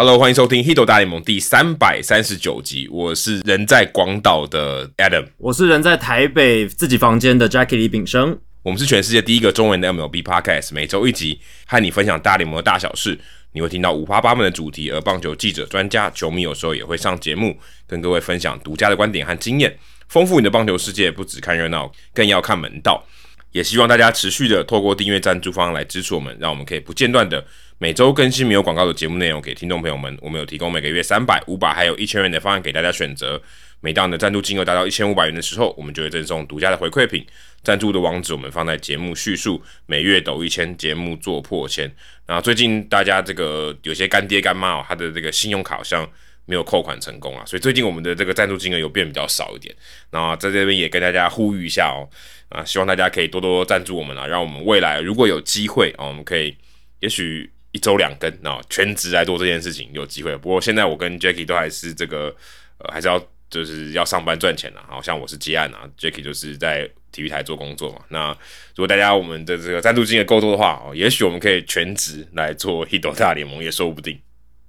[0.00, 2.88] Hello，欢迎收听《h i t 大联盟》第三百三十九集。
[2.90, 8.38] 我是人在广岛的 Adam，我是人在台北自己房间的 Jackie 李炳生。
[8.62, 13.20] 我们是全世界第一个中文的 MLB Podcast，每周一集，和你分享大联盟的大小事。
[13.52, 21.10] 你会听到五花八门的主题，而棒球记者、专家、球迷有时候也会上节目，跟各位分享独家的观点和经验，丰富你的棒球世界。
[21.10, 23.04] 不只看热闹，更要看门道。
[23.52, 27.44] 也希望大家持续的透过订阅赞助方来支持我们，让我们可以不间断的
[27.82, 30.14] 每周更新没有广告的节目内容给听众朋友们。
[30.20, 33.40] 我们有提供每个月三百、五百还有一千元的方案给大家选择。
[33.80, 37.26] 每当你的赞助金额达到一千五百元的时候，我们就会赠送独家的回馈品。
[37.64, 39.62] 赞助的网址我们放在节目叙述。
[39.86, 41.90] 每月抖一千，节目做破千。
[42.26, 46.06] 那最近大家这个有些干爹干妈哦，他的这个信用卡好像
[46.44, 49.74] 没有扣款成功啊，所以最近我们的这个赞助金额有变比较少一点。
[50.10, 52.04] 那在这边也跟大家呼吁一下哦。
[52.50, 56.54] 啊，希望大家可以多多赞助我们啊，让我们未来如果有机会啊，我们可以
[56.98, 60.36] 也许一周两更啊，全职来做这件事情有机会。
[60.36, 62.34] 不过现在我跟 Jackie 都还是这个
[62.78, 64.82] 呃，还是要就是要上班赚钱啊。
[64.88, 68.00] 好像我是接案啊，Jackie 就是在体育台做工作嘛。
[68.08, 68.30] 那
[68.74, 74.18] 如果大家我们的这个赞助金额够多的话哦，也许我们可以全职来做 Hito 大联盟也说不定。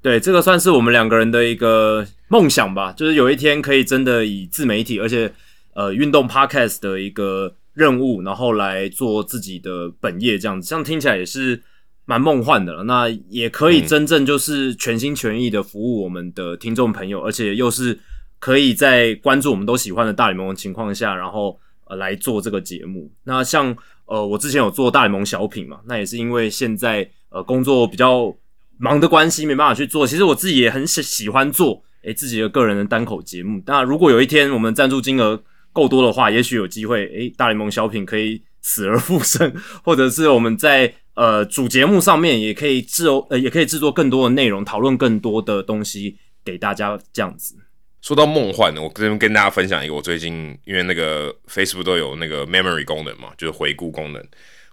[0.01, 5.31] 对，这个算是我们两个人的一个梦想吧，就是有一天可以真的以自媒体，而且
[5.73, 7.55] 呃运动 Podcast 的一个。
[7.73, 11.63] 任务，然后来做自己的本业，这样子，这样听起来也是
[12.05, 12.83] 蛮梦幻的了。
[12.83, 17.97] 那也可以真正就是全心全意的服务我们的听众朋友，而且又是
[18.39, 23.11] 可以在关注我们都喜欢的大联盟的情况下，然后呃来做这个节目。
[23.23, 23.75] 那像
[24.05, 28.35] 呃我之前有做大联盟小品嘛，那也是因为现在呃工作比较
[28.77, 30.07] 忙的关系，没办法去做。
[30.07, 33.61] 其实我自己也很喜喜欢做诶自己的个人的单口节目。
[33.65, 35.39] 那如果有一天我们赞助金额，
[35.71, 47.55] 够多的话，也许有机会，诶，大联盟小品可以死而复生，或者是我们在呃主节目上面也可以制呃也可以制作更多的内容，讨论更多的东西给大家这样子。
[48.01, 54.23] 说到梦幻呢，我这边跟大家分享一个，我最近因为那个 Facebook 都有那个 Memory 功能嘛，就是回顾功能。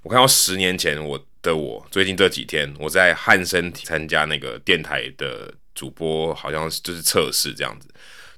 [0.02, 7.88] 我看到十年前我的我，最近这几天我在汉森参加那个电台的主播，好像就是测试这样子。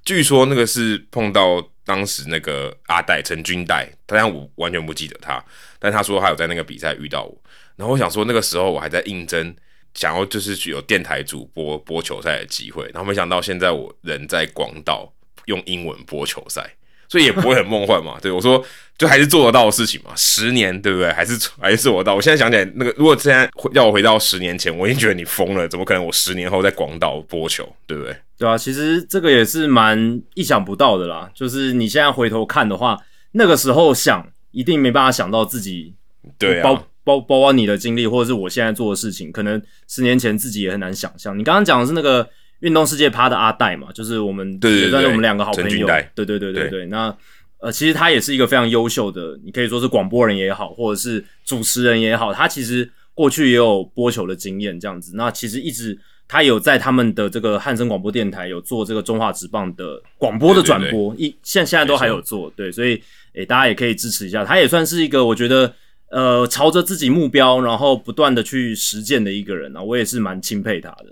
[0.04, 1.69] 据说那个是碰到。
[1.90, 5.44] 当时那个阿戴陈军代，但我完全不记得他，
[5.80, 7.36] 但他说他有在那个比赛遇到我，
[7.74, 9.52] 然后我想说那个时候我还在应征，
[9.94, 15.12] 想要就是去有电台主播播球赛的机会，然后没想到现在我人在广岛
[15.46, 16.76] 用英文播球赛。
[17.08, 18.64] 所以也不会很梦幻嘛， 对我说，
[18.96, 20.12] 就还是做得到的事情嘛。
[20.14, 21.12] 十年，对不对？
[21.12, 22.14] 还是还是做得到。
[22.14, 26.06] 我现在想起来，那个如果现在要我回到十年前，我已经觉得你疯了，怎么可能？
[26.06, 28.14] 我十年后在广岛播球，对不对？
[28.40, 31.30] 对啊，其实这个也是蛮意想不到的啦。
[31.32, 32.98] 就是你现在回头看的话，
[33.32, 35.94] 那个时候想一定没办法想到自己，
[36.38, 36.74] 对，包
[37.04, 41.38] 包包括你的经历，或者是我现在做的事情，可能十年前自己也很难想象。
[41.38, 42.28] 你刚刚讲的是那个。
[42.60, 45.86] 运动世界趴的阿戴嘛，就是我们也算是我们两个好朋友。
[46.14, 46.84] 对对对对对。
[46.88, 47.16] 那
[47.58, 52.34] 呃，其实他也是一个非常优秀的，你可以说是广播人也好，或者是主持人也好。
[52.34, 55.12] 他其实过去也有播球的经验，这样子。
[55.14, 55.98] 那其实一直
[56.30, 62.48] 他有在他们的这个汉森广播电台有做这个中华职棒的广播的转播，一现现在都还有做。
[62.54, 63.02] 对，所以
[63.32, 64.44] 诶，大家也可以支持一下。
[64.44, 65.74] 他也算是一个我觉得
[66.08, 69.82] 呃，朝着自己目标，然后不断的去实践的一个人啊。
[69.82, 71.06] 我也是蛮钦佩他的。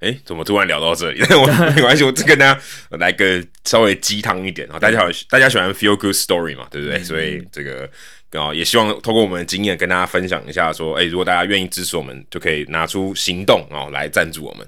[0.00, 1.22] 哎，怎么突然聊到这里？
[1.32, 2.60] 我没关系，我只跟大家
[2.90, 4.78] 来个稍微鸡汤一点啊！
[4.78, 7.02] 大家好，大家喜欢 feel good story 嘛，对不对？
[7.02, 7.88] 所以这个
[8.40, 14.66] 啊，也希望透过我们的经验跟大家分享一下，说，哎，如果大家愿意支持我们，就可以拿出行动哦，来赞助我们。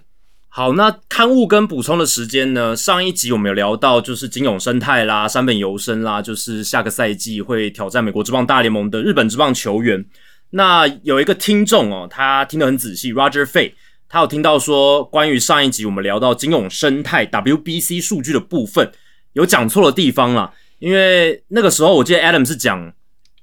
[0.48, 2.76] 好，那刊物跟补充的时间呢？
[2.76, 10.05] 上一集我们有聊到，就是金永生态啦、山本游生啦，就是下个赛季会挑战美国之棒大联盟的日本之棒球员。
[10.50, 13.72] 那有一个听众哦，他听得很仔细，Roger Fay。
[14.08, 18.93] 他有听到说，关于上一集我们聊到金永生态 WBC 数据的部分，
[19.32, 20.52] 有讲错的地方啦。
[20.78, 22.93] 因为那个时候我记得 Adam 是讲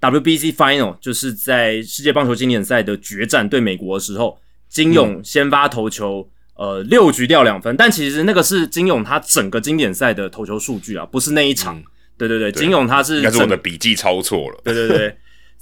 [0.02, 4.38] WBC Final，就是在世界棒球经典赛的决战对美国的时候，
[4.68, 7.78] 金勇先发投球，呃，六局掉两分。
[7.78, 11.82] 但其实那个是金勇他整个经典赛的投球数据啊，不是那一场。
[12.18, 14.60] 对对对，金勇他是应该是我的笔记抄错了。
[14.64, 15.16] 对对对，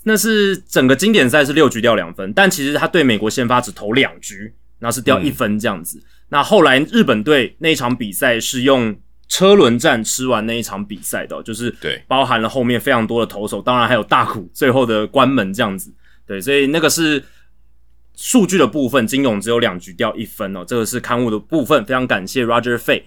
[0.03, 4.53] 那是整个经典赛是六局掉两分，但其实他对美国先发只投两局。
[4.81, 6.01] 那是掉一分这样子。
[6.29, 8.95] 那后来日本队那一场比赛是用
[9.29, 15.93] 车轮战吃完那一场比赛的，就是对，包含了后面非常多的投手，当然还有大谷最后的关门这样子。
[16.25, 17.23] 对，所以那个是
[18.15, 21.85] 数据的部分，金勇只有两局掉一分哦，这个是刊物的部分。
[21.85, 23.03] 非常感谢 Roger Fay。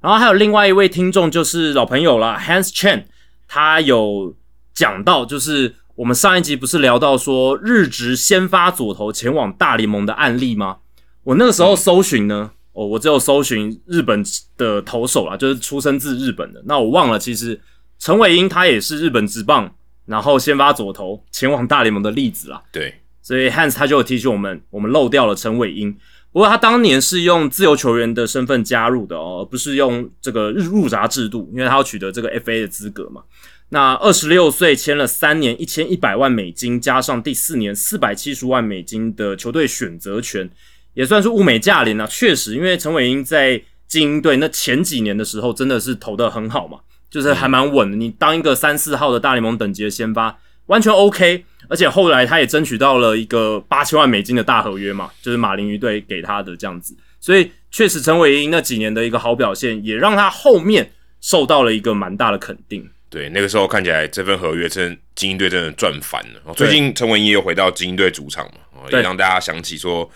[0.00, 3.04] 然后还有另外一位听众就是老朋友了，Hans Chen，
[3.46, 4.36] 他有
[4.74, 10.78] 讲到，就是我们上一集不是聊到说日职先发左投前往大联盟的案例吗？
[11.24, 14.22] 我那个时候搜寻呢，哦，我只有搜寻日本
[14.56, 16.62] 的投手啦，就是出生自日本的。
[16.66, 17.60] 那我忘了，其实
[17.98, 19.74] 陈伟英他也是日本职棒，
[20.06, 22.62] 然后先发左投前往大联盟的例子啦。
[22.72, 25.96] 对，所以 Hans 他就有提醒我们，我们漏掉了陈伟英。
[26.32, 33.22] 不过他当年是用自由球员的身份加入的哦，而不是用这个日入闸制度，因为他要取得这个 FA 的资格嘛。
[33.70, 40.48] 那二十六岁签了三年一千一百万美金，加上第四年四百七十万美金的球队选择权，
[40.94, 42.06] 也算是物美价廉啊。
[42.06, 46.78] 确实，因为陈伟英在精英队那前几年的时候，真的是投的很好嘛，
[47.10, 47.96] 就是还蛮稳的。
[47.96, 51.44] 你当一个三四号的大联盟等级的先发，完全 OK。
[51.68, 56.96] 而且后来他也争取到了一个八千万美金的大合约嘛，就是马林鱼队给他的这样子。
[57.20, 60.90] 所以确实，陈伟英那几年的一个好表现，也让他后面
[61.20, 62.88] 受到了一个蛮大的肯定。
[63.08, 66.54] 对，那个时候看起来这份合约真精英队真的赚翻了。
[66.54, 70.08] 最近陈文英又回到精英队主场嘛，也让大家想起说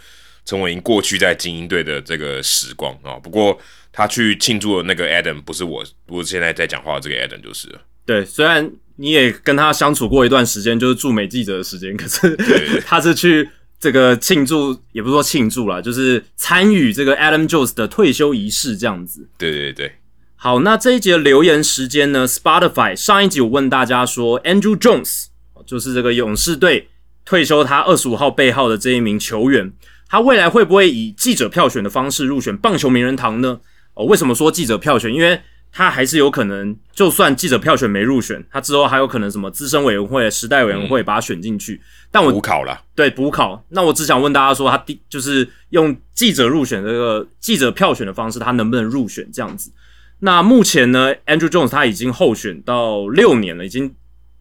[0.44, 3.14] 陈伟霆过去在精英队的这个时光啊。
[3.23, 3.58] 不过
[3.93, 7.81] 他去庆祝的那个 Adam 不是我，不是现在在讲话的这个 Adam 就是了。
[8.06, 13.49] 对，虽然你也跟他相处过一段时间，就是驻美记者的时间， 可是他是去
[13.81, 19.29] 这个庆祝，也不是说庆祝啦，就是参与这个 Adam Jones 的退休仪式这样子。
[19.38, 19.93] 对对对。
[20.37, 25.29] 好，那这一节留言时间呢？Spotify 上一集我问大家说，Andrew Jones
[25.67, 26.88] 就是这个勇士队
[27.25, 29.73] 退休他二十五号背号的这一名球员，
[30.14, 33.58] 他未来会不会以记者票选的方式入选棒球名人堂呢？
[33.94, 35.12] 哦，为什么说记者票选？
[35.12, 35.40] 因为
[35.72, 41.81] 他还是有可能，就算记者票选没入选，他之后还有可能什么资深委员会、时代委员会把他选进去。
[42.12, 43.61] 但我补考了，对补考。
[43.70, 49.72] 那我只想问大家说，他第就是用记者入选这个记者票选的方式，他能不能入选这样子？
[50.20, 53.93] 那目前呢，Andrew Jones 他已经候选到六年了，已经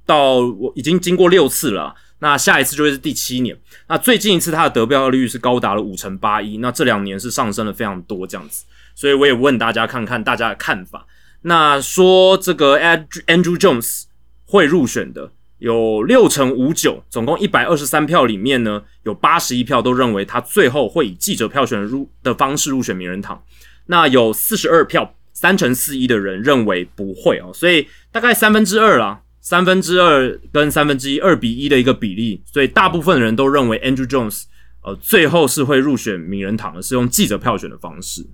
[0.06, 1.96] 到我已经经过六次了。
[2.24, 3.54] 那下一次就会是第七年。
[3.90, 6.60] 那最近一次他的得票率是高达了五成八一。
[6.60, 8.64] 那这两年是上升了非常多这样子。
[8.96, 11.06] 所以我也问大家看看大家的看法。
[11.42, 14.04] 那说这个 Andrew Jones
[14.46, 23.44] 会入选的有六成五九，总共一百二十三票里面呢，有八十一票都认为他最后会以记者票选入的方式入选名人堂。
[23.88, 25.14] 那有四十二票。
[25.36, 34.44] 三乘四一的人认为不会哦，所以大概三分之二啦，三分之二跟三分之一，二比一的一个比例，所以大部分人都认为 Andrew Jones
[34.84, 38.26] 呃最后是会入选名人堂的，是用记者票选的方式。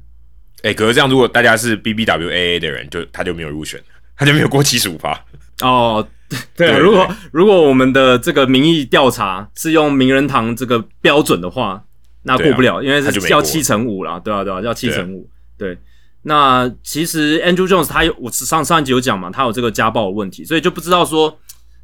[0.61, 3.81] 哎，可是这样，如果大家是 BBWAA 的人，就他就没有入选，
[4.15, 5.19] 他就没有过七十五趴
[5.61, 6.07] 哦。
[6.55, 11.83] 对，如果如果我们的这个民意调查是用名人堂这个标准的话，
[12.21, 15.27] 那过不了，因为是要七乘五啦，对啊对啊，要七乘五，
[15.57, 15.75] 对。
[16.23, 21.39] 那其实 Andrew Jones 他有我上上一集有讲嘛，他有这个家暴的问题，所以就不知道说，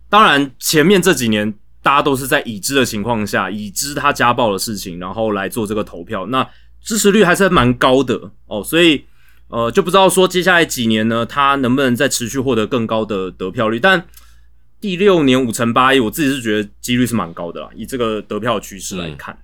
[0.09, 6.45] 当然前面这几年大家都是在已知的情况下，已知他家暴的事情，然后来做这个投票，那
[6.83, 9.05] 支持率还是蛮高的哦，所以
[9.47, 13.79] 呃就不知道说接下来几年呢，他能不能再持续获得更高的得票率？
[13.79, 14.05] 但
[14.81, 19.35] 第六年五成八亿，我自己是觉得几率是蛮高的啦，以这个得票趋势来看，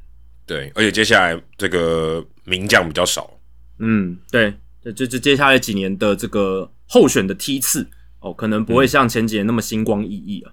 [0.45, 3.31] 对，而且接下来这个名将比较少，
[3.79, 4.53] 嗯，对。
[4.95, 7.87] 就就接下来几年的这个候选的梯次
[8.19, 10.51] 哦，可能不会像前几年那么星光熠熠啊。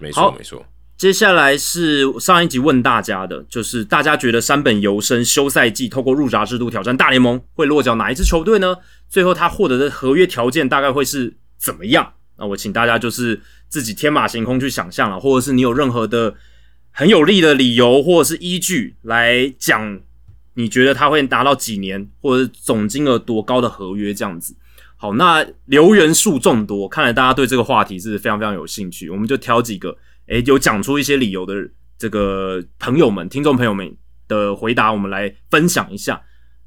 [0.00, 0.66] 没错，没错。
[0.96, 8.76] 接下来是上一集问大家的，就是大家觉得山本游生休赛季透过入闸制度挑战大联盟会落脚哪一支球队呢？
[9.08, 12.12] 最后他获得的合约条件大概会是怎么样？
[12.36, 16.34] 那我请大家就是自己天马行空去想象了，或者是你有任何的
[16.90, 20.00] 很有力的理由或者是依据来讲。
[20.54, 24.54] 你觉得他会拿到几年，或者总金额多高的合约这样子？
[24.96, 29.08] 好，那留言数众多，看来大家对这个话题是非常非常有兴趣。
[29.08, 31.54] 我们就挑几个，诶，有讲出一些理由的
[31.96, 33.96] 这个朋友们、听众朋友们
[34.28, 36.20] 的回答，我们来分享一下。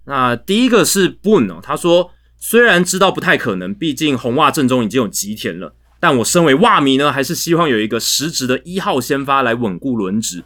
[0.05, 2.09] 那第一个是 Boon 哦，他说
[2.39, 10.43] 虽然知道不太可能，毕竟红袜阵中已经有吉田了，但我身为袜迷呢，还是希望有一个实质的一号先发来稳固轮值。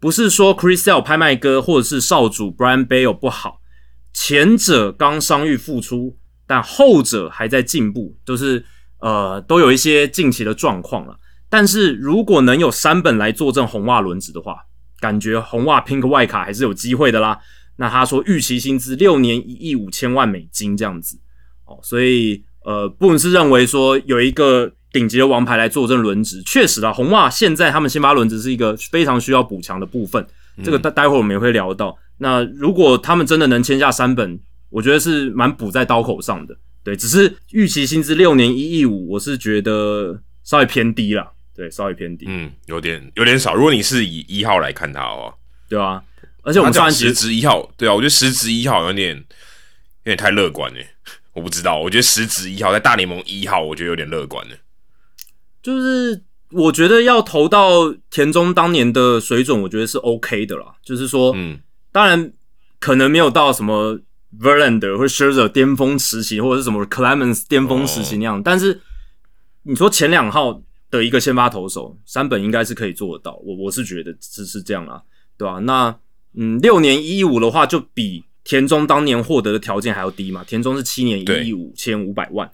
[0.00, 3.60] 不是说 Chris Sale 拍卖哥或者是少主 Brian Bale 不好，
[4.14, 6.16] 前者刚伤愈复出，
[6.46, 8.64] 但后者还在进步，都是
[9.00, 11.18] 呃都有一些近期的状况了。
[11.50, 14.56] 但是如果能有三本来坐镇红袜轮值的话，
[15.00, 17.38] 感觉红袜 Pink 外卡还是有机会的啦。
[17.76, 21.20] 那他说预期薪资六年一亿五千万美金这样子
[21.66, 24.72] 哦，所以呃，不管是认为说有一个。
[24.92, 30.26] 顶级的王牌来坐镇轮值，确实啊，红袜现在他们先发轮值是一个非常需要补强的部分。
[30.64, 31.96] 这个待待会我们也会聊到。
[32.18, 36.54] 那如果他们真的能签下三本，我觉得是蛮补在刀口上的。
[36.82, 41.32] 对，只是预期薪资六年一亿五，我是觉得稍微偏低了。
[41.54, 42.26] 对，稍微偏低。
[42.28, 43.54] 嗯，有点有点少。
[43.54, 45.32] 如果你是以一号来看他哦，
[45.68, 46.02] 对啊，
[46.42, 49.24] 而且我们上十值一号，对啊，我觉得十值一号有点有
[50.04, 50.80] 点太乐观了。
[51.32, 54.56] 我不知道，我觉得十值一号在大联盟一号，我觉得有点乐观了。
[55.62, 60.74] 就是我觉得要投到田中当年的水准，我觉得是 OK 的啦。
[60.82, 61.60] 就是说，嗯，
[61.92, 62.32] 当然
[62.78, 63.98] 可能没有到什么
[64.40, 68.80] Verlander 或者 Scherzer 巅峰时期，或者是什么 Clemens 巅峰时期那样，但是
[69.64, 73.36] 你说前两号的一个先发投手，山本应该是可以做得到。
[73.44, 75.02] 我我是觉得是是这样啦，
[75.36, 75.58] 对吧？
[75.60, 75.96] 那
[76.34, 80.42] 嗯，六年一五的话，就比田中当年获得的条件还要低嘛。
[80.44, 82.50] 田中是七年一亿五千五百万，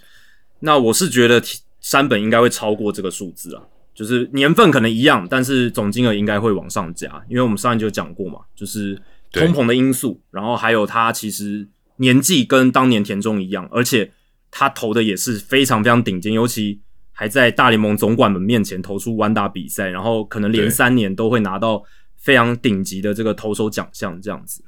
[0.61, 1.41] 那我是觉得
[1.87, 3.63] 山本应该会超过这个数字啊。
[3.95, 9.01] 就是年份可能一样，但是总金额应该会往上加，因为我们上一集就讲过嘛，就是
[9.33, 11.67] 通膨的因素，然后还有他其实
[11.99, 14.13] 年纪跟当年田中一样，而且
[14.51, 16.81] 他投的也是非常非常顶尖，尤其
[17.13, 21.83] 还在大联盟总管们面前投出完打比赛，然后可能连三年都会拿到
[22.17, 24.63] 非常顶级的这个投手奖项这样子。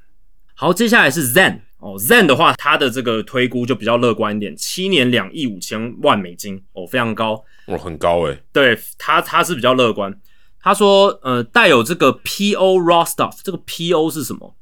[0.61, 8.43] 好，接下来是 Zen 哦，Zen 的话，他的这个推估就比较乐观一点，七年两亿五千万美金哦，非常高哦，很高诶。
[8.53, 10.13] 对他，他是比较乐观。
[10.59, 14.57] 他说，呃，带有这个 PO raw stuff，这个 PO 是什么？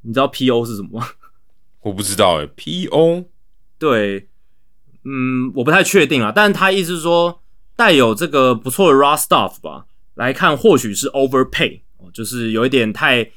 [0.00, 1.10] 你知道 PO 是什么吗？
[1.82, 3.26] 我不知道诶 PO
[3.78, 4.26] 对，
[5.04, 7.40] 嗯，我不太确定啊，但是他意思是说
[7.76, 13.30] 带有这个不错的 raw stuff 吧，来看或许是 overpay 哦，就是有一点太。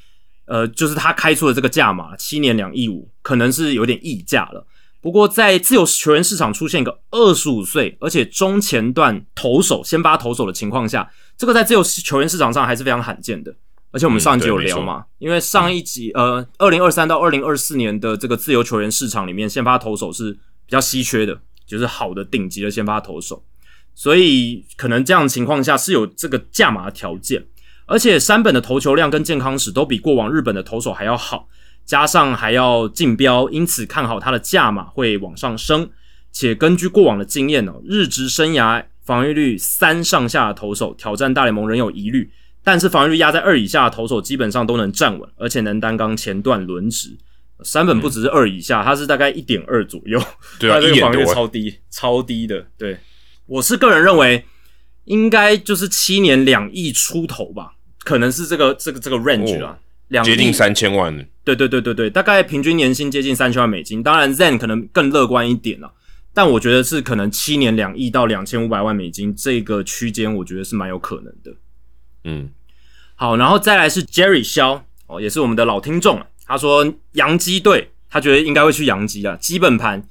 [0.46, 4.66] 呃，就是他开出的这个价码，七年两亿五，可能是有点溢价了。
[5.00, 13.54] 不过在自由球员市场出现一个二十五岁而且中前段投手、先发投手的情况下，这个在自由球员市场上还是非常罕见的。
[13.92, 23.42] 而且我们上一集有聊嘛，因为上一集呃，二零二三到二零二四年的这个自由球员市场里面，先发投手是比较稀缺的，就是好的顶级的先发投手，
[23.94, 27.46] 所以可能这样情况下是有这个价码的条件。
[27.86, 31.48] 而且山本的投球量跟健康史都比过往日本的投手还要好，
[31.84, 35.88] 加上还要竞标，因此看好他的价码会往上升。
[36.32, 42.30] 且根据过往的经验哦，日职生涯防御率三上下的投手挑战大联盟仍有疑虑，
[42.62, 47.16] 但是防御率压在二以下的投手基本上都能站稳，而且能担纲前段轮值。
[47.62, 50.20] 山本不只是二以下，他是大概一点二左右，
[50.58, 52.66] 对啊， 这个防御率超低，超低的。
[52.76, 52.98] 对，
[53.46, 54.44] 我是个人认为
[55.04, 57.75] 应该就是七年两亿出头吧。
[58.06, 59.76] 可能是这个这个这个 range 啊，
[60.08, 61.12] 两接近三千万。
[61.42, 64.00] 对对对对对，大概平均年薪接近三千万美金。
[64.00, 65.92] 当然，Zen 可能更乐观一点了，
[66.32, 71.52] 但我觉得是可能七年两亿到两千五百万美金这个区间，我觉得是蛮有可能的。
[72.22, 72.50] 嗯，
[73.16, 76.28] 好，然后再来是 Jerry 肖哦，也是我们的老听众了。
[76.46, 80.06] 他说洋基队，他觉得应该会去洋基啊，基本盘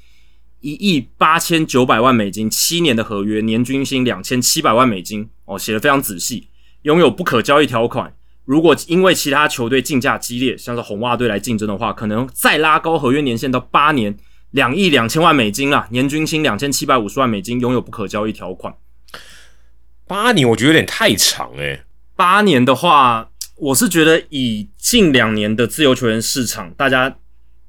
[0.60, 6.50] 一亿八千九百万美金，七年的合约，年均薪两千七百万美金哦，写的非常仔细。
[6.86, 8.14] 拥有不可交易条款，
[8.46, 14.16] 如果因为其他球队竞价激烈，像是红袜队来竞争的话，可能再拉高合约年限到八年，
[14.52, 18.76] 两亿两千万美金啊，年均薪两千七百五十万美金，拥有不可交易条款。
[20.06, 21.82] 八年我觉得有点太长诶。
[22.16, 27.18] 八年的话，我是觉得以近两年的自由球员市场，大家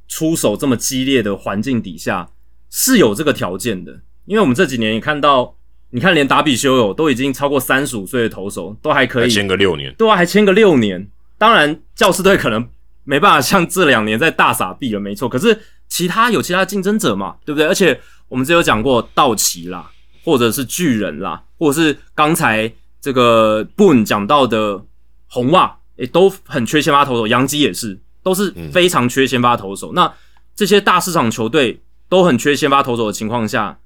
[0.06, 2.28] 出手这么激烈的环境底下，
[2.68, 4.02] 是有这个条件的。
[4.26, 5.55] 因为我们这几年也看到。
[5.90, 11.08] 你看，连达比修友都已经超过三十五岁的投手，都还可以签个六年，对啊，还签个六年。
[11.38, 12.68] 当然，教师队可能
[13.04, 15.28] 没办法像这两年在大傻逼了，没错。
[15.28, 17.66] 可是其他有其他竞争者嘛，对不对？
[17.66, 19.88] 而且我们之前有讲过道奇啦，
[20.24, 24.82] 或者是巨人啦，或者是刚才这个 Boone 讲到的
[25.28, 27.26] 红袜，也，都很缺先发投手。
[27.28, 29.92] 杨基也是，都是非常缺先发投手。
[29.94, 30.12] 那
[30.54, 33.78] 这些大市场球队都很缺先发投手的情况下。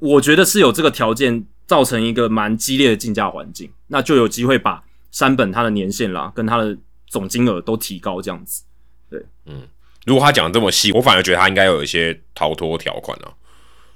[0.00, 6.76] 我觉得是有这个条件造成一个蛮激烈的竞价环境，那就有机会把山本他的年限啦跟他的
[7.06, 8.62] 总金额都提高这样子。
[9.10, 9.68] 对，嗯，
[10.06, 13.30] 如果他讲的这么细，我反而觉得他应该有一些逃脱条款啊，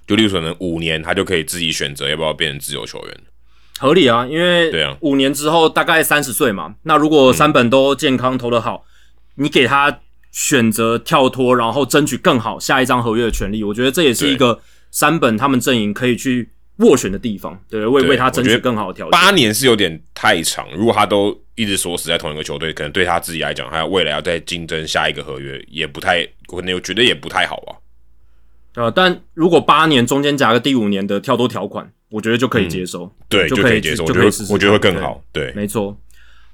[0.06, 3.20] 就例如可能五年他就可以自己选择要不要变成自由球员，
[3.78, 8.84] 合理啊，因为对啊，五年之后大概三十岁嘛，那如果三本都健康投得好，
[9.36, 14.60] 你给他选择跳脱，然后争取更好下一张合约的权利，我觉得这也是一个。
[14.94, 16.48] 三本他们阵营可以去
[16.78, 19.10] 斡旋的地方，对，为为他争取更好的条件。
[19.10, 27.74] 八年是有点太长，如果他都一直锁死在同一个球队，可能对他自己来讲，还有未来要再竞争下一个合约，也不太可能，我觉得也不太好啊。
[28.76, 35.96] 呃，但如果八年中间夹个第五年的跳多条款，我觉得就可以接受，对，就可以接受，就可以我觉得会更好，对，没错。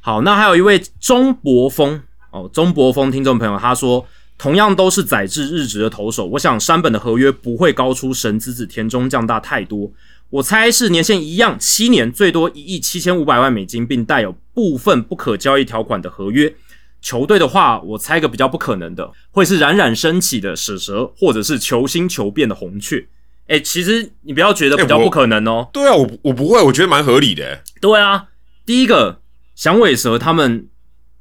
[0.00, 4.06] 好，那还有一位钟博峰哦，钟博峰听众朋友他说。
[4.40, 9.92] 同样都是载至日职的投手，我想山本的合约不会高出神之子田中将大太多。
[10.30, 16.54] 我猜是年限一样，七年最多一亿七千五百万美金，并带有部分不可交易条款的合约。
[17.02, 23.06] 球队的话，我猜个比较不可能的，会是冉冉升起的史蛇，或者是求新求变的红雀。
[23.48, 25.68] 哎，其实你不要觉得比较不可能哦。
[25.70, 27.62] 对啊，我我不会，我觉得蛮合理的。
[27.78, 28.28] 对啊，
[28.64, 29.20] 第一个
[29.54, 30.66] 响尾蛇他们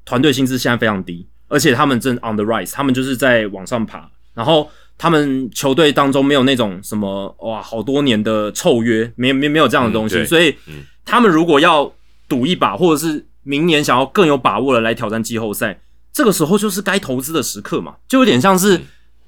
[0.06, 4.10] 团队薪资现在非常低，而且他们正 on the rise，他们就是在往上爬。
[4.34, 10.24] 然后他们球队当中没有那种什么哇，好多年的臭约，没没没有这样的东西。
[10.24, 10.56] 所以
[11.04, 11.92] 他们如果要
[12.30, 15.82] 赌一把，或者是明年想要更有把握的来挑战季后赛，
[16.14, 18.80] 这个时候就是该投资的时刻嘛，就有点像是。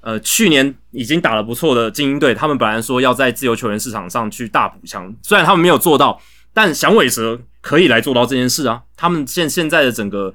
[0.04, 6.20] 呃，去年已经打得不错的精英队，他们本来说要在自由球员市场上去大补强，虽然他们没有做到，
[6.52, 8.82] 但响尾蛇可以来做到这件事啊。
[8.96, 10.34] 他们现现在的整个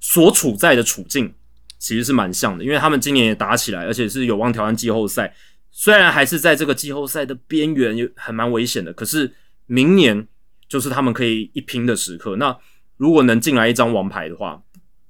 [0.00, 1.34] 所处在的处境
[1.78, 5.34] 其实是蛮像的，因为他们今年也打起来，而且是有望挑战季后赛。
[5.70, 9.32] 虽然还是在这个季后赛的边缘，有很蛮危险的，可是
[9.66, 10.26] 明年
[10.68, 12.36] 就是他们可以一拼的时刻。
[12.36, 12.56] 那
[12.96, 14.60] 如果能进来一张王牌的话，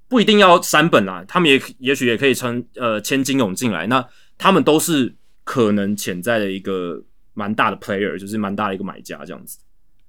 [0.09, 5.15] 不一定要三本啊，他们也也许也可以称呃签金勇进来，那他们都是
[5.45, 7.03] 可能潜在的一个
[7.33, 9.59] 蛮大的 player，就是蛮大的一个买家这样子。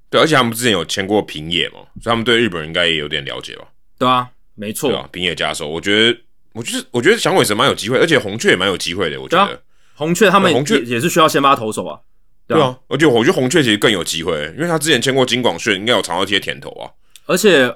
[0.10, 3.68] 对，而且他们之前有签过平野嘛，所以他们对日本人应该也有点了解吧？
[3.98, 4.30] 对啊，
[4.60, 6.20] 没错，平野加手，我觉得，
[6.52, 9.62] 我就是，我觉得响尾蛇蛮有机会，而且红雀也蛮有机会的，我觉得。
[9.96, 12.00] 红雀他们红雀也是需要先发投手啊，
[12.48, 16.92] 对啊，而且我觉得红雀其实更有机会，因为他之前签过金广炫，应该有尝到一些甜头啊。
[17.26, 17.68] 而且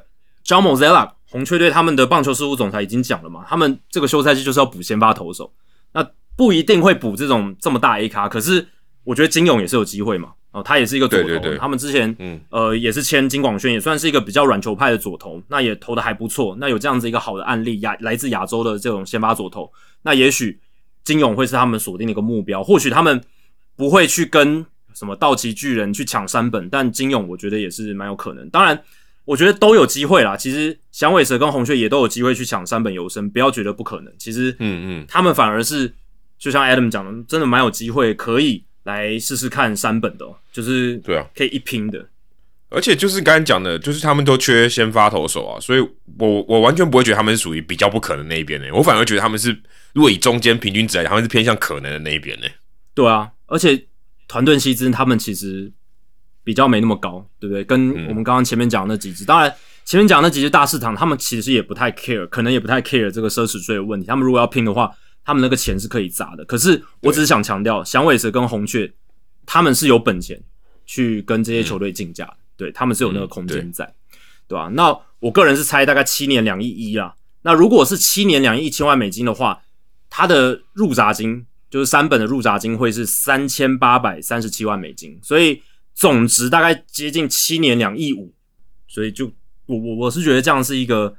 [0.43, 5.53] j o m o z e l a 红雀队他们的棒球事务总裁已经讲了嘛，他们这个休赛季就是要补先发投手，
[5.93, 8.67] 那不一定会补这种这么大 A 卡，可是
[9.03, 19.69] 我觉得金勇也是有机会嘛，哦，他也是一个左投，他们之前嗯呃也是签金广轩，也算是一个比较软球派的左投，那也投的还不错，那有这样子一个好的案例，亚来自亚洲的这种先发左投，
[20.03, 20.59] 那也许
[21.03, 23.21] 金勇会是他们锁定的一个目标，或许他们
[23.75, 28.81] 不会去跟什么道奇巨人去抢三本，但金勇我觉得也是蛮有可能，当然。
[29.25, 30.35] 我觉得都有机会啦。
[30.35, 34.13] 其实响尾蛇跟红雀也都有机会去抢三本游生，不要觉得不可能。
[34.19, 35.93] 其实，嗯嗯，他们反而是
[36.37, 42.07] 就像 Adam 讲的，真的蛮有机会可以来试试看三本的，就是对啊，可以一拼的。
[42.69, 45.79] 而且就是刚才讲的，就是他们都缺先发投手啊，所以
[46.17, 48.67] 我我完全不会觉得他们是属于比较不可能那一边呢。
[48.73, 49.57] 我反而觉得他们是
[49.93, 52.47] 如果以中间平均值来讲，他们是偏向可能的那一边呢。
[52.93, 53.85] 对啊，而且
[54.27, 55.71] 团队薪资他们其实。
[56.45, 57.63] 比较没那么高，对不对？
[57.63, 59.49] 跟我们刚刚前面讲那几只，当然
[59.85, 64.05] 前面讲那几只大市场，他们其实也不太 care，可能也不太 care 这个奢侈税的问题。
[64.05, 64.91] 他们如果要拼的话，
[65.23, 66.45] 他们那个钱是可以砸的。
[66.45, 68.91] 可是我只是想强调，响尾蛇跟红雀，
[69.45, 70.41] 他们是有本钱
[70.85, 73.93] 去跟这些球队竞价，对他们是有那个空间在，
[74.47, 74.69] 对吧？
[74.73, 77.15] 那我个人是猜大概七年两亿一啦。
[77.43, 79.61] 那如果是七年两亿一千万美金的话，
[80.09, 85.61] 它的入闸金就是三本的入闸金会是三千八百三十七万美金，所以。
[85.95, 88.33] 总值大概接近七年两亿五，
[88.87, 89.31] 所以就
[89.67, 91.15] 我我我是觉得这样是一个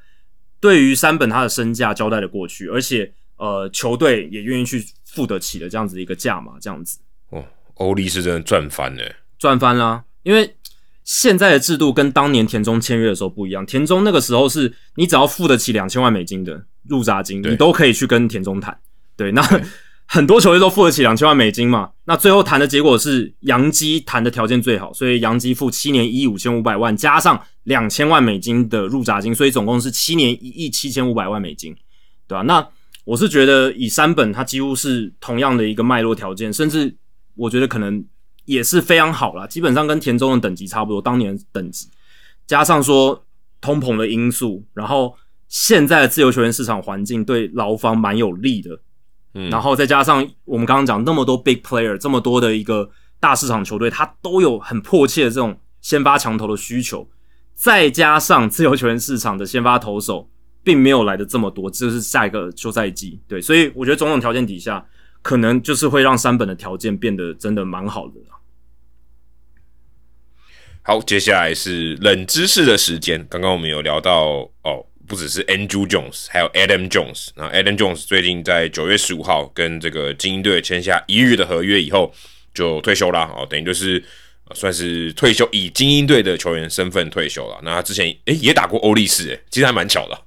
[0.59, 6.99] 对于三本他的身价交代的过去，而且呃球队也愿意去付得起的这样子一个价嘛，这样子
[7.31, 7.45] 哦，
[7.75, 9.03] 欧力是真的赚翻了，
[9.39, 10.05] 赚翻啦！
[10.23, 10.57] 因为
[11.05, 18.79] 现在的制度跟当年田中签约的时候不一样，田中那个时候是你只要付得起两千万美金的入闸金，你都可以去跟田中谈，
[19.17, 19.43] 对那。
[20.07, 21.91] 很多球队都付得起两千万美金嘛？
[22.05, 31.75] 那最后谈的结果是杨基谈的条件最好，所以杨基付七年一亿五千五百万，加上两千万美金的入闸金，所以总共是七年一亿七千五百万美金，
[32.29, 32.43] 对吧？
[32.43, 32.69] 那
[33.05, 36.97] 我是觉得以三本它几乎是同样的一个脉络条件，甚至
[37.35, 38.05] 我觉得可能
[38.45, 41.89] 也是非常好啦，基本上跟田中的等级差不多，当年等级
[42.47, 43.25] 加上说
[43.61, 45.15] 通膨的因素，然后
[45.49, 48.79] 现在的自由球员市场环境对劳方蛮有利的。
[49.37, 52.89] 嗯然后再加上我们刚刚讲那么多 big player，这么多的一个
[53.19, 57.09] 大市场球队，他都有很迫切的这种先发强投的需求，
[57.55, 60.31] 再加上自由球员市场的先发投手
[60.65, 64.85] 并没有来的这么多，这是下一个休赛季，对，所以我觉得种种条件底下，
[65.23, 68.15] 可能就是会让三本的条件变得真的蛮好的。
[70.83, 74.87] 好，接下来是冷知识的时间，刚刚我们有聊到哦。
[75.07, 77.29] 不只是 Andrew Jones，还有 Adam Jones。
[77.37, 82.11] 那 Adam Jones 最近在九月十五号跟这个精英队签下一日的合约以后，
[82.55, 83.31] 就退休啦。
[83.37, 84.03] 哦，等于就是
[84.55, 87.61] 算是退休，以精英队的球员身份退休了。
[87.63, 90.19] 那他之前诶也打过欧力士，诶其实还蛮巧的。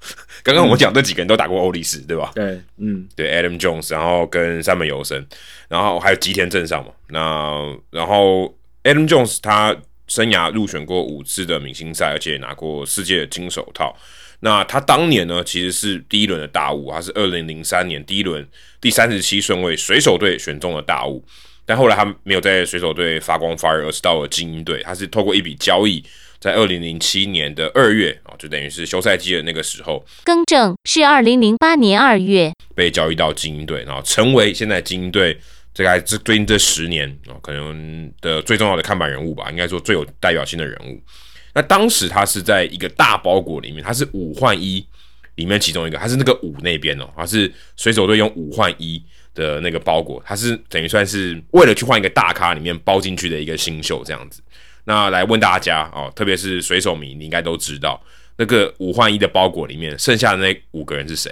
[0.47, 2.31] 刚刚我们讲这几个人都打过欧力士，对吧？
[2.33, 5.27] 对，嗯，对 Adam Jones，然后跟三本游生，
[5.67, 6.91] 然后还有吉田镇上嘛。
[7.09, 9.75] 那然后 Adam Jones 他
[10.07, 13.93] 生涯入选过五次的明星赛，而且拿过世界金手套。
[14.39, 18.47] 那他当年呢，其实是第一轮的大物，他是二零零三年第一轮
[18.79, 21.21] 第三十七顺位水手队选中的大物，
[21.65, 24.81] 但后来他没有在水手队发光发热，而是到了精英队。
[24.83, 26.01] 他是透过一笔交易，
[26.39, 32.51] 在二零零七年的二月啊，就等于是休赛季的那个时候更正是二零零八年二月。
[32.75, 35.37] 被交易到精英队，然后成为现在精英队
[35.73, 41.01] 这个这最近这十年啊、可能的最重要的看板人物吧，应该说最有代表性的人物。
[41.53, 44.85] 那当时他是在一个大包裹里面，他是五换一
[45.35, 54.41] 里面其中一个，他是那个五那边哦，他是水手队用五换一的那个包裹，他是等于算是为了去换一个大咖里面包进去的一个新秀这样子。
[54.83, 57.99] 那来问大家哦，特别是水手迷，你应该都知道
[58.37, 61.31] 那个五换一的包裹里面剩下的那五个人是谁？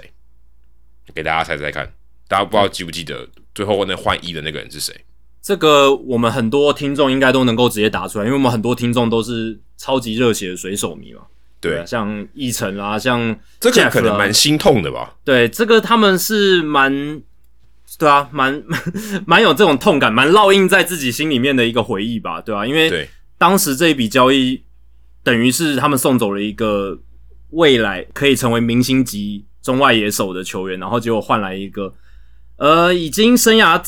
[1.14, 1.92] 给大家猜猜看，
[2.28, 4.92] 大家不知道记不记得最后那换一的那个人是谁？
[5.40, 11.22] 这个我们很多听众应该都能够直接答出来，因为我们很多听众都是超级热血的水手迷嘛。
[11.60, 15.14] 对啊，像奕晨啦，像这个可能啦蛮心痛的吧？
[15.24, 17.22] 对，这个他们是蛮，
[17.98, 18.62] 对啊，蛮
[19.24, 24.60] 蛮有这种痛感，蛮烙印在自己心里面的一个回忆吧，对啊，因为对当时这一笔交易
[25.26, 26.96] 等于是他们送走了一个
[27.50, 31.92] 未来可以成为明星级中外野手的球员，然后结果换来一个
[32.58, 33.84] 呃，已经生涯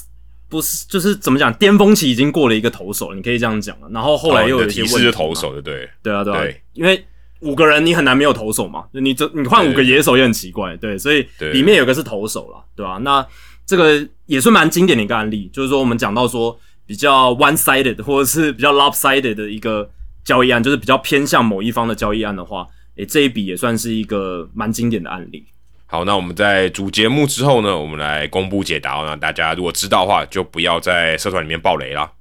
[0.48, 3.88] 不是就是怎么讲，巅峰期已经过了一个投手，你可以这样讲了。
[3.92, 5.90] 然后后来又有一些提示就问题投手，对对？
[6.02, 7.04] 对啊，对啊，因为
[7.42, 13.24] 五个人你很难没有投手嘛，你这你换五个野手也很奇怪，对，所以里面有个是投手啦，对吧、那
[13.64, 19.88] 这个也是蛮经典的一个案例，就是说我们讲到说比较 one sided 或者是比较 lopsided 的一个
[20.28, 25.42] 交易案，就是比较偏向某一方的交易案的话，诶，这一笔也算是一个蛮经典的案例。
[25.86, 28.96] 好，那我们在主节目之后呢，我们来公布解答。
[29.06, 32.12] 那大家如果知道的话，就不要在社团里面爆雷啦。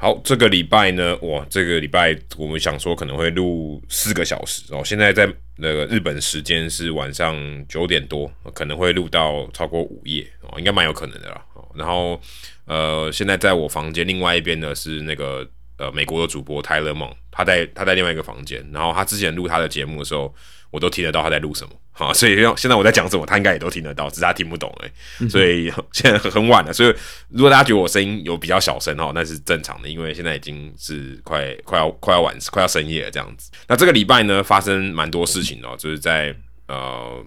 [0.00, 4.80] 好，这个礼拜呢，哇，这个礼拜我们想说可能会录四个小时哦。
[4.84, 11.44] 现在在那个日本时间是晚上九点多，可能会录到超过午夜哦，应该蛮有可能的啦。
[11.74, 12.20] 然后
[12.66, 15.44] 呃，现在在我房间另外一边呢是那个
[15.78, 20.32] 呃美国的主播泰勒蒙，他在他在另外一个房间，然后他之前录他的节目的时候，
[20.70, 21.70] 我都听得到他在录什么。
[21.92, 26.94] 好，所以现在我在讲什么，他应该也都听得到，只是他听不懂哎、所以现在很晚了，所以
[27.28, 33.50] 如果大家觉得我声音有比较小声哦，那是正常的，因为现在已经是快快要快要晚快要深夜了这样子。
[33.66, 36.32] 那这个礼拜呢，发生蛮多事情、哦，就是在
[36.68, 37.20] 呃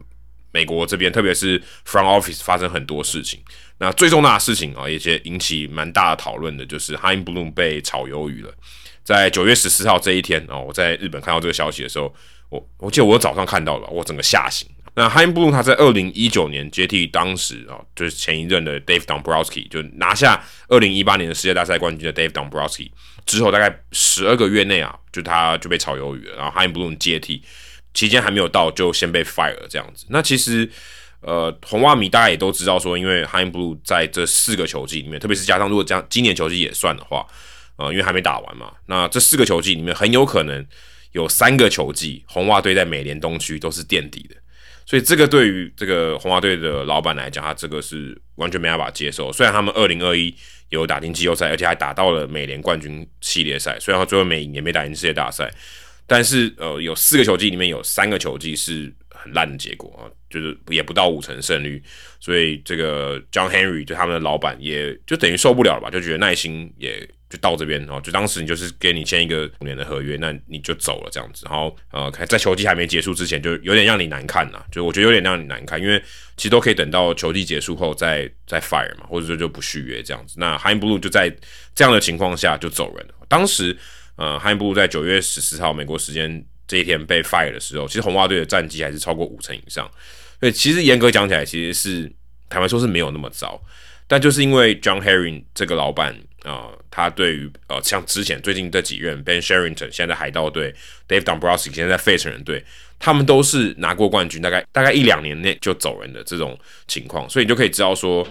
[0.54, 3.42] 美国这边，特别是 front office 发生很多事情。
[3.78, 8.54] 那最重大的事情啊、哦，也引起蛮大的讨论的，就是 h i n Bloom 被炒鱿鱼了。
[9.04, 12.14] 在九月十四号这一天哦，我在日本看到这个消息的时候，
[12.52, 14.68] 我我记得我早上看到了，我整个吓醒。
[14.94, 22.92] 那 h i n b l u m 他在二零一九年接替当时啊、就是前一任的 Dave Dombrowski，就拿下二零一八年的世界大赛冠军的 Dave Dombrowski
[23.26, 27.42] 之后，大概十二个月内啊，就他就被炒鱿鱼了，然后 h i n b l u m 接替，
[27.94, 30.06] 期间还没有到就先被 fire 了这样子。
[30.10, 30.70] 那其实。
[31.24, 37.24] 呃，红袜迷大家也都知道说，因为 h i n Blue 在这四个球季里面，特别是加上如果将今年球季也算的话，
[37.76, 40.66] 呃，因为还没打完嘛，那这四个球季里面很有可能
[41.12, 44.36] 有三个球季红袜队在美联东区都是垫底的，
[44.86, 49.32] 所以这个对于这个红袜队的老板来讲，他这个是完全没办法接受。
[49.32, 50.34] 虽然他们二零二一
[50.70, 55.52] 有打进季后赛，而且还打到了美联冠军系列赛，虽然他最后每年没打进世界大赛，
[56.08, 61.82] 但是呃，有四个球季里面有三个球季是很烂的结果啊，就是也不到五成胜率，
[62.20, 75.98] 所以这个 John Henry 就他们的老板也就等于受不了了吧，就觉得耐心也就到这边哦，就当时你就是给你签一个五年的合约，那你就走了这样子，然后呃，在球季还没结束之前，就有点让你难看呐，就我觉得有点让你难看，因为
[76.36, 80.36] 其实都可以等到球季结束后再再 fire 嘛，或者说就不续约这样子。
[80.38, 81.34] 那 h i n Blue 就在
[81.74, 83.76] 这样的情况下就走人了，当时
[84.18, 86.46] 呃 h i n Blue 在九月十四号美国时间。
[86.68, 89.92] 这一天被 fire 的时候，其实红袜队的战绩还是超过五成以上，
[90.40, 92.10] 所以其实严格讲起来，其实是
[92.48, 93.62] 坦白说是没有那么糟，
[94.08, 100.74] 但就是因为 John Herring 这个老板、呃，他对于呃像之前最近这几任 Ben Sherrington 现在海盗队
[101.08, 102.64] ，Dave Dombrowski 现在在费城人队，
[103.00, 108.28] 他们都是拿过冠军，大概大概一两年内就走人的这种情况，所以你就可以知道说，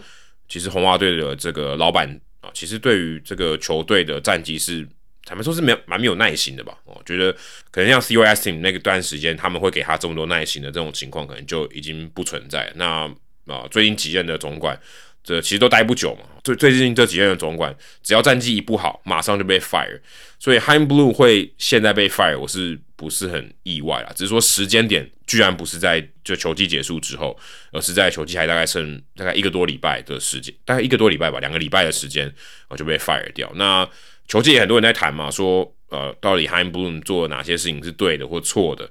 [0.48, 2.08] 其实红袜队的这个老板
[2.40, 4.86] 啊、其实对于这个球队的战绩是。
[5.22, 6.76] 坦白说是没有蛮没有耐心的吧？
[6.84, 7.30] 我、觉得
[7.70, 12.72] 可能像 COS team 那个段时间，他们会给他这么多耐心的这种情况，可能就已经不存在。
[12.74, 13.12] 那啊、
[13.46, 14.76] 呃，最近几任的总管，
[15.22, 16.22] 这其实都待不久嘛。
[16.42, 20.00] 最最近这几任的总管，只要战绩一不好，马上就被 fire。
[20.38, 24.10] 所以 h i n Blue 会现在被 fire，我是不是很意外啦？
[24.16, 27.38] 只是说时间点居然不是在就球季结束之后，
[27.72, 32.32] 而是在球季还大概剩大概一个多礼拜的时间，大概一个多礼拜吧，两个礼拜的时间，
[32.68, 33.52] 我就被 fire 掉。
[33.56, 33.86] 那
[34.26, 38.90] 球界也很多人在谈嘛，说呃，到底 h i n Bloom 做哪些事情是对的或错的？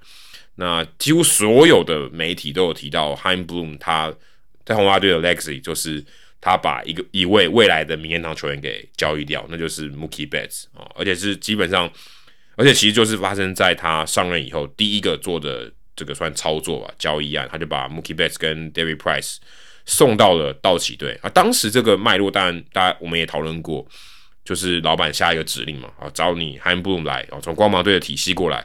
[0.55, 4.13] 那几乎所有的媒体都有提到 h i n Bloom 他
[4.69, 6.05] 在红袜队的 legacy 就是
[6.39, 11.91] 他把一个一位未来的名人堂球员给交易掉，那就是 Mookie Betts 啊，而且是基本上，
[12.55, 19.38] 而且其实就是发生在他上任以后第一个做的这个算操作吧，交易案，他就把 Mookie Betts 跟 David Price
[19.88, 21.29] 送到了道奇队啊。
[21.29, 23.84] 当时这个脉络当然大家我们也讨论过，
[24.45, 28.63] 就是老板下一个指令嘛，啊，找你 h a n b l o m 来哦，从光芒队的体系过来，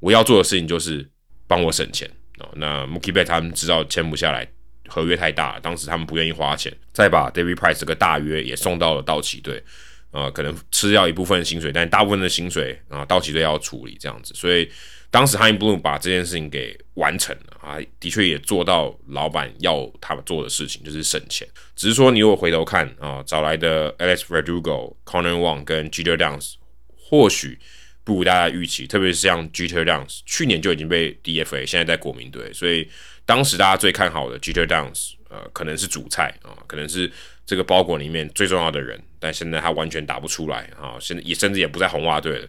[0.00, 1.08] 我要做的事情就是
[1.46, 2.10] 帮我省钱。
[2.40, 4.46] 哦，那 Mookie Betts 他们知道签不下来，
[4.88, 9.62] 合约太大，当时他们不愿意花钱，再把 David Price 这个大约也送到了道奇队，
[10.10, 14.70] 呃，可能吃掉一部分薪水，但大部分的薪水啊，道奇队要处理这样子，所以
[15.10, 21.46] 当时 h a n Bloom 把这件事情给完成了啊，的确也做到老板要他们做的事情，就是省钱。
[21.74, 26.54] 只是说你如果回头看啊，找来的 Alex Verdugo、Connor Wong 跟 g e t e r Downs，
[26.96, 27.58] 或许。
[28.06, 32.88] 不如大家预期，特别是像 g e t e r Downs，去年就已经被 DFA，现在在国民队，所以
[33.26, 37.12] 当时大家最看好的 Jeter Downs，呃，可能是主菜啊，可能是
[37.44, 42.48] 这个包裹里面最重要的人，但现在他完全打不出来啊，现在也甚至也不在红袜队了。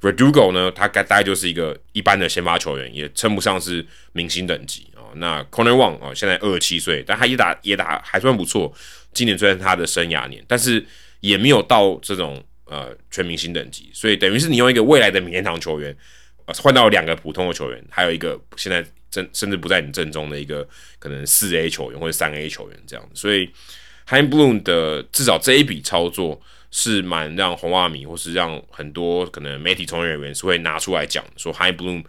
[0.00, 5.10] Redugo 呢，他该大概就是一个一般的先发球员，也称不上是明星等级啊。
[5.16, 8.72] 那 Conner Wong 啊，现在二十七岁，但他也打也打还算不错，
[9.12, 10.86] 今年虽然他的生涯年，但是
[11.18, 12.44] 也没有到这种。
[12.70, 15.96] 呃，全明星等级，所以等于是你用一个未来的名人堂球员，
[16.44, 20.66] 呃，换到两个普通的球员，还有一个现在正甚至不在你正中的一个
[20.98, 23.48] 可能四 A 球员或者三 A 球员这样所以
[24.06, 26.40] h i n Bloom 的至少这一笔操作
[26.70, 32.04] 是蛮让红袜迷或是让很多可能媒体从业人员是会拿出来讲，说 h i n Bloom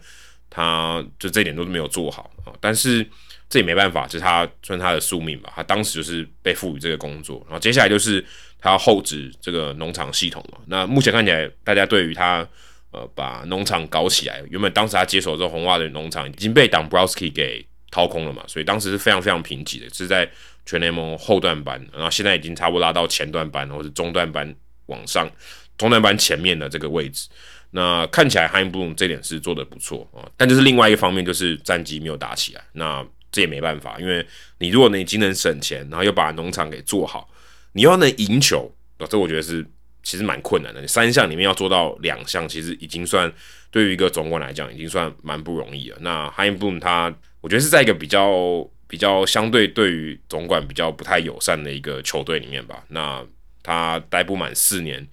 [0.48, 3.06] 他就这点都是没有做好啊，但是
[3.48, 8.24] 这也没办法，就是他算他的宿命吧，他当时就是被赋予这个工作，然后接下来就是。
[8.62, 10.58] 他要后置这个农场系统嘛？
[10.66, 12.46] 那目前看起来，大家对于他
[12.92, 20.28] 呃把农场搞起来，原本当时他接手这，红袜的农场已经被当 Browski 给掏空了嘛，所以当时是非常非常贫瘠的，是在
[20.66, 24.54] 全联盟后段班，然后现在已经差不多拉到前段班或者中段班
[24.86, 25.28] 往上，
[25.76, 27.28] 中段班前面的这个位置。
[27.72, 32.62] 那看起来 h i n Bloom 这点是做的不错啊，但就是另外一个方面，就是战绩没有打起来。
[32.72, 34.26] 那这也没办法，因为
[34.58, 37.30] 你如果你已经能省钱，然后又把农场给做好。
[37.72, 38.68] 你要能赢球，
[39.08, 39.64] 这我觉得是
[40.02, 40.86] 其实蛮困难的。
[40.86, 43.32] 三项里面要做到两项，其实已经算
[43.70, 45.98] 对于一个总管来讲，已经算蛮不容易了。
[46.00, 52.84] 那 h i n Bloom 他，我觉得是在一个比较比较相对对于总管比较不太友善的一个球队里面吧。
[52.88, 53.24] 那
[53.62, 55.06] 他待不满四年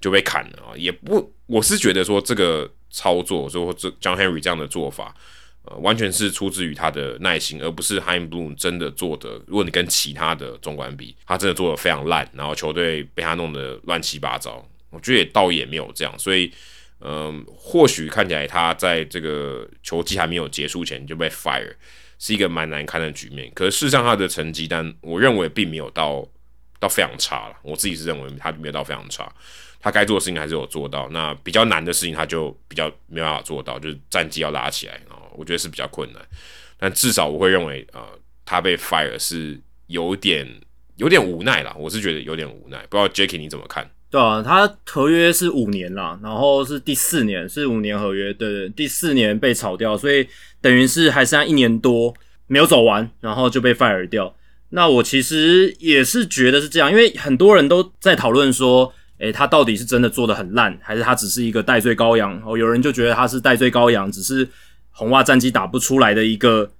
[0.00, 5.14] 就被砍了啊，也不，我是觉得说这个操作，说这 John Henry 这样的做法。
[5.64, 9.40] 呃，完全是出自于他的耐心，而不是 h i n Bloom 真的做的。
[9.46, 14.68] 如果你跟其他的总管比，他真的做的非常烂，然后球队被他弄得乱七八糟。
[14.90, 16.52] 我觉得也倒也没有这样，所以，
[17.00, 21.72] 嗯，或许看起来他在这个球季还没有结束前就被 fire，
[22.18, 23.50] 是一个蛮难堪的局面。
[23.54, 26.28] 可是事实上他的成绩单，我认为并没有到
[26.78, 27.56] 到非常差了。
[27.62, 29.32] 我自己是认为他没有到非常差。
[29.80, 35.00] 他该做的事情还是有做到，那比较难的事情他就比较没办法做到，就是战绩要拉起来，
[35.36, 36.22] 我觉得是比较困难。
[36.78, 38.00] 但至少我会认为，呃，
[38.44, 40.46] 他被 fire 是有点
[40.96, 42.78] 有点无奈啦，我是觉得有点无奈。
[42.88, 43.88] 不知道 Jacky 你怎么看？
[44.10, 50.28] 对啊，他合约是五年啦，然后是第四年是五年合约，对对，第四年被炒掉，所以
[50.60, 52.14] 等于是还剩下一年多
[52.46, 54.34] 没有走完，然后就被 fire 掉。
[54.70, 58.92] 那我其实也是觉得是这样，因为很多人都在讨论说。
[59.18, 62.42] 诶，他到底是真的做的很烂，还是他只是一个戴罪羔羊？
[62.44, 64.48] 哦，有人就觉得他是戴罪羔羊，只是
[64.92, 66.70] 红袜战绩打不出来的一个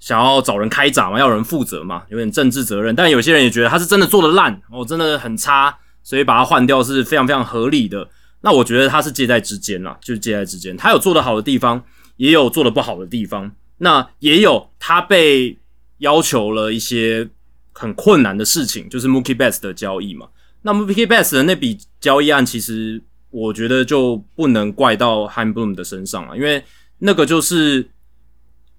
[0.00, 2.94] 想要找人开闸嘛，要人负责嘛，有点政治责任。
[2.94, 8.08] 但有些人也觉得他是真的做的烂，哦，真的很差，所以把他换掉是非常非常合理的。
[8.40, 11.82] 那我觉得他是介在之间啦，就是介在之间，他有做的好的地方，
[12.16, 13.52] 也有做的不好的地方。
[13.78, 15.58] 那也有他被
[15.98, 17.28] 要求了一些
[17.72, 20.28] 很困难的事情，就是 Mookie Betts 的交易嘛。
[20.62, 26.62] 那么 PK Bass 的那笔交易案，其实我觉得就不能怪到 h a n Bloom 的身上了，因为
[26.98, 27.84] 那个就是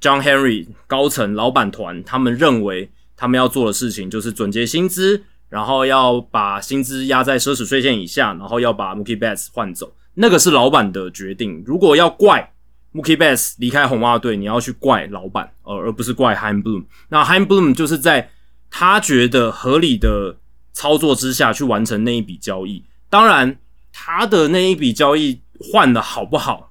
[0.01, 11.63] John Henry 高层老板团他们认为他们要做的事情，就是准结薪资，然后要把薪资压在奢侈税线以下，然后要把 Mookie Bass 换走，那个是老板的决定。
[11.65, 12.53] 如果要怪
[12.93, 16.85] Mookie Bass 离开红袜队，你要去怪老板，而而不是怪 h a n Bloom。
[17.09, 18.31] 那 h a n Bloom 就是在
[18.69, 20.37] 他觉得合理的。
[20.71, 23.57] 操作之下去完成那一笔交易，当然
[23.91, 26.68] 他的那一笔交易换的好不好，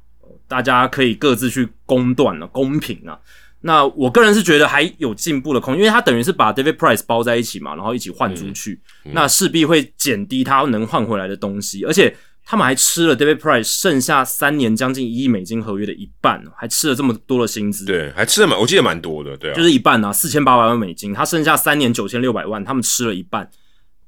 [0.48, 3.16] 大家可以各自去公断了，公平啊。
[3.60, 8.80] 那我个人是觉得还有进步的空间，因为他等于是把 David Price 包在一起嘛，然后一起换出去，
[9.12, 17.84] 那势必会减低他能换回来的东西，而且他们还吃了 David Price 剩下三年将近一亿美金合约的一半，还吃了这么多的薪资。
[17.84, 23.50] 对，还吃了蛮，我记得蛮多的，对啊，就是一半啊，四千八百万美金，他剩下三年九千六百万，他们吃了一半，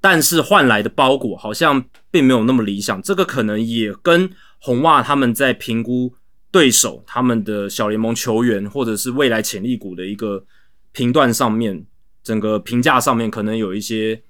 [0.00, 3.02] 但是换来的包裹好像并没有那么理想。
[3.02, 6.14] 这个可能也跟红袜他们在评估
[6.50, 10.44] 对手、他们的小联盟球员或者是未来潜力股的一个
[10.92, 11.84] 评断上面，
[12.22, 14.22] 整个评价上面可能有一些。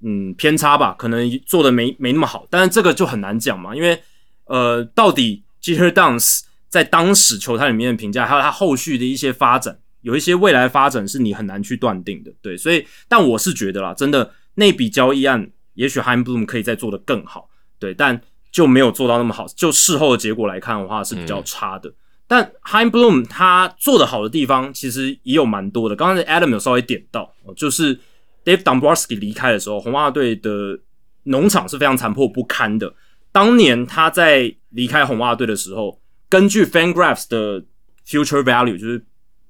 [0.00, 4.00] 嗯，偏差吧，可能做的没没那么好，但是这个就很难讲嘛，因为
[4.44, 18.22] 呃，到底 Jeter Dance 在当时球探里面的评价，还有他后续的一些发展，有一些未来发展是你很难去断定的，对，所以，但我是觉得啦，真的那笔交易案，也许 Heim Bloom 可以再做得更好，对，但
[18.58, 21.92] 就没有做到那么好，就事后的结果来看的话是比较差的。
[22.26, 27.98] 但 Hein Bloom 他做的好的地方其实也有蛮多的，刚才 Adam 有稍微点到，就是。
[28.44, 30.78] Dave Dombrowski 离开的时候，红袜队的
[31.24, 32.94] 农场是非常残破不堪的。
[33.30, 37.62] 当年他在离开红袜队的时候，根据 FanGraphs 的
[38.06, 39.04] Future Value，就是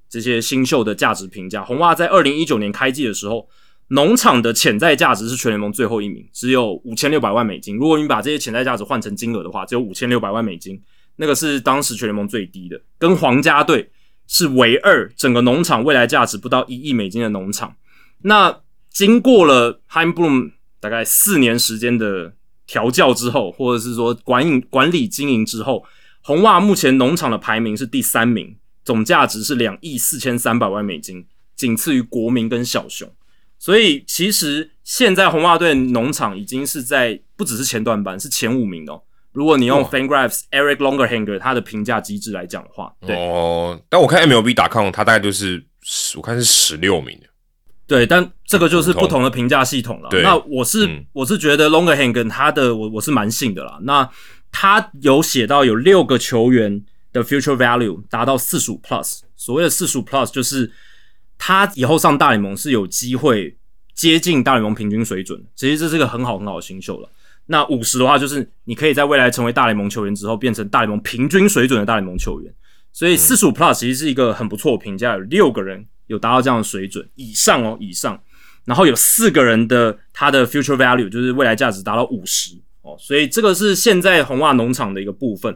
[0.08, 3.48] 这些新秀的价值评价，红袜在二零一九年开季的时候，
[3.88, 7.76] 农场的潜在价值是全联盟最后一名，只有五千六百万美金。
[7.76, 10.80] 如果你把这些潜在价值换成金额的话，只有五千六百万美金，
[11.16, 13.90] 那个是当时全联盟最低的，跟皇家队
[14.26, 17.74] 是唯二整个农场未来价值不到一亿美金的农场。
[18.22, 22.34] 那经过了 Heim Bloom 大概四年时间的
[22.66, 25.82] 调教之后，或者是说管理管理经营之后，
[26.20, 31.24] 红袜目前农场的排名是第三名，总价值是两亿四千三百万美金，
[31.56, 33.10] 仅次于国民跟小熊。
[33.58, 39.02] 所以其实现在红袜队农场已经是在不只是前段班，是前五名哦。
[39.32, 43.80] 如果你用 FanGraphs Eric Longerhanger 他的评价机制来讲的话，对哦。
[43.88, 45.62] 但我看 MLB 打 com，他大概就是
[46.16, 47.18] 我看是十六名。
[47.86, 50.08] 对，但这个就是不同的评价系统了。
[50.22, 53.78] 那我是我是觉得 Longerhanger 他的我我是蛮信的啦。
[53.82, 54.08] 那
[54.50, 60.72] 他有写到有六个球员的 future value 达到四十五 plus，所谓的四十五 plus 就是
[61.38, 63.56] 他以后上大联盟是有机会
[63.94, 65.42] 接近大联盟平均水准。
[65.54, 67.08] 其实这是个很好很好的新秀了。
[67.46, 72.52] 那五十的话，就是你可以在未来成为大联盟球员之后，变成大联盟平均水准的大联盟球员。
[72.92, 75.86] 所以四十五 plus 其实是一个很不错的评价，有六个人。
[76.08, 78.18] 有达到这样的水准以上哦，以上，
[78.64, 85.54] 然后有四个人的他的 future value 就是未来价值达到五十哦，所以这个是现在红袜农场的一个部分，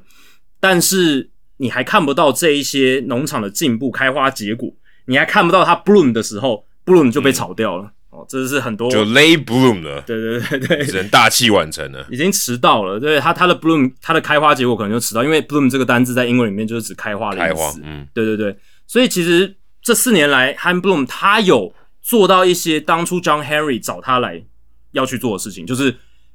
[0.60, 4.70] 但是你还看不到这一些农场的进步开花结果，
[5.06, 7.90] 你还看不到它 bloom 的时候，bloom 就被炒掉了。
[8.10, 19.56] 哦，这是很多就 lay bloom 了，对对对对，只能大器晚成了，已经迟到了，对它它的 bloom 它的开花结果可能就迟到，因为 bloom 这个单字在英文里面就是指开花的意思，嗯，对对对，所以其实。
[19.84, 24.40] 这四年来，Han Bloom 他有做到一些当初 John Henry 找他来
[24.92, 25.92] 要去做的事情，就是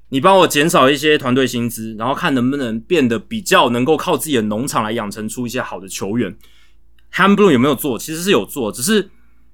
[0.09, 6.35] 你帮我减少一些团队薪资，然后看能不能变得比较能够靠自己的农场来养成出一些好的球员。
[7.17, 7.97] H a m Bloom 有没有做？
[7.97, 9.09] 其实是有做，只是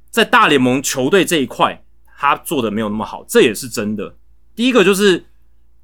[0.10, 1.84] 在大联盟球队这一块
[2.18, 4.16] 他做的没有那么好，这也是真的。
[4.56, 5.26] 第一个就是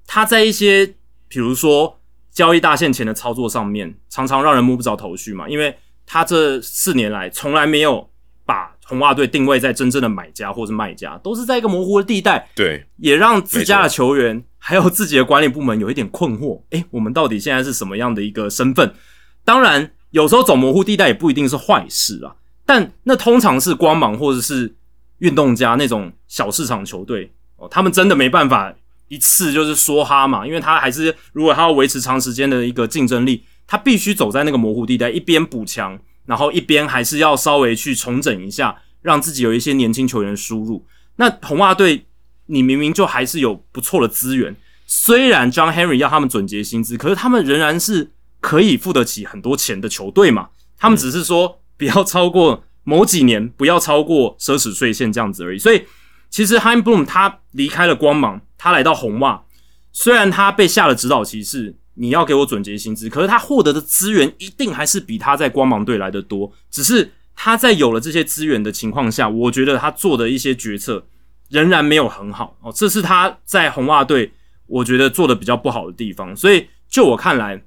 [0.05, 0.95] 他在一些
[1.27, 1.99] 比如说
[2.31, 5.77] 交易大线前的操作上面，常常让人摸不着头绪嘛，因为。
[6.11, 8.09] 他这四年来从来没有
[8.43, 12.49] 把红袜队定位在真正的买家或是卖家，都是在一个模糊的地带。
[12.55, 16.63] 对，也让自家的球员还有自己的管理部门有一点困惑。
[16.71, 18.91] 诶，我们到底现在是什么样的一个身份？
[19.45, 22.35] 当然，有时候走模糊地带也不一定是坏事啊。
[22.65, 24.75] 但那通常是光芒或者是
[25.19, 28.73] 运动家那种小市场球队哦，他们真的没办法
[29.07, 33.43] 一次就是说哈嘛，因为他还是如果他要维持长时间的一个竞争力。
[33.71, 35.95] 他必须走在那个模糊地带，一边补强，
[36.25, 40.83] 然后一边还是要稍微去重整一下，让自己有一些年轻球员输入。
[41.17, 42.03] 那红袜队，
[42.47, 44.55] 你明明就还是有不错的资源，
[44.87, 50.49] 虽然 John Henry 要他们准结薪资，可是他们仍然是可以付得起很多钱的球队嘛。
[50.77, 55.59] 他们只是说不要超过某几年，不要超过奢侈税线这样子而已。
[55.59, 55.85] 所以
[56.29, 59.43] 其实 Heim Bloom 他离开了光芒，他来到红袜，
[59.91, 61.75] 虽然他被下了指导棋是。
[62.01, 66.49] 你要给我准结薪资，可是他获得的资源一定还是比他在光芒队来的多。
[66.71, 71.05] 只是他在有了这些资源的情况下，我觉得他做的一些决策
[71.49, 72.71] 仍然没有很好哦。
[72.73, 74.31] 这是他在红袜队
[74.67, 76.33] 我觉得做的比较不好的地方。
[76.33, 77.61] 所以就我看来，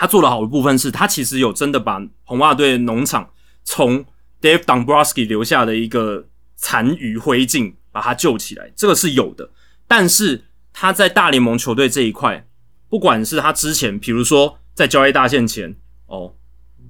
[0.00, 3.28] 他做的好的部分是他其实有真的把红袜队农场
[3.64, 4.02] 从
[4.40, 6.26] Dave Dombrowski 留下的一个
[6.56, 9.50] 残余灰烬把它救起来，这个是有的。
[9.86, 12.46] 但是他在大联盟球队这一块。
[12.88, 15.76] 不管是他之前，比如说在交易大限前，
[16.06, 16.34] 哦，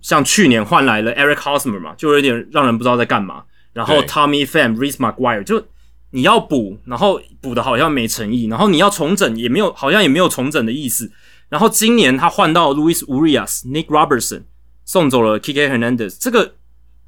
[0.01, 3.43] 像去年换来了 Eric Hosmer 嘛，就有点让人不知道在干嘛。
[3.73, 5.67] 然后 Tommy Pham、Reese McGuire，就
[6.13, 11.11] 你要补，然后补的好像没诚意，然后你要重整也没有，好像也没有重整的意思。
[11.51, 14.45] 然后今年他换到 Louis Urias、Nick Robertson，
[14.87, 16.55] 送走了 K K Hernandez，这个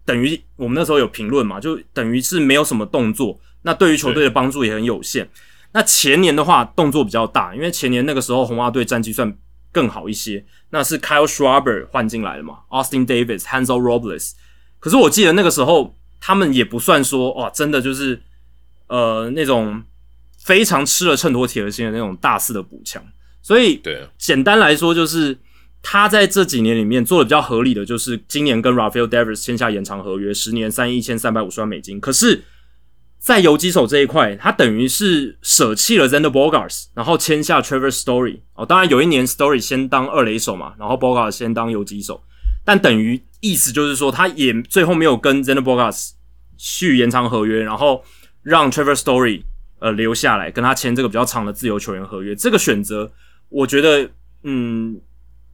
[0.05, 5.31] 等于我们那时候有评论嘛，就等于是没有什么动作，那对于球队的帮助也很有限。
[5.73, 9.35] 那前年的话动作比较大，因为前年那个时候红袜队战绩算
[9.71, 14.33] 更好一些，那是 Kyle Schwarber 换进来了嘛，Austin Davis、Hansel Robles，
[14.79, 18.21] 可是我记得那个时候他们也不算说哇，真的就是
[18.89, 19.83] 呃那种
[20.39, 23.03] 非常吃了秤砣铁了心的那种大肆的补强，
[23.43, 25.37] 所以对，简单来说就是
[25.83, 32.45] 他在这几年里面做的比较合理的，就是今年跟 Rafael Devers 签下延长合约，十年三亿一千三百五十万美金，可是。
[33.25, 38.67] 在游击手这一块，他等于是舍弃了 Zander Bogarts，然后签下 Trevor Story 哦。
[38.67, 42.21] 当然有一年 Story 先当二垒手嘛，然后 Bogarts 先当游击手，
[42.65, 46.11] 但等于意思就是说，他也最后没有跟 Zander Bogarts
[46.57, 48.03] 续延长合约，然后
[48.43, 49.45] 让 Trevor Story
[49.79, 52.35] 呃留下来跟他签这个比较长的自由球员合约。
[52.35, 53.13] 这个选择
[53.53, 54.11] 我觉得
[54.43, 55.01] 嗯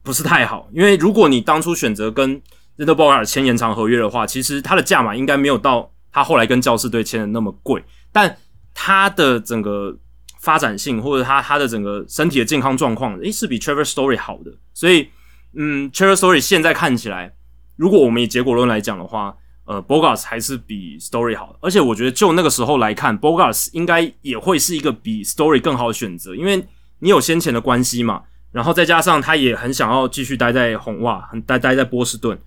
[0.01, 2.41] 不是太好，因为如果你当初选择跟
[2.77, 5.91] Zander b o g a r 签延长合约的话，其实他的价码应该没有到。
[6.11, 8.35] 他后来跟教士队签的那么贵，但
[8.73, 9.95] 他的整个
[10.39, 14.51] 发展性或者他他的整个身体的健康状况，诶是比 Trevor Story 好的。
[14.73, 15.07] 所以，
[15.53, 17.35] 嗯，Trevor Story 现在看起来，
[17.75, 21.55] 如果我们以结果论来讲的话，呃，Bogars 还是比 Story 好。
[21.61, 26.65] 而且我觉得就那个时候来看，Bogars 应该也会是一个比 Story 更好的选择，因为
[26.99, 32.37] 你有先前的关系嘛，然后再加上他也很想要继续待在红袜，很待待在波士顿，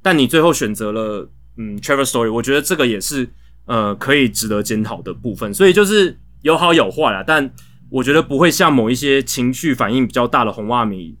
[0.00, 1.30] 但你最后选择了。
[1.58, 3.28] 嗯，Travel Story，我觉得这个也是
[3.66, 7.52] 呃可以值得检讨的部分，所以就是有好有坏啦，但
[7.90, 11.14] 我觉得不会像某一些情绪反应比较大的红袜迷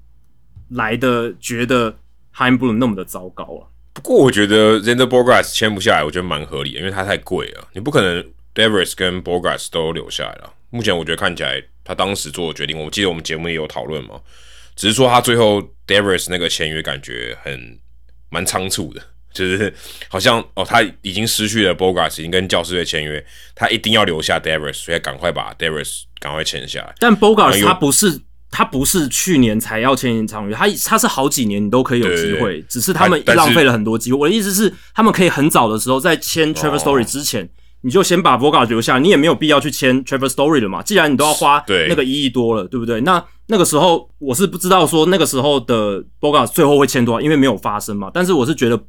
[0.70, 1.94] 来的觉得
[2.34, 3.68] High Blue 那么的糟糕啊。
[3.92, 8.24] 不过我觉得 Zander Borgas 签不下来，我觉得蛮合理的，因为他太贵了，你不可能
[8.54, 10.54] Devers 跟 Borgas 都留下来了。
[10.70, 14.20] 目前我觉得看起来他当时做的决定，我记得我们节目也有讨论嘛，
[14.76, 17.78] 只是说他最后 Davis 那个签约感觉很
[18.30, 19.02] 蛮仓促的。
[19.32, 19.72] 就是
[20.10, 23.24] 好像哦，他已经失去了 Bogarts，已经跟教师队签约，
[23.54, 26.94] 他一定要留下 Davis，所以赶快把 Davis 赶快签下来。
[26.98, 28.20] 但 Bogarts 他不是
[28.50, 34.18] 他不是去年才要签延长约，他他是好几年你都可以有机会，只是他们浪费了很多机会。
[34.18, 37.48] 我的意思是，他们可以很早的时候在签 Trevor Story 之前，
[37.82, 40.82] 你就先把 Bogarts 留下，你也没有必要去签 Trevor Story 了嘛。
[40.82, 43.00] 既然你都要花那个一亿多了，对不对？
[43.02, 48.10] 那那个时候我是不知道说那个时候的 Bogarts 最后会签多少，因为没有发生嘛。
[48.12, 48.80] 但是我是觉得。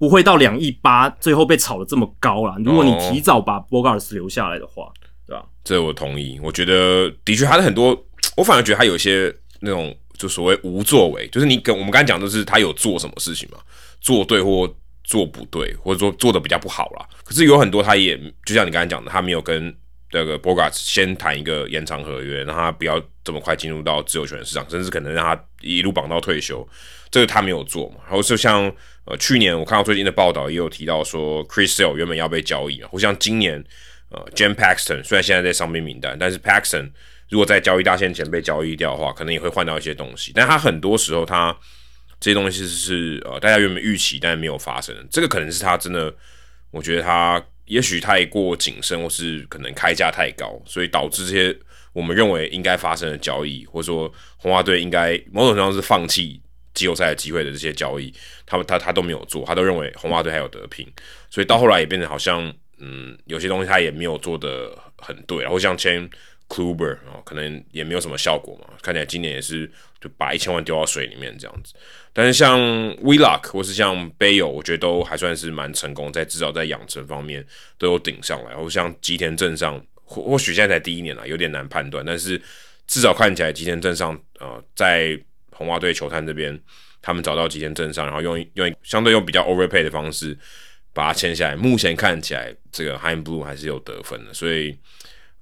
[0.00, 2.56] 不会到两亿八，最后被炒的这么高啦。
[2.64, 4.90] 如果你提早把 Bogarts 留下来的话，
[5.26, 5.44] 对吧？
[5.62, 6.40] 这我同意。
[6.42, 7.94] 我觉得的确他的很多，
[8.34, 9.30] 我反而觉得他有一些
[9.60, 13.58] 那种就所谓无作为，就是你跟我们刚才讲的是他有做什么事情嘛，
[14.00, 14.66] 做对或
[15.10, 17.06] 做不对，或者说做的比较不好啦。
[17.24, 19.76] 可是有很多他也就像你刚才讲的，他没有跟
[20.12, 26.66] 那个 Bogarts 先谈一个延长合约，让他不要这么快进入到自由球员市场，甚至可能让他一路绑到退休，
[27.10, 27.96] 这个他没有做嘛。
[28.06, 28.72] 然后就像。
[29.06, 33.64] 呃，去年我看到最近的报道也有提到说，Chris Sale 原本要被交易啊，或像今年，
[34.10, 36.90] 呃，Jam Paxton 虽然现在在伤病名单，但是 Paxton
[37.30, 40.32] 如果在交易大限前被交易掉的话，可能也会换到一些东西。
[40.34, 41.56] 但他很多时候他
[42.20, 46.14] 这些东西是呃大家原本预期但是没有发生，这个可能是他真的，
[46.70, 51.58] 我觉得他也许太过谨慎，或是可能开价太高，所以导致这些
[51.92, 56.40] 我们认为应该发生的交易，或者说红花队应该某种程度上是放弃。
[56.72, 58.14] 季后赛的机会的这些交易，
[58.46, 60.86] 他们他他都没有做，他都认为红袜队还有得拼，
[61.28, 66.08] 所以到后来也变成好像，嗯，有些东西他也没有做的很对，然后像签
[66.50, 69.70] Kluber 哦，可能也没有什么效果嘛，看起来今年也是
[70.00, 71.72] 就把一千万丢到水里面这样子。
[72.12, 72.58] 但是像
[73.00, 77.46] w e l o c k 或是像 Bayo，我觉得都还算是蛮成功，在至少在养成方面
[77.78, 78.50] 都有顶上来。
[78.50, 82.36] 然后像吉田镇上，或或许现在才第一年了，有点难判断，但是
[82.88, 85.16] 至少看起来吉田镇上，呃，在
[85.52, 86.58] 红袜队球探这边，
[87.00, 90.36] 他们找到吉田镇上，然后用用相对用比较 overpay 的方式
[90.92, 91.54] 把它签下来。
[91.54, 94.76] 目前看起来，这个 High Blue 还是有得分的，所以，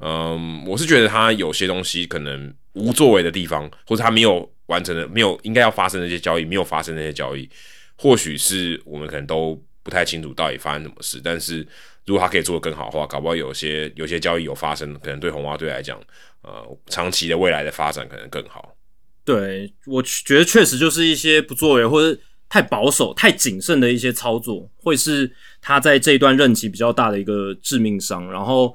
[0.01, 7.49] 嗯，我是觉得他有些东西可能无作为的地方，或者他没有完成的、没有应该要发生的那些交易，没有发生那些交易，
[7.97, 11.21] 或许是我们可能都不太清楚到底发生什么事。
[11.23, 11.67] 但是
[12.07, 16.01] 如果他可以做得更好的话，搞不好有些有些交易有发生，可能对红袜队来讲，
[16.43, 18.77] 呃，长期的未来的发展可能更好。
[19.25, 22.19] 对，我觉得确实就是一些不作为或者
[22.49, 25.31] 太保守、太谨慎的一些操作，会是
[25.61, 28.31] 他在这一段任期比较大的一个致命伤。
[28.31, 28.75] 然后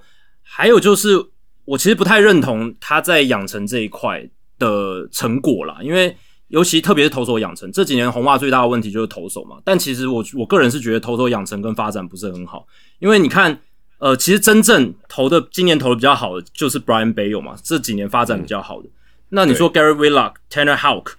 [0.56, 1.18] 还有就是，
[1.66, 4.30] 我其实不太认同他在养成这一块
[4.60, 6.16] 的成果啦，因为
[6.50, 9.58] 尤其特别是投手养成这几年红袜最大的问题就是投手嘛。
[9.66, 12.68] 但其实我我个人是觉得投手养成跟发展不是很好，
[13.00, 13.60] 因为你看，
[13.98, 18.88] 呃，其实真正投的今年投的比较好的就是 Brian Bayo 嘛，这几年发展比较好的。
[19.30, 21.14] 那你说 Gary Willock、Tanner Houck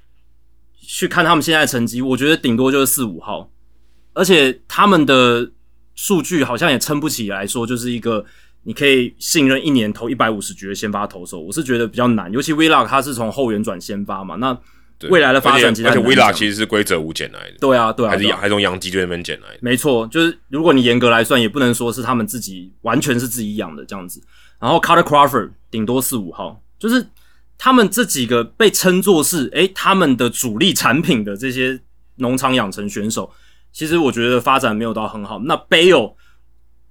[0.80, 3.50] 去看他们现在的成绩，我觉得顶多就是四五号，
[4.12, 5.50] 而且他们的
[5.96, 8.24] 数据好像也撑不起来说，就是一个
[8.64, 12.32] 你可以信任一年投一百五十局的先发投手，我是觉得比较难。
[12.32, 14.58] 尤其 v i l a 他是从后援转先发嘛，那
[15.10, 19.58] 未来的发展其实而且 v i l a 其实实是规则五捡来的，对啊对啊，还是还从洋基队那边捡来的。
[19.60, 24.22] 没错，就是如果你严格来算，也不能说是他们自己完全是自己养的这样子。
[24.58, 27.06] 然后 Carter Crawford 顶多四五号，就是
[27.58, 31.78] 他们这几个被称作是诶他们的主力产品的这些
[32.16, 33.30] 农场养成选手，
[33.72, 35.38] 其实我觉得发展没有到很好。
[35.40, 36.14] 那 Bale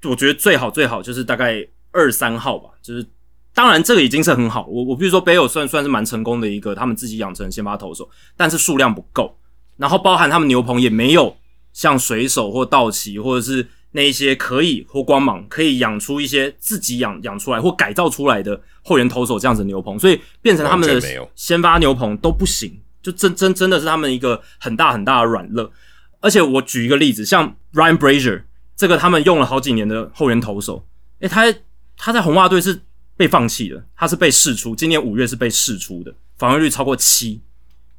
[0.03, 3.05] 我觉得最好最好就是大概二三号吧，就是
[3.53, 4.65] 当然这个已经是很好。
[4.67, 9.37] 我我比如说 Bale 算算是蛮成功的一个他们自己养成的先发投手，但是数量不够，
[9.77, 11.37] 然后包含他们牛棚也没有
[11.71, 25.71] 像水手或道奇或者是那一些可以或光芒可以养出一些自己养养出来或改造出来的后援投手这样子的牛棚，所以变成他们的先发牛棚都不行，就真真真的是他们一个很大很大的软肋。
[26.19, 28.43] 而且我举一个例子，像 Ryan Brazier
[28.75, 30.85] 这个他们用了好几年的后援投手，
[31.19, 31.53] 诶，他
[31.95, 32.81] 他在红袜队是
[33.15, 37.41] 被放弃的，他是被释出，今年五月是被释出的，防御率超过七，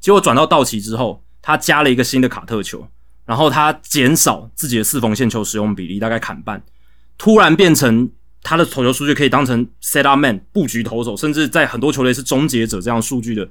[0.00, 2.86] 结果转到道奇之后，他加了一个新的卡特球，
[3.24, 6.62] 然后他减少自己的四缝线球使用比例，大概砍半，
[7.16, 8.10] 突然变成
[8.42, 13.48] 他的投球数据可以当成 set up man 布局投手，甚至在很多球队是终结者这样数据的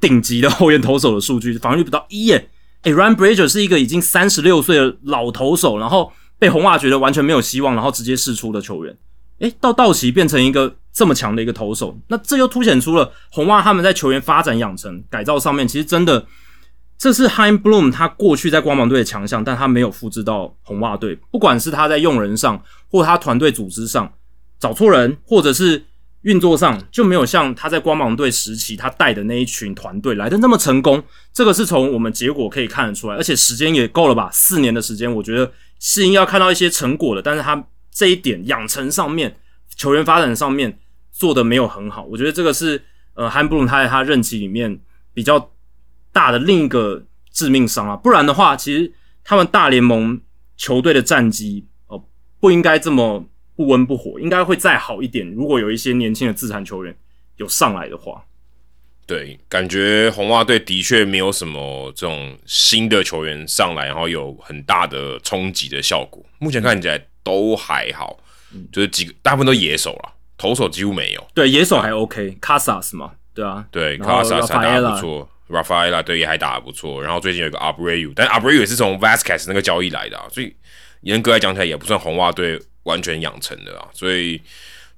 [0.00, 2.48] 顶级的后援投手的数据，防御率不到一耶。
[2.84, 6.10] 诶 r y a n Brazier 是一个已经三十六岁的老投手，然后
[6.40, 8.96] 被红袜觉得完全没有希望，然后直接释出的球员。
[9.38, 16.26] 诶，到道奇变成一个这么强的一个投手，那这又凸显出了红袜他们在球员发展、养成、改造上面，其实真的
[16.98, 21.16] 这是 Hein Bloom 他过去在光芒队的强项，但他没有复制到红袜队。
[21.30, 24.12] 不管是他在用人上，或他团队组织上
[24.58, 25.82] 找错人，或者是
[26.22, 31.02] 运作上，就没有像他在光芒队时期他带的那一群团队来的那么成功。
[31.32, 34.28] 这个是从我们结果可以看得出来，而且时间也够了吧？
[34.32, 37.22] 四年的时间，我觉得是应该要看到一些成果的。
[37.22, 39.34] 但是他这一点养成上面、
[39.76, 40.78] 球员发展上面
[41.10, 42.82] 做的没有很好，我觉得这个是
[43.14, 44.78] 呃汉布鲁他在他任期里面
[45.14, 45.50] 比较
[46.12, 47.02] 大的另一个
[47.32, 47.96] 致命伤啊。
[47.96, 48.92] 不然的话，其实
[49.24, 50.20] 他们大联盟
[50.58, 52.04] 球队的战绩哦、
[52.38, 53.24] 不应该这么
[53.60, 55.30] 不温不火，应该会再好一点。
[55.32, 56.96] 如果有一些年轻的自产球员
[57.36, 58.24] 有上来的话，
[59.06, 66.24] 对，感觉红袜队的确没有什么这种新的球员上来，然后有很大的冲击的效果。
[66.38, 68.18] 目前看起来都还好，
[68.72, 71.26] 就是几个大部分都野手了，投手几乎没有。
[71.34, 77.02] 对野手还 OK，Casas 嘛，对啊，对，然后卡萨萨打得不错，Rafaela 对也还打得不错。
[77.02, 80.56] 然后最近有一个 Abreu，但 Abreu 也是从 Vasquez 那个交易来的、啊，所以
[81.02, 83.88] 严格来讲起来也不算红袜队完全养成的啊。
[83.92, 84.40] 所以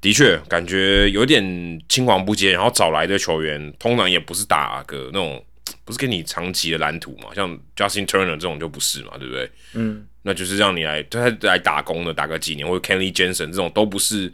[0.00, 1.42] 的确感觉有点
[1.88, 5.44] 青黄不接，然后找来的球员通常也不是打个那种，
[5.84, 9.50] 不是给你长期的蓝图嘛，像 Justin Turner 这种就不是嘛，对不对？
[9.74, 14.32] 嗯，那就是让你来他来打工的，打个几年，或者 Kenley Jensen 这种都不是。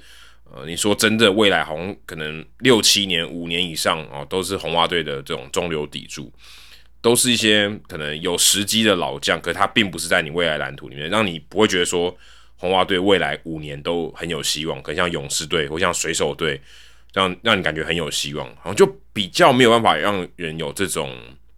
[0.51, 6.32] 呃，你说真的，未来好像可能六七年、五年以上哦，都是红袜队的这种中流砥柱，
[7.03, 12.16] 都是一些可能有时机的老将，可他并不是在你未来蓝图里面，让你不会觉得说
[12.59, 16.61] 红袜队未来五年都很有希望，可能像勇士队或像水手队，
[17.15, 21.17] 让让你感觉很有希望，好像就比较没有办法让人有这种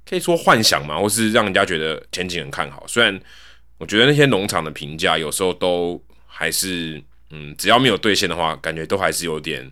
[0.09, 2.85] 可以说幻想嘛，或是让人家觉得前景很看好。
[2.87, 3.21] 虽然
[3.79, 7.03] 我觉得那些农场的评价有时候都还是。
[7.33, 9.65] 嗯，只要没有兑现的话，感觉都还是有点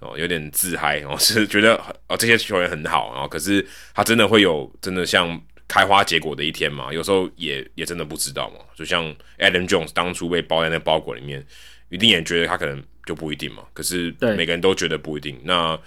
[0.00, 1.76] 哦，有点自嗨哦， 是觉得
[2.08, 3.64] 哦这些球员很好，然后可是
[3.94, 6.90] 他真的会有真的像开花结果的一天嘛？
[6.92, 8.56] 有时候也也真的不知道嘛。
[8.74, 9.04] 就像
[9.38, 11.46] Adam Jones 当初被包在那包裹里面，
[11.90, 13.62] 一定也觉得他可能就不一定嘛。
[13.74, 15.38] 可是对每个人都觉得不一定。
[15.44, 15.78] 那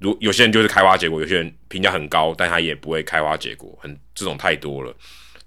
[0.00, 4.94] 如有些人就是开花结果，有些人评价很高，但他也不会开花结果，很这种太多了。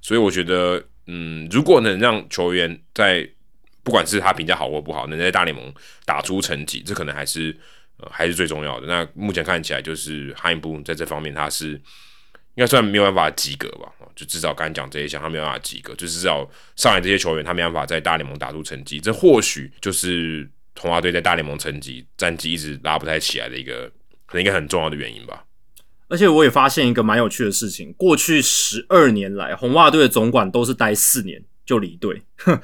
[0.02, 3.30] 所以我觉得，嗯，如果能让球员在
[3.84, 5.74] 不管是他评价好或不好，能在大联盟
[6.06, 7.56] 打出成绩，这可能还是
[7.98, 8.88] 呃还是最重要的。
[8.88, 11.80] 那目前看起来，就是汉布在这方面他是
[12.56, 16.46] 应该算没有办法及格吧，就至少刚才讲这一项他没有办法及格，就是至少
[16.76, 20.50] 上来这些球员他没办法在大联盟打出成绩，这或许就是
[20.80, 23.90] 红袜队在大联盟成绩战绩一直拉不太起来的一个
[24.26, 25.46] 可能一个很重要的原因吧。
[26.10, 32.22] 而且我也发现一个蛮有趣的事情，过去十二年来，红袜队的总管都是待四年就离队。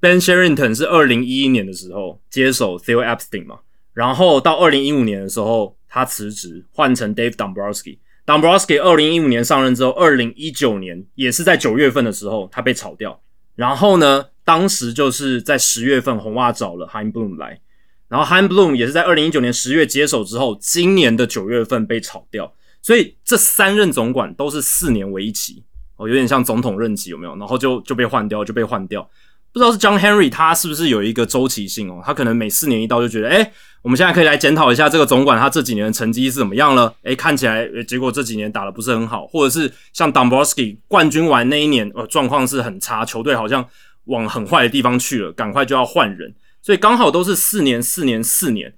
[0.00, 3.60] Ben Sherrington 是二零一一年的时候接手 Theo Epstein 嘛，
[3.94, 8.00] 然后到二零一五年的时候他辞职，换成 Dave Dombrowski。
[8.30, 13.20] Dombrowski 二零一五年上任之后，二零一九年也是在九月份的时候他被炒掉。
[13.56, 17.60] 然后呢，当时就是在十月份红袜找了 Hein Bloom 来，
[18.06, 22.54] 然后 Hein Bloom 也是在二零一九年十月接手之后，今年的九月份被炒掉。
[22.80, 25.64] 所以这三任总管都是四年为一期，
[25.96, 27.34] 哦，有点像总统任期有没有？
[27.34, 29.10] 然后就就被换掉，就被换掉。
[29.52, 32.00] 不知道是 John Henry 他是不是有一个周期性哦？
[32.04, 36.94] 他可能每四年一到就觉得，哎，我们现在可以来检讨一下这个总管他这几年的成绩是怎么样了？
[37.02, 43.66] 哎，看起来结果这几年打的不是很好，或者是像 Dombrowski 冠军完那一年，呃，状况是很差，球队好像
[44.04, 46.34] 往很坏的地方去了，赶快就要换人。
[46.62, 48.72] 所以刚好都是四年、四年、四年。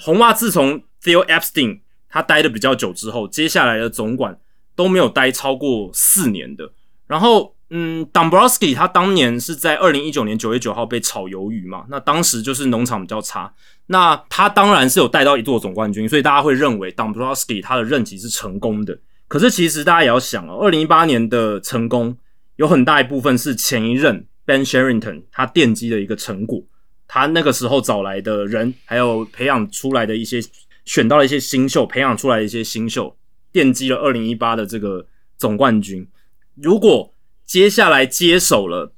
[0.00, 4.38] 红袜自从 Theo Epstein 他待的比较久之后，接下来的总管
[4.74, 6.72] 都没有待超过四年的。
[7.06, 11.86] 然后，嗯，Dombrowski 他当年是在二零一九年九月九号被炒鱿鱼嘛？
[11.88, 13.52] 那当时就是农场比较差，
[13.86, 18.98] 那他当然是有带到一座总冠军，所以大家会认为 Dombrowski 他的任期是成功的。
[19.26, 22.16] 可是其实大家也要想哦，二零一八年的成功
[22.56, 26.62] 有很大一部分是前一任 Ben Sherrington 他奠基的一个成果。
[27.08, 30.40] 他那个时候找来的人，还有培养出来的一些
[30.84, 33.16] 选到了一些新秀，培养出来的一些新秀，
[33.52, 35.06] 奠基了二零一八的这个
[35.38, 36.06] 总冠军。
[36.54, 37.13] 如果
[37.46, 38.92] 接下来接手了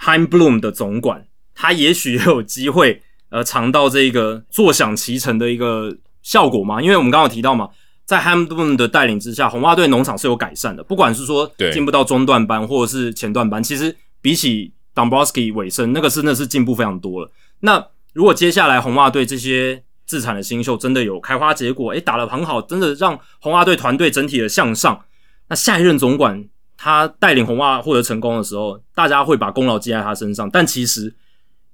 [0.00, 6.80] Heim Bloom 的总管，他也许也有机会 呃尝到这个坐享其成的一个效果嘛？
[6.80, 7.68] 因为我们刚刚提到嘛，
[8.04, 17.30] 在 Heim Bloom 的带领之下，红袜队农场是有改善的，不管是说进不到中段班或者是前段班，其实比起 Dombrowski 尾声那个真的是进步非常多了。
[17.60, 25.04] 那如果接下来红袜队这些自产的新秀真的有开花结果，诶，打得很好，真的让红袜队团队整体的向上，
[25.48, 26.44] 那下一任总管
[26.78, 30.48] 他带领红袜获得成功的时候，大家会把功劳记在他身上。
[30.48, 31.14] 但其实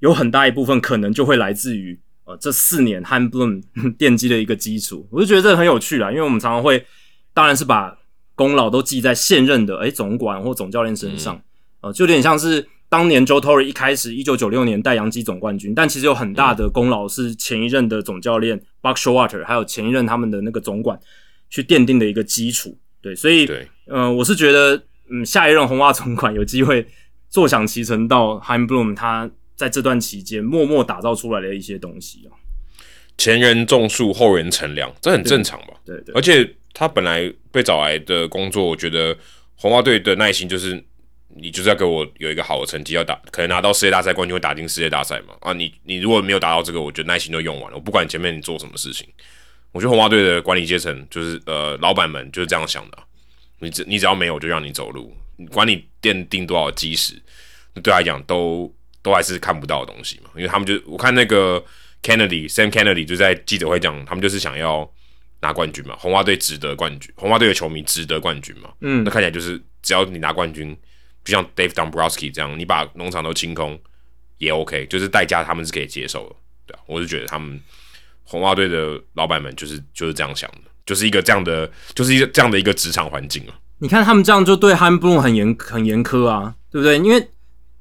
[0.00, 3.62] 有很大一部分可能就会来自于呃这四年 Han Bloom
[3.96, 5.06] 奠基的一个基础。
[5.12, 6.84] 我就觉得这很有趣啦，因为我们常常会
[7.32, 7.96] 当然是把
[8.34, 11.40] 功劳都记在现任的诶总管或总教练身上，
[11.82, 12.66] 呃，就有点像是。
[12.90, 20.96] 当年 Joe Torre 一开始，一九九六年带洋基总冠军，但其实有很大的功劳是前一任的总教练 Buck Showalter，还有前一任他们的那个总管
[21.50, 22.78] 去奠定的一个基础。
[23.02, 23.48] 对，所以，
[23.88, 24.80] 嗯，我是觉得，
[25.10, 26.86] 嗯，下一任红袜总管有机会
[27.28, 32.32] 坐享其成，到 Heim Bloom 他在这段期间默默打造出来的一些东西哦。
[33.18, 35.74] 前人种树，后人乘凉，这很正常吧？
[35.84, 36.14] 对对。
[36.14, 39.16] 而且他本来被找来的工作，我觉得
[39.56, 40.84] 红袜队的耐心就是。
[41.36, 45.34] 你就是要给我有一个好的成绩，要打可能拿到世界大赛冠军，会打进世界大赛嘛？
[45.40, 47.76] 啊，你你如果没有达到这个，我觉得耐心都用完了。
[47.76, 49.08] 我不管前面你做什么事情，
[49.72, 52.98] 我觉得红袜队的管理阶层就是呃老板们就是这样想的。
[53.64, 55.16] 你只你只要没有，就让你走路。
[55.50, 57.14] 管你奠定多少基石，
[57.74, 60.30] 对他来讲都都还是看不到的东西嘛。
[60.36, 61.64] 因为他们就我看那个
[62.02, 64.88] Kennedy Sam Kennedy 就在记者会讲，他们就是想要
[65.40, 65.96] 拿冠军嘛。
[65.98, 68.72] 红花队值得冠军，红花队的球迷值得冠军嘛。
[68.82, 70.76] 嗯，那看起来就是只要你拿冠军。
[71.24, 73.80] 就像 Dave Dombrowski 这样，你把农场都清空
[74.36, 76.36] 也 OK，就是代价他们是可以接受的，
[76.66, 77.58] 对啊，我是觉得他们
[78.24, 83.54] 红袜队的老板们就是就是这样想的，就是一个这样的，就是一个这样的一个职场环境啊。
[83.78, 86.96] 你看他们这样就对 Han Bloom 很严很严苛啊，对不对？
[86.98, 87.30] 因为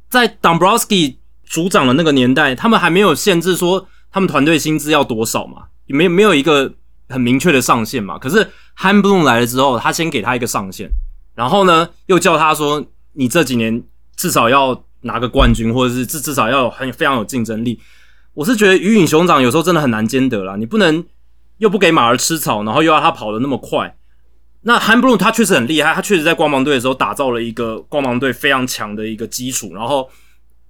[0.10, 6.74] 在 Dombrowski 组长的那个年代，他们还没有限制说他们团队薪资要多少嘛，也没没有一个
[7.10, 8.18] 很明确的上限嘛。
[8.18, 10.90] 可是 Han Bloom 来了之后，他先给他一个上限，
[11.36, 12.86] 然后呢又叫他说。
[13.16, 13.84] 你这几年
[14.16, 17.80] 至少要拿个冠军，或者是至至少要有很非常有竞争力。
[18.34, 21.06] 我是觉得鱼与熊掌有时候真的很难兼得啦，你不能
[21.64, 23.96] 又不给马儿吃草，然后又要它跑得那么快。
[24.64, 30.10] 那 Han Bloom 他确实很厉害，他确实在光芒队的时候打造了一个光芒队非常强的一个基础，然后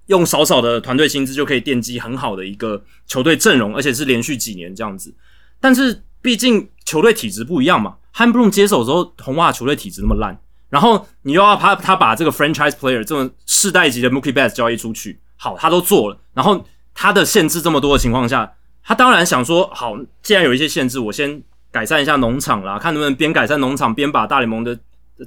[0.06, 5.12] 用少少的团队薪资就可以奠基很好的一个球队阵容，而且是连续几年这样子。
[5.60, 10.40] 但是毕竟球队体质不一样嘛，Han Bloom 接手之后，红袜球队体质那么烂。
[10.70, 16.18] 然后你又要他他把这个 franchise player 这种世代级的 Mookie Betts 交易出去，好，他都做了。
[16.34, 16.64] 然后
[16.94, 18.54] 他的限制这么多的情况下，
[18.84, 24.78] 他当然想说，好，既然有一些限制，我先改善一下农场啦，看能不能边改善农场边把大联盟的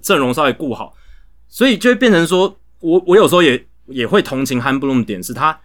[0.02, 0.94] 阵容稍微顾好。
[1.48, 5.60] 所以就会变成说，我我有时候也也会同情 Han Bloom 点，是他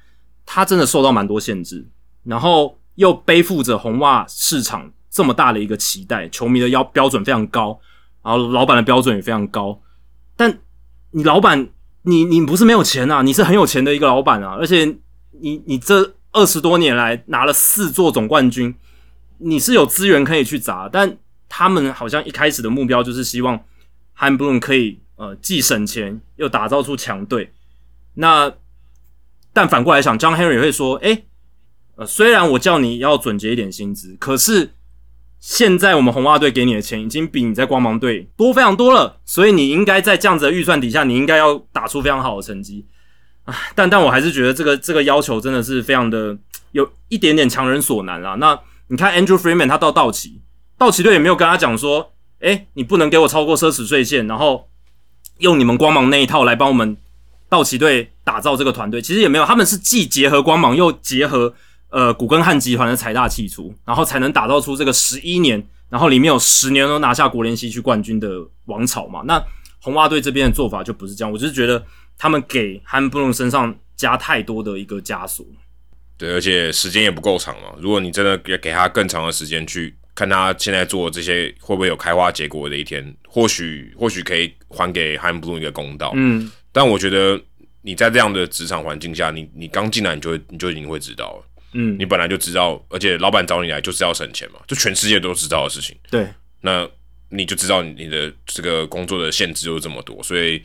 [0.46, 1.86] 他真的受到蛮多限制，
[2.24, 7.78] 然后又背负着红袜市场这么大的一个期待，球迷的要标准非常高。
[8.22, 9.76] 然后老板的标准也非常高，
[10.36, 10.60] 但
[11.10, 11.68] 你老板，
[12.02, 14.84] 你你不是没有钱啊，你是很有钱的一个老板啊，而且
[15.40, 18.74] 你你这二十多年来拿了四座总冠军，
[19.38, 21.18] 你是有资源可以去砸，但
[21.48, 23.62] 他们好像一开始的目标就是希望
[24.18, 27.52] Han Bloom 可以呃既省钱又打造出强队，
[28.14, 28.52] 那
[29.52, 31.22] 但反过来想，John Henry 会说，哎，
[31.96, 34.72] 呃虽然我叫你要准结一点薪资，可是。
[35.44, 42.86] 现在我们红袜队给你的钱已经比你在光芒队多非常多了，所以你应该在这样子的预算底下，你应该要打出非常好的成绩
[43.44, 43.54] 啊！
[43.74, 46.36] 但但我还是觉得这个这个要求真的是非常的
[46.72, 48.36] 有一点点强人所难啊。
[48.36, 50.40] 那你看 Andrew Freeman 他到道奇，
[50.78, 54.68] 道奇队也没有跟他讲说，哎，你不能给我超过奢侈税线，然后
[55.38, 56.96] 用你们光芒那一套来帮我们
[57.48, 61.52] 道奇队打造这个团队，其实也没有，他们是既结合光芒又结合
[61.90, 68.28] 呃古根汉集团的财大气粗，然后才能打造出这个十一年，然后里面有十年都拿下国联西区冠军的
[68.66, 69.22] 王朝嘛。
[69.24, 69.42] 那
[69.80, 71.84] 红袜队这边的做法就不是这样，我就是觉得
[72.22, 75.44] 他们给汉布隆身上加太多的一个枷锁。
[76.16, 77.74] 对，而且时间也不够长嘛。
[77.80, 86.12] 如果你真的给给他更长的时间去看他现在做这些会不会有开花结果的一天，或许或许可以还给汉布隆一个公道。
[86.14, 87.42] 嗯，但我觉得
[87.80, 91.44] 你在这样的职场环境下，你你刚进来你就你就已经会知道了。
[91.72, 95.96] 嗯，你本来就知道，而且老板找你来就是要省钱嘛，就全世界都知道的事情。
[96.08, 96.28] 对，
[96.60, 96.88] 那
[97.30, 100.62] 你就知道你的这个工作的限制就是这么多，所以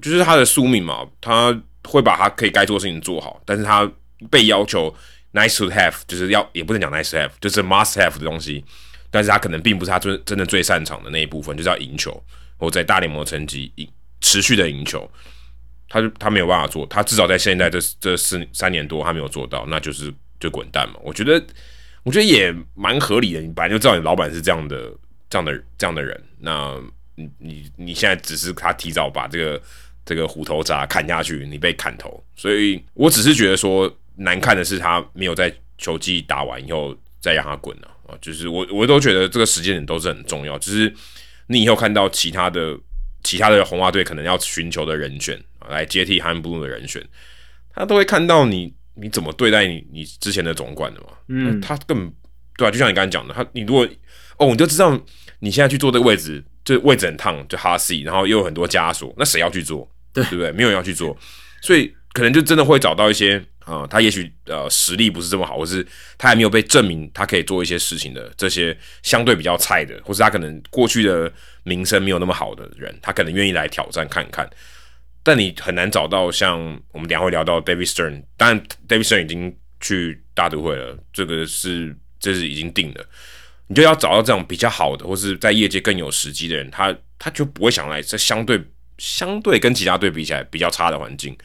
[0.00, 3.90] 就是他的宿命嘛，他会把他可以该做的事情做好，但是他。
[4.30, 4.94] 被要求
[5.34, 8.64] nice to have，就是要也不能讲 nice to have，就是 must have 的东西，
[9.10, 12.22] 但是他可能并不是他真真的最擅长的那一部分，就是要赢球
[12.56, 13.86] 或在大联盟成绩赢
[14.22, 15.10] 持续的赢球，
[15.90, 20.94] 他就他没有办法做，他至少在现在这这四三年多他没有做到，那就是就滚蛋嘛。
[21.02, 21.44] 我觉得
[22.02, 24.90] 我觉得也蛮合理的，你本来就知道你老板是这样的
[25.28, 26.80] 这样的这样的人，那
[27.14, 29.62] 你你你现在只是他提早把这个
[30.04, 33.92] 这个虎头铡砍下去，你被砍头，所以我只是觉得说。
[34.16, 38.14] 难看的是，他没有在球季打完以后再让他滚了啊！
[38.20, 40.56] 就是我，我都觉得这个时间点都是很重要。
[40.60, 40.94] 就是
[41.48, 42.78] 你以后看到其他的、
[43.24, 45.36] 其他的红袜队可能要寻求的人选
[45.68, 47.04] 来接替汉布鲁的人选，
[47.74, 51.08] 他都会看到你你怎么对待你你之前的总管的嘛？
[51.26, 52.12] 嗯，他根本
[52.56, 52.70] 对啊？
[52.70, 53.84] 就像你刚才讲的，他你如果
[54.38, 54.96] 哦，你就知道
[55.40, 59.88] 你现在去做这个位置，就位置很烫，就哈 C，然后又有很多枷锁，那谁要去做？
[60.12, 60.52] 对对不对？
[60.52, 61.16] 没有人要去做，
[61.60, 63.44] 所以可能就真的会找到一些。
[63.64, 65.82] 啊，他也许呃实力不是这么好，或是
[66.18, 74.46] 他还没有被证明他可以做一些事情的这些相对比较菜的，或是他可能过去的名声没有那么好的人，他可能愿意来挑战看看。
[75.22, 76.60] 但你很难找到像
[76.92, 83.06] 我们等下会聊到 David Stern，当然 David Stern 已经去大都会了，这个是这是已经定了。
[83.68, 88.62] 你就要找到这种比较好的，或是在业界更有时机的人，他他就不会想来这相对
[88.98, 91.36] 相对跟其他队比起来比较差的环境。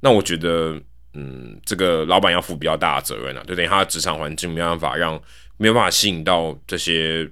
[0.00, 0.80] 那我觉得。
[1.16, 5.14] 嗯，这个老板要负比较大的责任啊，就等于他的职场环境没办法让
[5.58, 7.24] 没有办法吸引到这些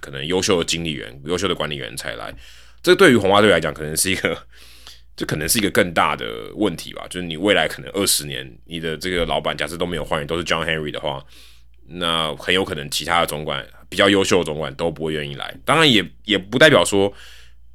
[0.00, 2.34] 可能优秀的经理人、优秀的管理员才来。
[2.82, 4.36] 这对于红花队来讲，可能是一个，
[5.14, 6.26] 这可能是一个更大的
[6.56, 7.06] 问题吧。
[7.08, 11.24] 就是你未来可能二十年，你的这个老板假设都没有换人，都是 John Henry 的话，
[11.86, 15.54] 那很有可能其他的总管比较优秀的总管都不会愿意来。
[15.64, 17.12] 当然，也也不代表说。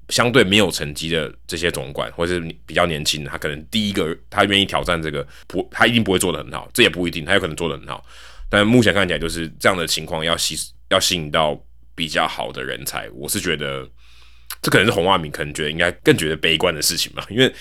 [0.09, 8.05] 相对没有成绩的这些总管，或者是比较年轻，他可能第一个他愿意挑战这个，不，他一定不会做的很好，这也不一定，他有可能做的很好。
[8.49, 10.57] 但目前看起来就是这样的情况，要吸
[10.89, 11.57] 要吸引到
[11.95, 13.89] 比较好的人才，我是觉得
[14.61, 17.51] 这可能是洪万明可能觉得应该更觉得悲观的事情嘛，因为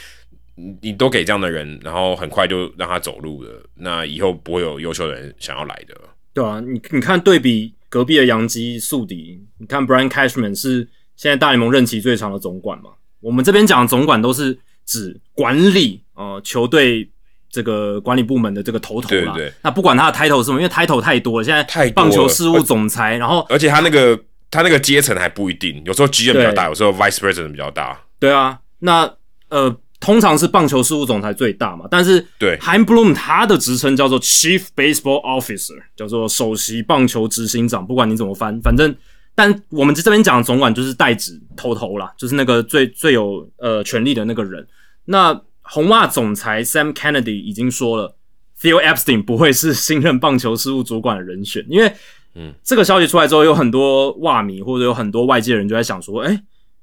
[0.57, 5.97] 你你都给这样的人，然后很快就让他走路了，那以后不会有优秀的人想要来的。
[6.35, 10.89] 对啊，你你看对比隔壁的洋基宿敌，你看 Brian Cashman 是。
[11.15, 12.91] 现在大联盟任期最长的总管嘛，
[13.21, 17.09] 我们这边讲的总管都是指管理呃球队
[17.51, 19.37] 这个管理部门的这个头头啦。
[19.61, 24.19] 那不管他的 title 是什么，因为 title 太多了，现在棒球事务总裁，然后而且他那个
[24.51, 28.01] 他那个阶层还不一定，有时候 GM 比较大，有时候 Vice President 比较大。
[28.19, 29.09] 对啊，那
[29.51, 38.95] 呃通常是棒球事务总裁最大嘛，但是对 Heim Bloom 他的职称叫做 Chief Baseball Officer，叫做首席棒球执行长，不管你怎么翻，反正。
[39.35, 44.67] 但我们这边讲的总管就是代指头头啦，就是那个最最有呃权力的那个人。
[45.07, 48.15] 那红袜总裁 Sam Kennedy 已经说了
[48.61, 51.91] ，Theo Epstein 不会是新任棒球事务主管的人选，因为
[52.35, 56.43] 嗯，这个消息出来之后，有很多袜迷或者有很多外界人就在想说，哎，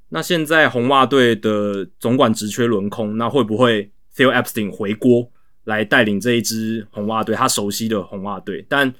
[0.10, 5.30] 那现在红袜队的总管职缺轮空，那会不会 Phil Epstein 回锅
[5.66, 8.66] 来带领这一支红袜队，他熟悉的红袜队？
[8.68, 8.93] 但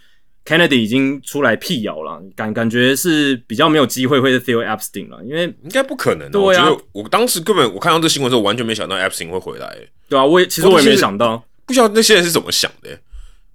[0.46, 6.32] Kennedy 已经出来辟谣了，感感觉是比较没有机会会是 Phil Epstein 了，因为应该不可能。
[6.32, 9.78] 对啊，我当时根本我看到这新闻的时候，完全没想到 Epstein 会回来。
[10.08, 12.90] 对啊，我也其实我也没想到，不知道那些人是怎么想的，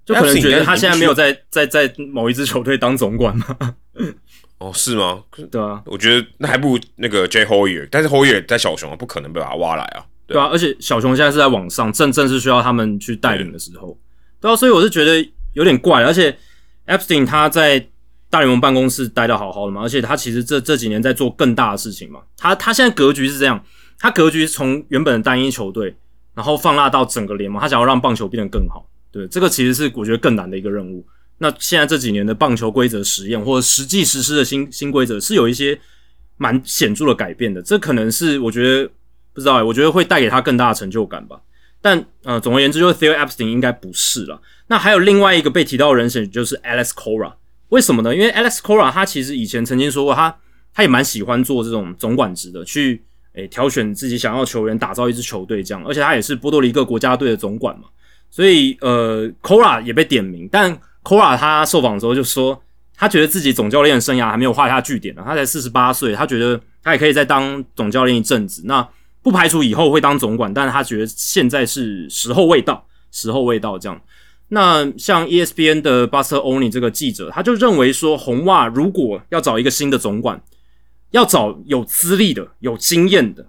[0.05, 3.76] 就可能觉得他现在没有在在在某一支球队当总管吗？
[4.64, 5.22] 哦，是吗？
[5.50, 10.04] 对啊，我觉得那还不如那个 J Hoyer，但是 Hoyer 在小熊啊不可能被把他挖来啊。
[10.26, 13.98] 对啊，而且小熊现在是在网上，正正是需要他们去带领的时候。
[14.40, 16.36] 对啊，所以我是觉得有点怪，而且。
[16.86, 17.88] Epstein 他在
[18.28, 22.20] 大联盟办公室待的好好的嘛，而且他其实这这几年在做更大的事情嘛。
[22.36, 23.64] 他他现在格局是这样，
[23.98, 25.96] 他格局从原本的单一球队，
[26.34, 28.86] 然后放大到整个联盟，他想要让棒球变得更好。
[29.10, 31.02] 对，这个其实是我觉得更难的一个任务。
[31.39, 35.78] 那现在这几年的棒球规则实验或者实际实施的新新规则，是有一些
[36.37, 37.61] 蛮显著的改变的。
[37.62, 38.91] 这可能是我觉得
[39.32, 41.41] 不知道哎、我觉得会带给他更大的成就感吧。
[41.82, 44.41] 但呃，总而言之，就是 Theo Epstein 应该不是了。
[44.68, 47.35] 那还有另外一个被提到的人选就是 Alex Cora，
[47.68, 48.14] 为什么呢？
[48.14, 50.35] 因为 Alex Cora 他其实以前曾经说过，他
[50.72, 53.03] 他也蛮喜欢做这种总管职的，去
[53.35, 55.85] 诶、挑选自己想要球员，打造一支球队这样。
[55.85, 57.85] 而且他也是波多黎各国家队的总管嘛，
[58.30, 62.61] 所以呃，Cora 也被点名，但 Cora 他受访的时候就说，
[62.96, 68.62] 他觉得自己总教练生涯还没有画下句点呢，他才四十八岁，他觉得他也可以再当总教练一阵子。
[68.64, 68.88] 那
[69.22, 74.00] 不排除以后会当总管，但是他觉得现在是时候未到，时候未到这样。
[74.48, 80.40] 那像 ESPN 的 Buster Only 这个记者，他就认为说，红袜如果要找一个新的总管，
[81.11, 83.46] 要找有资历的、有经验的，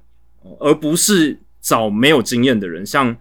[0.59, 3.15] 而不是找没有经验的人，像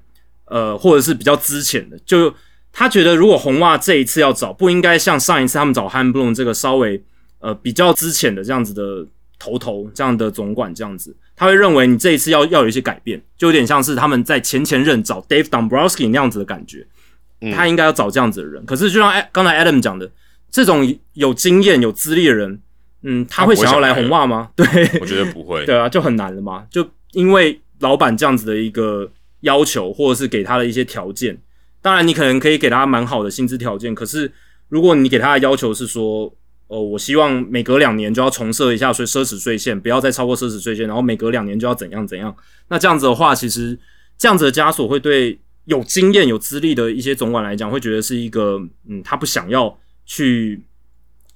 [0.47, 1.99] 呃，或者是比较资浅的。
[2.07, 2.32] 就
[2.75, 7.03] 他觉得，如果红袜这一次要找，不应该像上一次他们找 Han Bloom 这个稍微
[7.39, 9.07] 呃比较资浅的这样子的
[9.39, 16.87] 头头这样的总管这样子，他会认为你这一次要要有一些改变，就有点像是他们在前前任找 Dave Dombrowski 那样子的感觉。
[17.53, 18.64] 他应该要找这样子的人。
[18.64, 20.11] 可是就像刚才 Adam 讲的，
[20.51, 22.59] 这种有经验、有资历的人，
[23.03, 24.49] 嗯，他会想要来红袜吗？
[24.57, 24.64] 对，
[24.99, 25.66] 我觉得不会。
[25.66, 26.64] 对啊，就很难了嘛。
[26.70, 29.11] 就因为老板这样子的一个
[29.41, 31.37] 要求，或者是给他的一些条件，
[31.85, 34.32] 当然你可能可以给他蛮好的薪资条件，可是
[34.70, 36.35] 如果你给他的要求是说，
[36.68, 42.35] 哦，我希望每隔两年就要重设一下税奢侈税线，不要再超过奢侈税线，然后每隔两年就要怎样怎样，
[42.68, 43.78] 那这样子的话，其实
[44.16, 48.59] 这样子的枷锁会对有经验、有资历的一些总管来讲，会觉得是一个
[48.89, 50.62] 嗯，他不想要去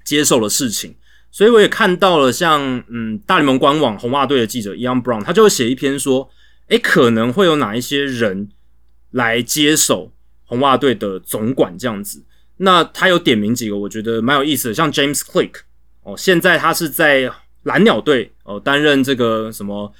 [0.02, 0.94] 接受的事情。
[1.30, 6.30] 所以我也看到了像，嗯大联盟官网红袜队的记者 Ian Brown，他就会写一篇说，
[6.68, 8.48] 诶，可能会有哪一些人
[9.10, 10.10] 来接手
[10.48, 12.20] 红袜队的总管这样子。
[12.56, 15.52] 那他有点名几个，我觉得蛮有意思的，像 James Click
[16.02, 17.30] 哦，现在他是在
[17.62, 19.92] 蓝鸟队哦担任这个什么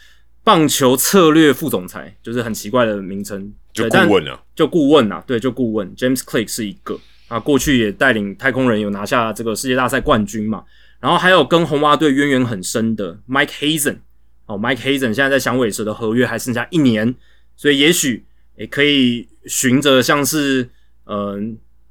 [0.42, 5.94] 棒球策略副总裁，就是很奇怪的名称，就顾问了，就顾问啊，对，就顾问。
[5.94, 10.64] James Click 是一个啊，过去也带领太空人有拿下这个世界大赛冠军嘛。
[10.99, 13.99] 然后还有跟红袜队渊源很深的 Mike Hazen
[14.46, 17.14] 哦，Mike Hazen 现在在响尾蛇的合约还剩下一年，
[17.55, 18.24] 所以也许
[18.59, 20.68] 也可以循着像是
[21.04, 21.38] 呃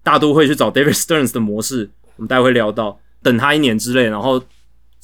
[0.03, 4.43] 大都会去找 David Sterns 的模式，我们待会聊到，等他一年之类，然后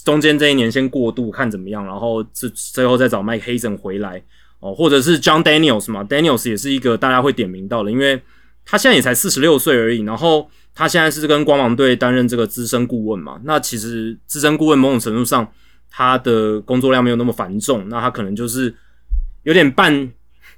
[0.04, 4.22] 中间这一年先过渡看怎么样，然后最最后再找 Mike Hazen 回来
[4.60, 8.22] 哦，或者是 John Daniels 嘛，Daniels 也是一个大家会点名到的，因为
[8.66, 15.50] 他现在也才四十六岁而已，然后他现在是跟光芒队担任这个资深顾问嘛，那其实资深顾问某种程度上
[15.90, 18.74] 他的工作量没有那么繁重，那他可能就是
[19.44, 20.12] 有点半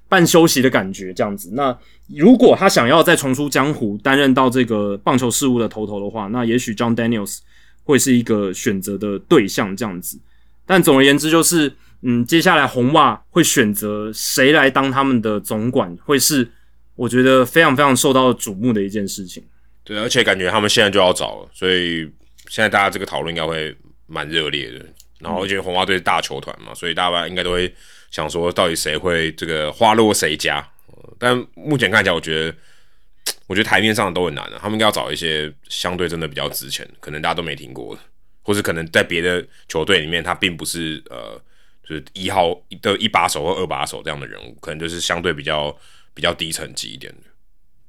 [0.08, 1.50] 半休息的感觉这样子。
[1.54, 1.78] 那
[2.08, 7.40] 如果他想要再重出江湖，担任到这个棒球事务的头头的话，那也许 John Daniels
[7.84, 10.20] 会是一个选择的对象这样子。
[10.66, 16.48] 但总而言之，就是嗯，接下来红袜会选择谁来当他们的总管，会是
[16.96, 19.44] 我觉得非常非常受到瞩目的一件事情。
[19.84, 22.02] 对，而且感觉他们现在就要找了，所以
[22.50, 23.76] 现在大家这个讨论应该会
[24.08, 24.86] 蛮热烈的。
[25.20, 27.74] 然后，而且红袜队是大球团嘛，所以大家应该都会
[28.16, 30.66] 想说，到底谁会这个花落谁家？
[30.88, 32.56] 呃但目前看起来，我觉得，
[33.46, 38.02] 我觉得台面上都很难的、他们应该要找一些相对真的比较值钱，可能大家都没听过的，
[38.42, 41.38] 或是可能在别的球队里面，他并不是呃，
[41.86, 45.78] 就是一号的一把手或二把手这样的人物，可能就是相对比较
[46.14, 47.30] 比较低层级一点的。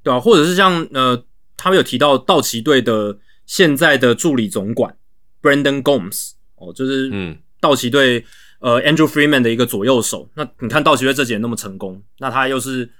[0.02, 1.24] 对啊，或者是像呃，
[1.56, 3.16] 他们有提到道奇队的
[3.46, 4.96] 现在的助理总管
[5.40, 8.24] Brandon Gomes 哦，就是嗯，道奇队
[8.66, 10.28] 呃 Andrew Freeman 的一个左右手。
[10.34, 12.90] 那你看道奇队这几年那么成功，那他又是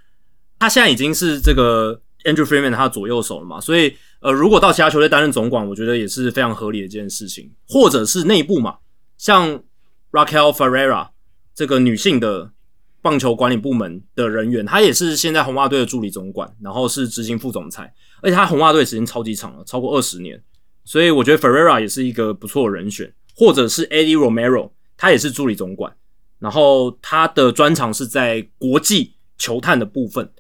[0.61, 8.77] 他现在已经是这个 Andrew Freeman 他的左右手了嘛，所以呃，如果到其他球队担任总管，我觉得也是非常合理的一件事情，或者是内部嘛，
[9.19, 9.61] 像
[10.13, 11.09] Raquel Ferreira
[11.53, 12.53] 这个女性的
[13.03, 17.93] 棒球管理部门的人员，她也是现在红袜队的助理总管，然后是执行副总裁，
[18.23, 20.41] 而且她红袜队时间超级长了，超过二十年，
[20.85, 25.95] 所以我觉得 Ferreira 也是一个不错的人选，或者是 Eddie Romero，他也是助理总管，
[26.39, 30.31] 然后他的专长是在国际球探的部分，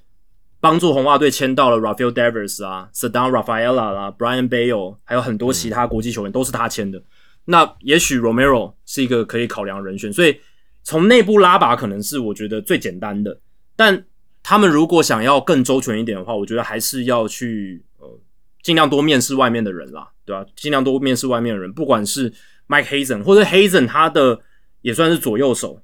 [0.60, 7.02] 帮助红袜队签到了 Rafael Devers 啊、Sadam Rafaela 啦、Brian Bale，还有很多其他国际球员都是他签的。
[7.44, 10.36] 那也许 Romero 是一个可以考量人选，所以
[10.82, 13.38] 从内部拉拔可能是我觉得最简单的。
[13.76, 14.04] 但
[14.42, 18.18] 他们如果想要更周全一点的话，我觉得还是要去呃
[18.62, 22.32] 尽量多面试外面的人啦，对吧、尽量多面试外面的人，不管是
[22.68, 24.40] Mike Hazen 或者 Hazen 他的
[24.86, 25.82] 也算是左右手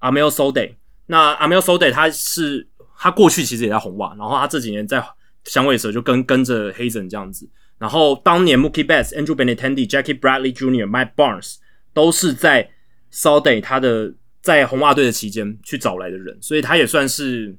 [0.00, 0.74] Amel Sode。
[1.06, 5.02] 那 Amel Sode 他是他过去其实也在红袜，然后他这几年在
[5.44, 7.48] 响尾蛇就跟跟着 Hazen 这样子。
[7.78, 11.54] 然后当年 Mookie Betts、Andrew Benintendi、Jackie Bradley Jr.、Mike Barnes
[11.94, 12.70] 都是在
[13.10, 17.56] Sode 他的在红袜队的期间去找来的人，所以他也算是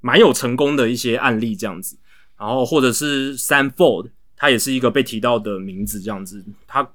[0.00, 1.98] 蛮有成功的一些案例这样子。
[2.38, 6.42] 然后或者是 Sam Ford，他也是一个被提到的名字这样子。
[6.66, 6.90] 他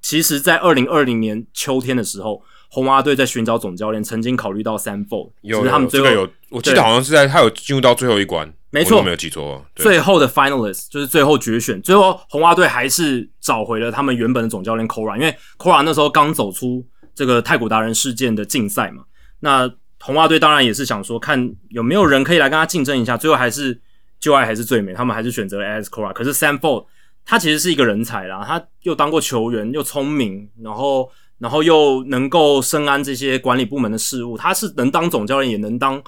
[0.00, 2.42] 其实，在二零二零年秋天的时候，
[2.74, 9.02] 红袜队在寻找总教练，曾经考虑到 Sam Ford，有只是他们最后这个有，我记得好像是在他有进入到最后一关，没错。
[9.02, 16.82] 没有记错，最后的 finalist 就是最后决选，最后红袜队还是找回了他们原本的总教练 Kora，因为 Kora 那时候刚走出
[17.14, 19.04] 这个太古达人事件的竞赛嘛，
[19.40, 19.70] 那
[20.00, 23.78] 红袜队当然也是想说看有没有人可以来跟他竞争一下，最后还是
[24.18, 26.86] 旧爱还是最美，他们还是选择了 Alex Kora，可是 Samfold，
[27.26, 31.10] 他其实是一个人才啦，他又当过球员，又聪明，然后
[31.42, 36.00] 然后又能够深谙这些管理部门的事务，他是能当总教练也能当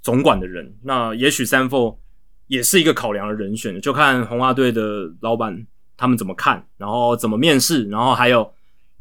[0.00, 1.98] 总管的人，那也许 Sam Ford
[2.46, 5.66] 也是一个考量的人选，就看红袜队的老板
[5.98, 8.50] 他们怎么看，然后怎么面试，然后还有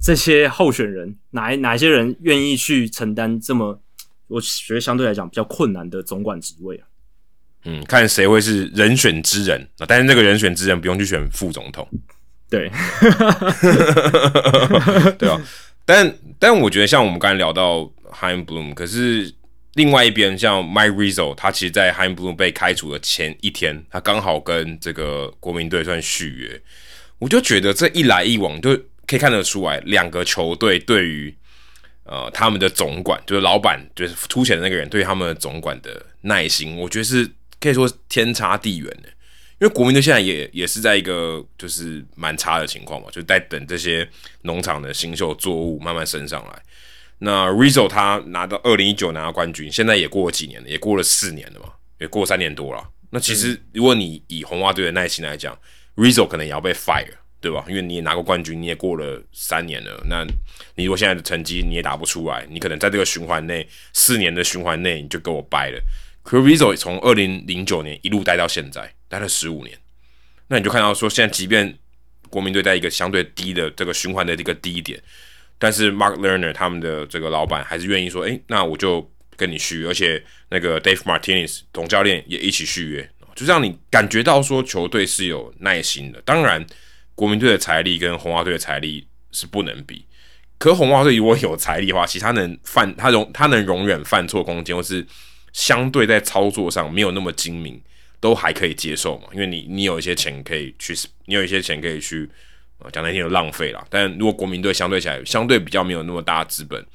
[0.02, 3.80] 这些候选人哪一哪些人愿意去承担这么，
[4.28, 6.84] 我觉得相对来讲比较困难的总管职位啊。
[7.64, 9.86] 嗯，看谁会是人选之人啊？
[9.88, 11.88] 但是这个人选之人不用去选副总统，
[12.50, 12.70] 对，
[15.18, 15.40] 对啊。
[15.90, 17.80] 但但我觉得像我们刚才聊到
[18.12, 19.34] Hein Bloom，可是
[19.74, 26.62] 另外一边像 Mike Rizzo，他其实，在 Hein Bloom 被开除的前一天，他刚好跟这个国民队算续约，
[27.18, 28.78] 我就觉得这一来一往，就
[29.08, 31.36] 可以看得出来，两个球队对于
[32.04, 37.28] 呃他们的总管，就是老板，就是出钱的那个人，对他们总管的耐心，我觉得是
[37.60, 39.10] 可以说天差地远的。
[39.60, 44.07] 因为国民队现在也也是在一个就是蛮差的情况嘛，就在等这些
[44.43, 46.64] 农场的新秀作物慢慢升上来。
[47.18, 52.89] 那 Rizzo 他拿到二零一九拿到冠军，现在也过了几年了，也过了四年了嘛，也过三年多了。
[53.10, 55.60] 那其实如果你以红袜队的耐心来讲
[55.97, 57.66] ，Rizzo 可能也要被 fire，对吧？
[57.68, 60.01] 因为你也拿过冠军，你也过了三年了。
[60.10, 60.26] 那
[60.76, 65.82] 你如果现在的成绩你也打不出来，你可能在这个循环内四年的循环内你就给我掰了。
[66.24, 68.93] 可 Rizzo 从二零零九年一路待到现在。
[69.10, 69.78] 待了十五年，
[70.47, 71.78] 那你就看到说，现在即便
[72.30, 75.01] 国民队在一个相对低的这个循环的一个低点，
[75.57, 86.22] 但是 Mark Learner 他们的这个老板还是愿意说，哎，那我就跟你续约，而且那个 Dave Martinez 总教练也一起续约，就让你感觉到说球队是有耐心的。
[86.22, 86.66] 当然，
[87.16, 90.05] 国民队的财力跟红袜队的财力是不能比，
[90.57, 95.05] 可红袜队如果有财力的话，其实他能犯他容他能容忍犯错空间，或是
[95.51, 97.82] 相对在操作上没有那么精明。
[98.20, 100.94] 都还可以接受嘛，因为你你有一些钱可以去，
[101.26, 102.30] 你有一些钱可以去，
[102.80, 103.86] 呃，讲难听的浪费啦。
[103.90, 106.86] 但如果国民队相对起来相对比较没有那么大资本，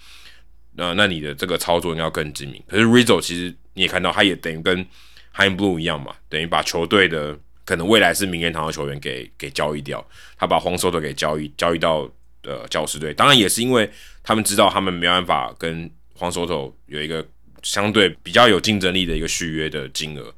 [0.77, 2.63] 那那你的这个操作应该要更精明。
[2.67, 4.87] 可是 Rizzo 其实你也看到，他也等于跟
[5.35, 10.07] Hainblue 一样嘛，等于把球队的可能未来是名人堂的球员给给交易掉，
[10.37, 12.11] 他把黄手头给交易交易到
[12.43, 13.15] 呃教师队。
[13.15, 13.91] 当然也是因为
[14.23, 17.27] 他们知道他们没办法跟黄手头有一个
[17.63, 20.35] 相对比较有竞争力的一个续约的金额。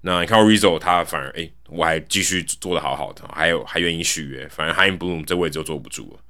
[0.00, 6.20] 那你看 Rizzo，他反而哎，我还继续做的好好的，还有还愿意续约，反正 Hein Bloom 这位置就坐不住了。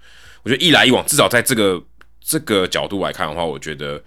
[0.42, 1.82] 我觉得一来一往，至少在这个
[2.18, 4.02] 这个角度来看的话，我觉得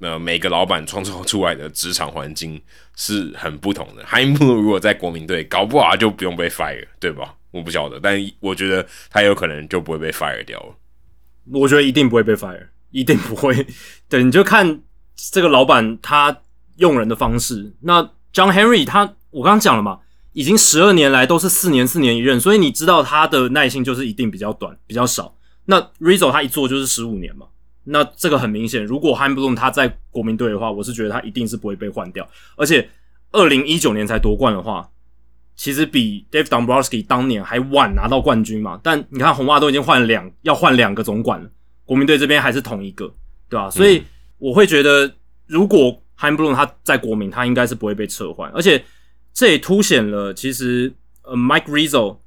[0.00, 2.60] 呃每个老板创造出来的职场环境
[2.96, 4.02] 是很不同的。
[4.06, 7.32] Hein Bloom 如果在国民队，搞不好就不用被 fire，对吧？
[7.52, 10.74] 我不晓得，但我觉得他有可能就不会被 fire 掉了。
[11.52, 13.64] 我觉得一定不会被 fire，一定不会。
[14.10, 14.80] 对，你就看
[15.30, 16.36] 这个老板他
[16.78, 18.10] 用人的方式，那。
[18.36, 19.98] John Henry，他我刚刚讲了嘛，
[20.34, 25.34] 已经十二年来都是四年四年一任，所以你知道他的耐心就是一定比较短，比较少。
[25.64, 27.46] 那 Rizzo 他一做就是十五年嘛，
[27.84, 32.28] 那这个很明显，如果 h a m b l o n 他在国民队的话，我是觉得他一定是不会被换掉。
[32.56, 32.86] 而且
[33.32, 34.86] 二零一九年才夺冠的话，
[35.56, 38.78] 其实比 Dave Dombrowski 当年还晚拿到冠军嘛。
[38.82, 41.48] 但你看红袜都已经换两要换两个总管了，
[41.86, 43.10] 国民队这边还是同一个，
[43.48, 43.70] 对吧？
[43.70, 44.02] 所以
[44.36, 45.10] 我会觉得
[45.46, 48.84] 如果 h a m b l o m 他在国民，他应该是不会被撤换，而且
[49.32, 50.92] 这也凸显了其实
[51.22, 52.18] 呃 Mike Rizzo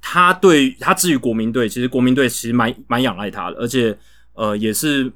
[0.00, 3.98] 他对他至于国民队，其实国民队其实蛮蛮仰赖他的，而且
[4.34, 5.10] 呃也是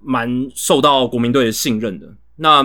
[0.00, 2.06] 蛮受到国民队的信任的。
[2.36, 2.62] 那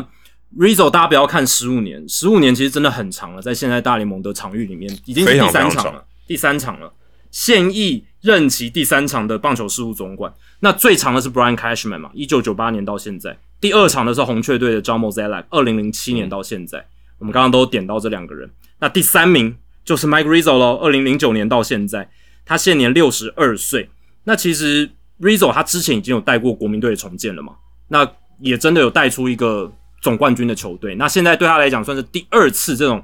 [0.57, 6.93] Rizzo 大家不要看十五年，十五年其实真的很长了，在现在大联盟的场域里面已经是第三场了，第三场了，
[7.31, 10.31] 现役任期第三场的棒球事务总管。
[10.59, 13.39] 那最长的是 Brian Cashman 嘛，一九九八年到现在。
[13.63, 16.85] 第二场的是红雀队的 John Mozeliak，二零零七年到现在，
[17.17, 18.49] 我们刚刚都点到这两个人。
[18.79, 19.55] 那第三名
[19.85, 22.09] 就是 Mike Rizzo 咯，二零零九年到现在，
[22.43, 23.89] 他现年六十二岁。
[24.25, 24.91] 那其实
[25.21, 27.55] Rizzo 他之前已经有带过国民队重建了嘛，
[27.87, 28.05] 那
[28.41, 30.95] 也真的有带出一个总冠军的球队。
[30.95, 33.01] 那现在对他来讲算是第二次这种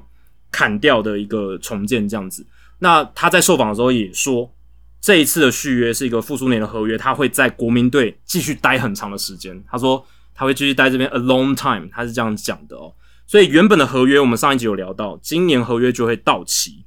[0.52, 2.44] 砍掉的一个重建这样子。
[2.80, 4.52] 那他在受访的时候也说，
[5.00, 9.64] 这一次的续约是一个复苏年的合约，他会在国民队继续待很长的时间。
[9.66, 10.04] 他说。
[10.40, 12.94] 他会继续待这边 a long time，他是这样讲的哦。
[13.26, 16.86] 所以原本的合约我们上一集有聊到，今年合约就会到期，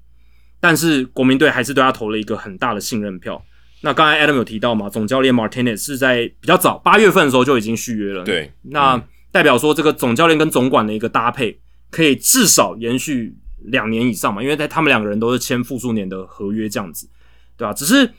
[0.59, 3.45] 但是国民队还是对他投了一个很大的信任票。
[3.81, 8.99] 那刚才 Adam 有提到嘛，总教练 Martinez 是在比较早八月份的时候就已经续约了，对，那
[9.31, 11.59] 代表说这个总教练跟总管的一个搭配
[11.91, 17.07] 可以至少延续两年以上嘛，因为在他们两个人都是签复数年的合约这样子，
[17.55, 17.71] 对吧？
[17.71, 18.09] 只是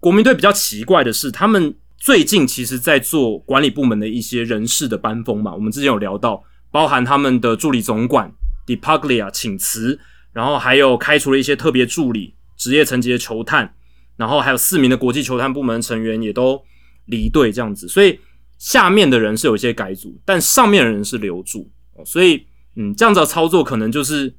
[0.00, 1.72] 国民队比较奇怪的是，他们
[2.06, 6.40] 最近其实在做管理部门的一些人事的班风嘛，我们之前有聊到，
[6.70, 8.32] 包含他们的助理总管
[8.64, 9.98] Depaglia 请辞，
[10.32, 13.74] 然后还有开除了一些特别助理、职业层级的球探。
[14.16, 16.62] 然后还有四名的国际球探部门成员也都
[17.06, 18.20] 离队，这样子，所以
[18.56, 21.68] 下面的人是有一些改组，但上面的人是留住，
[22.04, 22.46] 所以
[22.76, 24.32] 嗯，这样子的操作可能就是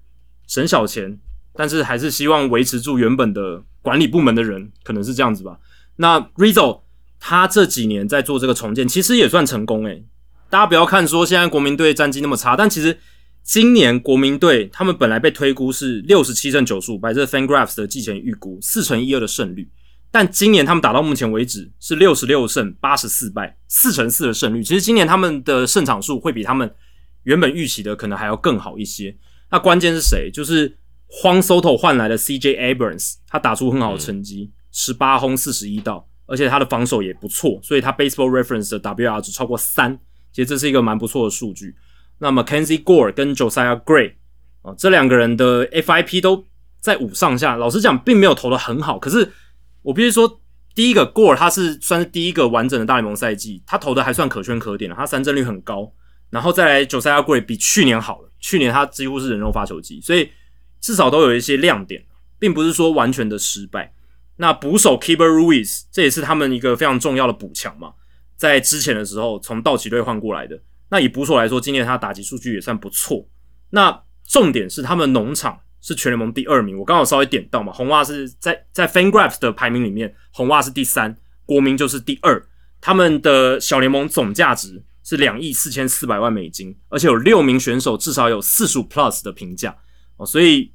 [0.47, 1.19] 省小钱，
[1.53, 5.59] 但是还是希望维持住原本的管理部门的人，可能是这样子吧。
[5.97, 6.83] 那 Rizzo
[7.19, 10.05] 他这几年在做这个重建，其实也算成功诶。
[10.49, 12.97] 大家不要看说现在国民队战绩那么差，但其实。
[13.49, 19.69] 今年国民队他们本来被推估是六十七胜九十五败，这是 FanGraphs 的季前预估，四乘一二的胜率。
[20.11, 24.61] 但今年他们打到目前为止是六十六胜八十四败，四乘四的胜率。
[24.61, 26.69] 其实今年他们的胜场数会比他们
[27.23, 29.15] 原本预期的可能还要更好一些。
[29.49, 30.29] 那关键是谁？
[30.29, 39.97] 就是荒 Soto 换来的 CJ Abrams，他打出很好的成绩，十八轰四十一道，而且他的防守也不错，所以他 Baseball Reference 的 WR 值超过三，
[40.31, 41.75] 其实这是一个蛮不错的数据。
[42.19, 44.13] 那么 Kenzie Gore 跟 Josiah Gray
[44.61, 46.45] 啊，这两个人的 FIP 都
[46.79, 47.55] 在五上下。
[47.55, 48.99] 老实讲，并没有投的很好。
[48.99, 49.31] 可是
[49.83, 50.41] 我必须说，
[50.75, 55.93] 第一个 Gore 他是算是第一个完整的大联盟赛季，他投的还算可圈可点的，他三振率很高。
[56.29, 60.29] 然后再来 Josiah Gray 比去年好了，去年他几乎是人肉发球机，所以
[60.81, 62.03] 至少都有一些亮点，
[62.37, 63.93] 并不是说完全的失败。
[64.37, 67.93] 那捕手 k i b e r Ruiz 这也是他们一个非常重要的补强嘛，
[68.35, 70.59] 在之前的时候从道奇队换过来的。
[70.89, 73.27] 那以捕手来说，今年他打击数据也算不错。
[73.71, 77.73] 那重点是他们农场是全联盟第二名，我刚好稍微点到嘛。
[77.73, 82.41] 红袜是在在 FanGraphs 的排名里面，红袜是第三，国民就是第二。
[82.79, 89.75] 他们的小联盟总价值是两亿四千四百万美金，而且有六名选手至少有四十五 Plus 的评价
[90.17, 90.71] 哦，所以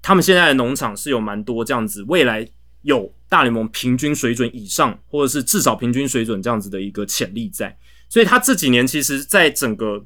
[0.00, 2.48] 他们现在的农场是有蛮多这样子，未来
[2.82, 7.76] 有大联盟平均水准以上，或者是至少平均水准这样子的一个潜力在。
[8.08, 10.04] 所以他这几年其实，在整个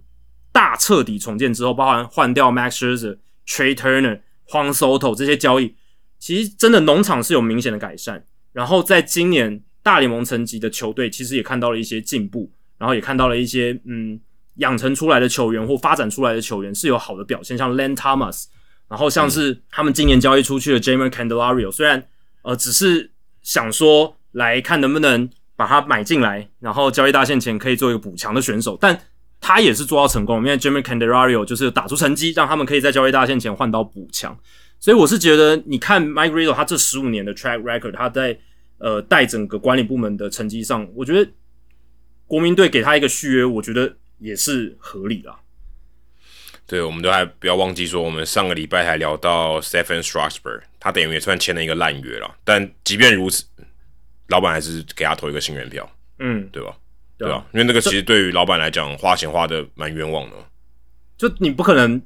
[0.53, 5.75] 大彻底重建之后，包含换掉 Max Scherzer、Trey Turner、Juan Soto 这些交易，
[6.19, 8.25] 其实真的农场是有明显的改善。
[8.53, 14.19] 然后在今年大联盟层级的球队，其实也看到了一些进步，然后也看到了一些嗯
[14.57, 18.45] 养成出来的球员或发展出来的球员是有好的表现，像 Len Thomas，
[18.89, 22.07] 然后像是他们今年交易出去的 Jamer Candelario，虽然
[22.47, 23.11] 呃只是
[23.43, 25.29] 想说来看能不能。
[25.59, 29.01] 把他买进来，然后交易大限前可以做一个补强的选手，但
[29.41, 34.39] 他也是做到成功，因为 Jimmy Candelario 就是打出成绩，让他们可以在交易大限前换到补强。
[34.79, 38.39] 所以我是觉得，你看 Mike Rizzo 他这十五年的 track record，他在
[38.77, 41.31] 呃带整个管理部门的成绩上，我觉得
[42.27, 45.41] 国民队给他一个续约，我觉得也是合理啦。
[46.67, 53.45] 对，我们都还不要忘记说，我们上个礼拜还聊到 Stephen Strasburg，他等于也算签了一个烂约了，但即便如此。
[54.29, 55.89] 老板还是给他投一个新人票，
[56.19, 56.77] 嗯，对吧？
[57.17, 57.45] 对吧？
[57.53, 60.37] 因为那个其实对于老板来讲，花钱花的蛮冤枉的。
[61.17, 62.03] 就你不可能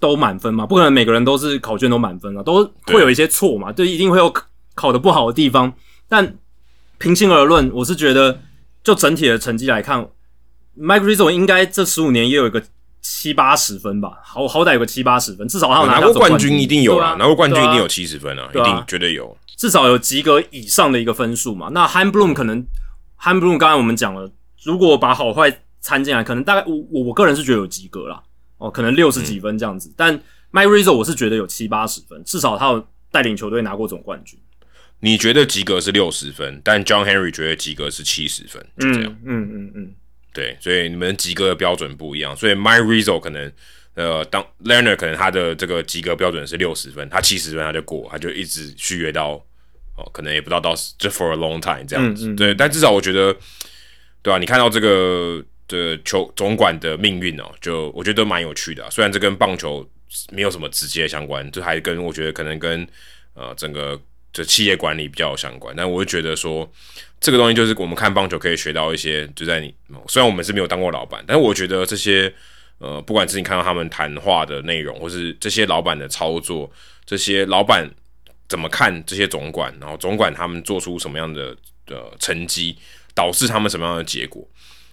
[0.00, 4.32] 都满分嘛，不可能每个人都是考卷都满分啊，都会有一些错嘛，就一定会有
[4.74, 5.70] 考的不好的地方。
[6.08, 6.38] 但
[6.98, 8.40] 平心而论，我是觉得
[8.82, 10.08] 就整体的成绩来看
[10.78, 12.62] ，Mike Rizzo 应该这十五年也有一个
[13.00, 19.36] 七八十分吧，好好歹有个七八十分，至少他有拿过冠军一定有啊，拿过冠军一定有七十分啊，一定绝对有。
[19.56, 21.68] 至少有及格以上的一个分数嘛？
[21.72, 22.64] 那 Han Bloom 可能
[23.20, 24.30] Han Bloom 刚才我们讲了，
[24.62, 28.22] 如果把好坏掺进来，可能大概我我我个人是觉得有及格啦，
[28.58, 29.92] 哦，可能六十几分这样子。
[29.96, 30.16] 但
[30.52, 34.38] My Rizzo 我是觉得有七八十分，至少他有带领球队拿过总冠军。
[35.00, 39.16] 你觉得及格是六十分，但 John Henry 觉得及格是七十分，就这样。
[39.24, 39.94] 嗯嗯嗯，
[40.32, 43.52] 对，所以你们及格的标准不一样，所以 My Rizzo 可能
[43.94, 49.44] 呃，当 Learner 可能他的这个及格标准是六十分，他七十分他就过，他就一直续约到。
[50.00, 53.36] 哦，可能也不知道到这 for a long time 这样子，对，但至少我觉得，
[54.22, 58.88] 对啊，你看到这个的球总管的命运哦，就我觉得蛮有趣的。
[58.92, 59.84] 虽然这跟棒球
[60.30, 62.86] 没有什么直接相关，这还跟我觉得可能跟
[63.34, 64.00] 呃整个
[64.32, 65.74] 这企业管理比较有相关。
[65.76, 66.72] 但我会觉得说，
[67.20, 69.74] 这个东西就是我们看棒球可以学到一些，就在你
[70.08, 72.32] 虽然我们是没有当过老板，但我觉得这些
[72.78, 76.70] 呃，不管是你看到他们谈话的内容，或是这些老板的操作，
[77.04, 77.90] 这些老板。
[78.48, 81.54] 怎么看这些总管，然后总管他们做出什么样的
[81.88, 82.74] 呃成绩，
[83.14, 84.42] 导致他们什么样的结果？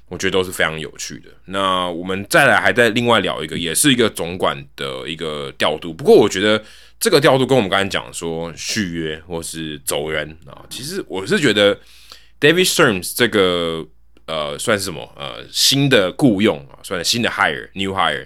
[0.10, 1.30] 我觉得都是非常有趣的。
[1.46, 5.94] 那我们再来还在另外聊一个，也是一个总管的一个调度。
[5.94, 6.62] 不过我觉得
[7.00, 11.80] 这个调度跟我们刚才讲说续约或是走人啊，其实我是觉得
[12.40, 13.86] David Stearns 这个
[14.26, 18.26] 呃算是什么呃新的雇佣啊，算是新的 hire new hire，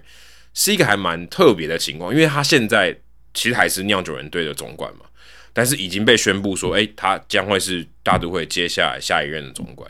[0.54, 2.98] 是一个还蛮特别的情况，因为他现在
[3.34, 5.06] 其实还是酿酒人队的总管嘛，
[5.54, 9.90] 但是已经被宣布说，诶，他将会是大都会接下来下一任的总管。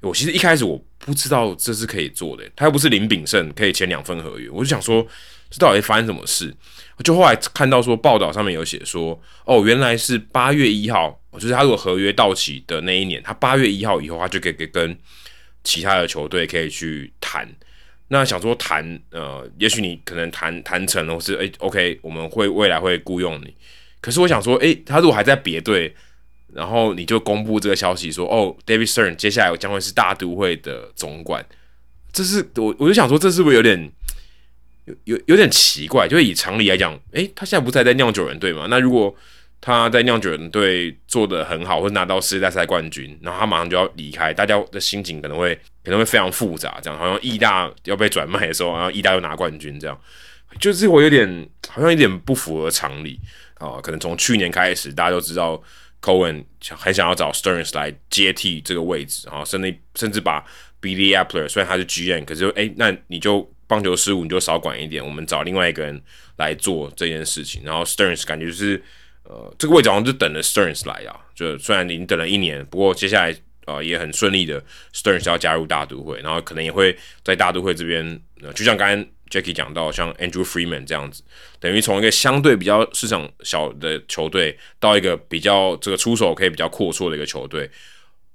[0.00, 5.06] 我其实一开始我不知道这是可以做的，他又不是林炳胜可以签两份合约，我就想说
[5.50, 6.54] 这到底发生什么事？
[7.02, 14.96] 就后来看到说报道上面有写说，哦，原来是八月一号，就是他如果合约到期的那一年，他八月一号以后他就可以跟
[15.64, 17.48] 其他的球队可以去谈。
[18.08, 23.54] 那想说谈，呃，也许你可能谈谈成了，或是诶 o k 我们会未来会雇佣你。
[24.00, 25.94] 可是我想说，诶，他如果还在别队。
[26.52, 31.46] 然后你就公布这个消息说，哦，David Stern 接下来将会是大都会的总管，
[32.12, 33.88] 这是我我就想说，这是不是有点
[35.04, 36.06] 有有点奇怪？
[36.08, 38.66] 就以常理来讲，诶，他现在不是还在酿酒人队嘛？
[38.68, 39.14] 那如果
[39.60, 45.54] 他在酿酒人队做的很好，或者拿到世界大赛冠军，然后他马上就要离开，大家的心情可能会
[45.84, 50.00] 可能会非常复杂，这样好像意大要被转卖的时候，然后意大又拿冠军，这样
[50.58, 53.18] 就是我有点好像有点不符合常理
[53.54, 53.80] 啊。
[53.82, 55.62] 可能从去年开始，大家都知道。
[56.02, 60.42] Cohen 很想要找 Stearns 来接替这个位置，然后甚至甚至把
[60.80, 66.02] Billy Apple 虽然他是 GM，可是哎，那你就棒球事务你就少管一点，我们找另外一个人
[66.38, 67.62] 来做这件事情。
[67.64, 68.82] 然后 Stearns 感觉就是
[69.22, 71.14] 呃，这个位置好像就等着 Stearns 来啊。
[71.36, 73.36] 就虽然你等了一年，不过接下来
[73.66, 74.60] 呃也很顺利的
[74.92, 78.20] ，Stearns 要加入大都会，然后可能也会在大都会这边，
[78.54, 79.06] 就像刚刚。
[79.30, 81.22] Jackie 讲到像 Andrew Freeman 这样子，
[81.60, 87.70] 等于从一个相对比较市场小的球队到一个比较这个出手可以比较阔绰的一个球队，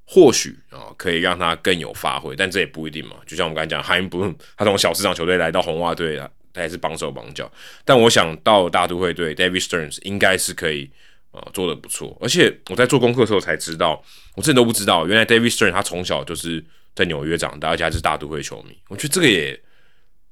[0.06, 3.18] 或许啊可以让他更有发挥，但这也不一定嘛。
[3.26, 7.52] 就像我们刚才讲 h i m Bloom，他从小市场球队来到红袜队啊，他也是绑手绑脚。
[7.84, 10.90] 但我想到大都会队 David Stearns 应该是可以
[11.32, 12.18] 啊做的不错。
[12.22, 14.04] 而且我在做功课的时候才知道，
[14.36, 16.64] 我之前都不知道，原来 David Stearns 他从小就是
[16.94, 18.78] 在纽约长大，而且还是大都会球迷。
[18.90, 19.60] 我觉得这个也。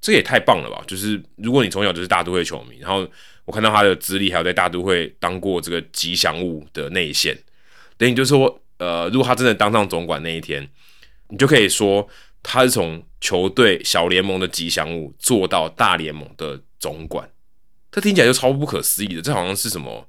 [0.05, 0.83] 这个也太棒了吧！
[0.85, 3.07] 就是如果你从小就是大都会球迷，然后
[3.45, 7.33] 我看到他的资历，还有在大都会当过这个吉祥物的内线，
[7.95, 10.67] 等于就是说，呃，如果他真的当上总管那一天，
[11.29, 12.07] 你就可以说
[12.41, 17.29] 他是从球队小联盟的吉祥物做到大联盟的总管，
[17.91, 19.21] 这听起来就超不可思议的。
[19.21, 20.07] 这好像是什么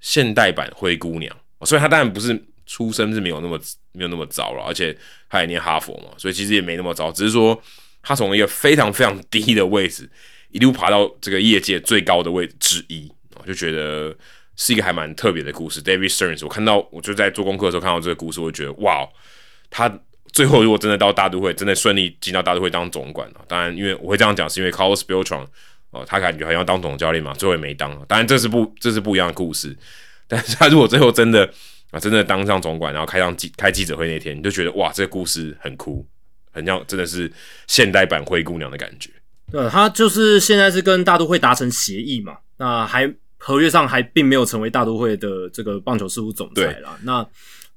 [0.00, 1.36] 现代版灰姑娘？
[1.62, 3.58] 虽然他当然不是出生是没有那么
[3.92, 4.96] 没有那么早了，而且
[5.28, 7.60] 他也念哈佛嘛，所以其实也没那么早，只是说。
[8.00, 10.08] 他从一个非常非常低的位置，
[10.50, 14.16] 一路爬到这个业界最高的位置之一，我就觉得
[14.58, 15.82] 是一个还蛮特别的故事。
[15.82, 19.08] David Stearns，我看到我就在做功课的时候看到这个故事，我就觉得哇，
[19.70, 19.90] 他
[20.32, 25.46] 最后如果真的到大都会，真的顺利进到大都会当总管了当然，因为我会这样讲，是因为 Carlos Beltran
[25.92, 27.90] 哦，他感觉好像当总教练嘛，最后也没当。
[28.06, 29.74] 当然这是不这是不一样的故事，
[30.28, 31.48] 但是他如果最后真的
[31.92, 36.06] 啊真的当上总管，然后开上记开记者会那天，你就觉得哇，这个故事很酷。
[36.50, 37.30] 很像真的是
[37.68, 39.10] 现代版灰姑娘的感觉。
[39.52, 43.06] 对，他就是现在是跟大都会达成协议嘛，那还
[43.38, 46.98] 合约上还并没有成为大都会的这个棒球事务总裁啦。
[47.02, 47.26] 那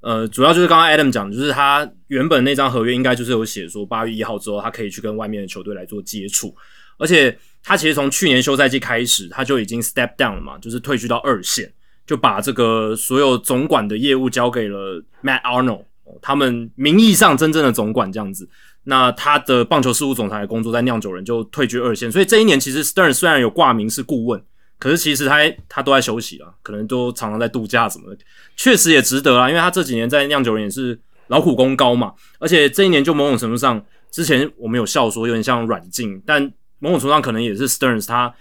[0.00, 6.52] 呃，主要就是刚刚 Adam 讲，就是他原本那张合约应该就是有写说八月一号之后，他可以去跟外面的球队来做接触，
[6.98, 11.72] 而且他其实从去年休赛季开始，他就已经 step down 了嘛，就是退居到二线，
[12.04, 15.84] 就把这个所有总管的业务交给了 Matt Arnold。
[16.20, 18.46] 他们名义上真正的总管这样子，
[18.84, 24.42] 那他的棒球事务总裁的工作在酿酒人就退居二线，所以这一年其实 Stern 虽然有挂名是顾问，
[24.82, 25.36] 可是其实他
[25.68, 28.18] 他都在休息了，可能都常常在度假什么的，
[28.56, 30.98] 确实也值得啊，因为他这几年在酿酒人也是
[31.28, 33.80] 劳苦功高嘛，而且这一年就某种程度上，
[34.10, 36.42] 之前我们有笑说有点像软禁，但
[36.80, 38.34] 某种程度上可能也是 Sterns 他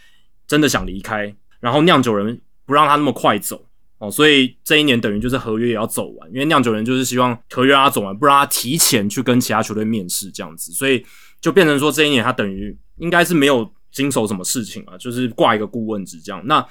[0.47, 3.63] 真的想离开，然后酿酒人不让他那么快走。
[3.99, 11.05] 哦，所以这一年等于就是合约也要走完，因为酿酒人就是希望合约让他走完，不让他提前去跟其他球队面试这样子，所以
[11.39, 16.41] 就变成说这一年他等于应该是没有经手什么事情啊，就是挂一个顾问职这样。
[16.45, 16.65] 那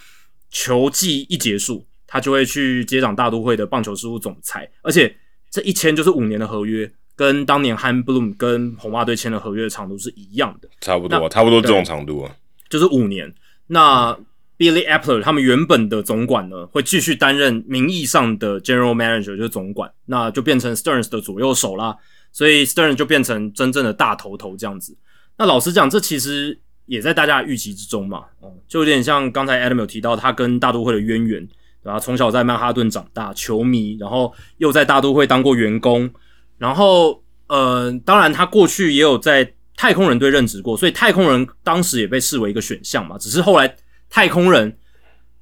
[0.51, 5.15] 球季一结束，他就会去接掌大都会的棒球事务总裁，而且
[5.51, 12.35] 这一签就是五年的合约，跟当年 Han Bloom 跟红袜队签的合约的长度是一样的，差不多，差不多这种长度啊，
[12.69, 13.33] 就是五年。
[13.69, 14.19] 那
[14.59, 21.97] Billy Apple 他们原本的总管呢，会继续担任名义上的 General Manager，就是总管，那就变成 Stearns 的左右手啦。
[22.33, 24.97] 所以 Stearns 就变成真正的大头头这样子。
[25.39, 26.59] 那老实讲，这其实
[26.91, 28.25] 也在大家的预期之中嘛。
[28.41, 31.47] 哦，就有点像刚才 Adam 有提到他跟大都会的渊源，
[31.85, 32.01] 对吧？
[32.01, 36.11] 从小在曼哈顿长大，球迷，然后又在大都会当过员工，
[36.59, 43.17] 然后呃，当然他过去也有在太空人队任职过，所以太空人当时也被视为一个选项嘛。
[43.17, 43.73] 只是后来
[44.09, 44.77] 太空人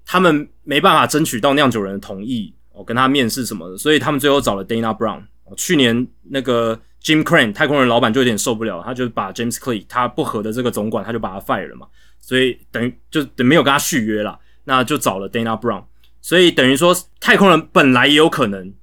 [0.04, 5.22] 他们没办法争取到酿酒人的同意，哦，跟他面试什么的，所以他们最后找了 Dana Brown。
[5.56, 6.78] 去年那个
[7.09, 11.86] Jim Crane 太空人老板就有点受不了，他就把 James Clay 他不和的这个总管，他就把他 fire 了嘛。
[12.20, 15.85] 所以等于就等没有跟他续约了，那就找了 Dana Brown。
[16.20, 18.74] 所以等于说太空人本来也有可能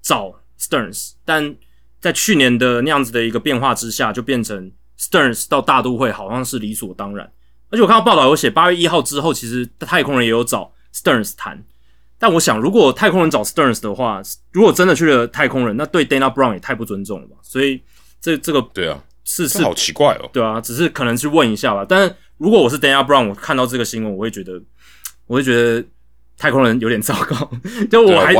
[0.00, 1.56] 找 Stearns，但
[2.00, 7.30] 在去年的那样子的一个变化之下，就变成 Stearns 到大都会好像是理所当然。
[7.68, 11.62] 而且我看到报道有写，八月一号之后，其实太空人也有找 Stearns 谈。
[12.18, 14.20] 但我想，如果太空人找 Stearns 的话，
[14.50, 17.36] 如果真的去了太空人，那对 Dana Brown 也太不尊重了吧？
[17.42, 17.80] 所以
[18.20, 20.28] 这这个对啊，是是好奇怪哦。
[20.32, 21.86] 对啊，只是可能去问一下吧。
[21.88, 24.60] 但是如果我是 Dana Brown，我看到这个新闻，我会觉得，
[25.28, 25.84] 我会觉得
[26.36, 27.50] 太空人有点糟糕。
[27.88, 28.34] 就我还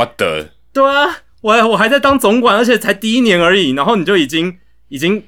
[0.71, 4.57] 对啊，我还我还在当总管，而且才第一年而已，然后你就已经
[4.89, 5.23] 已经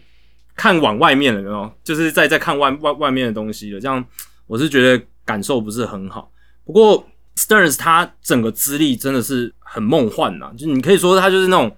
[0.56, 1.74] 看往外面了，有没有？
[1.84, 3.80] 就是在在看外外外面的东西了。
[3.80, 4.04] 这样
[4.46, 6.30] 我是觉得感受不是很好。
[6.66, 7.08] 不过
[7.42, 11.76] Stearns 他整个资历真的是很梦幻呐，就你可以说他就是那种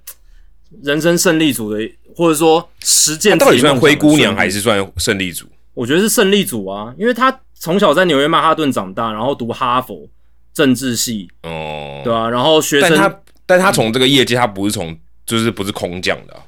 [0.81, 1.79] 人生胜利组的，
[2.15, 4.57] 或者说实践到底算灰姑娘还是？
[4.57, 5.47] 是算胜利组？
[5.73, 10.05] 我觉得是胜利组啊，因为他从小在纽约曼哈顿长大，然后读哈佛
[10.53, 16.43] 政治系，哦，对啊，然后学生但他但他从这个业界，他不是从就是不是空降的啊、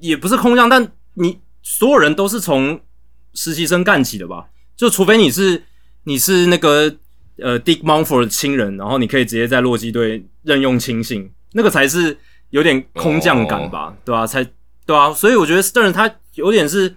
[0.00, 2.78] 也不是空降，但你所有人都是从
[3.32, 4.48] 实习生干起的吧？
[4.76, 5.64] 就除非你是
[6.04, 6.94] 你是那个
[7.38, 12.16] 呃 Dick Mumford 的亲人，然后你可以直接在洛基队任用亲信，那个才是
[12.50, 13.96] 有点空降感吧？
[14.04, 14.44] 对吧、才
[14.84, 16.94] 对啊，所以我觉得 Stern 他有点是，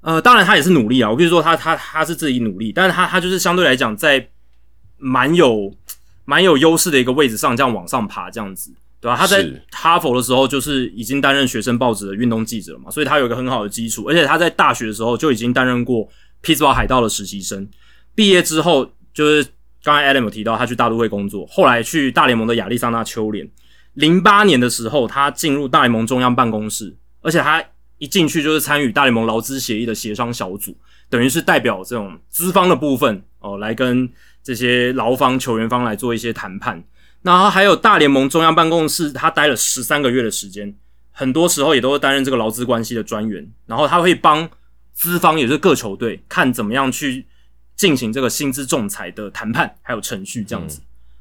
[0.00, 1.10] 呃，当然他也是努力啊。
[1.10, 4.28] 我比如说他他他是自己努力，但是他他就是相对来讲在
[4.98, 5.74] 蛮有
[6.24, 16.08] 蛮有优势的一个位置上，这样往上爬，这样子，对吧、他在哈佛的时候就是已经担任学生报纸的运动记者了嘛，所以他有一个很好的基础，而且他在大学的时候就已经担任过
[16.40, 17.68] 匹兹堡海盗的实习生。
[18.14, 19.48] 毕业之后，就是
[19.82, 23.48] 刚才 Adam 有提到，他去大都会工作，后来去大联盟的亚利桑那秋联。
[23.94, 27.64] 零八年的时候，他进入大联盟中央办公室，而且他
[27.98, 30.76] 一进去就是参与大联盟劳资协议的协商小组，
[31.08, 34.10] 等于是代表这种资方的部分哦，来跟
[34.42, 36.82] 这些劳方、球员方来做一些谈判。
[37.22, 40.74] 然后还有大联盟中央办公室，他待了十三个月的时间，
[41.12, 44.50] 很多时候也都是担任这个劳资关系的专员，然后他会帮
[44.92, 47.24] 资方，也就是各球队看怎么样去
[47.76, 50.80] 进行这个薪资仲裁的谈判，还有程序这样子。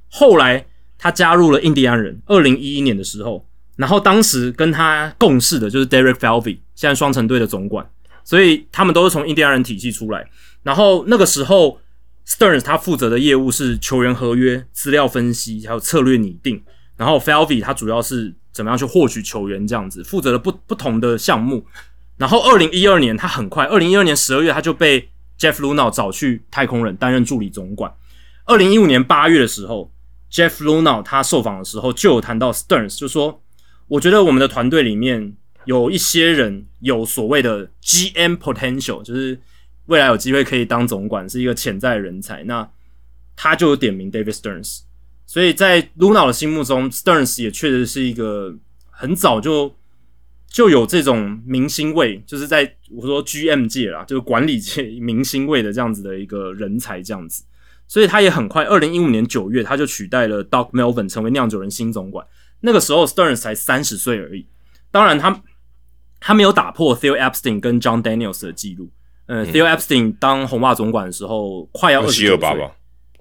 [0.10, 0.66] 后来
[0.98, 7.90] 他加入了印第安人，二零一一年的时候，然后当时跟他共事的就是 Derek Falvey，现在双城队的总管，
[8.24, 10.30] 所以他们都是从印第安人体系出来。
[10.62, 11.80] 然后那个时候
[12.28, 16.64] ，Stearns 他负责的业务是球员合约、资料分析，还有策略拟定。
[16.96, 21.66] 然后 Falvey 他主要是怎么样去获取球员这样子，负责了不不同的项目。
[22.18, 25.10] 然后二零一二年，他很快，二零一二年十二月他就被
[25.40, 27.94] Jeff Luna 找去太空人担任助理总管。
[28.46, 29.92] 二零一五年八月的时候
[30.32, 33.42] ，Jeff Luna 他受访的时候就有谈到 Stearns，就说
[33.88, 35.36] ：“我觉得我们的团队里面
[35.66, 39.40] 有一些人有所谓的 GM potential，就是
[39.86, 42.44] 未来有机会可以当总管，是一个潜在的人才。
[42.44, 42.70] 那
[43.36, 44.82] 他就有点名 David Stearns，
[45.26, 48.56] 所以在 Luna 的心目中，Stearns 也确实是一个
[48.90, 49.74] 很早就
[50.54, 57.44] 就有这种明星味，就是在我说 GM 界啦，就是管理界明星味的这样子的一个人才，这样子。
[57.88, 62.26] 所以他也很快，二零一五年九月他就取代了 Doc Melvin 成为酿酒人新总管。
[62.62, 64.46] 那个时候 Stearns 才三十岁而已，
[64.92, 65.42] 当然他
[66.20, 68.92] 他没有打破 Theo Epstein 跟 John Daniels 的记录。
[69.26, 72.76] 呃、t h e o Epstein 当红袜总管的时候，快要二十九岁，七二八吧？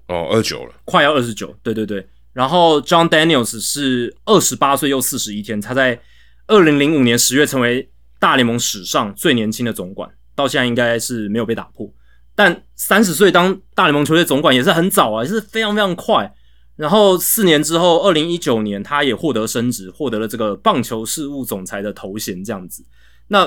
[0.07, 0.73] 哦，二九了。
[0.85, 2.05] 快要二十九，对对对。
[2.31, 5.99] 然后 John Daniels 是二十八岁又四十一天，他在
[6.47, 7.89] 二零零五年十月成为
[8.19, 11.91] 大联盟史上最年轻的总管，到现在应该是没有被打破。
[12.35, 16.33] 但三十岁当大联盟球队总管也是很早啊，也是非常非常快。
[16.75, 22.83] 然后四年之后，二零一九年他也获得升职，获得了这个棒球事务总裁的头衔，这样子。
[23.27, 23.45] 那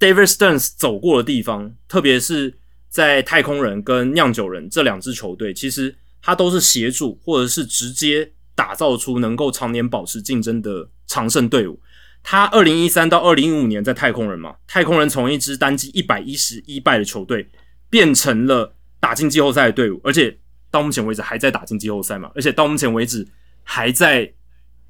[0.00, 2.58] David Stearns 走过的地方，特别是
[2.88, 11.80] 在太空人跟酿酒人这两支球队，其实他都是协助或者是直接打造出能够常年保持竞争的常胜队伍。
[12.22, 17.48] 他二零一三到二零一五年在太空人嘛，太空人从一支单季一百一十一败的球队，
[17.90, 20.38] 变成了打进季后赛的队伍，而且
[20.70, 23.26] 到目前为止还在打进季后赛嘛，而且到目前为止
[23.64, 24.32] 还在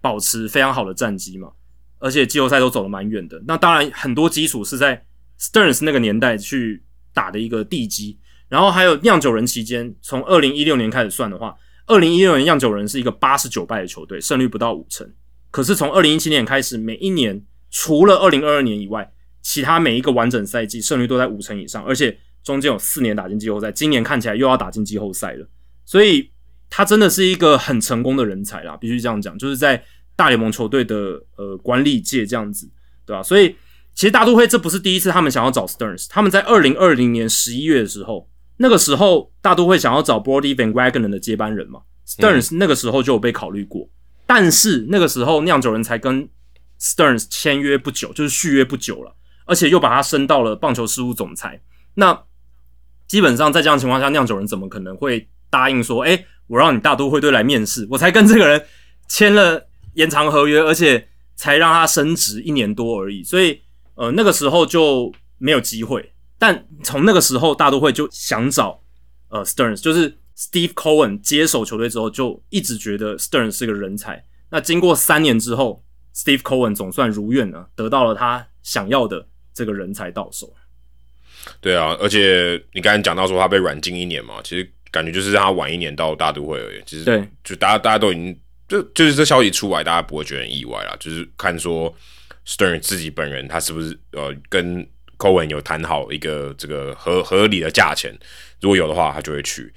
[0.00, 1.50] 保持非常好的战绩嘛，
[1.98, 3.42] 而且季后赛都走得蛮远的。
[3.46, 5.04] 那当然很多基础是在
[5.40, 6.82] Stearns 那个年代去
[7.14, 8.18] 打的一个地基，
[8.48, 11.56] 然后还有酿酒人期间，从二零一六年开始算的话，
[11.86, 15.10] 二零一六年酿酒人是一个八十九败的球队，胜率不到五成。
[15.52, 25.46] 可是从二零一七年开始，每一年除了二零二二年以外，其他每一个完整赛季胜率都在五成以上，而且中间有四年打进季后赛，今年看起来又要打进季后赛了，
[25.84, 26.28] 所以
[26.68, 29.84] 他真的是一个很成功的人才啦，必须这样讲，就是在
[30.16, 32.68] 大联盟球队的呃管理界这样子，
[33.04, 33.22] 对吧？
[33.22, 33.54] 所以
[33.94, 43.88] 其实大都会这不是第一次他们想要找 Stearns，他们在二零二零年十一月的时候，那个时候大都会想要找 Brody Van Wagenen 的接班人嘛，Stearns 那个时候就有被考虑过，
[44.34, 46.26] 但是那个时候酿酒人才跟
[46.80, 49.14] Stearns 签约不久，就是续约不久了，
[49.44, 51.60] 而且又把他升到了棒球事务总裁。
[51.96, 52.18] 那
[53.06, 58.64] 基本上在这样情况下，酿酒人怎么可能会答应说：“哎，我让你大都会队来面试，我才跟这个人
[59.06, 63.60] 签了延长合约，而且才让他升职一年多而已。”所以，
[63.96, 66.10] 呃，那个时候就没有机会。
[66.38, 68.80] 但从那个时候，大都会就想找
[69.28, 74.24] 呃 Stearns，就是 Steve Cohen 接手球队之后，就一直觉得 Stearns 是个人才。
[74.50, 75.84] 那经过三年之后
[76.14, 80.52] ，Steve Cohen 总算如愿了，得到了他想要的这个人才到手。
[81.60, 86.82] 对啊，而且你刚才讲到说他被软禁一年嘛，其实感觉就是让他晚一年到大都会而已。
[86.86, 88.38] 其实对，就大家大家都已经
[88.68, 90.96] 就就是这消息出来，大家不会觉得很意外啦。
[91.00, 91.94] 就是看说
[92.46, 94.86] Stern 自己本人他是不是呃跟
[95.18, 98.12] Cohen 有谈好一个这个合合理的价钱，
[98.60, 99.72] 如果有的话，他就会去。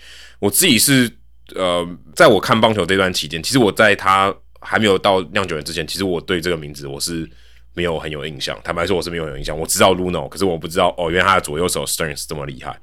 [0.45, 1.11] 我自己是
[1.55, 4.33] 呃，在我看棒球这段期间，其实我在他。
[4.67, 7.29] 还没有到酿酒人之前，其实我对这个名字我是
[7.75, 8.59] 没有很有印象。
[8.63, 9.55] 坦白说，我是没有有印象。
[9.55, 12.75] 我知道 Luno，可是我不知道哦，原来他的左右手 Sterns 这么厉害。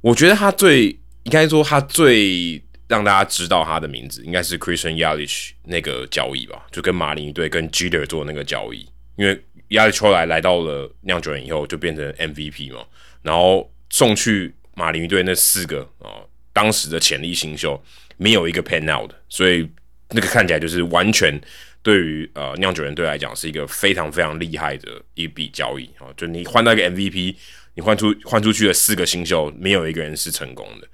[0.00, 0.88] 我觉得他最
[1.22, 8.84] 应该说他最让大家知道他的名字，应该是 Christian Yelich 那个交易吧，就跟马林队跟 Jeter 做那个交易。
[9.14, 12.84] 因为 Yelich 来来到了酿酒人以后，就变成 MVP 嘛，
[13.22, 16.18] 然后送去马林队那四个啊，
[16.54, 17.78] 当时的潜力新秀
[18.16, 19.68] 没有一个 pan out，所以。
[20.10, 21.40] 那个看起来就是完全
[21.82, 26.06] 对于呃酿酒人队来讲是一个非常非常厉害的一笔交易啊！
[26.14, 27.34] 就你换到一个 MVP，
[27.74, 30.86] 你换出换出去的四个新秀，没有一个人是成功的。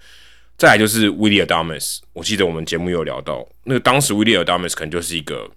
[0.57, 5.51] 再来就是 Will Adams，我记得我们节目有聊到，那个当时 Will Adams 可能就是一个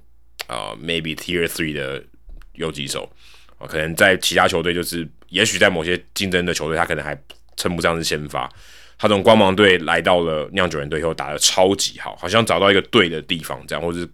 [0.47, 2.03] 啊 maybe Tier Three 的
[2.53, 3.09] 游击手
[3.59, 7.17] 啊，可能在其他球队就是，也许在某些竞争的球队，他可能还
[7.55, 8.51] 称不上是先发。
[9.03, 14.07] 他从光芒队来到了酿酒人队以后，打的超级好，好像找到一个对的地方，这样，或是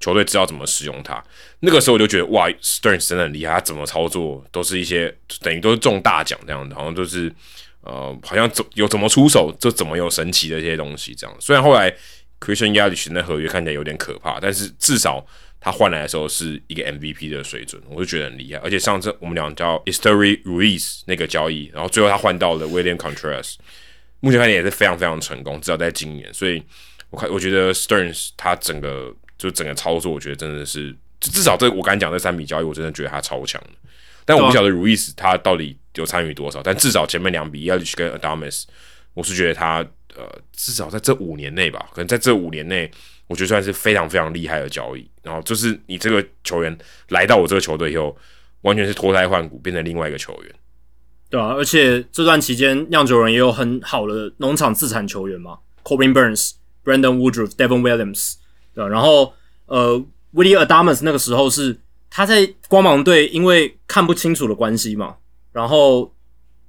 [0.00, 1.22] 球队知道怎么使用他。
[1.60, 7.30] 那个时候我就觉得，哇，Stearns 真的很厉害，他怎么操作都是一些等于都是中大奖这样的，好像都是
[7.82, 11.36] 呃，好像怎有怎么出手就怎么有神奇的一些东西这样。
[11.38, 11.94] 虽然后来
[12.40, 15.22] Christian Yelich 的合约看起来有点可怕，但是至少
[15.60, 18.58] 他换来的时候是一个 MVP 的水准，我就觉得很厉害。
[18.64, 23.56] 而且上次我们讲叫 History Ruiz 那个交易，然后最后他换到了 William Contreras。
[24.22, 26.62] 目前看来也是非常非常成功，至少在今年，所以
[27.10, 33.60] 我看我觉得 Sterns 他整个就整个操作，我觉得真的是至少这我刚才讲这三笔交易，我真的觉得他超强。
[34.24, 38.62] 但我不晓得 Ruiz 他到底有参与多少，但至少前面两笔要去跟 Adams，
[39.14, 39.84] 我是觉得他
[40.14, 42.88] 呃至少在这五年内吧，可能在这五年内，
[43.26, 45.10] 我觉得算是非常非常厉害的交易。
[45.24, 46.78] 然后就是你这个球员
[47.08, 48.16] 来到我这个球队以后，
[48.60, 50.54] 完全是脱胎换骨，变成另外一个球员。
[51.32, 56.50] 对啊，而且这段期间，酿酒人也有很好的农场自产球员嘛，Cobin Burns、
[56.84, 58.34] Brandon Woodruff、Devon Williams，
[58.74, 58.88] 对吧？
[58.90, 59.32] 然后
[59.64, 59.98] 呃
[60.34, 61.74] ，Willie Adams 那个时候是
[62.10, 65.16] 他在光芒队，因为看不清楚的关系嘛，
[65.52, 66.12] 然后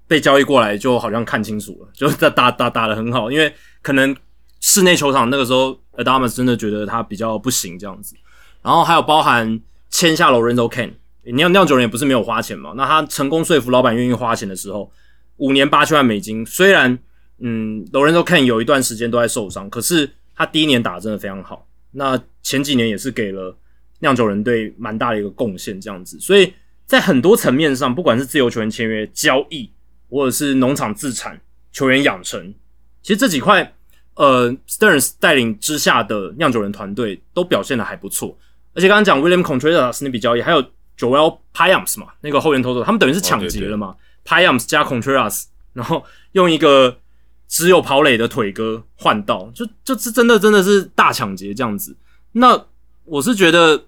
[0.08, 4.16] 被交易过来，就好像看清楚了，就打打打打的很好，因为可能
[4.62, 8.16] 室内球场那个时候，Adams 真的觉得他比较不行这样子，
[8.62, 9.60] 然后还有包含
[9.90, 10.94] 签下 Lorenzo Kane。
[11.26, 14.92] 你酿酿酒人也不是没有花钱嘛，那他成功说服老板愿意花钱的时候，
[15.38, 17.00] 五年八千万美金，虽然
[17.40, 23.58] 嗯都人都看有一段时间都在受伤，可是他第一年打真的非常好，那前几年也是给了
[24.00, 26.54] 酿酒人队蛮大的一个贡献，这样子，所以
[26.86, 29.72] 在很多层面上，不管是自由球员签约、交易，
[30.10, 31.40] 或者是农场自产、
[31.72, 32.54] 球员养成，
[33.02, 33.74] 其实这几块，
[34.16, 38.38] 呃，Sterns 带领之下的酿酒人团队都表现的还不错，
[38.74, 40.62] 而且刚刚讲 William Contreras 那笔交易，还有。
[40.98, 43.96] Joel Pyams 嘛，那个后援投手，他们等于是抢劫了嘛
[44.26, 46.04] ？Pyams 加 Contreras，然后
[46.34, 47.00] 用一个
[47.48, 51.96] 只有跑垒的腿哥换到，就就是真的真的是大抢劫这样子。
[52.34, 52.66] 那
[53.06, 53.86] 我是觉得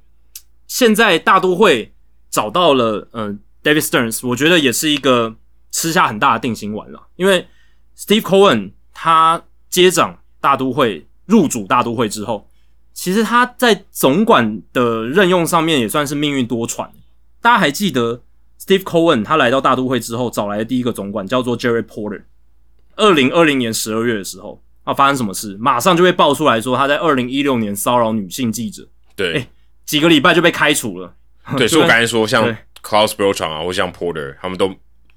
[0.68, 1.94] 现在大都会
[2.30, 5.36] 找到了，嗯，David Stearns，我觉得也是一个
[5.72, 7.08] 吃下很大的定心丸了。
[7.16, 7.48] 因为
[7.98, 12.50] Steve Cohen 他接掌大都会入主大都会之后。
[12.96, 16.88] 其实他在总管的任用上面也算是命运多舛。
[17.42, 18.22] 大家还记得
[18.60, 22.24] Steve Cohen 他来到大都会之后找来的第一个总管叫做 Jerry Porter。
[22.96, 25.58] 二零二零年十二月的时候，啊，发生什么事？
[25.60, 28.88] 马上就被爆出来说他在二零一六年骚扰女性记者。
[29.16, 29.46] 对，
[29.86, 31.14] 几个礼拜就被开除了。
[31.58, 34.70] 对， 所以我刚才说像对 Klaus b e r a n 啊，或像 Porter，他们都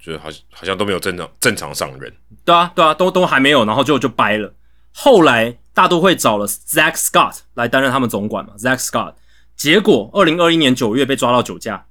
[0.02, 2.12] 就是好像好像都没有正常正常上任。
[2.44, 4.52] 对啊，对啊，都都还没有，然后就就掰了。
[4.92, 9.14] 后来大都会找了 Zach Scott 来担任他们总管嘛，Zach Scott，
[9.54, 11.86] 结果二零二一年九月被抓到酒驾，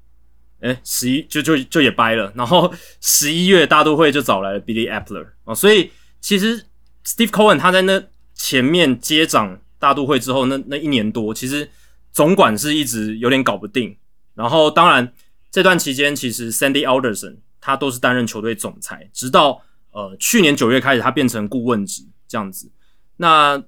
[0.60, 5.90] 哎，十一就就就也掰了，然后十一月大都会就找来了 Billy Appler 啊，所以
[6.20, 6.66] 其实
[7.06, 8.04] Steve Cohen 他在那
[8.34, 11.70] 前面接掌大都会之后，那那一年多，其实
[12.12, 13.96] 总管是一直有点搞不定，
[14.36, 15.14] 然后当然
[15.50, 19.62] 这段期间，其实 Sandy Alderson 他都是担任球队总裁，直到
[19.92, 22.70] 呃去年九月开始，他变成顾问职这样子。
[23.16, 23.64] 那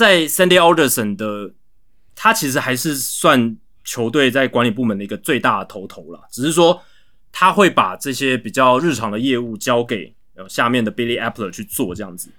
[0.00, 1.52] 在 Sandy Alderson 的，
[2.14, 3.54] 他其实还是算
[3.84, 6.82] 球队在管理部门的一个最大的头头了，只是说
[7.30, 12.30] 他会把这些比较日常的业务交给呃下面的 Billy Appler 去做这样子。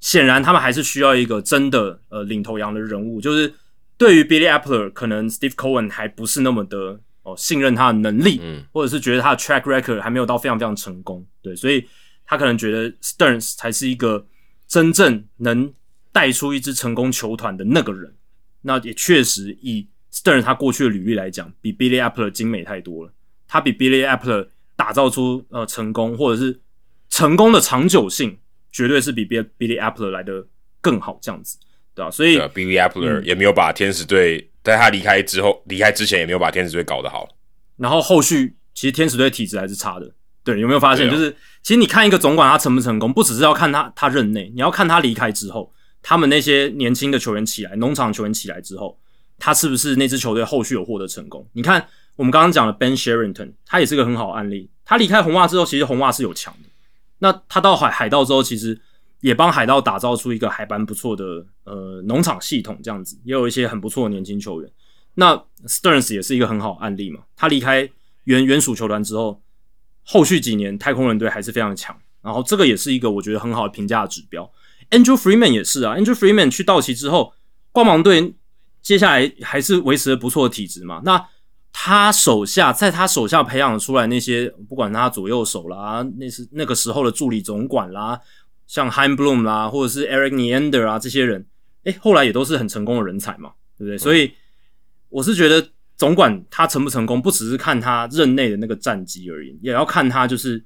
[0.00, 3.54] 显然，他们还是需要一个真的呃领头羊的人物，就是
[3.96, 11.86] 对于 Billy Appler，可能 Steve Cohen 还不是那么的哦信任他的能力，嗯，或者是觉得他的 track record 还没有到非常非常成功，对，所以
[12.26, 14.26] 他可能觉得 Stearns 才是一个
[14.66, 15.72] 真正能
[16.12, 18.14] 带出一支成功球团的那个人。
[18.60, 23.12] 那也确实以 Stearns 他过去的履历来讲，比 Billy Appler 精美太多了。
[23.48, 26.60] 他比 Billy Appler 打造出呃成功，或者是
[27.10, 28.38] 成功的长久性，
[28.70, 30.46] 绝对是比 Bill Billy Appler 来的
[30.80, 31.58] 更好，这样子，
[31.94, 37.28] 对吧、所以啊，Billy Appler 嗯也没有把天使队在他离开之后，离开之前也没有把天使队搞得好。
[37.76, 40.08] 然后后续其实天使队体质还是差的，
[40.44, 41.08] 对，有没有发现？
[41.08, 45.72] 啊就是其实你看一个总管他成不成功，不只是要看他他任内，你要看他离开之后，
[46.02, 48.98] 他们那些年轻的球员起来，农场球员起来之后，
[49.38, 51.46] 他是不是那支球队后续有获得成功？
[51.52, 54.68] 你看我们刚刚讲的 Ben Sherrington，他也是个很好的案例。
[54.84, 56.68] 他离开红袜之后，其实红袜是有强的。
[57.20, 58.78] 那他到海海盗之后，其实
[59.20, 64.70] 也帮海盗打造出一个还蛮不错的呃农场系统，这样子也有一些很不错的年轻球员。
[65.14, 67.88] 那 Stearns 也是一个很好的案例嘛，他离开
[68.24, 69.40] 原原属球团之后，
[70.02, 74.50] 后续几年太空人队还是非常强，然后这个也是一个我觉得很好的评价指标。
[74.92, 77.32] Andrew Freeman 也是啊，Andrew Freeman 去道奇之后，
[77.72, 78.34] 光芒队
[78.80, 81.00] 接下来还是维持了不错的体质嘛。
[81.04, 81.26] 那
[81.72, 88.20] 他手下在他手下培养出来那些，不管他左右手啦，那是那个时候的助理总管啦，
[88.66, 91.46] 像 Heim Bloom 啦，或者是 Eric Neander 啊这些人，
[91.84, 93.96] 诶，后来也都是很成功的人才嘛，对不对？
[93.96, 94.30] 所以
[95.08, 95.66] 我是觉得
[95.96, 100.62] 总管他成不成功，不只是看他任内的那个战绩而已，也要看他就是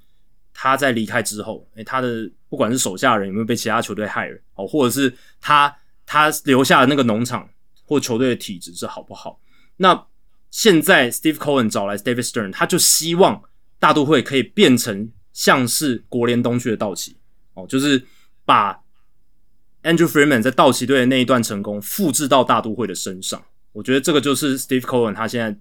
[0.59, 5.77] 他在离开之后，诶，他的不管是手下人有没有被其他球队害了，哦，或者是他
[6.07, 7.47] 他留下的那个农场
[7.85, 9.39] 或球队的体质是好不好？
[9.77, 10.07] 那
[10.51, 13.43] 现在 Steve Cohen 找来 David Stern，他就希望
[13.78, 17.19] 大都会可以变成像是国联东区的道奇
[17.53, 18.03] 哦，就是
[18.47, 18.83] 把
[19.83, 23.45] Andrew Freeman 在道奇队的那一段成功复制到大都会的身上。
[23.73, 25.61] 我觉得这个就是 Steve Cohen 他现在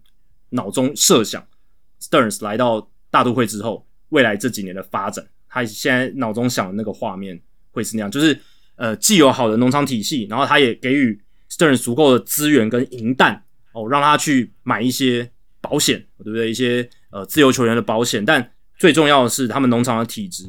[0.52, 1.46] 脑中设想
[2.02, 7.40] Stearns 来到大都会之后，未来这几年的发展，他现在脑中想的那个画面
[7.72, 8.40] 会是那样，就是
[8.76, 11.20] 呃既有好的农场体系，然后他也给予
[11.50, 15.30] Sterns 足够的资源跟银弹哦，让他去买一些
[15.62, 16.50] 保险，对不对？
[16.50, 20.46] 一些呃自由球员的保险，但最重要的是他们农场的体质，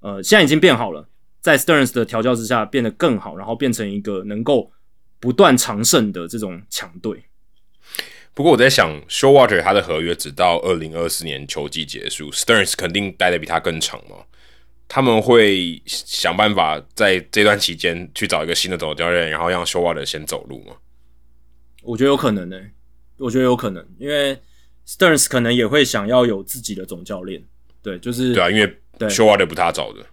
[0.00, 1.08] 呃现在已经变好了，
[1.40, 4.70] 在 Sterns 的调教之下变得更好，然后变成一个能够
[5.20, 7.22] 不断长胜的这种强队。
[8.38, 14.18] 不过我在想，Showalter 他的合约只到二零二四年球季结束，Stearns 肯定待的比他更长嘛。
[14.86, 20.76] 他们会想办法在这段期间去找一个新的总教练，然后让 Showalter 先走路吗。
[21.82, 22.56] 我觉得有可能呢、
[23.16, 24.38] 我觉得有可能，因为
[24.86, 27.42] Stearns 可能也会想要有自己的总教练，
[27.82, 30.06] 对，就是对啊，因为对 Showalter 不他找的，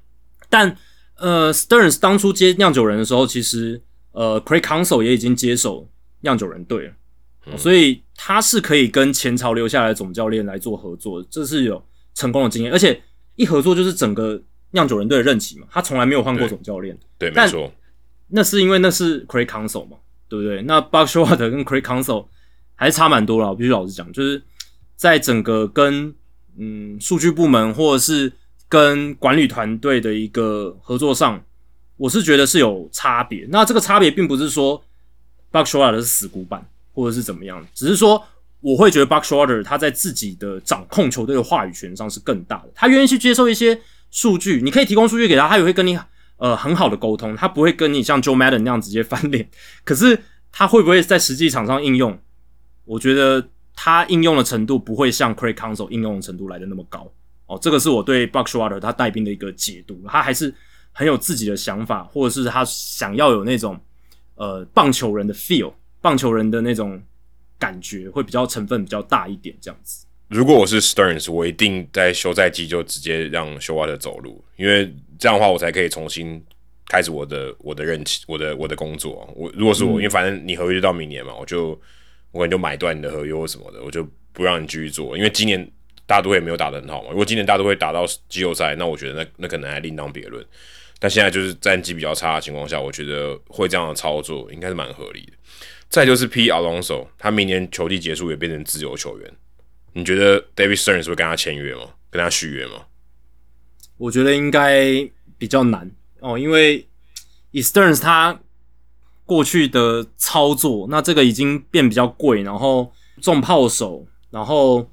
[0.50, 0.76] 但
[1.18, 3.84] 呃，Stearns 当初接酿酒人的时候，其实
[4.14, 5.88] 呃，Craig Council 也已经接手
[6.22, 6.94] 酿酒人队了、
[7.46, 13.02] 哦所以他是可以跟前朝留下来的总教练来做合作，这是有成功的经验，而且
[13.36, 14.42] 一合作就是整个
[14.72, 17.72] 酿酒人队的任期嘛，他从来没有换过总教练，对，没错，
[18.30, 19.98] 那是因为那是 Craig Council 嘛，
[20.28, 20.62] 对不对？
[20.64, 22.26] 那 Buck Showalter 跟 Craig Council
[22.74, 24.42] 还是差蛮多了，我必须老实讲，就是
[24.96, 26.14] 在整个跟
[26.58, 28.32] 嗯数据部门或者是
[28.68, 31.44] 跟管理团队的一个合作上，
[31.98, 33.46] 我是觉得是有差别。
[33.50, 34.84] 那这个差别并不是说
[35.52, 38.24] Buck Showalter 是死古板或者是怎么样，只是说
[38.62, 46.00] 我会觉得 Buck Showalter 他在自己的掌控球队的话语权上是更大的，他愿意去接受一些数据，你可以提供数据给他，他也会跟你
[46.38, 49.48] 呃很好的沟通，他不会跟你像 Joe Madden 那样直接翻脸。
[49.84, 50.18] 可是
[50.52, 52.18] 他会不会在实际场上应用？
[52.86, 53.46] 我觉得
[53.76, 57.12] 他应用的程度不会像 Craig Council 应用的程度来的那么高
[57.48, 57.60] 哦。
[57.62, 60.54] 这个是我对 Buck Showalter 他带兵的一个解读，他还是
[60.92, 63.78] 很有自己的想法，或者是他想要有那种
[64.36, 65.74] 呃棒球人的 feel，
[66.06, 67.02] 棒球人的那种
[67.58, 70.06] 感觉会比较成分比较大一点这样子。
[70.28, 76.40] 如果我是 Stearns，我一定在休赛季就直接让休瓦特走路，因为这样的话我才可以重新
[76.88, 79.28] 开始我的我的任期，我的我的工作。
[79.36, 81.70] 我如果是我，因为反正你合约就到明年嘛，我就
[82.30, 85.18] 我可能就买断你的合约或什么的，我就不让你继续做。
[85.18, 85.68] 因为今年
[86.06, 90.46] 大都会没有打得很好嘛，如果今年大都会打到季后赛，那我觉得那那可能还另当别论。
[91.00, 95.34] 但现在就是战绩比较差的情况下，我觉得会这样的操作应该是蛮合理的。
[95.96, 99.34] 再就是 P Alonso，他明年球季结束也变成自由球员。
[99.94, 101.84] 你觉得 David Sterns 会跟他签约吗？
[102.10, 102.82] 跟他续约吗？
[103.96, 105.90] 我觉得应该比较难
[106.20, 106.86] 哦，因为
[107.52, 108.38] 以 Stearns 他
[109.26, 112.92] 过去的操作，那这个已经变比较贵，然后
[113.22, 114.92] 重炮手，然后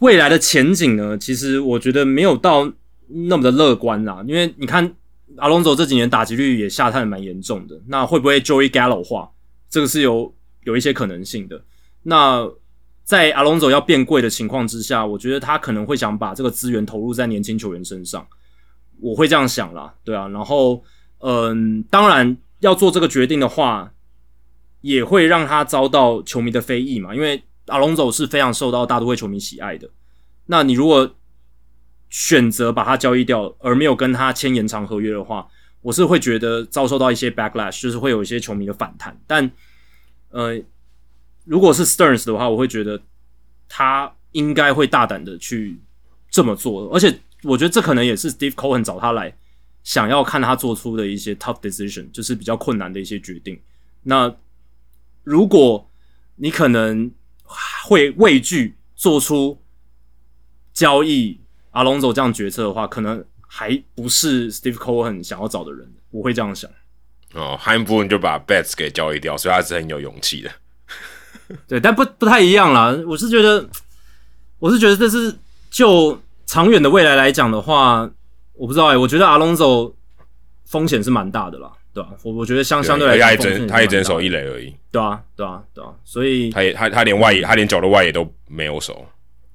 [0.00, 1.16] 未来的前景呢？
[1.16, 2.70] 其实我觉得没有到
[3.06, 4.22] 那么的乐观啦。
[4.28, 4.94] 因为你看
[5.38, 9.30] 阿隆索这几年打击率也下探蛮严重的，那会不会 Joey Gallo 化？
[9.74, 10.32] 这个是有
[10.62, 11.60] 有一些可能性的。
[12.04, 12.48] 那
[13.02, 18.24] 在阿隆佐要变贵的情况之下，我觉得他可能会想把这个资源投入在年轻球员身上，
[19.00, 20.80] 我会这样想啦，对啊，然后
[21.18, 23.92] 嗯，当然要做这个决定的话，
[24.80, 29.90] 也会让他遭到球迷的非议嘛，因为阿隆佐是非常受到大都会球迷喜爱的，
[30.46, 31.16] 那你如果
[32.10, 35.48] 选择把他交易掉，而没有跟他签延长合约的话，
[35.84, 39.48] 我是会觉得遭受到一些 backlash，就是会有一些球迷的反弹，但
[40.30, 40.60] 呃。
[41.46, 42.98] 如果是 Sterns 的话，我会觉得
[43.68, 45.78] 他应该会大胆的去
[46.30, 49.36] 这么做，而且我觉得这可能也是 Steve Cohen 找他来
[49.82, 53.60] 想要看他做出的一些 tough decision，就是比较困难的一些决定。
[54.04, 54.34] 那
[55.22, 55.86] 如果
[56.36, 57.12] 你可能
[57.86, 59.60] 会畏惧做出
[60.72, 61.38] 交易
[61.72, 63.22] 阿隆佐这样决策的话，可能
[63.56, 65.88] 还不是 Steve Cohen 想要找的人。
[66.10, 66.68] 我会这样想。
[67.34, 70.50] 哦，汉布恩就把 Bets 给交易掉，所以他是很有勇气的。
[71.68, 72.92] 对，但不不太一样啦。
[73.06, 73.64] 我是觉得，
[74.58, 75.32] 我是觉得这是
[75.70, 78.10] 就长远的未来来讲的话，
[78.54, 78.96] 我不知道哎。
[78.96, 79.94] 我觉得阿隆索
[80.64, 82.10] 风险是蛮大的啦，对吧？
[82.24, 85.94] 我我觉得相相对来讲，他也整他也整守一垒而已，对啊，对啊，对啊。
[86.04, 89.06] 所以他也他他连外野，他连脚的外野都没有守。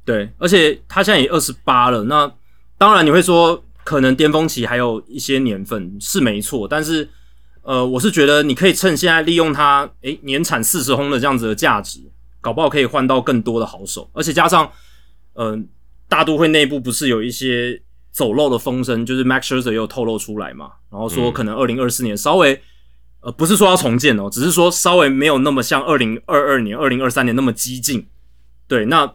[0.06, 2.04] 对，而且他现在也二十八了。
[2.04, 2.32] 那
[2.78, 7.10] 当然你会说，可能巅峰期还有一些年份是没错，但是。
[7.62, 12.00] 呃，我是觉得你可以趁现在利用它，诶，年产四十轰的这样子的价值，
[12.42, 14.72] 搞不好可以换到更多的好手，而且加上，
[15.34, 15.68] 嗯，
[16.08, 17.80] 大都会内部不是有一些
[18.12, 22.60] 走漏的风声，就是 Max Scherzer 也有透露出来嘛，然后说可能二零二四年稍微，
[23.20, 28.08] 呃，不是说要重建哦，只是说稍微没有那么像二零二二年、二零二三年那么激进，
[28.68, 29.14] 对，那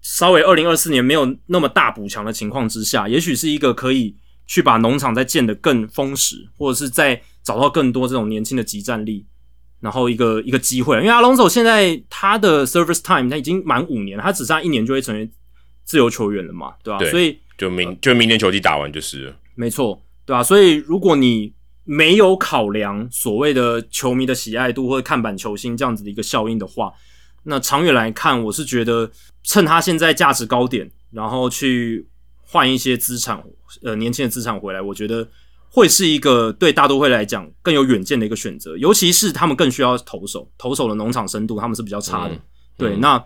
[0.00, 4.16] 稍微二零二四年没有那么大补强的情况之下，也许是一个可以
[4.46, 7.22] 去把农场再建得更丰实，或者是在。
[7.46, 9.24] 找到更多这种年轻的集战力，
[9.78, 15.30] 然后一个一个机会，因为阿隆索现在他的 service time 他已经满五年，他只差一年就会成为
[15.84, 16.98] 自由球员了嘛，对吧？
[17.08, 20.42] 所以就明就明年球季打完就是没错，对吧？
[20.42, 21.54] 所以如果你
[21.84, 26.92] 没有考量所谓的球迷的喜爱度或者看板球星这样子的一个效应的话，
[27.46, 29.10] 那长远来看，我是觉得
[29.42, 32.06] 趁他现在价值高点，然后去
[32.42, 33.42] 换一些资产，
[33.82, 35.28] 呃，年轻的资产回来，我觉得。
[35.68, 42.34] 会是一个对大都会来讲更有远见的一个选择，尤其是他们更需要投手，投手的农场深度他们是比较差的。
[42.78, 43.22] 对，那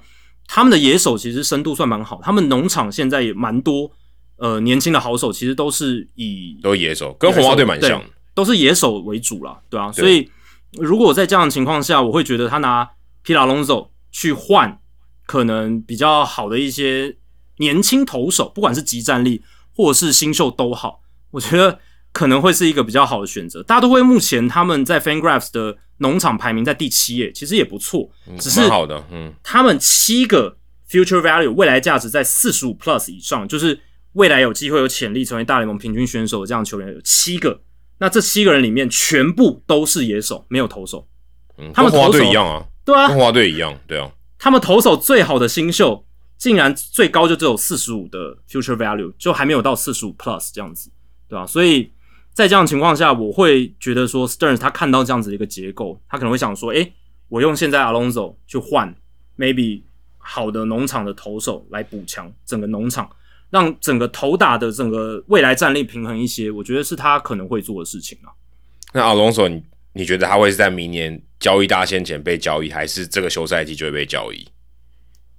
[0.49, 3.89] 他们的野手其实深度算蛮好，他们农场现在也蛮多，
[4.37, 8.03] 呃，年轻的好手其实都是以都野手，跟红花队蛮像，
[8.35, 9.93] 都是野手为主啦，对啊。
[9.93, 10.29] 所以
[10.73, 12.89] 如果在这样的情况下，我会觉得他拿
[13.23, 14.81] 皮拉隆佐去换
[15.27, 17.17] 可能比较好的一些
[17.59, 19.43] 年轻投手，不管是集战力
[19.75, 21.01] 或者是新秀都好，
[21.31, 21.79] 我觉得。
[22.13, 23.63] 可能会是一个比较好的选择。
[23.63, 29.01] 大都会目前他们在 FanGraphs 的农场排名在第七页，其实也不错，只是好的。
[29.13, 30.57] 嗯，他们七个
[30.91, 33.81] Future Value 未来价值在四十五 Plus 以上，就是
[34.15, 37.61] 未来有机会有潜力成为大联盟平均选手的这样球员有七个。
[37.99, 41.07] 那这七个人里面全部都是野手，没有投手。
[41.59, 44.11] 嗯，他们投手一样啊，对啊，跟花队一样，对啊。
[44.39, 46.05] 他们投手最好的新秀
[46.37, 50.91] 竟然最高就只有四十五的 Future Value，就还没有到四十五 Plus 这样子，
[51.29, 51.47] 对吧？
[51.47, 51.93] 所以。
[52.33, 56.91] 在这样情况下，我会觉得说，Stearns 他看到这样子的一个结构，他可能会想说，诶，
[57.29, 58.95] 我用现在 Alonso 去换
[59.37, 59.83] maybe
[60.17, 63.11] 好的农场的投手来补强整个农场，
[63.51, 68.31] 让整个投打的整个未来战力平衡一些，我觉得是他可能会做的事情啊。
[68.93, 69.63] 那 Alonso，你
[69.93, 74.47] 你觉得他会是在明年交易大先前被交易，还是这个休赛季就会被交易？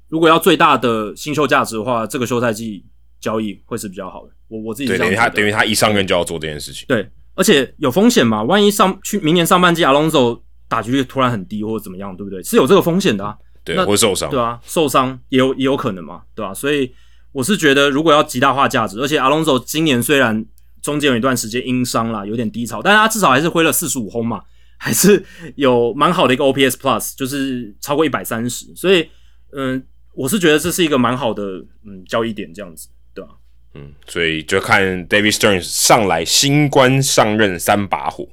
[0.09, 2.83] 如果要最大的新秀价值的话，这个休赛季
[3.21, 4.33] 交易会是比较好的。
[4.49, 8.43] 我我自己对等于他等于他一上任就要做这件事情，对，而且有风险嘛？
[8.43, 12.43] 万一上去明年上半季阿隆索打击率突然很低或者怎么样，对不对？
[12.43, 13.37] 是有这个风险的啊。
[13.63, 16.91] 对，那或受伤，对啊，受伤也有也有可能嘛，对吧、所以
[17.31, 20.43] 我是觉得，如果要极大化价值，而且阿隆索今年虽然
[20.81, 24.41] 中间有一段时间因伤啦，有点低潮，但是他至少还是挥了四十五轰嘛，
[24.83, 25.23] 还是
[25.57, 29.07] 有蛮好的一个 OPS Plus，就是超过一百三十，所以
[29.53, 29.81] 嗯，
[30.15, 31.43] 我是觉得这是一个蛮好的
[31.85, 33.29] 嗯交易点，这样子，对吧、
[33.75, 38.27] 嗯，所以就看 David Stearns 上来新官上任三把火，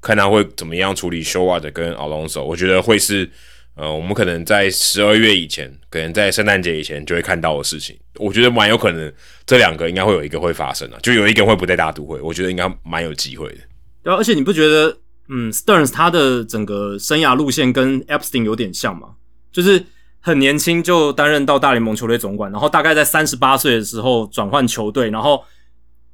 [0.00, 2.44] 看他会怎么样处理 Showard 跟 Alonso。
[2.44, 3.28] 我觉得会是
[3.74, 7.98] 呃，我们可能在十二月以前，可能在圣诞节以前就会看到的事情。
[8.14, 9.12] 我觉得蛮有可能
[9.44, 13.58] 这两个应该会有一个会发生啊，就有一个会不在大都会，我觉得应该蛮有机会的。
[14.04, 14.96] 对啊，而且你不觉得，
[15.28, 19.08] 嗯，Stearns 他的整个生涯路线跟 Epstein 有点像嘛？
[19.52, 19.84] 就是
[20.20, 25.44] 很年轻就担任到大联盟球队总管，然后大概在三十八岁的时候转换球队，然后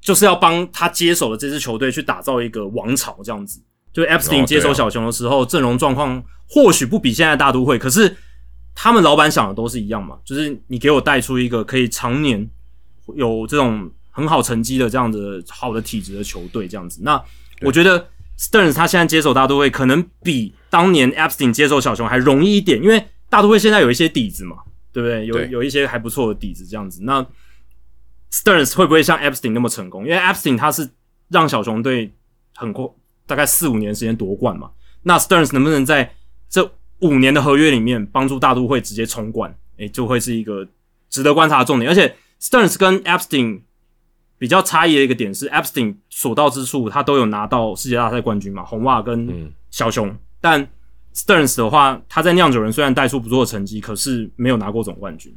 [0.01, 3.61] 就是要帮他接手的这支球队去打造一个王朝这样子。
[3.93, 8.16] 就 Epstein 接手小熊的时候，阵容状况或许不比现在大都会，可是
[8.74, 12.49] 他们老板想的都是一样嘛，就是你给我带出一个可以常年
[13.15, 17.01] 有这种很好成绩的这样子好的体质的球队，这样子。
[17.05, 17.23] 那
[17.62, 18.05] 我觉得
[18.39, 24.56] Stearns 他现在接手大都会，可能比当年 Epstein 接手小熊还容易一点，因为大都会现在有一些底子嘛，
[24.93, 25.27] 对不对？
[25.27, 27.01] 有对有一些还不错的底子，这样子。
[27.05, 27.24] 那
[28.32, 30.05] Stearns 会不会像 Epstein 那么成功？
[30.05, 30.90] 因为 Epstein 他是
[31.28, 32.12] 让小熊队
[32.55, 32.85] 很快
[33.27, 34.70] 大概四五年时间夺冠嘛。
[35.05, 36.15] 那 Stearns 能不能在
[36.48, 36.69] 这
[37.01, 39.56] 五年的合约里面帮助大都会直接冲冠？
[39.77, 40.66] 诶，就会是一个
[41.09, 41.90] 值得观察的重点。
[41.90, 43.62] 而且 Stearns 跟 Epstein
[44.39, 50.15] 比较差异的一个点是，Epstein 所到之处他都有拿到世界大赛冠军嘛，红袜跟小熊。
[50.40, 50.66] 但
[51.15, 55.35] Stearns 的话，他在酿酒人虽然带出不错的成绩，可是没有拿过总冠军。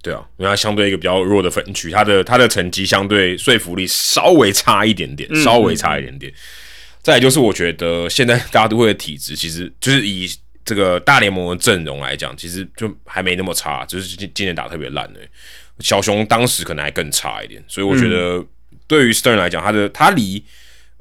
[0.00, 6.32] 对啊，因为他相对一个比较弱的分区，他的他的成绩相对说服力稍微差一点点，稍微差一点点。
[7.02, 10.28] 再来就是我觉得现在大都会的体质，其实就是以
[10.64, 15.20] 这个大联盟的阵容来讲，其实就还没那么差，就是今今年打得特别烂的、
[15.80, 18.44] 小熊当时可能还更差一点，所以我觉得
[18.86, 20.42] 对于 Stern 来讲，他的他离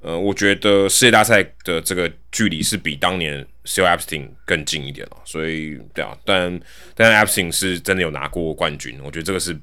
[0.01, 6.59] 呃，我觉得世界大赛的这个距离是比当年 s e l Epstein 更近一点了，所以对啊，但
[6.95, 9.57] 但 Epstein 是真的有拿过冠军，我觉得这个是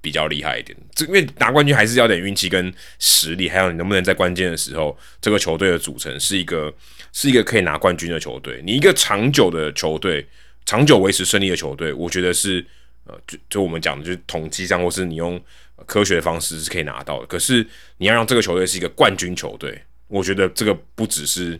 [0.00, 0.78] 比较厉害一点。
[0.94, 6.72] 这因为拿冠军还是要点运气跟实力，还有你能不能在关键的时候，这个球队的组成是一个
[7.12, 8.62] 是一个可以拿冠军的球队。
[8.64, 10.24] 你一个长久的球队，
[10.64, 12.64] 长久维持胜利的球队，我觉得是
[13.10, 15.40] 呃，就就我们讲的，就是统计上或是你用
[15.84, 17.26] 科学的方式是可以拿到的。
[17.26, 17.66] 可是
[17.96, 21.58] 你要让这个球队是一个冠军球队，我觉得这个不只是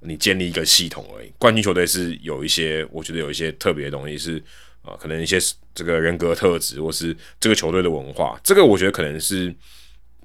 [0.00, 1.32] 你建立一个系统而已。
[1.38, 4.42] 冠军球队是有一些，我觉得有一些特别的东西是
[4.82, 5.38] 呃，可能一些
[5.72, 9.54] 这个人格特质，或是这个球队的文化，这个我觉得可能是，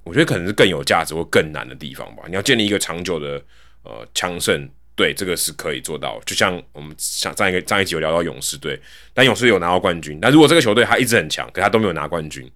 [0.03, 2.23] 我觉得可能是更有价值或更难的地方吧。
[2.27, 3.39] 你要建立一个长久的
[3.83, 4.67] 呃强盛。
[4.95, 6.19] 对，这个是可以做到。
[6.25, 8.79] 就像我们上上一个上一集有聊到勇士队，
[9.13, 12.49] 但勇士有拿到冠军，但如果这个球队他一直很强，可他都没有拿冠军，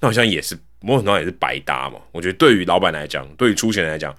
[0.00, 1.98] 那好像也是某种程度上也是白搭嘛。
[2.12, 4.14] 我觉得对于老板来讲，对于出钱来讲，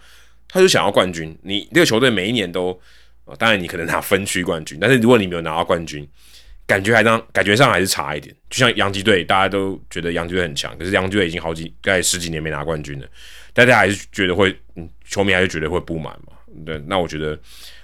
[0.48, 1.38] 他就想要冠军。
[1.44, 2.80] 你这个球队每一年都，
[3.38, 6.08] 当然你可能拿分区冠军，但是如果你没有拿到冠军，
[6.66, 8.36] 感觉还当感觉上还是差一点。
[8.50, 13.08] 就像洋基队，大家都觉得洋基队很强，可是洋基队已经好几大概十几年没拿冠军了，
[13.54, 16.34] 大家还是觉得会，嗯，球迷还是觉得会不满嘛。
[16.66, 17.38] 对，那我觉得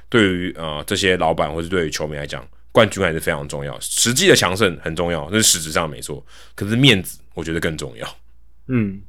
[0.09, 6.25] 对于呃这些老板或者对于球迷来讲，冠军还是非常重要，实际的强盛很重要，那是实质上没错。
[6.55, 8.17] 可是面子，我觉得更重要。
[8.67, 9.01] 嗯，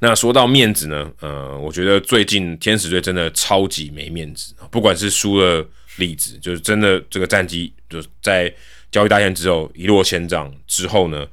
[0.00, 5.64] 那说到面子呢，呃，我觉得最近天使队真的超级没面子，不管是输了
[5.96, 8.52] 例子，就是真的这个战绩就在
[8.90, 11.26] 交易大限之后一落千丈之后呢，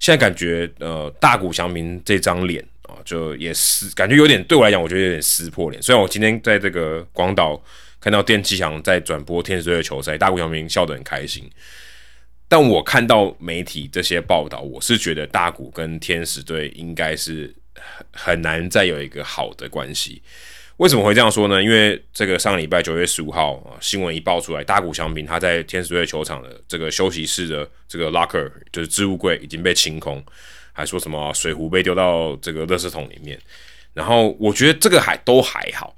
[0.00, 2.71] 现在感觉呃大谷翔平这张脸啊，
[3.04, 5.82] 就也撕，感觉有点对我来讲，我觉得有点撕破脸。
[5.82, 7.62] 虽然我今天在这个广岛
[8.00, 11.50] 看到电气翔在转播天使队的球赛，大谷翔平笑得很开心。
[12.48, 20.20] 但我看到媒体这些报道，我是觉得大谷跟天使队应该是很很难再有一个好的关系。
[20.78, 21.62] 为什么会这样说呢？
[21.62, 30.22] 因为这个上礼拜九月十五号啊，新闻一爆出来，大谷翔平他在天使队球场的这个休息室的这个 locker 就是置物柜已经被清空，
[30.72, 33.40] 还说什么水壶被丢到这个垃圾桶里面。
[33.92, 35.94] 然后我觉得这个还都还好，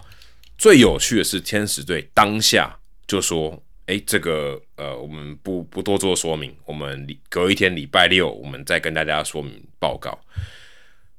[0.58, 2.76] 最有趣的是天使队当下
[3.06, 10.18] 就说：“诶，这个呃，我们不不多做说明，我们隔一天礼拜六我们再跟大家说明报告。”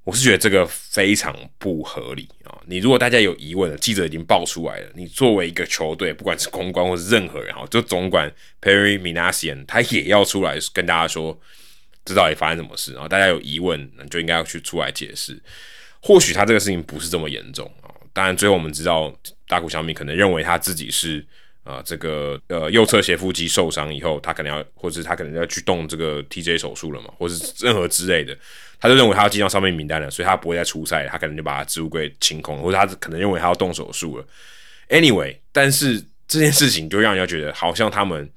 [0.06, 2.56] 我是觉得这个非常不合理啊！
[2.68, 11.36] 你如果大家有疑问的，记者已经爆出来了，你作为一个球队，不管是公关或是任何人哈，就总管 Perry Minasian 他也要出来跟大家说，
[12.06, 15.38] 这到底发生什么事，然后大家有疑问，那就应该要去出来解释。
[16.02, 19.12] 或许他这个事情不是这么严重啊，当然最后我们知道
[19.48, 21.26] 大谷翔平可能认为他自己是
[21.64, 28.38] 啊，这个呃右侧斜腹肌受伤以后，他可能要，或者他可能要去动这个 TJ 手术了嘛，或是任何之类的，
[28.80, 34.26] 他就认为他要进到上面名单了，所以他不会再出赛，他可能就把置物柜清空，或者他可能认为他要动手术了。
[34.90, 38.30] Anyway，但是这件事情就让人家觉得好像他们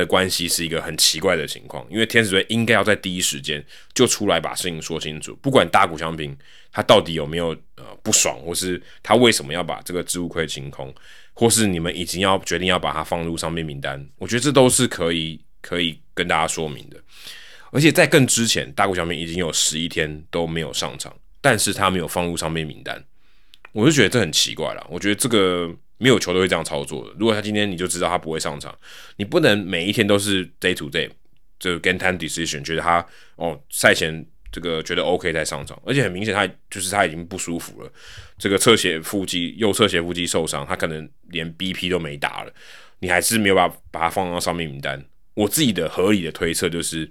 [0.00, 3.64] 的关系是一个很奇怪的情况，因为天使队应该要在第一时间
[3.94, 6.36] 就出来把事情说清楚，不管大谷翔平
[6.70, 10.94] 他到底有没有呃不爽，或是他为什么要把这个置物柜清空。
[11.38, 16.96] 或是你们已经要决定要把它放入伤病名单，我觉得这都是可以可以跟大家说明的。
[17.70, 23.04] 而且在更之前，大谷翔平已经有十一天都没有上场，但是他没有放入伤病名单，
[23.72, 24.86] 我就觉得这很奇怪了。
[24.88, 27.14] 我觉得这个没有球队会这样操作的。
[27.18, 28.76] 如果他今天你就知道他不会上场，
[29.16, 31.10] 你不能每一天都是 day to day
[31.58, 33.06] 就 game time decision，觉得他
[33.36, 34.26] 哦赛前。
[34.52, 37.92] 这个觉得 OK 再上场，而且很明显他就是他已经不舒服了，
[38.38, 42.52] 这个侧斜腹肌右侧斜腹肌受伤，他可能连 BP 都没打了，
[43.00, 45.04] 你还是没有把把他放到上面名单。
[45.34, 47.10] 我自己的合理的推测就是，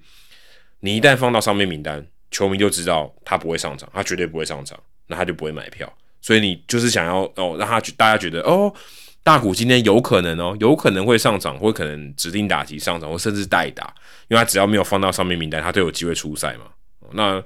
[0.80, 5.96] 你一旦放到上面名单，球迷就知道他不会上场，他绝对不会上场，那他就不会买票。
[6.26, 8.74] 所以你就是想要哦，让他去大家觉得哦，
[9.22, 13.94] 大谷今天有可能哦，有可能会上场，或可能指定打击上场，或甚至代打，
[14.28, 16.66] 因为他只要没有放到上面名单，他都有机会出赛嘛。
[17.12, 17.44] 那，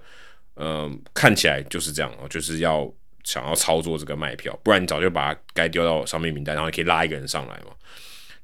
[0.53, 2.89] 呃，看起来就是这样哦，就是要
[3.25, 7.73] 想要操作这个卖票，不然你早就把该丢到上面名单，然后你可以拉一个人上来嘛。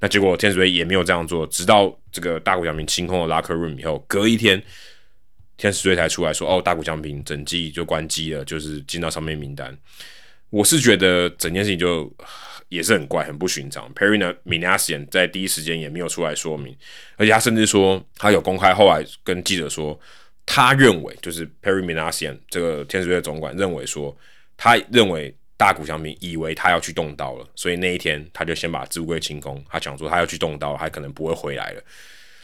[0.01, 4.61] 那结果天使队也没有这样做，直到这个大谷翔平清空了拉克 room 以后，隔一天
[5.55, 9.73] 天使队才出来说，哦，大谷翔平整季就关机了，就是进到上面名单。
[10.49, 12.11] 我是觉得整件事情就
[12.69, 13.93] 也是很怪，很不寻常。
[13.93, 16.76] Perry 呢，Minasian 在第一时间也没有出来说明，
[17.17, 19.99] 而且他甚至说他有公开后来跟记者说。
[20.47, 24.15] 他认为，就是 Perry Minasian 这个天使队总管认为说，
[24.55, 29.59] 他认为大谷翔平以为他要去动刀了，所以那一天他就先把置物柜清空。
[29.67, 31.81] 他讲说他要去动刀，他可能不会回来了。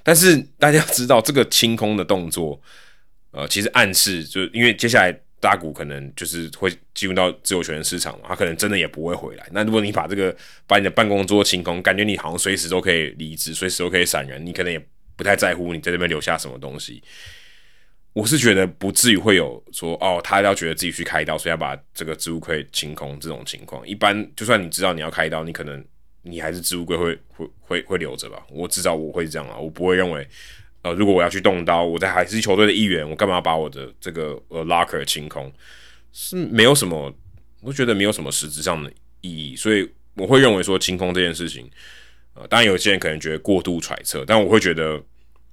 [0.01, 2.59] 但是大家要知道，这个清空的动作，
[3.29, 9.45] 呃，其实暗示就是因为接下来大股可能就是会进入到自由球员市场嘛，他可能真的也不会回来。
[9.51, 10.33] 那如果你把这个
[10.67, 14.79] 把你的办公桌清空，感觉你好像随时都可以离职，随时都可以闪人，你可能也
[15.15, 17.03] 不太在乎你在这边留下什么东西。
[18.13, 23.87] 我是觉得不至于会有说哦，他要觉得自己去开刀，所以要把这个置物柜清空这种情况。
[23.87, 25.83] 一般就算你知道你要开刀，你可能
[26.21, 28.45] 你还是置物柜会会会会留着吧。
[28.49, 30.27] 我至少我会这样啊，我不会认为
[30.81, 35.51] 呃，如果我要去动刀，我在还是球队的一员，我干嘛要把我的这个呃 locker 清空？
[36.11, 37.13] 是没有什么，
[37.61, 38.91] 我觉得没有什么实质上的
[39.21, 39.55] 意义。
[39.55, 41.69] 所以我会认为说清空这件事情，
[42.33, 45.01] 呃，当然有些人可能觉得过度揣测，但我会觉得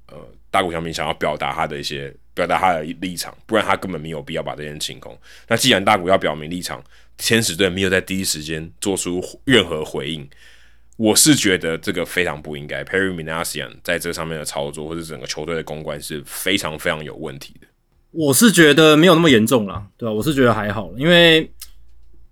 [0.07, 0.17] 呃，
[0.51, 2.15] 大谷翔平想要表达他的一些。
[2.39, 5.19] 表达他的立场，不然他根本没有必要把这件清空。
[5.49, 6.81] 那既然大谷要表明立场，
[7.17, 10.31] 天使队没有在第一时间做出任何回应，
[10.99, 12.85] 我是觉得这个非常不应该。
[12.85, 17.67] Perry Minasian 在这上面的操作，或者整个球队的公关是非常非常有问题的。
[18.11, 20.13] 我是觉得没有那么严重啦，对吧？
[20.13, 21.51] 我是觉得还好，因为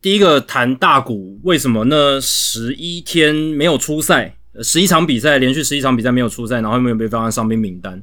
[0.02, 8.02] 第一个谈大谷为什么那十一天没有出赛，十一场比赛连续十一场比赛没有出赛，然后没有被放在伤病名单，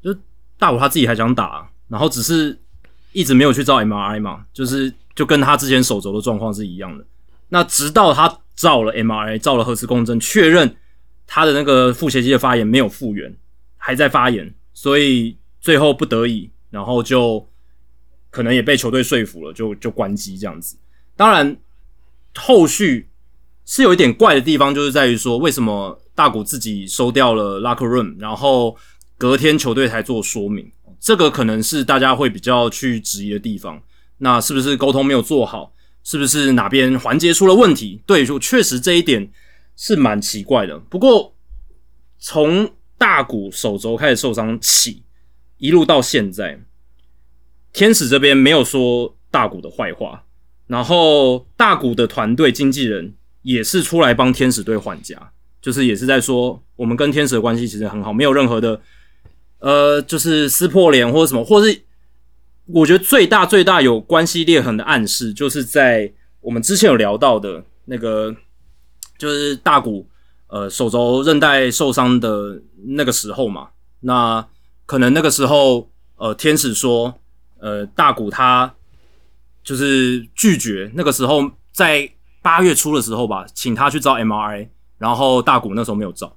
[0.00, 0.16] 就。
[0.58, 2.56] 大武他自己还想打，然后只是
[3.10, 7.04] 一直没有去照 MRI 嘛，就是就跟他之前手肘的状况是一样的。
[7.48, 10.76] 那直到他照了 MRI，照了核磁共振，确认
[11.26, 13.34] 他的那个腹斜肌的发炎没有复原，
[13.76, 17.48] 还在发炎，所以最后不得已，然后就
[18.30, 20.76] 可能也被球队说服了，就就关机这样子。
[21.16, 21.56] 当然，
[22.34, 23.08] 后续
[23.64, 28.76] 是有一点怪的地方，就是在于说，为什么大谷自己收掉了 locker room，然后。
[29.18, 30.68] 隔天球队才做说明，
[30.98, 33.80] 这个可能是大家会比较去质疑的地方。
[34.18, 35.72] 那是不是沟通没有做好？
[36.04, 38.00] 是不是哪边环节出了问题？
[38.06, 39.30] 对，就确实这一点
[39.76, 40.78] 是蛮奇怪的。
[40.78, 41.34] 不过
[42.18, 45.02] 从大谷手肘开始受伤起，
[45.58, 46.60] 一路到现在，
[47.72, 50.24] 天使这边没有说大谷的坏话，
[50.66, 58.80] 然后大谷的团队经纪人也是出来帮天使队换家，就是也是在说我们跟天使的关系其实很好，没有任何的。
[59.58, 61.82] 呃，就是撕破脸或者什么，或是
[62.72, 68.34] 我觉得最大最大有关系裂痕的暗示，就是在我们之前有聊到的那个，
[69.18, 70.08] 就是大谷
[70.48, 72.62] 呃手肘韧带受伤的
[72.96, 73.68] 那个时候嘛。
[74.00, 74.46] 那
[74.86, 77.14] 可能那个时候呃天使说
[77.60, 78.74] 呃大谷他
[79.62, 84.68] 就是拒绝，那个时候在八月初的时候吧，请他去照 MRI，
[84.98, 86.36] 然后大谷那时候没有照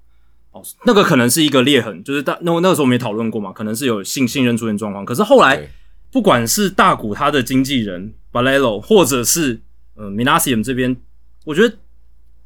[0.52, 0.62] 哦。
[0.86, 5.04] 那个可能是一个裂痕，就是大那那个时候我们也讨论过嘛，可能是有信信任出现状况。
[5.04, 5.68] 可是后来，
[6.16, 9.60] 不管是大谷他的经纪人 Balelo，或者是
[9.96, 10.96] 呃 Minasium 这边，
[11.44, 11.76] 我觉得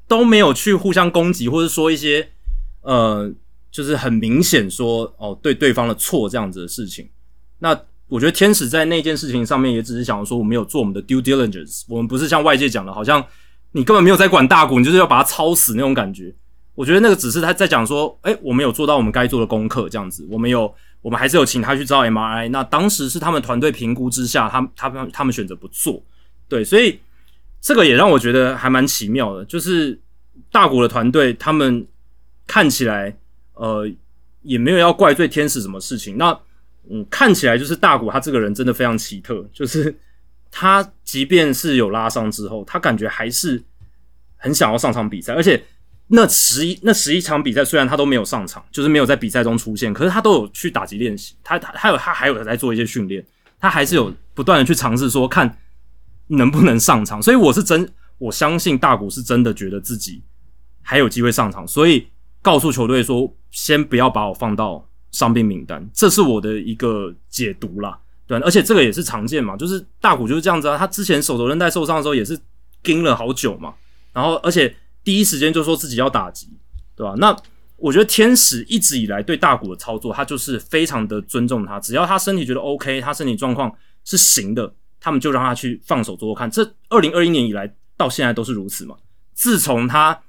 [0.08, 2.30] 都没有去互相攻击，或者说一些
[2.82, 3.32] 呃，
[3.70, 7.08] 就是很明显说哦对对方的错这样子的事情。
[7.60, 13.24] 那我觉得天使在那件事情上面也只是想说，我们有做我们的 due diligence，我们不是像外界讲的，好像
[13.74, 16.34] 你根本没有在管大谷，你就是要把它操死那种感觉。
[16.74, 22.50] 我觉得那个只是他在讲说，哎，我们有做到我们该做的功课，这样子，我们有，我们还是有请他去照 MRI。
[22.50, 26.04] 那当时是他们团队评估之下，他他们他们选择不做，
[26.48, 27.00] 对，所以
[27.62, 30.00] 这个也让我觉得还蛮奇妙的，就是
[30.52, 31.88] 大股的团队他们
[32.46, 33.18] 看起来，
[33.54, 33.90] 呃，
[34.42, 36.40] 也没有要怪罪天使什么事情，那。
[36.92, 39.96] 嗯，看起来就是大谷他这个人真的非常奇特，就是
[40.50, 43.62] 他即便是有拉伤之后，他感觉还是
[44.38, 45.64] 很想要上场比赛，而且
[46.10, 53.26] 那十一那十一场比赛虽然他都没有上场，就是没有在比赛中出现，可是他都有去打击练习，他他还有他还有在做一些训练，
[53.60, 55.58] 他还是有不断的去尝试说看
[56.28, 60.22] 能不能上场，所以我是真我相信大谷是真的觉得自己
[60.82, 62.08] 还有机会上场，所以
[62.42, 64.86] 告诉球队说先不要把我放到。
[65.12, 72.40] 伤病名单，这是我的一个解读啦，对，而且这个也是常见嘛，就是大谷就是这样子啊，他之前手肘韧带受伤的时候也是
[72.84, 73.74] 盯了好久嘛，
[74.14, 74.72] 然后而且
[75.10, 76.48] 第一时间就说自己要打击，
[76.96, 77.16] 对吧？
[77.18, 77.36] 那
[77.78, 83.76] 我觉得天使一直以来对大谷的操作，他就是非常的尊重他，只要他身体觉得 OK，他身体状况
[84.06, 86.52] 是行的，他们就让他去放手做做看。
[86.52, 88.96] 这二零二一年以来到现在都是如此嘛。
[89.34, 90.22] 自从他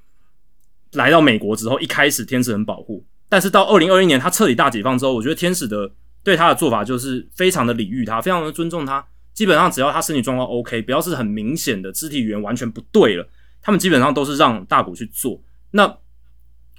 [0.93, 3.05] 来到美国之后，一开始天使很保护。
[3.29, 5.93] 但是到二零二一年，他彻底大解放之后，我觉得天使的
[6.25, 9.07] 对他的做法就是非常的礼遇他，非常的尊重他。
[9.35, 13.29] 基本上只要他身体状况 OK，不要是很明显的肢体语言完全不对了，
[13.63, 15.43] 他们基本上都是让大谷去做。
[15.71, 15.99] 那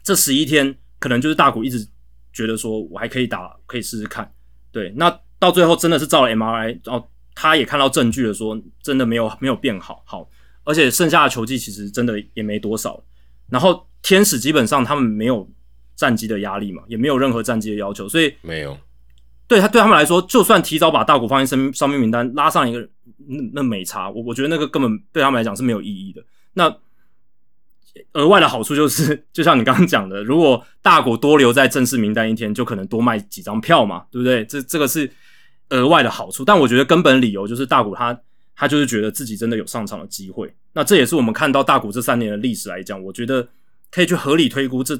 [0.03, 1.87] 这十一天可能就是大谷一直
[2.33, 4.31] 觉得说我还可以打，可以试试看。
[4.71, 10.29] 对，那到最后真的是照了 MRI，然后他也看到证据了，说真的没有没有变好，好，
[10.63, 13.03] 而且剩下的球技其实真的也没多少。
[13.49, 15.49] 然后天使基本上他们没有。
[15.93, 18.75] 战绩的压力嘛，也没有任何战绩的要求，所以没有。
[19.45, 22.79] 对他对他们来说，就算提早把大股放进伤伤病名单，拉上一个
[23.27, 26.23] 那那没差，我我觉得那个根本对他们来讲是没有意义的。
[26.53, 26.75] 那
[28.13, 34.45] 额外的好处就是， 就像你刚刚讲的，如果大股多留在正式名单一天，就可能多卖几张票嘛，对不对？
[34.45, 35.11] 这这个是
[35.69, 36.45] 额外的好处。
[36.45, 38.19] 但我觉得根本理由就是大股他
[38.55, 40.53] 他就是觉得自己真的有上场的机会。
[40.73, 43.47] 那这也是我们看到大股这三年的历史来讲，我觉得
[43.89, 44.99] 可以去合理推估这。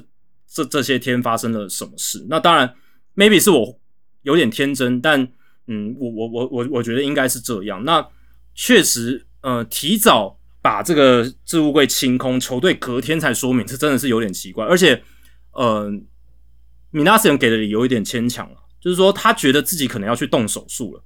[0.54, 2.26] 这这些天发生了什么事？
[2.28, 2.74] 那当然
[3.16, 3.80] ，maybe 是我
[4.20, 5.26] 有点天真，但
[5.66, 7.82] 嗯，我我我我我觉得应该是这样。
[7.86, 8.06] 那
[8.54, 14.64] 确实，呃，提早把这个置物柜清空，球队隔天才说明，这真的是有点奇怪。
[14.64, 15.02] 而且，
[15.50, 15.90] 呃，
[16.90, 21.02] 米纳斯人给的理由有点牵强了，就是说他觉得自己可能要去动手术了。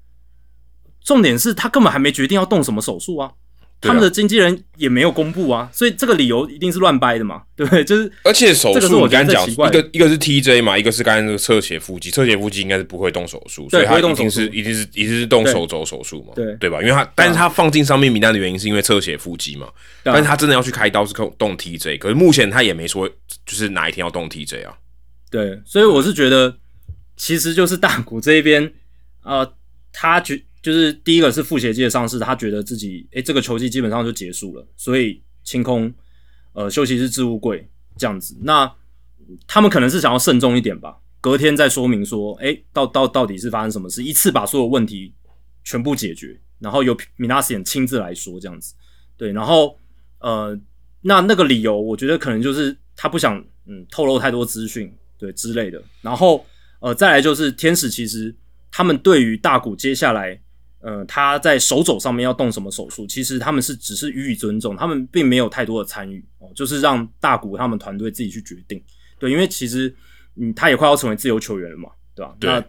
[1.00, 3.32] 重点是他根本还没决定要动什么手术啊。
[3.78, 7.84] 他们的经纪人也没有公布啊，所以这个理由一定是乱掰的嘛， 对不对？
[7.84, 16.80] 就是而且手术我刚讲一个一个是 TJ 嘛，一个是刚才那个侧斜腹肌，侧斜腹肌应该是不会动手术，所以他一定是一定是一定是动手肘手术嘛，对对吧？
[16.80, 19.68] 因为他但是他放进伤病名单的原因是因为侧斜腹肌嘛，
[20.02, 23.08] 但是他真的要去开刀是动 TJ，可是目前他也没说
[23.44, 24.74] 就是哪一天要动 TJ 啊。
[25.30, 26.56] 对，所以我是觉得
[27.16, 28.72] 其实就是大谷这一边，
[29.22, 29.52] 呃，
[29.92, 30.42] 他觉。
[30.66, 35.94] 就是第一个是副协界的上市，他觉得自己诶这个球季基本上就结束了，所以清空
[36.54, 38.36] 呃休息室置物柜这样子。
[38.40, 38.68] 那
[39.46, 45.14] 他们可能是想要慎重一点吧，隔天再说明说，诶到到到底是发生什么事，一次把所有问题
[45.62, 48.74] 全部解决，然后由米纳斯演亲自来说这样子。
[49.16, 49.78] 对，然后
[50.18, 50.58] 呃
[51.02, 55.80] 那那个理由，我觉得可能就是他不想嗯透露太多资讯，对之类的。
[56.02, 56.44] 然后
[56.80, 58.34] 呃再来就是天使，其实
[58.72, 60.42] 他们对于大股接下来。
[60.86, 63.04] 呃，他在手肘上面要动什么手术？
[63.08, 68.80] 其实他们是只是予以尊重，他们并没有太多的参与哦，就是让大谷他们团队自己去决定。
[69.18, 69.92] 对，因为其实
[70.36, 72.36] 嗯，他也快要成为自由球员了嘛，对吧？
[72.40, 72.64] 那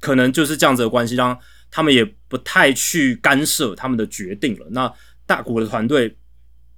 [0.00, 1.34] 可能就是这样子的关系，让
[1.70, 4.66] 他们也不太去干涉他们的决定了。
[4.72, 4.92] 那
[5.24, 6.14] 大谷的团队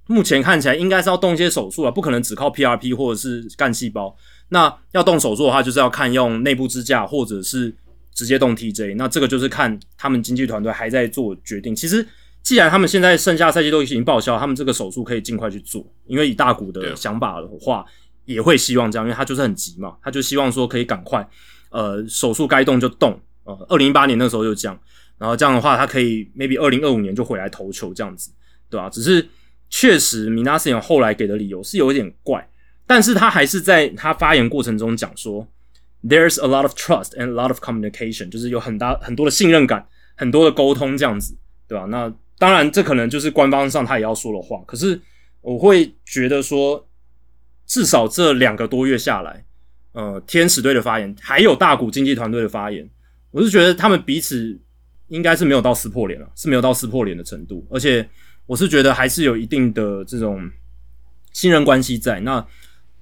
[0.07, 4.15] 目前看起来应该是要动一些手术了，不可能只靠 PRP 或者是干细胞。
[4.47, 7.75] 那要动手术的话，就是要看用内部支架或者是。
[8.15, 11.75] 直接动 TJ，那这个就是看他们经纪团队还在做决定。
[11.75, 12.03] 其实，
[12.41, 15.85] 既然他们现在剩下赛季都已经报销，他们这个手术可以尽快去做。
[16.07, 17.85] 因为以大股的想法的话，
[18.23, 21.27] 也会希望这样，因为他就是很急嘛，他就希望说可以赶快，
[21.71, 23.19] 呃，手术该动就动。
[23.43, 24.79] 呃，二零一八年那时候就这样，
[25.17, 28.31] 然后这样的话，他可以 maybe 二零二五年就回来投球这样子，
[28.69, 28.89] 对吧？
[28.89, 29.27] 只是
[29.69, 32.47] 确实，米纳斯扬后来给的理由是有一点怪，
[32.87, 35.45] 但是他还是在他发言过程中讲说。
[36.07, 41.35] There's a lot of trust and a lot of communication，就是有很大很多的信任感，很多的沟通这样子，
[41.67, 41.85] 对吧？
[41.85, 44.61] 那当然，这可能就是官方上他也要说的话。
[44.67, 45.01] 可是
[45.41, 46.87] 我会觉得说，
[47.65, 49.43] 至少这两个多月下来，
[49.93, 52.87] 呃，天使队的发言，还有大谷经纪团队的发言，
[53.31, 54.59] 我是觉得他们彼此
[55.07, 58.07] 应该是没有到撕破脸了，是没有到撕破脸的程度，而且
[58.45, 60.47] 我是觉得还是有一定的这种
[61.33, 62.19] 信任关系在。
[62.19, 62.45] 那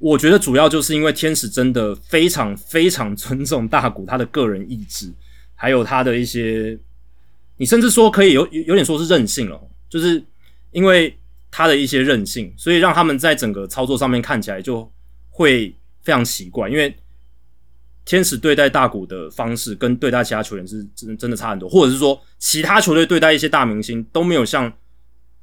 [0.04, 5.12] 我觉得主要就是因为天使真的非常非常尊重大谷他的个人意志，
[5.56, 6.78] 还有他的一些，
[7.58, 9.60] 你甚至说可以有有点说是任性了，
[9.90, 10.24] 就是
[10.72, 11.18] 因为。
[11.56, 14.92] 他的一些任性，所以让他们在整个操作上面看起来就
[15.30, 15.72] 会
[16.02, 16.92] 非常奇怪，因为
[18.06, 24.74] 天使对待大谷的方式跟对待其他球员是真真的差很多，或者是说其他球队对待一些大明星都没有像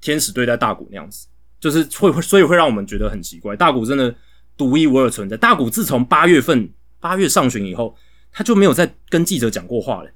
[0.00, 1.28] 天使对待大谷那样子，
[1.60, 3.54] 就是会所以会让我们觉得很奇怪。
[3.54, 4.12] 大谷真的
[4.60, 5.38] 独一无二存在。
[5.38, 6.70] 大谷自从八月份
[7.00, 7.96] 八月上旬以后，
[8.30, 10.10] 他就没有再跟记者讲过话了。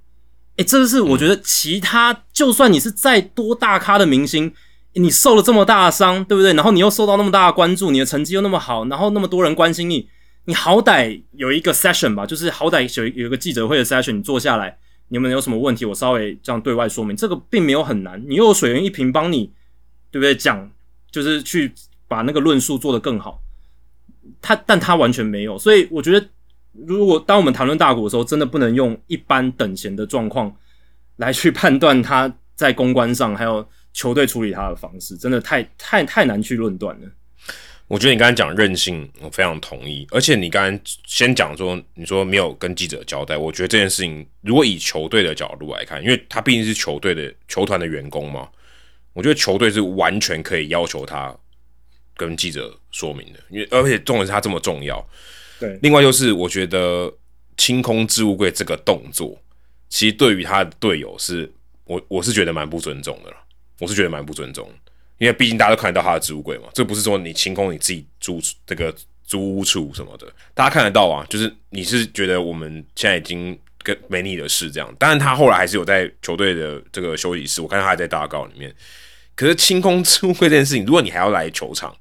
[0.57, 4.53] 诶，这个是我觉得其他就算你是再多大咖的明星。
[4.97, 6.53] 你受了这么大的伤，对不对？
[6.53, 10.09] 然后你又受到那么大的关注，你的成绩又那么好，然后那么多人关心你，
[10.45, 19.51] 你好歹有一个 session 吧，就是好歹有有一个记者会的 session，你坐下来，你们有什么问题，我稍微这样对外说明，这个并没有很难，你又有水源一瓶帮你，
[20.13, 20.33] 对不对？
[20.37, 20.71] 讲
[21.11, 21.73] 就是去
[22.07, 23.43] 把那个论述做得更好，
[24.45, 26.29] 他但他完全没有，所以我觉得，
[26.87, 30.55] 如果当我们谈论大股的时候，真的不能用一般等闲的状况
[31.17, 33.67] 来去判断他在公关上还有。
[33.97, 37.09] 球队处理他的方式真的太太太难去论断了。
[37.87, 40.05] 我觉得你刚才讲韧性，我非常同意。
[40.11, 48.49] 而且你刚才先讲说，你说没有跟记者交代，我觉得这件事情，如果以球队的角度来看，因为他毕竟是球队的球团的员工嘛，
[49.13, 51.33] 我觉得球队是完全可以要求他
[52.17, 53.41] 跟记者说明的。
[53.51, 55.05] 因为而且重点是他这么重要。
[55.59, 55.79] 对。
[55.83, 57.13] 另外就是，我觉得
[57.57, 59.39] 清空置物柜这个动作，
[59.89, 61.53] 其实对于他的队友是，
[61.85, 63.37] 我我是觉得蛮不尊重的了。
[63.81, 64.71] 我是觉得蛮不尊重，
[65.19, 68.95] 因为毕竟大家都看得到他的置物柜嘛，这不是说你清空你自己租这个
[69.25, 71.27] 租屋处什么的，大家看得到啊。
[71.29, 78.73] 就是你是觉得我们现在已经跟没你的事这样，当然他后来还是有在球队的这个休息室，我看他还在大告里面。
[79.35, 81.95] 可是清空置物柜这件事情，如果你还要来球场，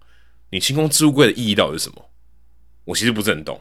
[0.53, 2.09] 你清空置物柜的意义到底是什么？
[2.85, 3.59] 我其实不是很懂，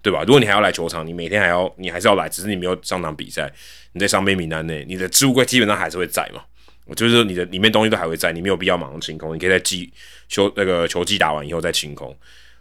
[0.00, 0.22] 对吧？
[0.22, 3.52] 如果你还要来球场，你每天还要你还是要来，只是你没有上场比赛，
[3.94, 6.40] 你在伤病名单内，你的置物柜基本上还是会在嘛。
[6.84, 9.92] 我就是说，你的里面东西都还会在，你没有必要马上清空，你可以在季
[10.28, 12.16] 休那个球季打完以后再清空。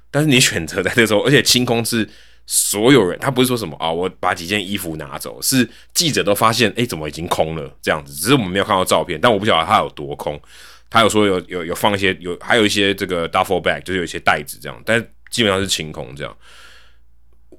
[0.10, 2.10] 但是你选择在这时候，而且清空是
[2.48, 8.16] 所有人，他不是说什么啊，我把几件衣服拿走，是记者都发现，哎，怎么已经空了这样子？
[8.16, 10.42] 只是我们没有看到照片，但我不晓得他有多空。
[10.90, 15.00] 他有说有有有放一些有，还有一些这个 duffel bag，就是有一些袋子这样，但
[15.30, 16.38] 基本上是清空这样。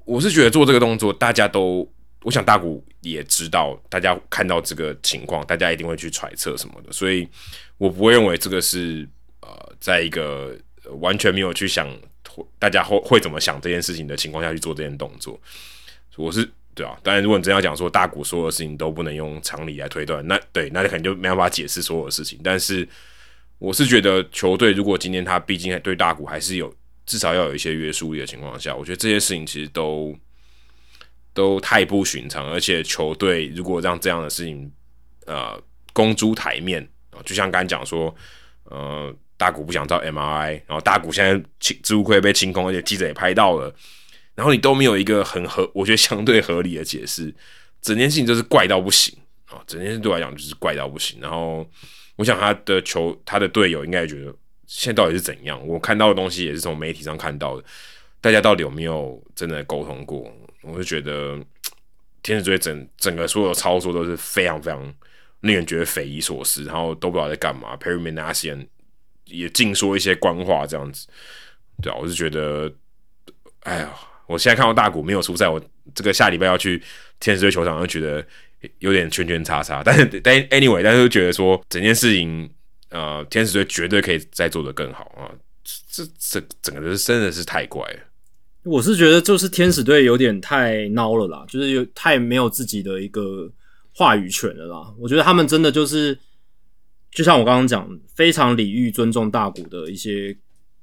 [0.05, 1.91] 我是觉得做这个动作，大家都。
[2.23, 7.27] 我想大谷也知道，大家看到这个情况，大家一定会去揣测什么的，所以
[7.79, 9.09] 我不会认为这个是
[9.41, 10.55] 呃，在一个
[10.99, 11.89] 完全没有去想
[12.59, 15.41] 大家会会怎么想这件事情的情况下去做这件动作。
[16.15, 22.39] 我是对啊，当然如果你真要讲说大谷所有的事情都不能用常理来推断，那对，那就可能就没办法解释所有的事情。
[22.43, 22.87] 但是
[23.61, 26.73] 我是觉得球队如果今天他毕竟对大谷还是有
[27.05, 30.17] 至少要有一些约束力的情况下，我觉得这些事情其实都。
[31.33, 34.69] 都太不寻常，而且球队如果让这样的事情，
[35.25, 35.57] 呃，
[35.93, 38.13] 公诸台面啊，就像刚才讲说，
[38.65, 43.73] 呃，大谷不想照 MRI，然后大谷现在清置物柜被清空，而且记者也拍到了，
[44.35, 47.33] 然后你都没有一个很合，我觉得相对合理的解释，
[47.81, 51.17] 整件事情就是怪到不行啊，整件事对我来讲就是怪到不行。
[51.21, 51.65] 然后
[52.15, 54.33] 我想他的球，他的队友应该也觉得
[54.67, 55.65] 现在到底是怎样？
[55.67, 57.63] 我看到的东西也是从媒体上看到的，
[58.19, 60.31] 大家到底有没有真的沟通过？
[60.61, 61.39] 我就觉得
[62.21, 64.93] 天使队整整个所有操作都是非常非常
[65.39, 67.75] 令人觉得匪夷所思，然后都不知道在干嘛。
[67.77, 68.67] Perry Manasian
[69.25, 71.07] 也净说一些官话，这样子，
[71.81, 72.71] 对啊，我是觉得，
[73.61, 73.91] 哎呀，
[74.27, 75.59] 我现在看到大谷没有出赛，我
[75.95, 76.81] 这个下礼拜要去
[77.19, 78.23] 天使队球场，就觉得
[78.79, 79.81] 有点圈圈叉叉。
[79.83, 82.49] 但是但 anyway，但是觉得说整件事情，
[82.89, 85.31] 呃，天使队绝对可以再做得更好啊！
[85.89, 87.99] 这这整个是真的是太怪了。
[88.63, 93.51] 我是觉得就是天使队有点太孬了啦，就是有太没有自己的一个
[93.95, 94.93] 话语权了啦。
[94.99, 96.17] 我觉得他们真的就是，
[97.11, 100.37] 就像我刚刚讲，非常礼遇、尊重大谷的一些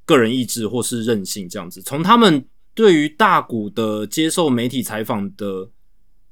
[0.04, 1.80] 个人意志或是任性这样子。
[1.82, 2.44] 从他们
[2.74, 5.68] 对于大谷的接受媒体采访的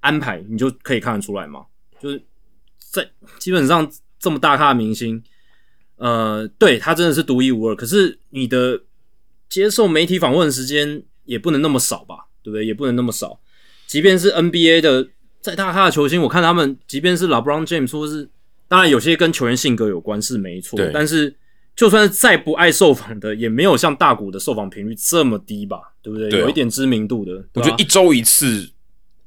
[0.07, 1.66] 安排，你就可以看得出来嘛。
[2.01, 2.23] 就是
[2.78, 3.09] 在
[3.39, 5.23] 基本上这么大咖的明星，
[5.97, 7.74] 呃，对他真的是独一无二。
[7.74, 8.83] 可是你的
[9.49, 11.03] 接受媒体访问时间。
[11.27, 12.65] 也不能那么少吧，对不对？
[12.65, 13.41] 也不能那么少。
[13.89, 15.09] 即便是 NBA 的
[15.41, 18.31] 再大咖的球星，我看他们，即便是老 Brown James，说是
[18.69, 21.35] 当然有些跟球员性格有关是没错，但是
[21.74, 25.95] 就算是再不爱受访的，也没有像大谷的受访频率这么低吧？
[26.01, 26.31] 对不对？
[26.31, 28.70] 对啊有一点知名度的，我觉得一周一次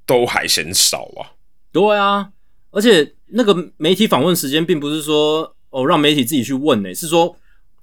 [0.09, 1.37] 都还嫌少啊。
[1.71, 2.31] 对啊，
[2.71, 7.37] 而且那个媒体访问时间并不是说哦让媒体自己去问呢、是说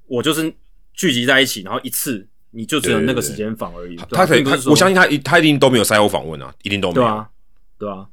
[0.09, 0.53] 我就是
[0.93, 3.97] 聚集在一起，然后一次你就只有那个时间访而已。
[4.11, 7.03] 他可以，我相信他一他一定都没有赛后访问啊，一定都没有。
[7.03, 7.31] 对啊，
[7.79, 8.09] 对啊。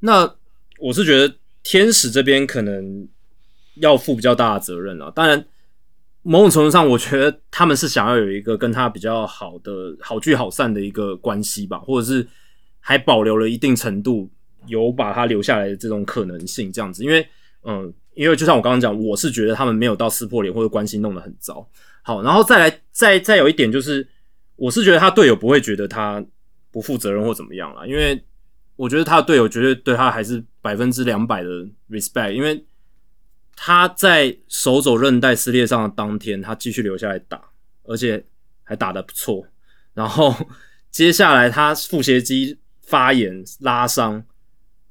[0.00, 0.34] 那
[0.78, 3.06] 我是觉得天使这边可能
[3.74, 5.10] 要负比较大的责任了。
[5.10, 5.44] 当然，
[6.22, 12.26] 某种程度上，我觉得他们是想要有一个跟他比较好的好聚好散的一个关系吧，或者是
[12.80, 14.28] 还保留了一定程度
[14.66, 17.04] 有把他留下来的这种可能性，这样子。
[17.04, 17.26] 因为，
[17.62, 21.66] 嗯，因为就像我刚刚讲，我是觉得他们没有到撕破脸或者关系弄得很糟。
[22.02, 24.06] 好，然后再来，再再有一点就是，
[24.56, 26.24] 我是觉得他队友不会觉得他
[26.70, 28.22] 不负责任或怎么样啦，因为
[28.76, 31.50] 我觉得他的队友绝对对他还是百分之两百的
[31.90, 32.64] respect，因为
[33.54, 37.42] 他在手肘韧带撕裂上的当天，他继续留下来打，
[37.84, 38.24] 而且
[38.62, 39.46] 还打得不错。
[39.92, 40.34] 然后
[40.90, 42.58] 接下来他腹斜肌
[42.90, 44.24] 发炎拉伤，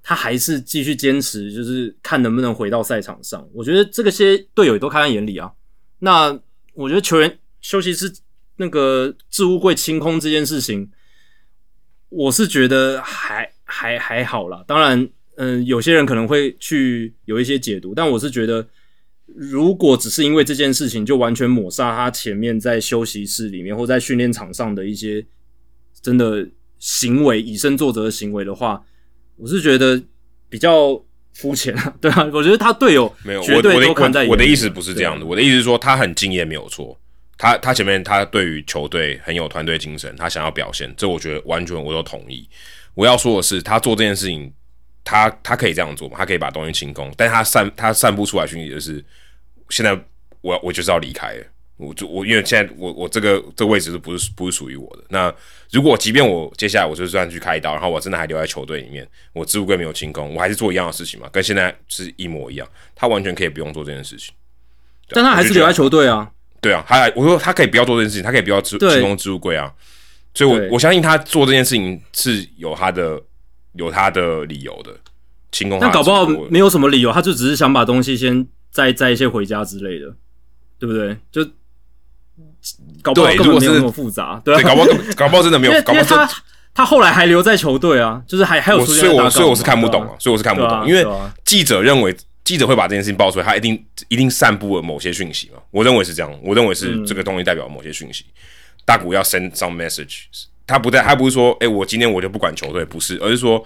[0.02, 3.46] 他还是继续坚持，就是看能不能回到赛场上。
[3.54, 5.52] 我觉得这个些队友也都看在眼里啊。
[6.00, 6.40] 那
[6.74, 8.10] 我觉得球员休息室
[8.56, 10.90] 那个置物柜清空这件事情，
[12.08, 14.64] 我是觉得还还还好啦。
[14.66, 18.66] 当然，嗯、有些人可能会去有一些解读，但我是觉得，
[19.26, 25.26] 如果只是因为这件事情就完全抹杀他前面在休息室里面或在训练场上的一些
[26.02, 28.81] 真的行为，以身作则的行为的话，
[29.35, 30.01] 我是觉得
[30.49, 30.99] 比较
[31.34, 31.93] 肤浅啊。
[32.01, 36.97] 对啊，我觉得他队友没有，绝对我我的都看在眼里我我的意思不是这样的，我的意思是说他很敬业没有错，
[37.38, 42.47] 他他前面他对于球队很有团队精神，他想要表现，这我觉得完全我都同意。
[42.95, 44.51] 我要说的是，他做这件事情，
[45.03, 49.03] 他他可以这样做嘛，他可以把东西清空，但是他散他散布出来讯息就是，
[49.69, 49.97] 现在
[50.41, 51.45] 我我就是要离开了。
[51.80, 55.03] 我就我因为现在我我这个这个位置是不是不是属于我的？
[55.07, 55.34] 那
[55.72, 62.68] 如果即便我接下来我就算去开刀，然后我真的还留在球队里面，我置物柜没有清空，我还是做一样的事情嘛，跟现在是一模一样。
[62.93, 64.34] 他完全可以不用做这件事情，
[65.10, 65.72] 但他还是留在。
[65.72, 66.30] 球队啊。
[66.61, 69.73] 对啊，他还我说他可以不要做这件事情，他可以不要清空置物柜啊。
[70.34, 73.22] 所以我，对我相信他做这件事情是有他的
[73.73, 74.91] 有他的理由的。
[75.51, 80.14] 清空他但搞不好没有什么理由，他就只是想把东西先载载一些回家之类的，
[80.77, 81.18] 对不对？
[81.31, 81.49] 就
[83.02, 86.30] 搞不好对如果是根本没有那么复杂，对对，啊，搞不好 搞不好真的没有搞不好他
[86.74, 91.06] 他后来还留在球队啊，就是还还有所以我所以我是看不懂啊所以我是看不懂，因为
[91.44, 95.62] 记者认为记者会把这件事情爆出来，他一定一定散布了某些讯息嘛。
[95.72, 98.26] 我认为是这样，我认为是嗯这个东西代表某些讯息。
[98.86, 100.24] 大谷要 send some message，
[100.66, 103.64] 他不在，他不是说，哎、我今天我就不管球队，不是，而是说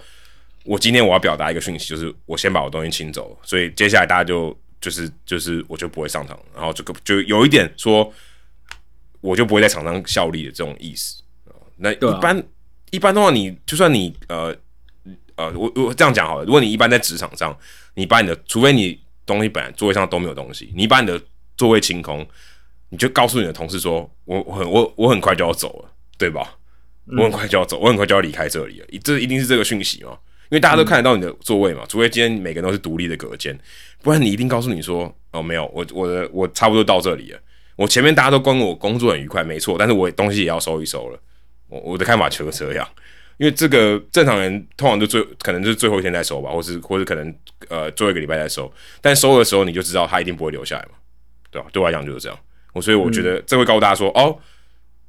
[0.64, 8.12] 我今天我要表达一个讯息，就是我先把我东西清走，所以接下来大家就就是就是我就不会上场，然后这个就有一点说，
[9.24, 11.22] 我就不会在场上效力的这种意思。
[11.76, 12.44] 那一般、
[12.90, 14.54] 一般的话，你就算你呃
[15.36, 17.56] 呃，我我这样讲好了，如果你一般在职场上，
[17.94, 21.18] 你把你的，除非你东西本来座位上都没有东西，你把你的
[21.56, 22.24] 座位清空，
[22.90, 26.56] 你就告诉你的同事说，我我很我我很快就要走了，对吧？
[27.16, 30.10] 我很快就要走，我很快就要离开这里了，这一定是这个讯息嘛？
[30.50, 33.58] 因为大家都看得到你的座位嘛，除非今天每个人都是独立的隔间，
[34.02, 37.40] 不然你一定告诉你说，哦，没有，我我的我差不多到这里了，
[37.76, 41.18] 我前面大家都跟我工作很愉快，没错，但是我东西也要收一收了。
[41.68, 42.88] 我我的看法就是这样，
[43.36, 47.34] 因为这个正常人通常就最可能就是最后一天再收吧，或是或是可能
[47.68, 50.90] 呃最后一个礼拜再收，但收的时候你就知道他一定不会留下来嘛，
[51.50, 51.66] 对吧？
[51.72, 52.38] 对我来讲就是这样，
[52.72, 54.38] 我所以我觉得这会告诉大家说，哦，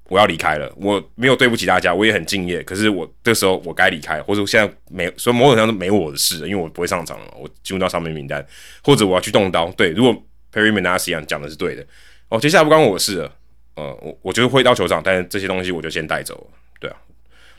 [0.07, 8.43] 我要离开了，我没有对不起大家，我也很敬业，可是我这时候我该离开，或者现在没，所以某种程度没我的事，因为我不会上场了嘛，我进入到上面名单，
[8.83, 10.15] 或者我要去动刀，对，如果
[10.53, 11.85] Perry Manasian 讲的是对的，
[12.29, 13.31] 哦，接下来不关我的事了。
[13.75, 16.95] 呃，我我觉得会到球场，但是这些东西我就先带走了，对啊。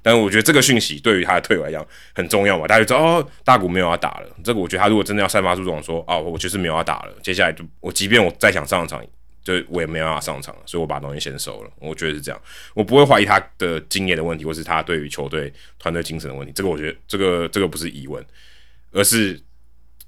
[0.03, 1.85] 但是我觉得这个讯息对于他的队友来讲
[2.15, 4.29] 很重要嘛，大家就知道哦，大谷没有要打了。
[4.45, 9.05] 这个我觉得他如果真的要散发出这种说哦，我就是没有要打了，接下来就我即便我再想上场，
[9.43, 11.71] 就我也没有办法上场了，所以我把东西先收了。
[11.81, 12.41] 我觉得是这样，
[12.73, 16.53] 我不会怀疑他的经验的问题，或是他对于球队团队精神的问题。
[16.55, 18.25] 这个我觉得这个这个不是疑问，
[18.93, 19.39] 而是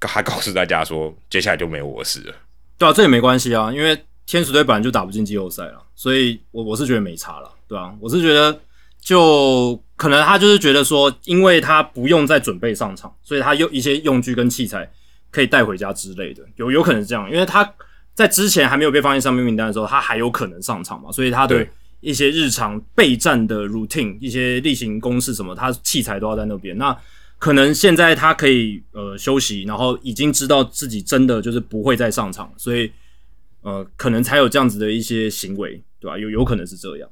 [0.01, 2.35] 他告诉大家说，接下来就没有我的事了。
[2.79, 3.99] 对啊，这也没关系啊，因为
[4.29, 8.61] 天使队本来就打不进季后赛了，所以我我是觉得没差了，对啊，我是觉得
[9.01, 14.87] 就可能他就是觉得说，因为他不用再准备上场，所以他用一些用具跟器材
[15.31, 17.73] 可以带回家之类的，有有可能是这样，因为他
[18.13, 26.77] 在之前还没有被放进上面名单的时候，他还有可能上场嘛，所以他的对一些日常备战的 routine、一些例行公事什么，他器材都要在那边。
[26.77, 26.95] 那
[27.39, 32.93] 可能现在他可以呃休息，然后已经知道自己真的就是不会再上场，所以
[33.69, 36.17] 呃，可能才有这样子的一些行为，对吧？
[36.17, 37.11] 有有可能是这样，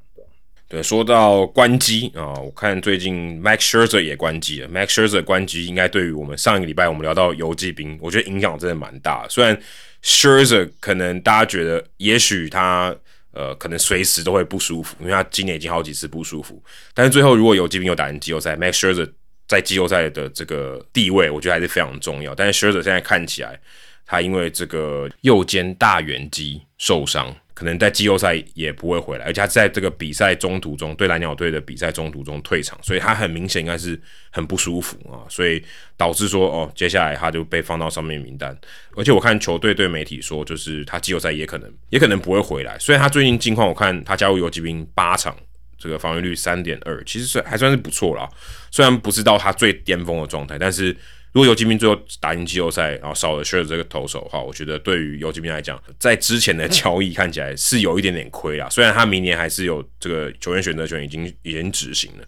[0.69, 0.83] 对？
[0.83, 4.69] 说到关机啊，我看最近 Max Scherzer 也关机了。
[4.69, 9.27] Max Scherzer 关机应该对于我们上一个礼拜我们聊到游击兵，我觉得影响真的蛮大。
[9.29, 9.61] 虽然
[10.03, 12.97] Scherzer 可能大家觉得也许他
[13.33, 16.63] 呃可能随时都会不舒服，因为他今年已经好几次不舒服，
[16.95, 19.09] 但是最后如果游击兵有打进季后赛，Max Scherzer
[19.47, 22.35] 在季后赛的这个地位，我觉得还是非常重要。
[22.35, 23.61] 但是 Scherzer 现在看起来，
[24.07, 27.35] 他因为这个右肩大圆肌受伤。
[27.57, 35.65] 可能在季后赛也不会回来，而且他在这个比赛中途中对蓝鸟队的比赛中途中退场，所以他很明显应该是很不舒服啊，所以
[35.97, 38.55] 导致说哦，接下来他就被放到上面名单。
[38.95, 42.79] 而且我看球队对媒体说，就是他季后赛也可能也可能不会回来。
[42.79, 45.35] 虽然他最近近况，我看他加入游击兵八场，
[45.79, 48.29] 这个防御率三点二，其实算还算是不错啦。
[48.71, 50.95] 虽然不是到他最巅峰的状态，但是。
[51.37, 58.71] 如果游击兵最后打进季后赛，然后少了 s h i r 这个投手的话，我觉得对于游击兵来讲，在之前的交易看起来是有一点点亏啊。
[58.71, 62.27] 虽然他明年还是有这个球员选择权已经已经执行了，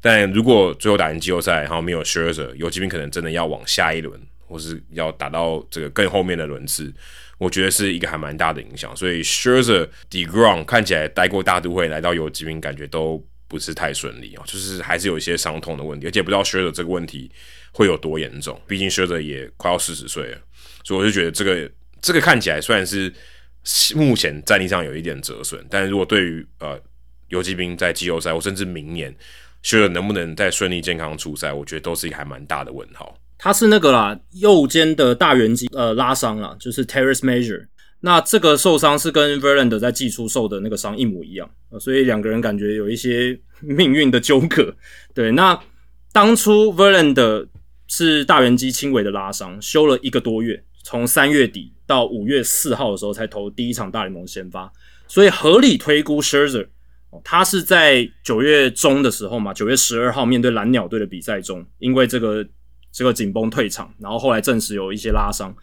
[0.00, 6.92] 但如果最后打进季后赛，然后没有 s h i r t 游击兵可能真的要往下一轮，或是要打到这个更后面的轮次，
[7.38, 8.90] 我觉得是一个还蛮大的影响。
[8.96, 16.70] 所以 s h i r z e r Degrom 看起来待过大都会，来到游击兵感觉都不是太顺利啊，就是还是有一些伤痛的问题，而且不知道 s h i r z e
[16.70, 17.30] r 这个问题。
[17.78, 18.60] 会有多严重？
[18.66, 20.38] 毕竟 s h 也快要四十岁了，
[20.82, 21.70] 所以我就觉得这个
[22.02, 23.12] 这个看起来虽然是
[23.94, 26.76] 目前战力上有一点折损，但是如果对于呃
[27.28, 29.14] 游击兵在季后赛或甚至明年
[29.62, 33.16] s h 能不能再顺利健康出赛，我觉得都是一个还蛮大的问号。
[33.38, 37.64] 他是那个啦，右肩的大圆肌呃拉伤了，就是 Terrace Major。
[38.00, 41.48] 那这个受伤是跟 Verland 在季初受的那个伤一模一样，
[41.78, 44.74] 所以两个人感觉有一些命运的纠葛。
[45.14, 45.56] 对，那
[46.12, 47.46] 当初 Verlander。
[47.88, 54.70] 是大圆肌轻微的拉伤，休了一个多月，从三月底到五月四号的时候才投第一场大联盟先发，
[55.06, 56.68] 所以合理推估 Scherzer，
[57.24, 62.46] 他是在九月中的时候嘛，九月十二号面对蓝鸟队的比赛中，因为这个
[62.92, 65.56] 这个紧绷退场，然后后来证实有一些拉伤，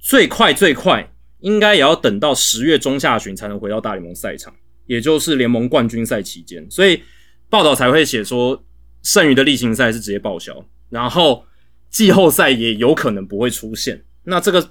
[0.00, 4.52] 最快最快应该也要等到十月中下旬才能回到大联盟赛场，
[4.86, 7.00] 也就是联盟冠军赛期间，所以
[7.48, 8.64] 报道才会写说
[9.04, 11.44] 剩余的例行赛是直接报销，然后。
[11.90, 14.70] 季后赛也有可能不会出现，那这个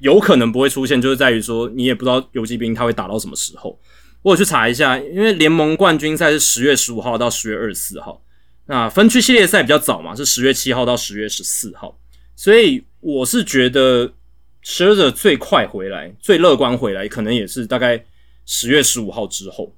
[0.00, 3.78] 有可能不会出现，就是在于说你也不知道游击兵他会打到什么时候。
[4.22, 8.22] 我去查一下，因为联盟冠军赛是十月十五号到十月二十四号，
[8.66, 11.98] 那分区系列赛比较早嘛，是十月七号到十月十四号，
[12.34, 14.14] 所以我是觉得
[14.62, 18.02] s h e r e r 最快回来、最乐观回来，可能也是大概
[18.46, 19.76] 十月十五号之后，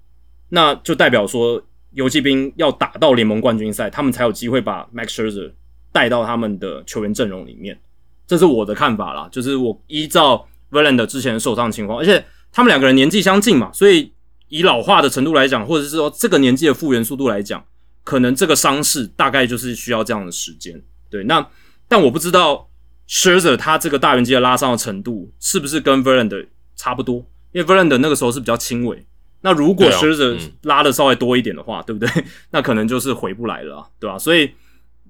[0.50, 1.60] 那就代表说
[1.94, 5.50] 游击兵要打到联盟冠军赛，他们才有机会把 Max Scherzer。
[5.97, 7.81] 带到他们的球员阵容里面，
[8.27, 9.27] 这是我的看法啦。
[9.32, 14.12] 就是我依照 Verlander 之前受伤情况，而且他们两个人年纪相近嘛，所以
[14.48, 17.64] 以老化的程度来讲，或者是说这个年纪的复原速度来讲，
[18.05, 20.78] 可能这个伤势大概就是需要这样的时间。
[21.09, 21.48] 对，那
[21.89, 22.68] 但我不知道
[23.09, 29.02] Scherzer 他这个大圆肌的拉伤的程度是不是跟 Verlander 差不多，因为 Verlander 那个时候是比较轻微。
[29.40, 32.24] 那如果 Scherzer 拉的稍微多一点的话，对不对？
[32.52, 34.18] 那可能就是回不来了，对吧？
[34.18, 34.51] 所以。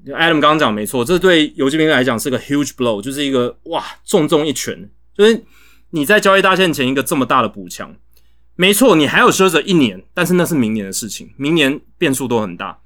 [0.06, 4.88] Adam 刚刚讲没错，这对游击兵来讲是个 huge blow，就是一个哇重重一拳。
[5.16, 5.44] 就是
[5.90, 7.96] 你在交易大限前一个这么大的补强，
[8.54, 12.78] 没错，你还有奢着一年，但是那是明年的事情，明年变数都很大。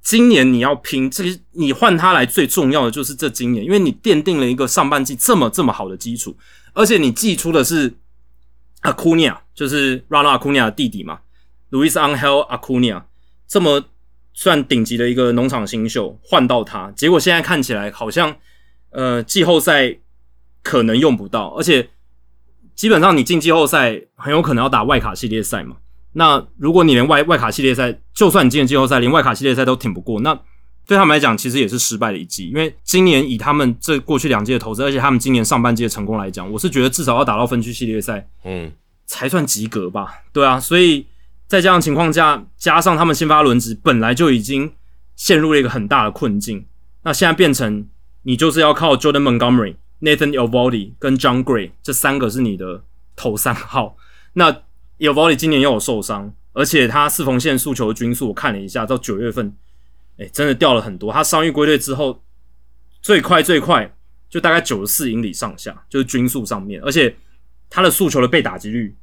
[0.00, 6.36] 今年你要拼，这你换他来最重要的就是这今年，因为你奠定了一个上半季这么这么好的基础，
[6.72, 7.92] 而且你寄出的是
[8.82, 11.20] Acuna，就是 Ronald Acuna 的弟弟嘛
[11.70, 13.02] ，Luis Angel Acuna，
[13.48, 13.84] 这么。
[14.40, 18.34] 算顶级的一个农场新秀，换到他，结果现在看起来好像，
[18.88, 19.98] 呃，季后赛
[20.62, 21.90] 可能用不到，而且
[22.74, 25.76] 基本上你进季后赛很有可能要打外卡系列赛嘛。
[26.14, 30.34] 那如果你连外外卡系列赛，就算你进了季后赛，连外卡系列赛都挺不过，那
[30.86, 32.48] 对他们来讲其实也是失败的一季。
[32.48, 38.72] 因为今年以他们这过去两届的投资，而且他们今年上半季的成功来讲，我是觉得至少要打到分区系列赛，嗯，
[39.04, 40.14] 才算及格吧。
[40.32, 41.04] 对啊，所以。
[41.50, 44.72] 在这样情况下，加上他们先发轮值本来就已经
[45.16, 46.64] 陷入了一个很大的困境，
[47.02, 47.88] 那现在变成
[48.22, 52.84] 你就是要靠 Jordan Montgomery、Nathan Eovaldi 跟 John Gray 这三个是你的
[53.16, 53.96] 头三号。
[54.34, 54.62] 那
[55.00, 59.52] Eovaldi 今年又有受伤，而且他四缝线速球均速我看了一下，到九月份，
[60.18, 61.12] 哎，真的掉了很多。
[61.12, 62.22] 他伤愈归队之后，
[63.02, 63.92] 最快最快
[64.28, 67.16] 就大概九十四英里上下，就是均速上面，而且
[67.68, 68.94] 他的速球的被打击率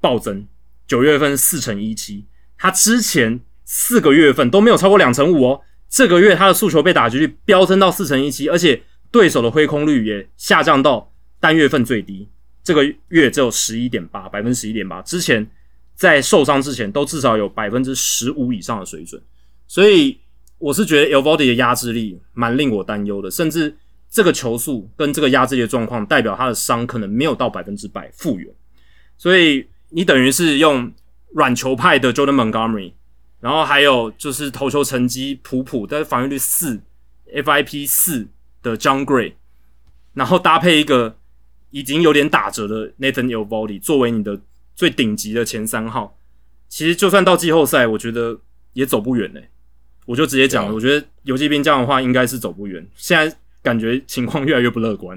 [0.00, 0.46] 暴增。
[0.90, 2.26] 九月份四成一七，
[2.58, 5.60] 他之前四个月份都没有超过两成五哦。
[5.88, 12.28] 这个月他的速球被打击率飙升到四成一七，而且对手的挥空率也下降到单月份最低，
[12.64, 15.00] 这个月只有十一点八，百分之十一点八。
[15.02, 15.48] 之前
[15.94, 19.22] 在受伤之前都至少有百分之十五以上的水准，
[19.68, 20.18] 所以
[20.58, 23.76] 我是觉得 Elvody 的压制力蛮令我担忧的，甚至
[24.10, 28.52] 这个球速跟这个压制力的状况，代表他的伤可能没有到百分之百复原，
[29.16, 30.92] 所以你等于是用
[31.32, 32.92] 软球派的 Jordan Montgomery，
[33.40, 36.80] 然后还有就是投球成绩普普，但是防御率四
[37.32, 38.28] ，FIP 四
[38.62, 39.34] 的 John Gray，
[40.14, 41.16] 然后搭配一个。
[41.72, 44.40] 已经有点打折的 Nathan e l v o d y 作为你的
[44.74, 46.18] 最顶级的前三号，
[46.68, 48.36] 其实就算到季后赛，我觉得
[48.72, 49.48] 也走不远嘞。
[50.04, 52.84] 我就直接讲了，我觉得游击兵这样的话应该是走不远。
[52.96, 55.16] 现在感觉情况越来越不乐观。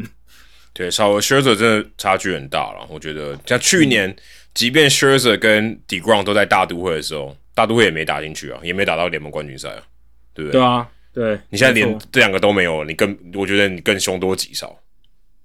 [0.73, 2.85] 对，稍微 s h i r z e r 真的差距很大了。
[2.87, 4.15] 我觉得像去年，
[4.53, 9.83] 即便 s h i r z e r 跟 Degrom 都在大都会的时候，大都会也没打进去啊，也没打到联盟冠军赛啊，
[10.33, 10.59] 对不对？
[10.59, 11.39] 对啊，对。
[11.49, 14.79] 你现在连这两个都没有，你更我觉得你更凶多吉少。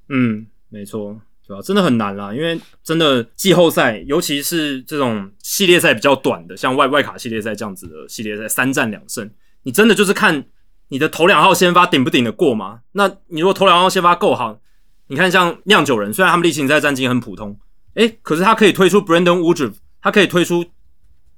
[0.09, 0.47] 嗯。
[0.71, 1.63] 没错，对吧？
[1.63, 9.31] 真的很难啦，因为真的季后赛，尤其是这种系列赛比较短的，像外外卡系列赛这样子的系列赛，三战两胜，
[9.63, 10.45] 你真的就是看
[10.89, 12.81] 你的头两号先发顶不顶得过吗？
[12.93, 14.61] 那你如果头两号先发够好，
[15.07, 17.59] 你看像酿酒人，虽然他们例行赛战绩很普通，
[17.99, 20.65] 诶，可是他可以推出 Brandon Woodruff，他可以推出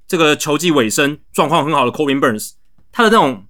[0.07, 2.51] 这个球季尾声状况很好的 Corbin Burns，
[2.91, 3.45] 他的那种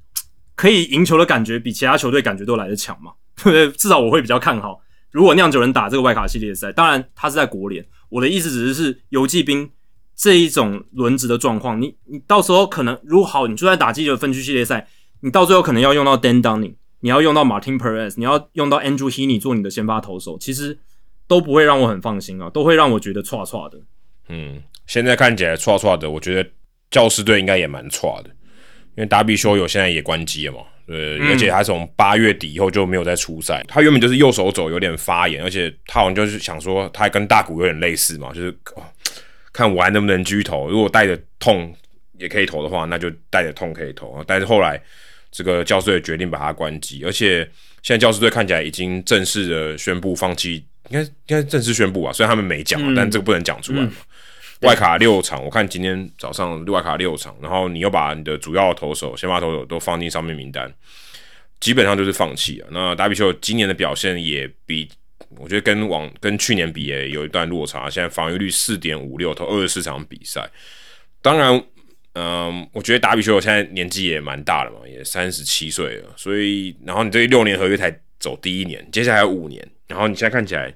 [0.55, 3.11] 可以赢球的感觉，比其他球队感觉都来得强嘛？
[3.35, 3.71] 对不对？
[3.73, 4.79] 至少我会比较看好。
[5.11, 7.85] 如果酿酒人打这个外卡系列赛，当然他是在国联。
[8.07, 9.69] 我的意思只是是游击兵
[10.15, 14.87] 这一种轮值的状况，你你到时候可能如果好，你就在打击的分区系列赛，
[15.19, 20.79] 你到最后可能要用到 Dan Dunning，你要用到 Martin Perez，你要用到 Andrew Heaney 做你的先发投手，其实
[21.31, 23.79] 都不会让我很放心啊，都会让我觉得错错的。
[24.27, 26.49] 嗯，现在看起来错错的，我觉得
[26.89, 28.29] 教师队应该也蛮错的，
[28.95, 30.59] 因为达比修有现在也关机了嘛。
[30.85, 33.63] 对，而且他从八月底以后就没有再出赛。
[33.65, 38.53] 他原本就是右手肘有点发炎，而且他好像就是想说，他还跟大谷有点类似嘛，就是
[39.53, 40.69] 看我还能不能狙投。
[40.69, 41.73] 如果带着痛
[42.17, 44.21] 也可以投的话，那就带着痛可以投。
[44.27, 44.81] 但是后来
[45.31, 47.49] 这个教师队决定把他关机，而且
[47.81, 52.11] 现在教师队看起来已经正式的宣布放弃，应该应该正式宣布啊。
[52.11, 53.91] 虽然他们没讲，但这个不能讲出来嘛。
[54.61, 60.71] 外卡六场，我看今天早上外卡六场，然后你又把你的主要投手、先发投手都放进上面名单，
[61.59, 62.67] 基本上就是放弃了。
[62.69, 64.87] 那达比修今年的表现也比
[65.37, 70.47] 我觉得跟往跟去年比也有一段落差，现在防御率四点五六，投二十四场比赛。
[71.23, 71.63] 当然，
[72.13, 80.71] 嗯，我觉得达比修现在年纪也蛮大了嘛，也三十七岁了，所以然后你这六年合约才走第一年，接下来五年，然后你现在看起来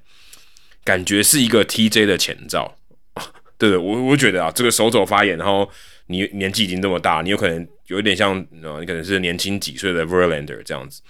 [0.86, 2.78] 感觉是一个 TJ 的前兆。
[3.58, 5.70] 对，我我觉得啊，这个手肘发炎，然后
[6.08, 11.02] 你年纪已经这么大，你有可能有一点像，呃，你可能是年轻几岁的 Verlander 这样子，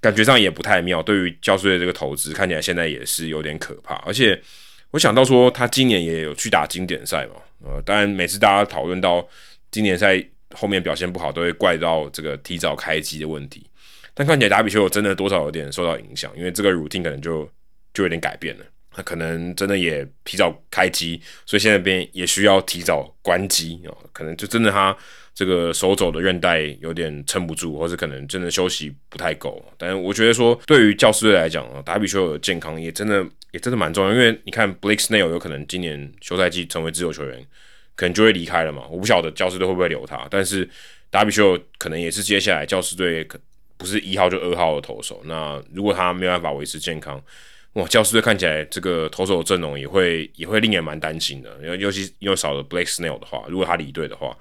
[0.00, 1.02] 感觉上也不太妙。
[1.02, 3.94] 对于教师队这个投资，看起来现在也是有点可怕。
[4.06, 4.40] 而且
[4.90, 9.26] 我想到说，他今年也有去打经典赛嘛，呃，当然每次大家讨论到
[9.70, 10.22] 经典赛
[10.54, 13.66] 后面表现不好，都会怪到这个提早开机的问题。
[14.12, 17.50] 但看起来打比丘真的多少有点受到影响，因为这个 routine 可能就
[17.94, 18.64] 就有点改变了。
[18.92, 23.90] 他可能真的也提早开机，所以现在边也需要提早关机啊。
[24.12, 24.96] 可能就真的他
[25.34, 29.64] 这个手肘的韧带有点撑不住，或者可能真的休息不太够。
[29.78, 34.12] 但是我觉得说，对于教师队来讲啊，达比修的健康也真的也真的蛮重要。
[34.12, 37.46] 因为你看，Blake Snell 有可能今年休赛季成为自由球员，
[37.96, 38.82] 可能就会离开了嘛。
[38.90, 40.68] 我不晓得教师队会不会留他，但是
[41.08, 43.40] 达比修可能也是接下来教师队可
[43.78, 45.22] 不是一号就二号的投手。
[45.24, 47.18] 那如果他没有办法维持健康，
[47.74, 54.36] 哇，教师队看起来这个投手阵容也会也会令人蛮担心的，尤尤其又少了 Blake Snell 的话，如果他离队的话，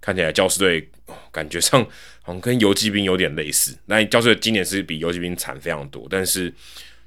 [0.00, 0.90] 看起来教师队
[1.30, 1.80] 感觉上
[2.22, 3.78] 好像跟游击兵有点类似。
[3.86, 6.52] 那教师队今年是比游击兵惨非常多，但是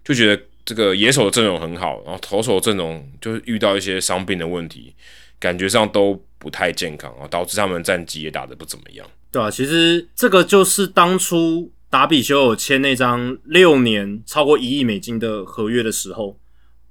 [0.01, 4.95] 就觉得这个野手的阵容很好，然后投手阵容就是遇到一些伤病的问题，
[5.39, 9.05] 感觉上都不太健康啊，导致他们战绩也打得不怎么样。
[9.29, 11.69] 对啊，其实这个就是当初。
[11.95, 16.37] 达比修有签那张六年超过一亿美金的合约的时候，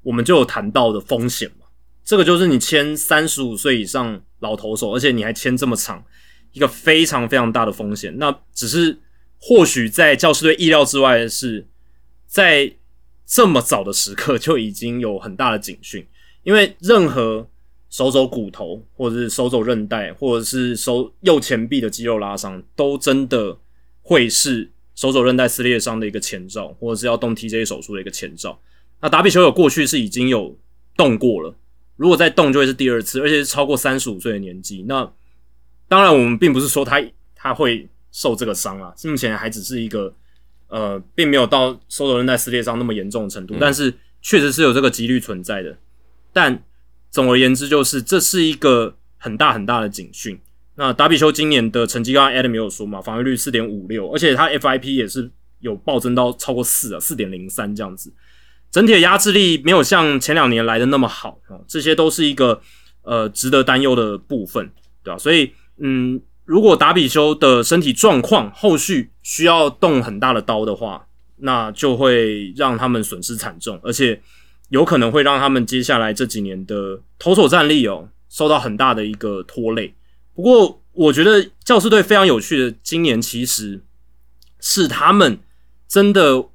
[0.02, 1.66] 我们就有谈到的风险嘛。
[2.02, 6.02] 这个就是你签三十五岁以上老投手，而且你还签这么长，
[6.52, 8.16] 一个非常非常大的风险。
[8.16, 8.98] 那只是
[9.38, 11.68] 或许在教师队意料之外的是，
[12.26, 12.74] 在
[13.26, 16.06] 这么早的时刻就已经有很大的警讯，
[16.44, 17.46] 因为任何
[17.90, 23.58] 手肘骨头，或者是手肘韧带，或者是手右前臂的肌肉拉伤，都真的
[24.00, 24.70] 会是。
[24.94, 28.58] 手肘韧带撕裂伤的一个前兆，或者是要动 TJ 手术的一个前兆。
[29.00, 30.56] 那达比球友过去是已经有
[30.96, 31.54] 动过了，
[31.96, 34.84] 如果再动就会是第二次，而且是超过三十五岁的年纪。
[34.88, 35.12] 那
[35.88, 37.02] 当然，我们并不是说他
[37.34, 40.14] 他会受这个伤啊，目前还只是一个
[40.68, 43.56] 呃，并没有到手肘韧带撕裂伤那么严重的程度。
[43.60, 43.92] 但是
[44.22, 45.76] 确实是有这个几率存在的。
[46.32, 46.62] 但
[47.10, 50.40] 总而言之，就是这是一个很大很大的警讯。
[50.76, 55.30] 那达比修今年的成绩，刚刚 Adam 没有说嘛，防御率四点五六，而且他 FIP 也是
[55.60, 58.12] 有暴增到超过四啊，四点零三这样子。
[58.70, 62.60] 整体的压制力没有像前两年来的那么好啊，这些都是一个
[63.02, 64.68] 呃值得担忧的部分，
[65.04, 65.16] 对吧？
[65.16, 71.06] 所以，嗯，如果达比修的身体状况后续需要动很大的刀的话，
[71.36, 74.20] 那就会让他们损失惨重，而且
[74.70, 79.94] 有可能会让他们接下来这几年的投手战力哦受到很大的一个拖累。
[80.34, 83.82] 不过，我觉得教师队非常有趣的，今年其实
[84.60, 85.38] 是他们
[85.88, 86.46] 真的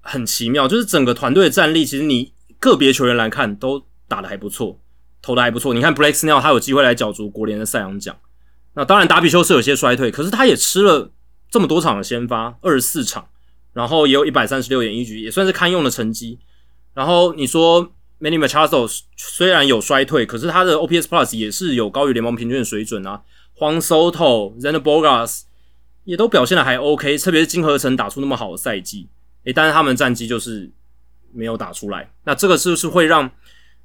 [0.00, 4.78] 很奇妙，就是整个团队的战力，其实你个别球员来看都打得还不错，
[5.22, 5.72] 投的还不错。
[5.72, 8.16] 你看 Blake Snell 他有机会来角逐国联的赛扬奖，
[8.74, 11.10] 那当然达比修是有些衰退，可是他也吃了
[11.50, 13.28] 这么多场的先发，二十四场，
[13.72, 16.38] 然后也有一百三十六点一局，也算是堪用的成绩。
[16.94, 17.92] 然后你说。
[18.22, 23.20] Many Machado 虽然有衰退，可是他的 OPS Plus 也是有高于联盟平均的水准啊。
[23.58, 25.46] Juan Soto、z e n b o g a s
[26.04, 29.08] 也都表现的还 OK，特别是金合成打出那么好的赛季，
[29.42, 30.70] 诶，但是他们战绩就是
[31.32, 32.12] 没有打出来。
[32.22, 33.28] 那这个是不是会让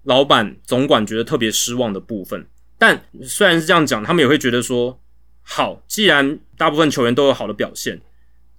[0.03, 2.45] 老板总管觉得特别失望的部分？
[2.77, 4.99] 但虽然是这样讲，他们也会觉得说，
[5.41, 7.99] 好，既然大部分球员都有好的表现，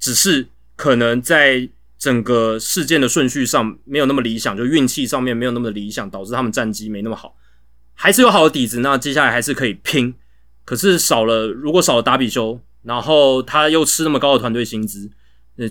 [0.01, 1.69] 只是可能在。
[1.99, 7.37] 整个事件的顺序上没有那么理想，就运气上面没有那么理想，导致他们战绩没那么好。
[7.95, 10.15] 还是有好的底子，那接下来还是可以拼。
[10.65, 15.11] 可是少了，如果少了达比修，然后他又吃那么高的团队薪资，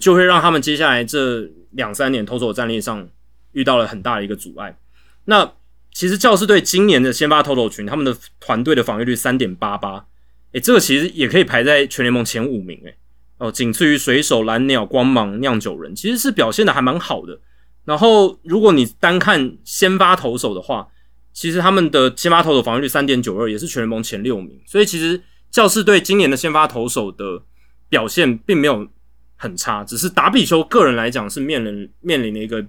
[0.01, 3.07] 就会让他们接下来这两三年投手战力上
[3.53, 4.77] 遇到了很大的一个阻碍。
[5.25, 5.53] 那
[5.93, 10.05] 其实教士队今年的先发投手群，他们的团队的防御率三点八八，
[10.51, 12.97] 诶，这个其实也可以排在全联盟前五名，诶。
[13.37, 17.39] 哦，仅次于水手、蓝鸟、光芒、酿酒人，其实是表现的还蛮好的。
[17.85, 20.87] 然后，如果你单看先发投手的话，
[21.31, 24.59] 其实他们的先发投手防御率三点九二，也是全联盟前六名。
[24.65, 27.43] 所以，其实教士队今年的先发投手的
[27.89, 28.87] 表现并没有
[29.35, 32.65] 很差，只是达比修个人来讲是面临面临的一个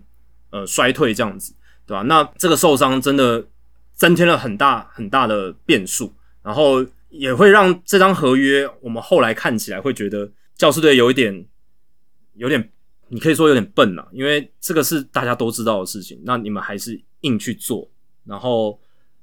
[0.51, 1.55] 呃衰退这样子，
[1.87, 2.03] 对吧？
[2.03, 3.43] 那这个受伤真的
[3.95, 6.13] 增添了很大很大的变数，
[6.43, 10.31] 然后也会让这张合约我们后来看起来会觉得。
[10.59, 11.47] 教师队有一点，
[12.35, 12.73] 有点，
[13.07, 17.89] 你可以说有点笨呐，因为这个是大家都知道的事情，那你们还是硬去做，
[18.25, 18.79] 然后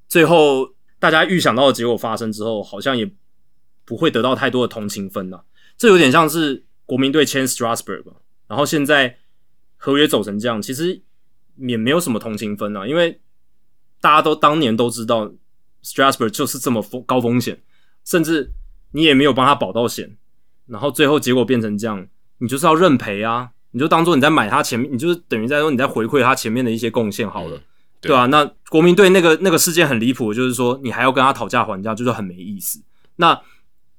[0.07, 3.12] 最后大家预想到的结果发生之后，好像也
[3.84, 5.44] 不会得到太多的同情分呐。
[5.78, 8.06] 这有点像是国民队签 Strasburg，
[8.48, 9.18] 然后现在
[9.76, 11.02] 合约走成这样，其实
[11.57, 13.20] 也没有什么同情分啊，因为
[13.99, 15.34] 大家都当年都知道
[15.84, 17.62] Strasburg 就是这么风高风险，
[18.06, 18.52] 甚至
[18.91, 20.18] 你也没有帮他保到险。
[20.68, 22.06] 然后最后结果变成这样，
[22.40, 23.50] 你就是要认赔啊！
[23.72, 27.60] 你就当做你在买他前面，你就是等于在说你在回馈他前面的一些贡献好了，
[28.00, 28.26] 对吧？
[28.28, 32.82] 那国民队那个那个事件很离谱，就是说你还要跟他讨价还价，就是很没意思。
[33.18, 33.38] 那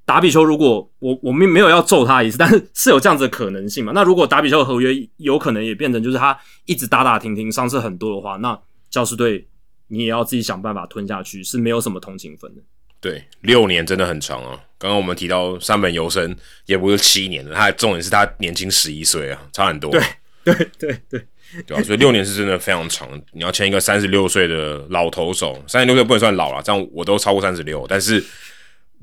[0.07, 3.93] 打比丘如果我我们没有要揍他一次，但是是有这样子的可能性嘛？
[3.93, 9.47] 那如果打比丘的合约有可能也变成就是他一直打打停停，伤势很多的话，那教师队
[9.89, 12.63] 你也要自己想办法吞下去，是没有什么同情分的。
[13.01, 14.61] 对，六年真的很长啊！
[14.79, 19.91] 刚刚我们提到三本游生也不是七年了，他重点是他年轻十一岁啊，差很多。
[19.91, 20.01] 对
[20.45, 21.27] 对对对，
[21.67, 23.09] 对啊，所以六年是真的非常长。
[23.33, 27.87] 你要签一个三十六岁的老投手，三十六岁不能算老了，这样我都超过三十六。
[27.89, 28.23] 但是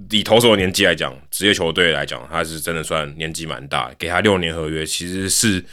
[0.10, 5.64] 以投手的年纪来讲，职业球队来讲，他是真的算年纪蛮大，给他六年合约其实是。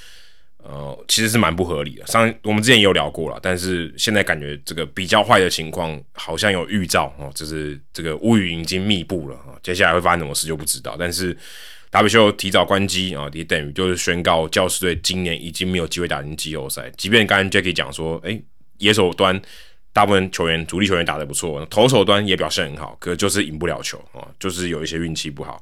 [0.62, 2.07] 呃，其实是蛮不合理的。
[2.07, 10.97] 上我们之前也有聊过了，但是现在感觉这个比较坏的情况好像有预兆哦，就是这个乌云已经密布了啊，接下来会发生什么事就不知道。
[10.99, 11.37] 但是
[11.91, 16.91] W 秀提早关机啊，也等于就是宣告教师队今年已经没有机会打进季后赛。
[16.97, 18.41] 即便刚刚 Jackie 讲说，哎，
[18.78, 19.41] 野手端
[19.93, 25.61] 大部分球员主力球员打得不错，投手端也表现很好，可就是赢不了球啊，就是有一些运气不好。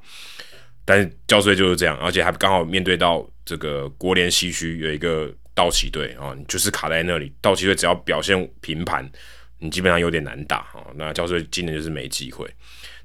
[0.85, 3.27] 但是教师队就是这样，而且还刚好面对到。
[3.49, 7.33] 这个国联西区有一个道奇队啊，你就是卡在那里。
[7.41, 9.11] 道奇队只要表现平盘，
[9.59, 10.85] 你基本上有点难打啊。
[10.97, 12.47] 那教授今年就是没机会。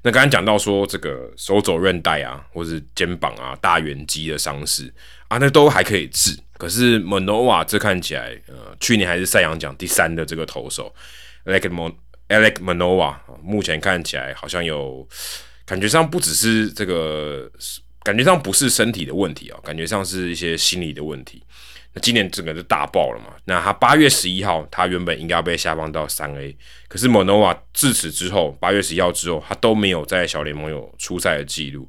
[0.02, 4.92] 那刚刚讲到说这个手肘韧带啊，或是肩膀啊、大圆肌的伤势
[5.28, 6.38] 啊，那都还可以治。
[6.58, 10.94] 可是 Manoa 这看起来，呃，去年还是赛扬奖第三的这个投手
[11.46, 11.94] ，Alec Mon
[12.28, 15.08] Alec Manoa，目前看起来好像有
[15.64, 17.50] 感觉上不只是这个。
[18.04, 21.42] 感觉上不是身体的问题啊，感觉上是一些心理的问题。
[21.94, 23.34] 那今年整个就大爆了嘛。
[23.46, 26.56] 那他八月十一号，他原本应该要被下放到三 A，
[26.86, 31.88] 可是 Monova 自此之后，八月十一号之后，他都没有在小联盟有出赛的记录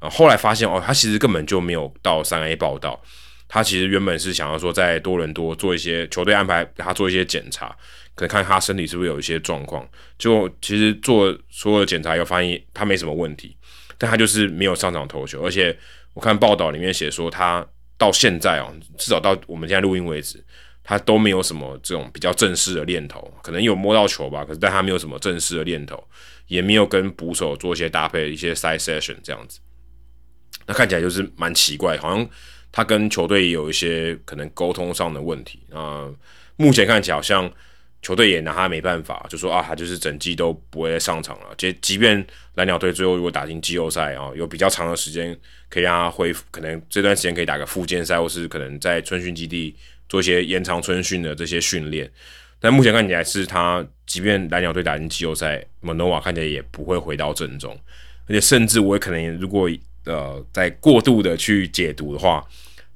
[0.00, 0.10] 啊。
[0.10, 3.02] 后来发现哦，他其实根本就没有到三 A 报道。
[3.46, 7.68] 他其实原本是想要说在多伦多做一些球队安排，他做一些检查，
[8.16, 9.88] 可能看他身体是不是有一些状况。
[10.18, 13.56] 就其实做所有的检查，又发现他没什么问题，
[14.04, 15.40] 但他就是没有上场投球。
[15.42, 15.74] 而且
[16.12, 17.66] 我看报道里面写说，他
[17.96, 20.44] 到现在哦，至少到我们现在录音为止，
[20.82, 26.06] 他都没有什么这种比较正式的练投，可能有摸到球吧，可是但他没有什么正式的练投，
[26.48, 29.58] 也没有跟捕手做一些搭配，一些 side session 这样子。
[30.66, 32.28] 那看起来就是蛮奇怪，好像
[32.70, 36.12] 他跟球队有一些可能沟通上的问题啊。
[36.56, 37.50] 目前看起来好像
[38.04, 41.46] 球队也拿他没办法，就说啊，他就是整季都不会再上场了。
[41.58, 42.24] 即即便
[42.54, 45.36] 蓝鸟队最后如果打进季后赛啊，有比较长的时间
[45.68, 49.74] 可以让他恢复，可能这段时间可以打个复健赛，或是可能在春训基地
[50.08, 52.08] 做一些延长春训的这些训练。
[52.60, 57.76] 但目前看起来是他，即便蓝鸟队打进季后赛，蒙诺瓦看起来也不会回到正中，
[58.28, 59.68] 而且甚至我也可能如果。
[60.06, 62.46] 呃，在过度的去解读的话，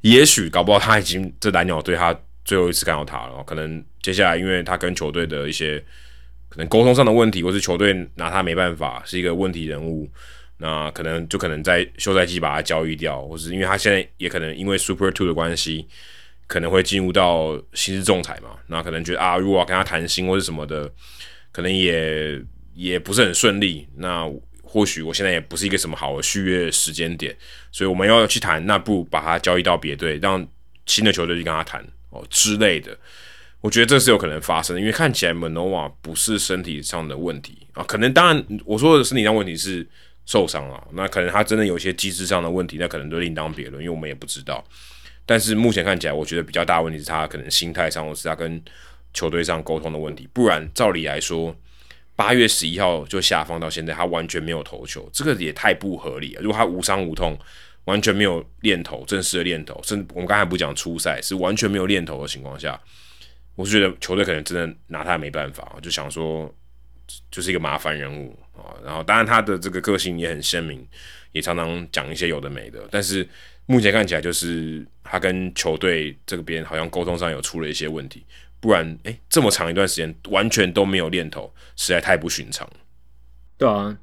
[0.02, 2.14] 也许搞不好他已经这蓝鸟队他
[2.48, 3.44] 最后一次看到他了。
[3.44, 5.78] 可能接下来因为他跟球队的一些
[6.48, 10.08] 可能沟通上的问题，或是球队拿他没办法，是一个问题人物，
[10.56, 15.86] 那可能就可能在休赛季把他交易掉，或是因为他现在也可能因为 Super Two 的关系，
[16.46, 18.56] 可能会进入到刑事仲裁嘛。
[18.68, 20.90] 那可能觉得啊，如果要跟他谈薪或是什么的，
[21.52, 22.42] 可能也
[22.72, 23.86] 也不是很顺利。
[23.96, 24.26] 那
[24.62, 27.36] 或许我现在也不是一个什么好的续约时间点，
[27.70, 30.46] 所以我们要去谈，那不如把他交易到别队，让
[30.86, 32.96] 新的球队去跟他谈哦之类的。
[33.60, 39.86] 我觉得这是有可能发生的，因为看起来 Manoa 不是身体上的问题啊，可能当然我说的身体上问题是
[40.26, 44.64] 受伤了，那可能他真的有一些机制上的问题，那可能就另当别论，因为我们也不知道。
[45.26, 48.62] 但是目前看起来，我觉得比较大的问题是他可能心态上，或是他跟
[49.12, 51.54] 球队上沟通的问题，不然照理来说。
[52.14, 56.42] 八月十一号就下放到现在，他完全没有投球，这个也太不合理了。
[56.42, 57.38] 如果他无伤无痛，
[57.88, 62.78] 完全没有练头，正式的练头，甚至我们刚才不讲初赛，是完全没有练头的情况下，
[63.54, 66.54] 我是觉得球队可能真的拿他没办法，就想说
[67.30, 68.76] 就是一个麻烦人物啊。
[68.84, 70.86] 然后当然他的这个个性也很鲜明，
[71.32, 73.26] 也常常讲一些有的没的，但是
[73.64, 78.22] 目前看起来就是他跟球队这边好像沟通上有出了一些问题。
[78.60, 82.68] 不然，哎，这么长一段时间完全都没有练头，实在太不寻常。
[83.56, 83.96] 对啊，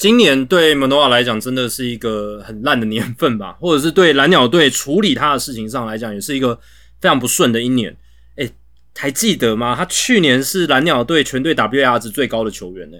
[0.00, 6.58] 今年对蒙诺瓦来讲真的是一个很烂的年份吧，或者是对蓝鸟队处理他的事情上来讲，也是一个
[7.02, 7.94] 非常不顺的一年。
[8.36, 8.50] 哎，
[8.96, 9.76] 还记得吗？
[9.76, 12.96] 他去年是蓝鸟队全队 WAR 值最高的球员呢，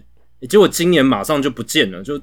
[0.46, 2.02] 结果今年马上就不见了。
[2.02, 2.20] 就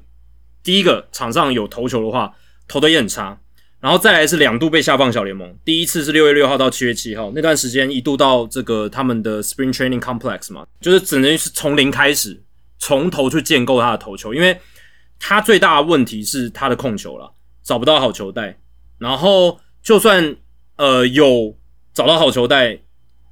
[0.61, 2.31] 第一个场上有投球的话，
[2.67, 3.35] 投的也很差。
[3.79, 12.39] 然后再来是两度被下放小联盟，第一次是六月六号到七月七号那段时间，一度到这个他们的 Spring Training Complex 嘛，就是只能是从零开始，
[12.87, 14.57] 从头去建构他的投球，因为
[15.19, 17.29] 他最大的问题是他的控球了，
[17.61, 18.57] 找不到好球带，
[18.97, 20.37] 然后就算
[20.77, 21.53] 呃有
[21.93, 22.79] 找到好球带，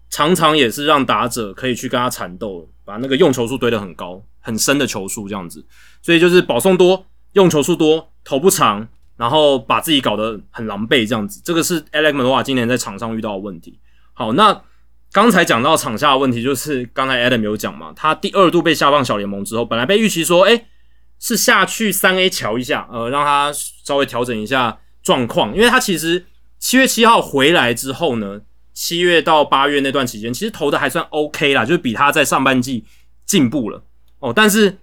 [0.09, 5.65] 常常也是让打者可以去跟他缠斗，把那个用球数堆得很高很深的球数这样子，
[6.01, 8.85] 所以就是保送多，用球数多，投不长。
[9.17, 13.79] 然后把自己搞得很狼狈，这样子，这个是 Alex Manoa 今年在场上遇到的问题。
[14.11, 14.61] 好，那
[15.15, 20.65] 刚才讲到场下的问题，就是刚才 Adam 有讲嘛，他第二度被下放小联盟之后，本来被预期说，哎，
[21.21, 26.25] 是下去三 A 瞧一下，呃，让他稍微调整一下状况，因为他其实
[26.59, 28.41] 七月七号回来之后呢，
[28.73, 32.83] 七月到八月那段期间，其实投的还算 OK 啦，就是比他在上半季
[33.25, 33.83] 进步了
[34.19, 34.79] 哦，但是。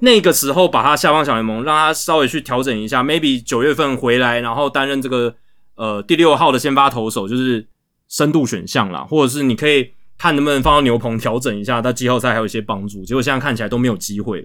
[0.00, 5.34] 那个时候把他下放小联盟，让他稍微去调整一下，maybe 九月份回来，然后担任这个
[5.74, 7.66] 呃第六号的先发投手，就是
[8.08, 13.04] 深度选项啦，或者是你可以看能不能放到牛棚调整一下，到季后赛还有一些帮助。
[13.04, 14.40] 结果现在看起来都没有机会，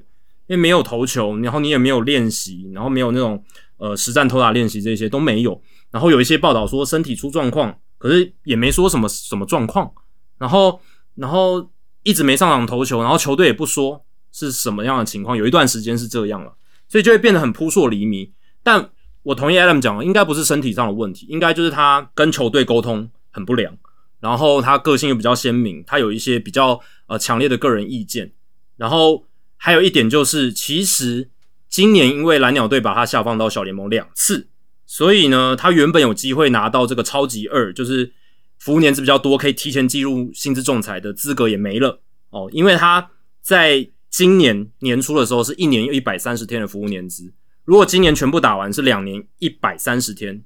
[0.48, 3.44] 因为没有投球，然后你也没有练习，然后没有那种
[3.78, 5.62] 呃实战投打练习这些都没有。
[5.92, 9.92] 然后有一些报道说身体出状况，可是也没说什么什么状况，
[10.38, 10.80] 然后
[11.16, 11.70] 然后
[12.04, 14.06] 一直没上场投球，然后球队也不说。
[14.36, 15.38] 是什么样的情况？
[15.38, 16.52] 有一段时间是这样了，
[16.90, 18.34] 所以就会变得很扑朔迷离。
[18.64, 18.90] 但
[19.22, 23.78] 我同意 Adam 讲，应该不是身体上的问题，应该就是他跟球队沟通很不良，
[24.22, 28.32] 然后他个性又比较鲜明，他有一些比较呃强烈的个人意见。
[28.78, 29.26] 然后
[29.58, 31.30] 还有一点就是，其实
[31.68, 34.48] 今年因为蓝鸟队把他下放到小联盟两次，
[34.86, 38.14] 所以呢，他原本有机会拿到这个超级二，就是
[38.60, 43.10] 服务年资比较多，可以提前进入薪资仲裁的资格也没了哦，因为他
[43.42, 43.90] 在。
[44.14, 47.34] 今年年初的时候是一年又一百三十天的服务年资，
[47.66, 50.44] 如果今年全部打完是两年一百三十天，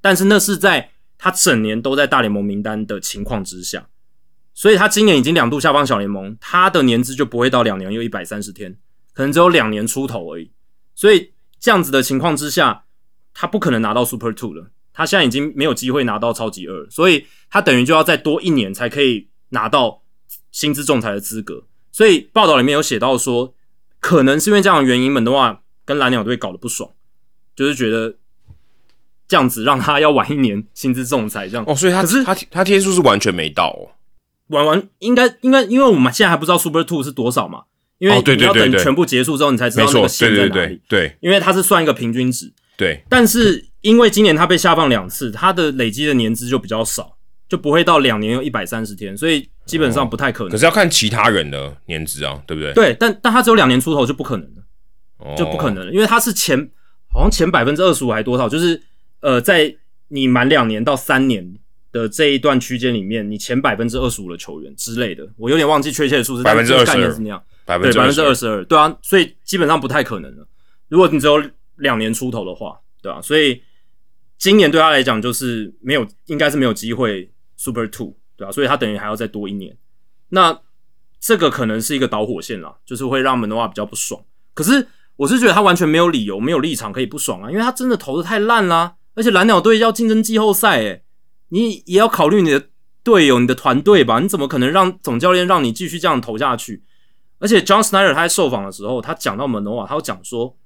[0.00, 3.88] 但是那是在他整年都在大联盟名单的情况之下，
[4.54, 8.78] 所以他今年已经两度下放小联盟，他的年资就不会到两年又一百三十天，
[9.12, 10.52] 可能只有两年出头而已。
[10.94, 12.84] 所以这样子的情况之下，
[13.34, 14.70] 他不可能拿到 Super Two 了。
[14.92, 20.02] 他现在已经没有机会拿到超级二，所以他等于就要再多一年才可以拿到
[20.50, 21.66] 薪资仲裁的资格。
[21.92, 23.54] 所以报道里面有写到说，
[24.00, 26.90] 可能是因为这样的原因，门的话跟蓝鸟队搞得不爽，
[27.54, 28.16] 就是觉得
[29.28, 31.64] 这样子让他要晚一年薪资仲裁这样。
[31.68, 33.92] 哦，所以他可是他他天数是完全没到哦。
[34.48, 37.64] 晚完应该应该，因为我们现在还不知道 Super Two 是多少嘛，
[37.98, 40.50] 因为你要等全部结束之后，你才知道那个，线在哪里。
[40.50, 47.14] 对对对因为它是算一个平均值，对，但是因为今年他被下放两次，他的累积的年资就比较少，
[47.46, 50.50] 就不会到两年有一百三十天，所以基本上不太可能。
[50.50, 52.72] 可是要看其他人的年资啊，对不对？
[52.72, 54.62] 对，但但他只有两年出头就不可能了，
[55.18, 56.58] 哦就不可能了，因为他是前
[57.12, 58.80] 好像前百分之二十五还多少，就是
[59.20, 59.76] 呃，在
[60.08, 61.54] 你满两年到三年
[61.92, 67.42] 的这一段区间里面，你前百分之二十五的球员之类的，我有点忘记确切的数字，百分之二十二概念是那样。
[67.66, 70.48] 对，百分之百分之二二十二，对啊，所以基本上不太可能了。
[70.88, 71.42] 如果你只有
[71.76, 73.62] 两年出头的话，对啊，所以
[74.38, 79.76] 今年对他来讲就是没有，应该是没有机会 Super Two，对啊，所以他等于还要再多一年。
[80.30, 80.58] 那
[81.20, 84.22] 这个可能是一个导火线啦，就是会让门的话比较不爽。
[84.54, 91.02] 可是我是觉得他完全没有理由、没有立场可以不爽啊，因为他真的投的太烂啦，而且蓝鸟队要竞争季后赛，诶，
[91.48, 92.68] 你也要考虑你的
[93.02, 94.20] 队友、你的团队吧？
[94.20, 96.84] 你怎么可能让总教练让你继续这样投下去？
[97.40, 100.56] 而且 John Snyder 他在受访的时候，他讲到门诺瓦，他讲说，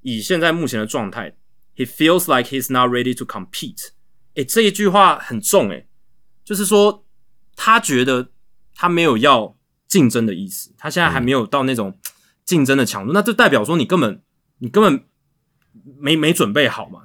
[0.00, 1.36] 以现在目前的状态
[1.76, 3.88] ，he feels like he's not ready to compete。
[4.36, 5.86] 诶，这一句话很重诶，
[6.42, 7.04] 就是说
[7.56, 8.30] 他觉得
[8.74, 9.54] 他没有要
[9.86, 11.98] 竞争的意思，他现在还没有到那种
[12.46, 14.22] 竞争的强度，那就代表说你根本
[14.60, 15.04] 你根本
[15.98, 17.02] 没没准备好嘛，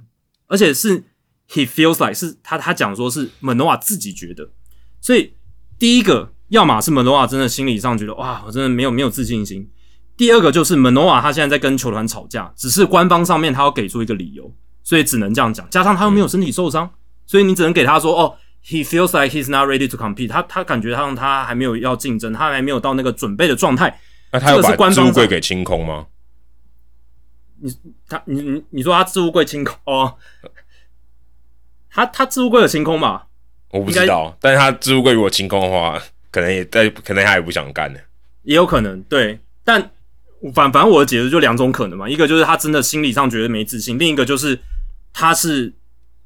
[0.54, 1.02] 而且是
[1.50, 4.52] he feels like 是他他讲说是门诺瓦自己觉得，
[5.02, 5.34] 所以
[5.80, 6.30] 第一个。
[6.50, 9.68] 要么是门诺瓦真的心理上觉得哇，我真的没有没有自信心。
[10.16, 15.68] 第二个就是门诺瓦他现在在跟球团吵架，只是官方上面他要给出一个理由，所以只能这样讲。
[15.72, 16.88] 加上他又没有身体受伤，
[17.26, 20.44] 所以你只能给他说哦，he feels like he's not ready to compete 他。
[20.44, 24.00] 他感觉他让他还没有要竞争，他还没有到那个准备的状态。
[24.32, 26.06] 那他有把这个是官方上置物柜给清空吗？
[28.08, 30.16] 他你你你说他置物柜清空哦？
[31.90, 33.28] 他他置物柜有清空吧？
[33.70, 36.02] 我不知道，但是他置物柜如果清空的话，
[36.32, 38.00] 可能也在可能他也不想干呢。
[38.44, 39.82] 也有可能对，但
[40.54, 44.60] 反反正我的解释就两种可能嘛，一个就是他真的心理上觉得没自信，另一个就是
[45.14, 45.72] 他是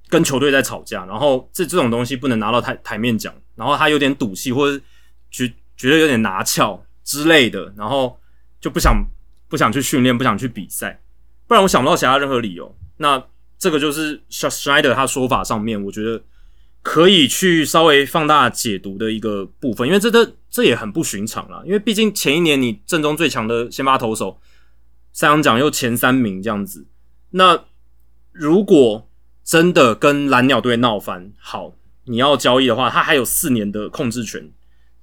[0.08, 4.82] 跟球队在吵架，然后这这种东西不能拿到台台面讲，然后他有点赌气或者
[5.30, 8.20] 觉觉得有点拿翘之类的，然后
[8.60, 9.06] 就不想
[9.48, 11.00] 不想去训练，不想去比赛，
[11.48, 12.76] 不然我想不到其他任何理由。
[12.98, 13.24] 那
[13.58, 16.22] 这个就是 Schneider 他说法上面，我觉得。
[16.84, 21.62] 可以去稍微放大解读的一个部分，因为这这这也很不寻常啦。
[21.66, 24.40] 因为毕竟前一年你正中最强的先发投手，
[25.12, 26.88] 三洋奖又前三名这样子，
[27.32, 27.66] 那
[28.32, 29.10] 如果
[29.44, 31.74] 真的跟蓝鸟队闹翻，好，
[32.06, 34.50] 你要交易的话，他还有四年的控制权，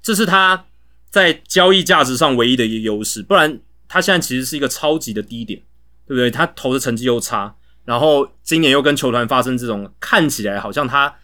[0.01, 0.65] 这是他
[1.11, 3.23] 在交易价值上唯一的一个优势。
[3.23, 5.61] 不然他现在其实是一个超级的低点，
[6.07, 6.31] 对不对？
[6.31, 11.15] 他投的成绩又差，然后今年又跟球团发生这种看起来好像他。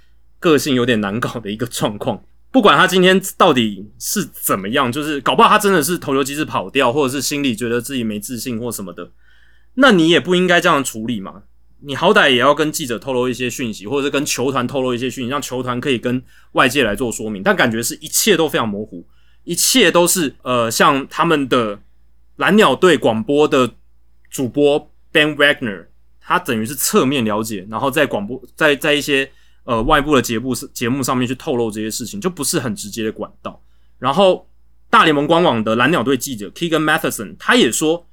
[0.43, 9.11] 个性有点难搞的一个状况，不管他今天到底是怎么样，就是搞不好他真的是投球机制跑掉，或者是心里觉得自己没自信或什么的，
[9.75, 11.43] 那你也不应该这样处理嘛。
[11.81, 17.43] 你好歹也要跟记者透露一些讯息，或者是跟球团透露一些讯息，让球团可以跟外界来做说明。
[17.43, 19.07] 但感觉是一切都非常模糊，
[19.45, 21.79] 一切都是呃，像他们的
[22.37, 23.71] 蓝鸟队广播的
[24.31, 25.87] 主播 Ben Wagner，
[26.21, 29.31] 他等于是侧面了解，然后在广播在在一些。
[29.65, 33.63] 呃，外部的节目节目上面去透露这些事情，就不是很直接的管道。
[33.99, 34.49] 然后，
[34.89, 38.09] 大联盟官网的蓝鸟队记者 Keegan Matheson 他也说，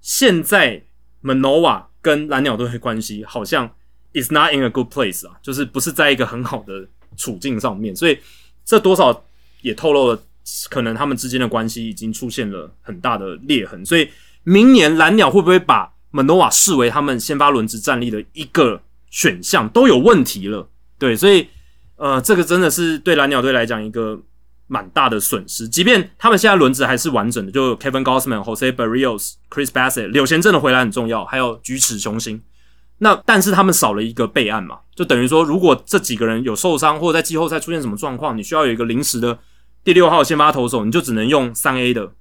[0.00, 0.80] 现在
[1.22, 3.68] Manoa 跟蓝鸟队的关系好像
[4.14, 7.94] is not in a good place 啊，就是不是在一个很好的处境上面。
[7.94, 8.16] 所以，
[8.64, 9.24] 这多少
[9.60, 10.22] 也透露了，
[10.70, 13.84] 可能他们之间的关系已经出现了很大的裂痕。
[13.84, 14.08] 所以，
[14.44, 20.68] 明年蓝鸟会不会把 Manoa 视为他们先发轮值战力的一个选项，都有问题了。
[20.98, 21.48] 对，所以
[21.96, 24.20] 呃，这个真的是对蓝鸟队来讲一个
[24.66, 25.68] 蛮大的损失。
[25.68, 32.42] 即便他们现在轮值还是完整的，就 Kevin Gausman、Jose Barrios、Chris Bassett、柳贤镇的回来很重要，还有菊池雄心。
[32.98, 39.38] 那但是他们少了一个备案嘛，就等于说，如果这几个人有受伤，或者在季后赛出现什么状况，你需要有一个临时的
[39.82, 42.12] 第六号先发投手，你就只能用三 A 的，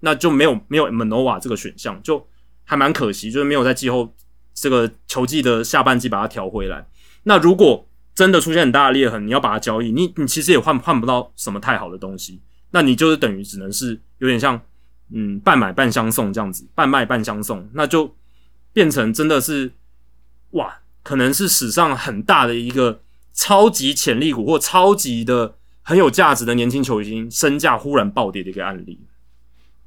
[0.00, 2.26] 那就没有没有 Manoa 这个选项，就
[2.64, 4.14] 还蛮可惜，就是没有在季后
[4.54, 6.86] 这个球季的下半季把它调回来。
[7.24, 14.60] 那如果真的出现很大的裂痕，你要把它交易，你你其实也换换不到什么太好的东西，那你就是等于只能是有点像
[15.12, 18.14] 嗯半买半相送这样子，半卖半相送，那就
[18.72, 19.72] 变成真的是
[20.52, 23.00] 哇可能是史上很大的一个
[23.32, 28.98] 超级潜力股或超级的很有价值的年轻球星身价忽然暴跌的一个案例。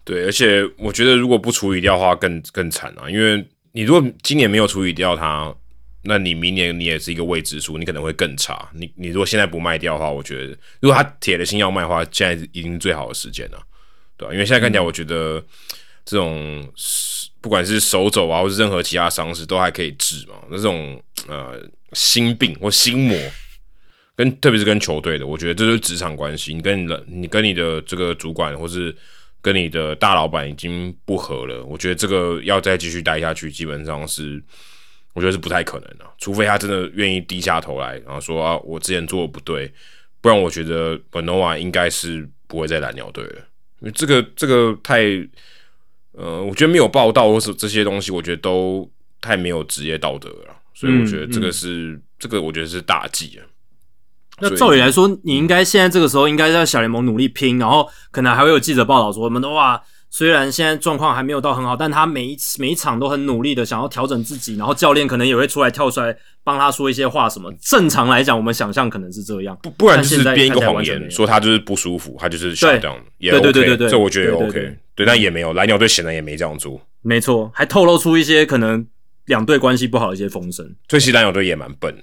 [0.09, 5.55] 对，而且我觉得如果不处理掉的话更更惨啊，因为你如果今年没有处理掉它，
[6.01, 8.67] 那你明年你也是一个未知数，你可能会更差。
[8.73, 13.61] 你你如果现在不卖掉的话，我觉得如果他铁了心要卖的话，现在已经是最好的时间了，
[14.17, 14.33] 对吧？
[14.33, 15.39] 因为现在看起来，我觉得
[16.03, 16.67] 这种
[17.39, 20.33] 不管是手肘啊，或是任何其他伤势都还可以治嘛。
[20.49, 21.61] 那这种呃
[21.93, 23.15] 心病或心魔，
[24.15, 26.51] 跟特别是跟球队的，我觉得这就是职场关系。
[26.55, 28.95] 你跟你的你跟你的这个主管或是
[29.41, 34.41] 跟你的大老板已经不和了，我觉得这个要再继续待下去，基本上是。
[35.13, 39.69] 我觉得是不太可能的，除非他真的愿意低下头来，然后说啊，我之前做的不对，
[40.21, 43.35] 不然我觉得本诺瓦应该是不会再蓝鸟队了，
[43.79, 45.01] 因为这个这个太，
[46.11, 53.43] 呃，我觉得没有报道或是这些东西，我觉得都太没有职业道德了，所以我觉得这个是这个我觉得是大忌啊。
[54.41, 59.81] 那照理来说，你应该现在这个时候应该在小联盟努力拼，然后可能还会有记者报道说，我们的哇。
[60.11, 67.53] 虽然现在状况还没有到很好，但他每一次每一场都很努力的想要调整自己，然后教练可能也会出来跳出来帮他说一些话什么。
[67.61, 78.83] 正常来讲，我们想象可能是这样，不不然就是编一个谎言，说他就是不舒服，他就是这样，也 OK，对对对这我觉得也 OK，对，但也没有蓝鸟队显然也没这样做，没错，还透露出一些可能
[79.27, 80.65] 两队关系不好的一些风声。
[80.89, 81.95] 所以其实蓝鸟队也蛮笨，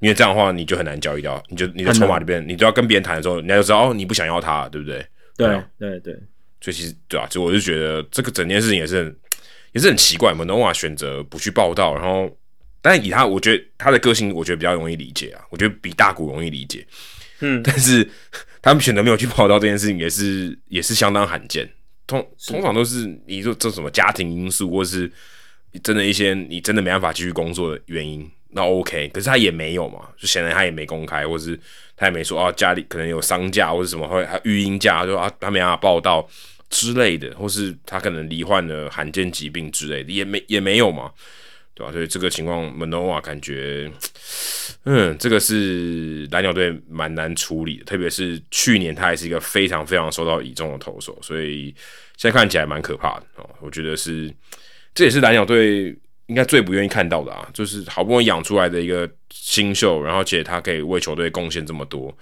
[0.00, 5.06] 因为这样的话你就很难交易掉，你就你的筹码里边，你都要跟别人谈的时候，人家就知道哦你不想要他，对不对？
[5.36, 6.14] 对对对。
[6.60, 9.16] 所以其实对啊，所以我就觉得这个整件事情也是很
[9.72, 12.28] 也是很奇怪，门诺瓦选择不去报道，然后
[12.80, 16.84] 但以他，我觉得他的个性，我觉得比较容易理解啊，我觉得比大股容易理解，
[17.40, 18.08] 嗯，但是
[18.62, 21.68] 他们选择没有去报道这件事情，也是也是相当罕见，
[22.06, 25.10] 通通常都是你说这什么家庭因素，或是
[25.82, 31.56] 真的一些你真的没办法继续工作的原因，那 OK，可是他也没有嘛，就显然他也没公开，或是。
[31.98, 36.28] 他也没说啊，家里可能有丧假或者什么，或者他育婴假，就啊他没办法报道
[36.68, 41.10] 之类的，或是他可能罹患了罕见疾病之类的，也没也没有嘛，
[41.74, 41.90] 对吧？
[41.90, 43.90] 所以这个情况，门诺瓦感觉，
[44.84, 51.74] 嗯，这个是蓝鸟队蛮难处理的，特别是去年他还是一个非常非常受到倚重的投手，所以
[52.18, 53.48] 现在看起来蛮可怕的哦。
[53.62, 54.30] 我觉得是，
[54.94, 55.96] 这也是蓝鸟队。
[56.26, 62.12] 应该最不愿意看到的啊，就是好不容易养出来的一个新秀，然后且他可以为球队贡献这么多，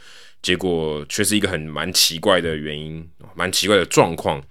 [0.42, 4.42] 结果却是一个很蛮奇怪的原因，蛮奇怪的状况，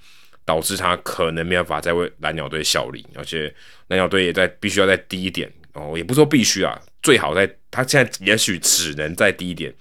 [0.44, 3.54] 导致他可能没办法再为蓝鸟队效力，而且
[3.90, 9.72] 蓝鸟队也在必须要在低一点哦，也不说必须啊，最好在他现在也许只能在低一点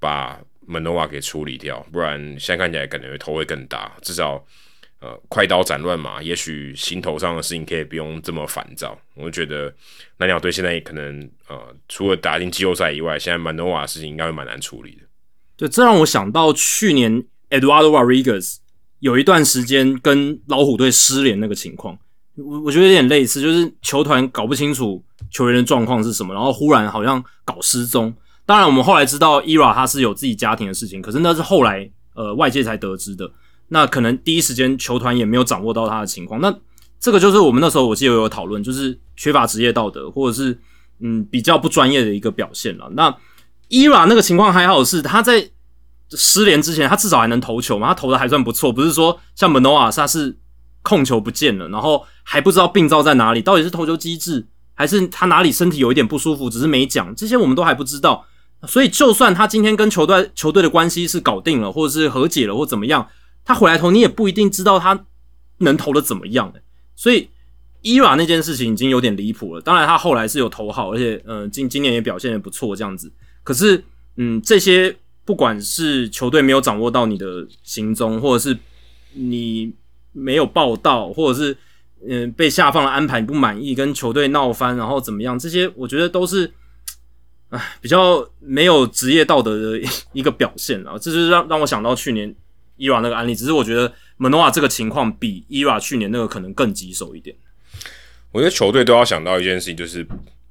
[0.00, 0.36] 把
[0.66, 4.44] 门诺瓦给处理掉，不然现在看起来感觉头会更大，至少。
[4.98, 8.98] 呃，快刀斩乱麻，也许心头上的事情可以不用这么烦躁。
[9.14, 9.72] 我觉得
[10.16, 15.02] 蓝鸟队现在可能呃，除了打进季后赛以外，现在曼诺瓦的事情应该会蛮难处理的。
[15.54, 18.56] 对，这让我想到去年 Eduardo Rodriguez
[19.00, 21.98] 有一段时间跟老虎队失联那个情况，
[22.36, 28.12] 我我觉得有点类似，就是球团搞不清楚球员的状况是什么，然后忽然好像搞失踪。
[28.46, 33.30] 当然，我们后来知道 Ira 他是有自己家庭的事情，可是那是后来呃外界才得知的。
[33.68, 36.54] 那可能第一时间球团也没有掌握到他的情况，那
[37.00, 40.58] 这个就是我们那时候我记得有讨论，就是缺乏职业道德，或者是
[41.00, 42.88] 嗯比较不专业的一个表现了。
[42.94, 43.14] 那
[43.68, 45.50] 伊拉那个情况还好是他在
[46.10, 50.36] 失联之前，他至少还能投球嘛，他投的还算不错，不是说像门诺瓦萨是
[50.82, 58.24] 控球不见了，然后还不知道病灶在哪里，到底是投球机制还是他哪里身体有一点不舒服，只是没讲，这些我们都还不知道。
[58.66, 63.06] 所以就算他今天跟球队球队的关系是搞定了，或者是和解了，或怎么样。
[63.46, 65.06] 他回来投，你也不一定知道他
[65.58, 66.52] 能投的怎么样。
[66.96, 67.30] 所以
[67.80, 69.60] 伊拉那件事情已经有点离谱了。
[69.60, 73.12] 当然，他后来是有投好，而且呃，今今年也表现的不错，这样子。
[73.44, 73.84] 可是，
[74.16, 78.58] 嗯，这些不管是球队没有掌握到你的行踪，或者是
[79.12, 79.72] 你
[80.10, 81.56] 没有报道，或者是
[82.08, 85.38] 嗯被下放了安排你不满意，跟球队闹翻，然后怎么样？
[85.38, 86.52] 这些我觉得都是
[87.50, 89.80] 唉比较没有职业道德的
[90.12, 90.98] 一个表现啊。
[90.98, 92.34] 这就是让让我想到去年。
[92.76, 97.34] 伊娃那个案例，只是我觉得门诺瓦这个情况比伊娃去年那个可能更棘手一点。
[98.32, 100.06] 我觉得球队都要想到一件事情，就是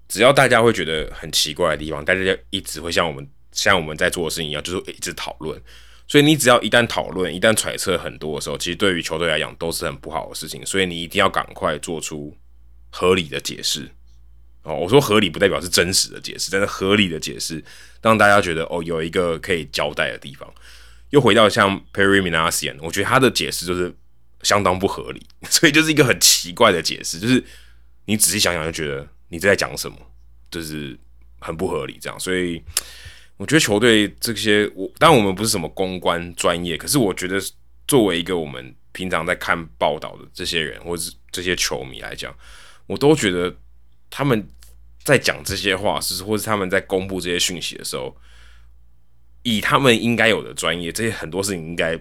[0.08, 5.62] 只要大家会觉得很奇怪的地方，大家一直会像我们像我们在做的事情一样，就是一直讨论。
[6.08, 10.66] 所以你只要一旦讨论、一旦揣测很多的时候，其实对于球队来讲都是很不好的事情。
[10.66, 12.36] 所以你一定要赶快做出
[12.92, 13.90] 合理的解释。
[14.64, 17.64] 哦，我说合理不代表是真实的解释，但是合理的解释
[18.02, 20.52] 让大家觉得哦有一个可以交代的地方。
[21.12, 23.96] 又回到像 Perry Minasian，我觉得他的解释就是
[24.42, 27.44] 相当不合理， 所以就是一个很奇怪的解释，就是
[28.06, 29.98] 你仔细想想就觉得你在讲什么，
[30.52, 30.98] 就是
[31.40, 32.20] 很不合理这样。
[32.20, 32.62] 所以
[33.38, 37.40] 我觉得球队这些，我当然我们不是什么公关专业，可是我觉得
[37.88, 42.36] 作为一个我们平常在看报道的这些人，或是这些球迷来讲，
[42.88, 43.56] 我都觉得
[44.10, 44.48] 他们
[45.04, 48.16] 在讲这些话，是或者他们在公布这些讯息的时候，
[49.46, 51.96] 以他们应该有的专业，这些很多事情应该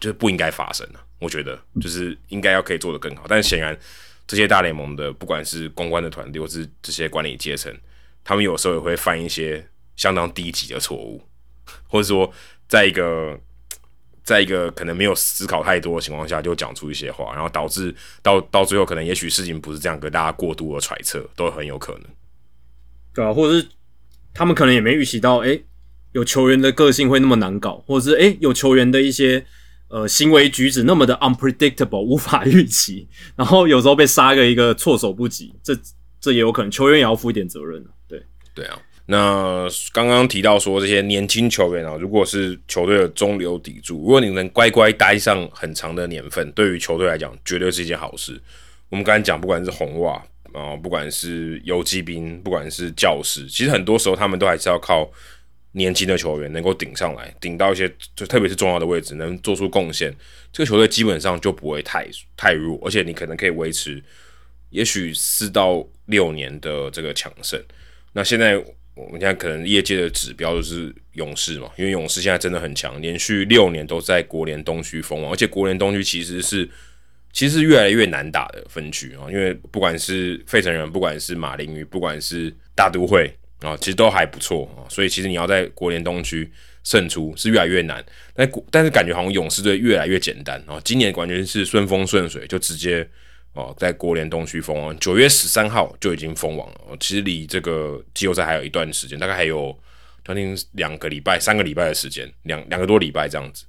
[0.00, 0.98] 就是不应该发生的。
[1.20, 3.78] 我觉得就是应该要可以做得更好，但是显然
[4.26, 7.72] 这些大联盟的不管是公关的团队，或是这些管理阶层，
[8.24, 11.22] 他们有时候也会犯一些相当低级的错误，
[11.86, 12.28] 或者说
[12.68, 13.38] 在一个
[14.24, 22.02] 在一个可能没有思考太多的情况下，就讲出一些话，然后导致到到最后可能也许事情不是这样，跟大家过度的揣测都很有可能。
[23.14, 23.68] 对啊，或者是
[24.34, 25.58] 他们可能也没预习到，哎，
[26.12, 29.44] 有球员的个性会那么难搞，或者是哎有球员的一些。
[29.90, 35.74] 呃，行为举止那么的 unpredictable，无法预期， 然后有时候被杀个一个措手不及，这
[36.20, 38.22] 这也有可能，球员也要负一点责任对，
[38.52, 38.78] 对啊。
[39.06, 48.38] 那刚刚提到说这些年轻球员啊，如果是球队的中流砥柱，如果你能乖乖待上很长的年份，对于球队来讲，绝对是一件好事。
[48.90, 50.22] 我们刚才讲，不管是红袜
[50.52, 55.10] 啊，不管是游击兵，不管是教士，其实很多时候他们都还是要靠。
[55.72, 60.12] 年轻的球员能够顶上来，顶到一些就特别是重要的位置，能做出贡献，
[60.50, 64.02] 这个球队基本上就不会太太弱，而且你可能可以维持，
[64.70, 67.62] 也许四到六年的这个强盛。
[68.14, 68.56] 那现在
[68.94, 76.68] 我们现在可能业界的指标就是勇士嘛，因为勇士现在真的很强，连续六年都在国联东区封王，而且国联东区其实是
[77.30, 83.30] 其实越来越难打的分区啊，因为不管是费城人，不管是马林鱼，不管是大都会。
[83.60, 86.48] 啊，其实都还不错啊，所以其实你要在国联东区
[86.84, 90.80] 胜出是越来越难，但但是感觉好像勇士队越来越简单啊。
[90.84, 93.06] 今年完全是顺风顺水，就直接
[93.54, 96.96] 哦在国联东区封王，九月十三号就已经封王了。
[97.00, 99.76] 其实离这个季后赛还有一段时间，大概还有
[100.24, 103.64] 将近两个礼拜、三个礼拜的时间，两两个多礼拜这样子。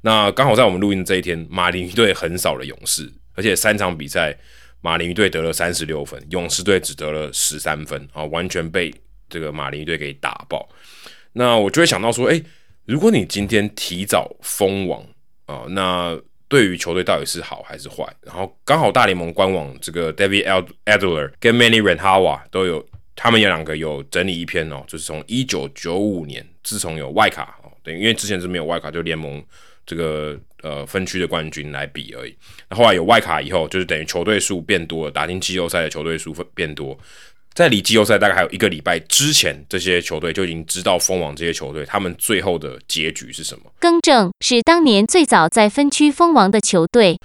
[0.00, 4.36] 那刚好在我们录音的这一天，马林鱼队横扫了勇士，而且三场比赛
[4.80, 8.92] 马林鱼队得了三十六分，勇士队只得了十三分啊，完全被。
[9.28, 10.68] 这个马林队给打爆，
[11.32, 12.40] 那我就会想到说，哎，
[12.84, 15.04] 如果你今天提早封王
[15.46, 18.06] 啊，那对于球队到底是好还是坏？
[18.22, 22.86] 然后刚好大联盟官网这个 David Adler 跟 Manny Renhawa 都有，
[23.16, 29.42] 他们有两个有整理一篇哦，就是从一九九五年，自从有外卡哦，对，因为之前是没有外卡，就联盟
[29.84, 32.36] 这个呃分区的冠军来比而已。
[32.68, 36.96] 那后来有外卡以后，就是等于球队数变多了，打进季后赛的球队数变多。
[37.54, 43.72] 在离季后赛大概还有一个礼拜之前，这些球队就已经知道封王这些球队他们最后的结局是什么。
[43.78, 47.16] 更正是当年最早在分区封王的球队。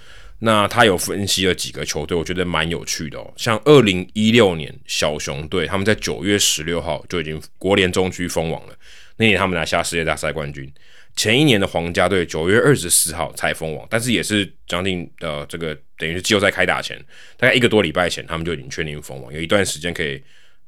[0.42, 3.34] 那他有分析了几个球队，我觉得蛮有趣的哦。
[3.36, 8.74] 像二零一六年小熊队，他们在九月十六号就已经国联中区封王了，
[9.18, 10.72] 那年他们拿下世界大赛冠军。
[11.16, 16.98] 前一年的皇家队九月二十四号才封王，但是也是将近呃这个等于是季后赛开打前，
[17.38, 20.20] 大概一个多礼拜前，他们就已经确定封王，有一段时间可以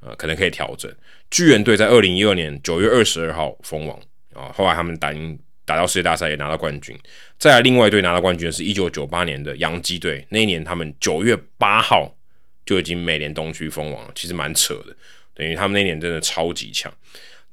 [0.02, 0.94] 呃可能可以调整。
[1.32, 3.98] 巨人队在二零一二年九月二十二号封王
[4.34, 6.96] 啊，后来他们打赢打到世界大赛也拿到冠军。
[7.40, 12.14] 再来另外一队拿到冠军的是一九九八年的洋基队，那一年他们九月八号
[12.66, 14.96] 就已经美联东区封王了，其实蛮扯的，
[15.34, 16.94] 等于他们那年真的超级强。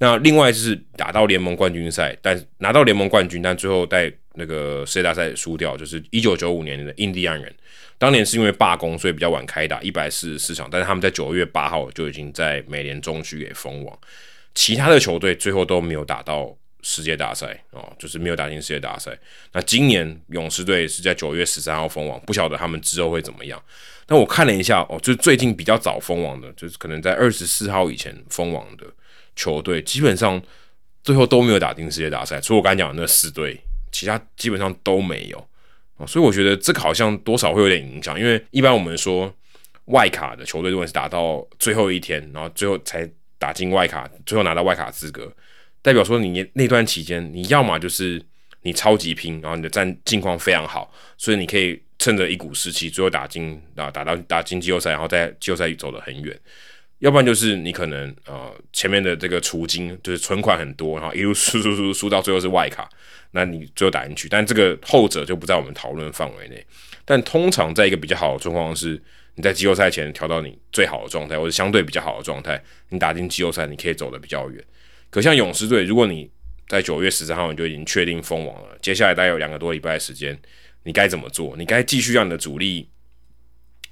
[0.01, 7.53] 那另外就是打到联盟冠军赛，但拿到联盟冠军，但最后在那个世界大赛输掉，就是一九九五年的印第安人。
[7.99, 13.99] 当年是因为罢工，所以比较晚开打，一百四十四场，但是他们在九月八号就已经在美联中区给封王。
[14.55, 19.17] 其他的球队最后都没有打到世界大赛哦，就是没有打进世界大赛。
[19.53, 23.61] 那今年勇士队是在九月十三号封王，不晓得他们之后会怎么样。
[24.07, 28.87] 但我看了一下哦，就最近比较早封王的，就是可能在二十四号以前封王的。
[29.37, 30.43] 球队基本上
[31.05, 33.61] 最后都没有打进世界大赛，除了我刚才讲的那四队，
[33.93, 35.48] 其他基本上都没有
[35.99, 36.07] 啊。
[36.07, 39.31] 所以我觉得这个好像多少会有点影响，因为一般我们说
[39.87, 43.07] 外卡的球队如果是打到最后一天，然后最后才
[43.39, 45.31] 打进外卡，最后拿到外卡资格，
[45.83, 48.23] 代表说你那段期间你要么就是
[48.63, 56.39] 你超级拼，然后你的战境况非常好，所以你可以趁着一股士气，最后打进啊打到打进季后赛，然后在季后赛走得很远。
[56.99, 62.89] 要不然就是你可能呃前面的这个储金就是存款很多，然后一路输输输输到最后是外卡，
[63.33, 66.65] 那你最后打进去，但这个后者就不在我们讨论范围内。
[67.05, 69.01] 但通常在一个比较好的状况是，
[69.35, 74.65] 你在季后赛前调到你最好的状态，或者相对比较好的状态，你打进季后赛你可以走得比较远。
[75.11, 76.31] 可像勇士队，如果你
[76.69, 80.39] 在九月十三号你就已经确定封王了，接下来大概有两个多礼拜的时间，
[80.85, 81.57] 你该怎么做？
[81.57, 82.89] 你该继续让你的主力。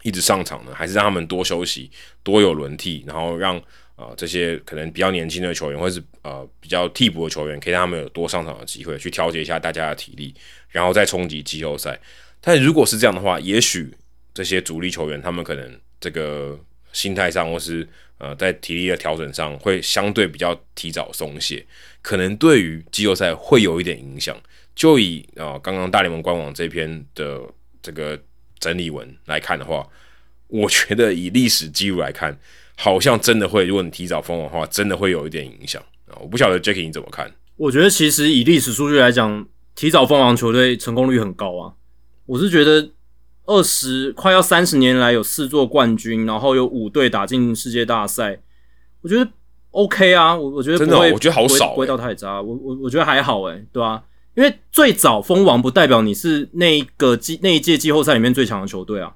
[0.03, 1.91] 一直上场呢，还是让他们多休息、
[2.23, 3.61] 多有轮替，然后让
[3.97, 10.35] 啊、这些可能比较年轻的球员，或是呃比较替补的球员，可以让他们有多上场的机会，去调节一下大家的体力，
[10.69, 11.99] 然后再冲击季后赛。
[12.43, 13.91] 但如果是这样的话，也许
[14.35, 16.61] 这些主力球员他们可能这个
[16.93, 21.65] 心态上，或是呃在体力的调整上，会相对比较提早松懈，
[22.03, 24.39] 可能对于季后赛会有一点影响。
[24.75, 27.41] 就以啊刚刚大联盟官网这篇的
[27.81, 28.21] 这个
[28.59, 29.89] 整理文来看的话，
[30.49, 32.39] 我觉得以历史记录来看，
[32.77, 36.17] 好像真的会，如果你提早封王的话，真的会有一点影响啊。
[36.21, 37.33] 我不晓得 Jacky 你怎么看？
[37.57, 41.73] 我觉得其实以历史数据来讲，提早封王球队成功率很高啊。
[42.27, 42.91] 我是觉得
[43.47, 48.41] 二十快要三十年来有四座冠军，然后有五队打进世界大赛，
[49.01, 49.31] 我觉得
[49.71, 50.37] OK 啊。
[50.37, 52.43] 我我觉得真的哦我觉得好少不会不会欸到太渣。
[52.43, 54.03] 我我我觉得还好诶、对吧、
[54.35, 59.15] 因为最早封王不代表你是那一个季那一届季后赛里面最强的球队啊。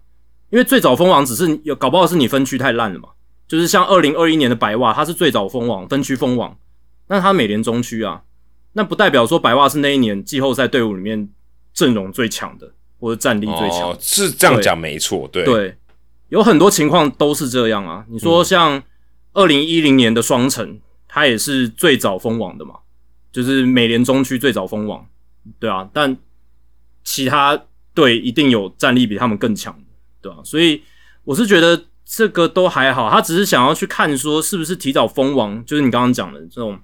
[0.50, 3.10] 因为最早封王只是有搞不好是你分区太烂了嘛，
[3.50, 6.56] 就是像二零二一年的白袜，他是最早封王分区封王，
[7.08, 8.22] 那他美联中区啊，
[8.74, 11.28] 那不代表说白袜是那一年季后赛队伍里面
[11.74, 15.76] 阵容最强的或者战力最强哦，是这样讲没错，对对，
[16.28, 18.04] 有很多情况都是这样啊。
[18.08, 18.80] 你说像
[19.32, 22.76] 二零一零年的双城，他也是最早封王的嘛，
[23.32, 25.04] 就是美联中区最早封王，
[25.58, 26.16] 对啊，但
[27.02, 27.60] 其他
[27.94, 29.86] 队一定有战力比他们更强的，
[30.22, 30.80] 对啊，所以
[31.24, 36.76] 我是觉得这个都还好，他只是想要去看说是不是提早封王，就是你刚刚讲的这种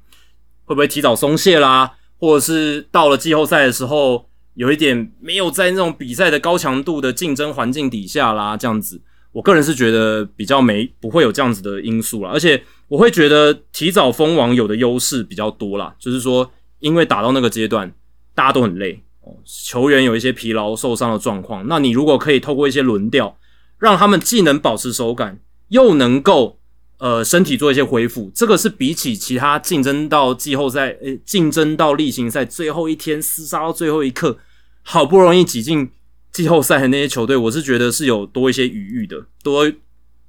[0.64, 9.00] 会不会提早松懈啦，或者是到了季后赛的时候有一点没有在那种比赛的高强度的竞争环境底下啦，这样子，
[9.32, 16.48] 我个人是觉得比较没不会有这样子的因素啦，而且我会觉得提早封王有的优势比较多啦，就是说
[16.78, 17.92] 因为打到那个阶段
[18.32, 23.36] 大家都很累哦，球员有一些疲劳受伤的状况，那你如果可以透过一些轮调，
[23.78, 25.38] 让他们既能保持手感，
[25.68, 26.58] 又能够
[26.98, 34.38] 呃身体做一些恢复，这个是比起其他竞争到季后赛，呃竞争到例行赛最后一天厮杀到最后一刻，
[34.82, 35.90] 好不容易挤进
[36.32, 39.70] 季后赛的那些球队，我是觉得是有多一些余裕的，多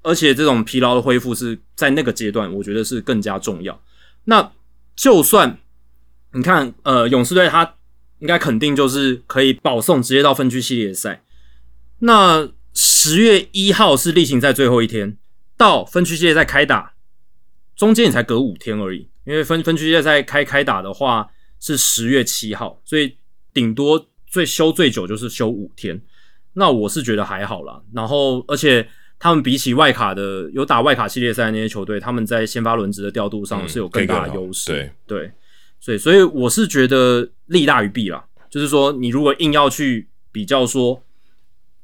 [0.04, 3.82] 而且这种疲劳的恢复是在那个阶段，我觉得是更加重要。
[4.26, 4.52] 那
[4.96, 5.60] 就算
[6.34, 7.76] 你看，呃，勇士队他
[8.20, 11.24] 应该肯定就是可以保送直接到分区系列赛。
[12.00, 15.18] 那十月一号是例行赛最后一天，
[15.58, 16.94] 到分区系列赛开打，
[17.76, 19.10] 中间也才隔五天而已。
[19.26, 21.28] 因为分分区系列赛开开打的话
[21.60, 23.18] 是十月七号，所以
[23.52, 26.00] 顶多最休最久就是休五天。
[26.54, 27.82] 那我是觉得还好啦。
[27.92, 34.72] 然后，而且他们比起外卡的有打外卡系列赛那些球队，他们在先发轮值的调度上嗯是有更大的优势。
[34.72, 35.32] 对对，
[35.80, 38.24] 所以所以我是觉得利大于弊啦。
[38.52, 41.02] 就是说，你如果硬要去比较说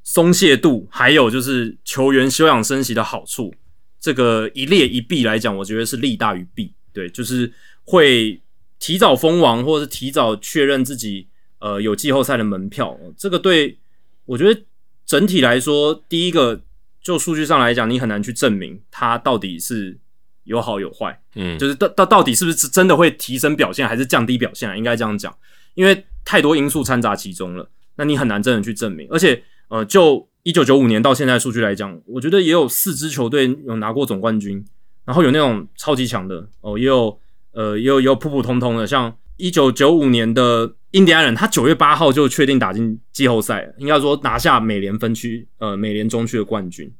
[0.03, 3.53] 松懈度，还有就是球员休养生息的好处，
[3.99, 6.73] 这个一列一弊来讲，我觉得是利大于弊。
[6.91, 7.51] 对，就是
[7.85, 8.39] 会
[8.77, 11.27] 提早封王，或者是提早确认自己
[11.59, 12.99] 呃有季后赛的门票。
[13.17, 13.79] 这个对
[14.25, 14.61] 我觉得
[15.05, 16.61] 整体来说，第一个
[17.01, 19.97] 就数据上来讲，你很难去证明它到底是
[20.43, 21.19] 有好有坏。
[21.35, 24.77] 嗯，就是到到到底是不是真的会提升表现，还是降低表现啊？
[24.77, 25.35] 应该这样讲，
[25.73, 29.07] 因为太多因素掺杂其中了，那你很难真的去证明。
[29.09, 34.63] 而且，呃，就一九九五年到现在数据来讲，我觉得也有四支球队有拿过总冠军，
[35.05, 37.17] 然后有那种超级强的哦，也有
[37.51, 46.91] 呃，也有也有普普通通的，像一九九五年的印第安人，他九月八号就确定打进季后赛，应该说拿下美联分区呃美联中区的冠军。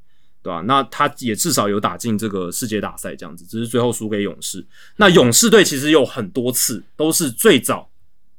[0.43, 4.61] 对吧、那他也至少有打进这个世界大赛这样子，只是最后输给勇士。
[4.97, 7.89] 那勇士队其实有很多次都是最早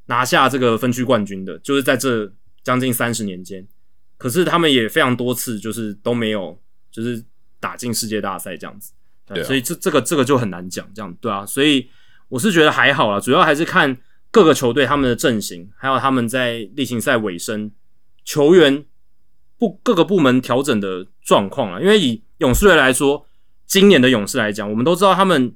[0.04, 2.30] 拿下这个分区冠军的，就是在这
[2.62, 3.66] 将近三十年间。
[4.24, 6.58] 可是他们也非常多次就是都没有，
[6.90, 7.22] 就是
[7.60, 8.90] 打进世界大赛这样子。
[9.26, 11.44] 对啊所以这这个这个就很难讲，这样对啊。
[11.44, 11.86] 所以
[12.30, 13.94] 我是觉得还好啦，主要还是看
[14.30, 17.70] 各个球队他们的阵型，还有他们在例行赛尾声
[18.24, 18.82] 球员
[19.58, 21.78] 部各个部门调整的状况啊。
[21.78, 23.26] 因为以勇士队来说，
[23.66, 25.54] 今年的勇士来讲，我们都知道他们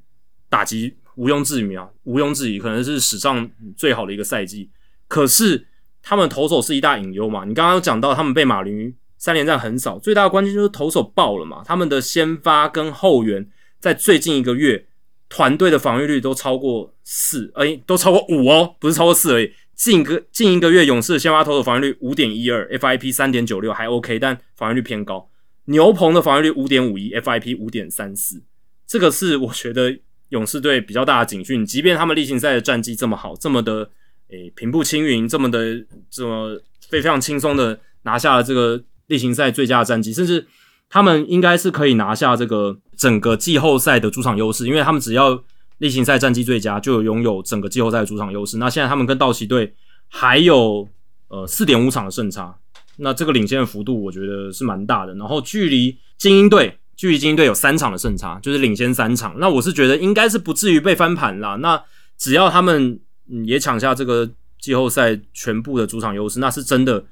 [0.51, 4.69] 打击毋庸置疑啊，毋庸置疑，可能是史上最好的一个赛季。
[5.09, 5.67] 可是
[6.09, 13.47] 他们投手是一大隐忧嘛，你刚刚讲到他们被马林三连战横扫，最大的关键就是投手爆了嘛，他们的先发跟后援
[13.79, 14.87] 在最近一个月
[15.29, 19.53] 团队的防御率都超过四，哎、都超过五哦，不是超过四而已。
[19.75, 25.29] 近个近一个月，勇士的先发投手防御率五点一二，FIP 三点九六还 OK，但防御率偏高。
[25.67, 28.43] 牛棚的防御率五点五一，FIP 五点三四，
[28.87, 29.99] 这个是我觉得
[30.31, 31.67] 勇士队比较大的警讯。
[31.67, 33.91] 即便他们例行赛的战绩这么好，这么的
[34.31, 40.47] 诶平步青云，这么的这么非非常轻松的拿下了这个例行赛最佳的战绩，甚至
[40.89, 45.43] 他们应该是可以拿下这个整个季后赛的主场优势，因为他们只要
[45.79, 48.59] 例行赛战绩最佳，就有拥有整个季后赛的主场优势。
[48.59, 49.75] 那现在他们跟道奇队
[50.09, 50.89] 还有
[51.29, 52.55] 呃四点五场的胜差，
[52.97, 55.15] 那这个领先的幅度我觉得是蛮大的。
[55.15, 59.37] 然后距离精英队，距离精英队有三场的胜差，就是领先三场。
[59.39, 61.57] 那我是觉得应该是不至于被翻盘啦。
[61.57, 61.83] 那
[62.17, 62.99] 只要他们
[63.31, 64.29] 嗯也抢下这个
[64.61, 67.05] 季后赛全部的主场优势，那是真的。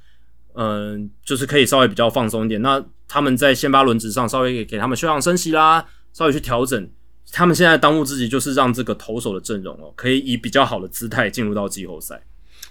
[0.59, 2.63] 嗯，就是可以稍微比较放松一点。
[2.63, 6.89] 那他们在先发轮值上稍微给给他们休养生息啦，稍微去调整。
[7.31, 12.19] 他们现在当务之急就是让这个投手的阵容哦，可以以比较好的姿态进入到季后赛。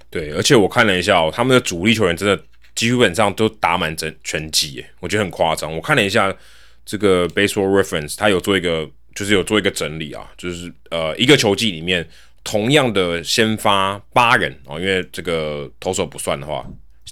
[0.09, 2.43] 对，而且我看了一下哦，他们的主力球员真的
[2.73, 5.71] 基本上都打满整全季，耶，我觉得很夸张。
[5.71, 6.35] 我看了一下
[6.83, 12.07] 这个 Baseball Reference，他有做一个就是有做一个整理啊，就是呃一个球季里面
[12.45, 16.65] 同样的先发八人哦，因为这个投手不算的话。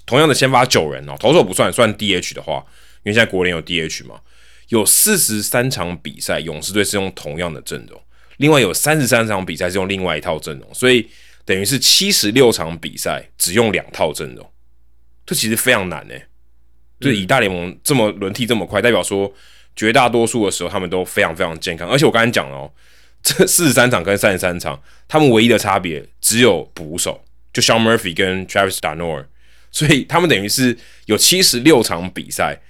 [0.06, 2.64] 同样的先发九人哦，投手不算，算 DH 的话，
[3.04, 4.20] 因为现在国联有 DH 嘛，
[4.68, 7.98] 有四十三场比赛，勇士队是用同样的阵容，
[8.36, 11.08] 另外有三十三场比赛是用另外一套阵容，所以
[11.46, 14.46] 等于是七十六场比赛只用两套阵容，
[15.24, 16.14] 这其实非常难呢。
[17.00, 19.32] 就是以大联盟这么轮替这么快，代表说
[19.74, 22.70] 绝大多数的时候他们都非常非常健康，而且我刚才讲了哦，
[23.24, 29.26] 这四十三场跟三十三场，他们唯一的差别只有捕手，就肖 Murphy 跟 Travis d a n o r
[29.72, 32.60] 所以他们等于是有七十六场比赛，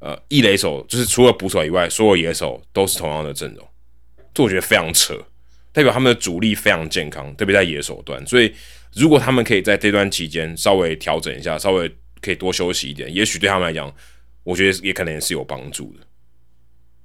[0.00, 3.66] 呃，一垒手就是除了捕手以外，所有野手都是同样的阵容，
[4.34, 5.14] 这我觉得非常扯，
[5.72, 8.24] 代表他们的主力非常健康，特别在野手端。
[8.26, 8.52] 所以
[8.94, 13.92] 如果他们可以在这段期间稍微调整一下，稍微可以多休息一点，也许对他们来讲，
[14.44, 16.06] 我觉得也可能是有帮助的。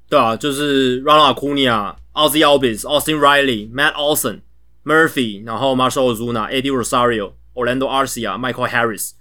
[0.10, 4.40] 对啊，就是 Ronald Acuna、Ozzy Albies、Austin Riley、Matt Olson、
[4.86, 9.12] Murphy，然后 Marshall Ozuna、Eddie Rosario、Orlando Arcia、Michael Harris。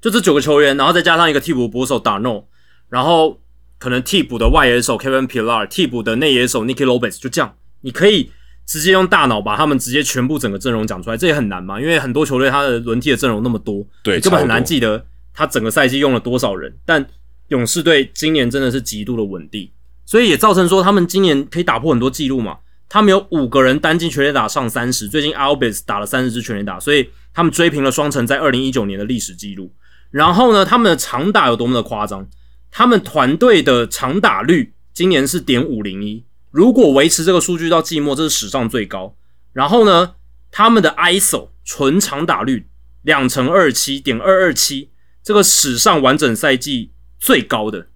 [0.00, 2.44] 就这九个球员，然后再加上一个替补捕手打 no，
[2.90, 3.40] 然后
[3.78, 8.30] 可能替补的外野手 Kevin Pillar，替补的内野手 Nicky Lopez，就这样，你可以
[8.66, 16.76] 直接用大脑把他们直接全部整个阵容讲出来，这也很难嘛，因为很多球队他的轮替的阵容那么多，对，根本很难记得他整个赛季用了多少人。
[16.84, 17.04] 但
[17.48, 19.68] 勇士队今年真的是极度的稳定，
[20.06, 22.58] 所以也造成说他们今年可以打破很多记录嘛。
[22.88, 29.72] 他们有五个人单进全垒打上三十，最近 Albis 打了三十支全垒打，所以他们追平了双城在二零一九年的历史记录。
[30.12, 32.26] 然后呢，他们的长打有多么的夸张？
[32.70, 39.16] 他们团队的长打率今年是点五零一，如果维持这个数据到季末，这是史上最高。
[39.52, 40.14] 然后呢，
[40.52, 42.68] 他们的 ISO 纯长打率
[43.02, 44.90] 两乘二七点二二七，
[45.24, 47.88] 这个史上完整赛季最高的，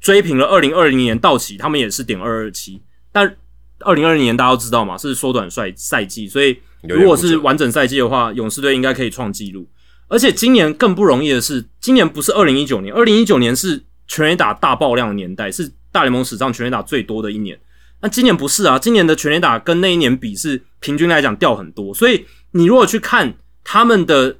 [0.00, 2.82] 追平了二零二零年道奇，他们也是点二二七。
[3.12, 3.36] 但
[3.80, 9.68] 二零二零年大家都知道嘛，是缩短赛赛季，所以如果是完整赛季的话，勇士队应该可以创纪录。
[10.08, 17.58] 而且今年更不容易的是，今年不是二零一九年，二零一九年是全垒打大爆量的年代，是大联盟史上全垒打最多的一年。
[18.00, 21.92] 那今年不是啊，今年的全垒打跟那一年比是平均来讲掉很多。
[21.92, 24.38] 所以你如果去看他们的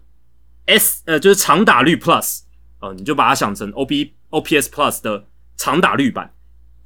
[0.67, 2.41] S 呃，就是长打率 Plus
[2.81, 5.25] 呃，你就把它想成 O B O P S Plus 的
[5.59, 6.33] 长打率版，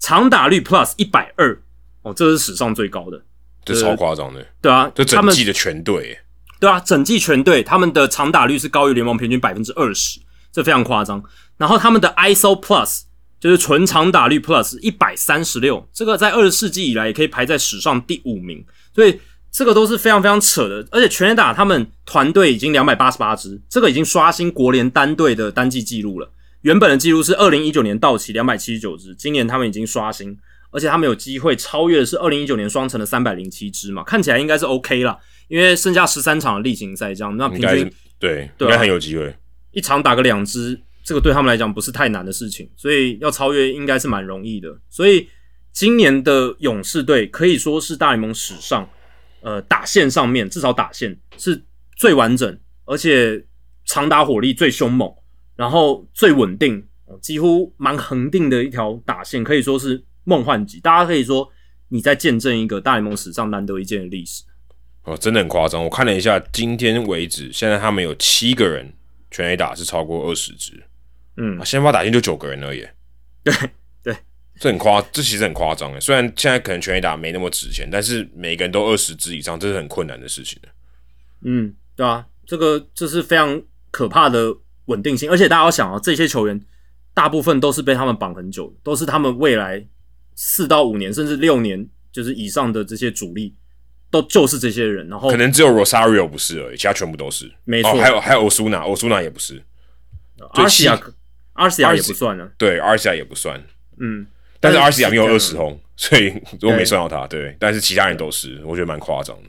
[0.00, 1.62] 长打率 Plus 一百二
[2.02, 3.22] 哦，这是史上最高的，
[3.64, 4.44] 这超夸张的。
[4.60, 6.18] 对啊，这整季的全队。
[6.58, 10.20] 对啊，整季全队他们的长打率是高于联盟平均百分之二十，
[10.50, 11.22] 这非常夸张。
[11.56, 13.02] 然后他们的 ISO Plus
[13.38, 19.20] 就是纯长打率 Plus 一百三十六，这个在二十世纪以来也可以排在史上第五名，所以
[19.50, 20.86] 这个都是非常非常扯的。
[20.92, 26.30] 而且全垒打他们团队已经两百八十八支，这个已经刷新国联单队的单季记录了。
[26.62, 30.36] 原本的记录是二零一九年到期两百七十九支，今年他们已经刷新，
[30.70, 35.18] 而且他们有机会超越的是二零一九年双城的三百零七支嘛，看起来应该是 OK 了。
[35.48, 39.36] 因为剩下十三场的例行赛，这样那平均对应该很有机会，
[39.72, 44.74] 一场打个两支，这个对他们来讲不是太难的事情，所以要超越应该是蛮容易的。
[44.88, 45.28] 所以
[45.72, 48.88] 今年的勇士队可以说是大联盟史上，
[49.42, 51.62] 呃，打线上面至少打线是
[51.98, 53.44] 最完整，而且
[53.84, 55.12] 长打火力最凶猛，
[55.62, 56.84] 然后最稳定，
[57.20, 60.80] 几乎蛮恒定的一条打线，可以说是梦幻级。
[60.80, 61.48] 大家可以说
[61.86, 64.42] 你在见证一个大联盟史上难得一见的历史。
[65.04, 65.84] 哦，真的很夸张。
[65.84, 68.92] 我看了一下，今天为止，现在他们有七个人
[69.30, 70.82] 全 A 打是超过二十支，
[71.36, 72.84] 嗯，先发打线就九个人而已。
[73.44, 73.54] 对
[74.02, 74.16] 对，
[74.58, 76.00] 这很夸，这其实很夸张诶。
[76.00, 80.68] 虽然现在可能全 A 打没那么值钱，但是每个人都二十支以上，这是很困难的事情的。
[81.44, 84.52] 嗯，对啊，这个这是非常可怕的
[84.86, 85.30] 稳定性。
[85.30, 86.60] 而且大家要想啊，这些球员
[87.14, 89.86] 大部分都是被他们绑很久，都是他们未来
[90.34, 93.54] 四到五年甚至六年就是以上的这些主力。
[94.12, 97.50] 都就是这些人，然后可能只有 Rosario 不是而已，其他全部都是。
[97.64, 99.64] 没错，还有还有 Osuna，Osuna 也不是。
[100.50, 101.00] 阿西亚，
[101.54, 102.46] 阿西亚也不算啊。
[102.58, 103.58] 对，阿西亚也不算。
[103.98, 104.26] 嗯，
[104.60, 106.30] 但是但 R 是 C 亚没有二十轰， 所以
[106.60, 107.26] 我没算到他。
[107.26, 109.48] 对，但是其他人都是，我觉得蛮夸张的。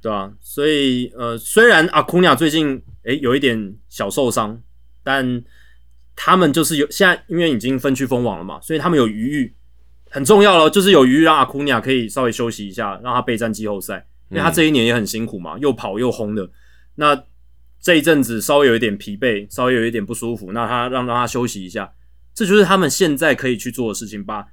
[0.00, 4.58] 对啊，所以呃，虽然阿库尼亚最近诶有一点小受伤，
[5.02, 5.42] 但
[6.14, 9.54] 他们就是有现在因为已经分区封网了嘛，所以他们有余裕，
[10.10, 16.50] 很重要了，就是有余裕让阿库尼亚可以稍微休息一下，让他备战季后赛，因为他这一年也很辛苦嘛，又跑又轰的。
[16.96, 17.24] 那
[17.80, 21.92] 这一阵子稍微有一点疲惫，稍微有一点不舒服，那他让让他休息一下，
[22.34, 24.46] 这就是他们现在可以去做的事情吧。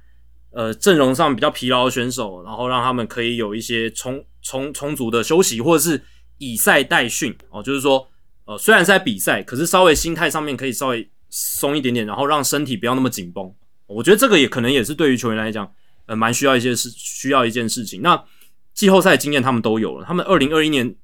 [0.52, 6.00] 呃阵容上比较疲劳的选手，然后让他们可以有一些充充充足的休息，或者是
[6.38, 8.08] 以赛代训哦，就是说
[8.46, 13.52] 呃虽然是在比赛，可是稍微心态上面可以稍微松一点点，然后让身体不要那么紧绷。
[13.86, 15.70] 我觉得这个也可能也是对于球员来讲，
[16.06, 18.00] 呃蛮需要一些事，需要一件事情。
[18.02, 18.24] 那
[18.72, 20.94] 季后赛经验他们都有了，他们二零二一年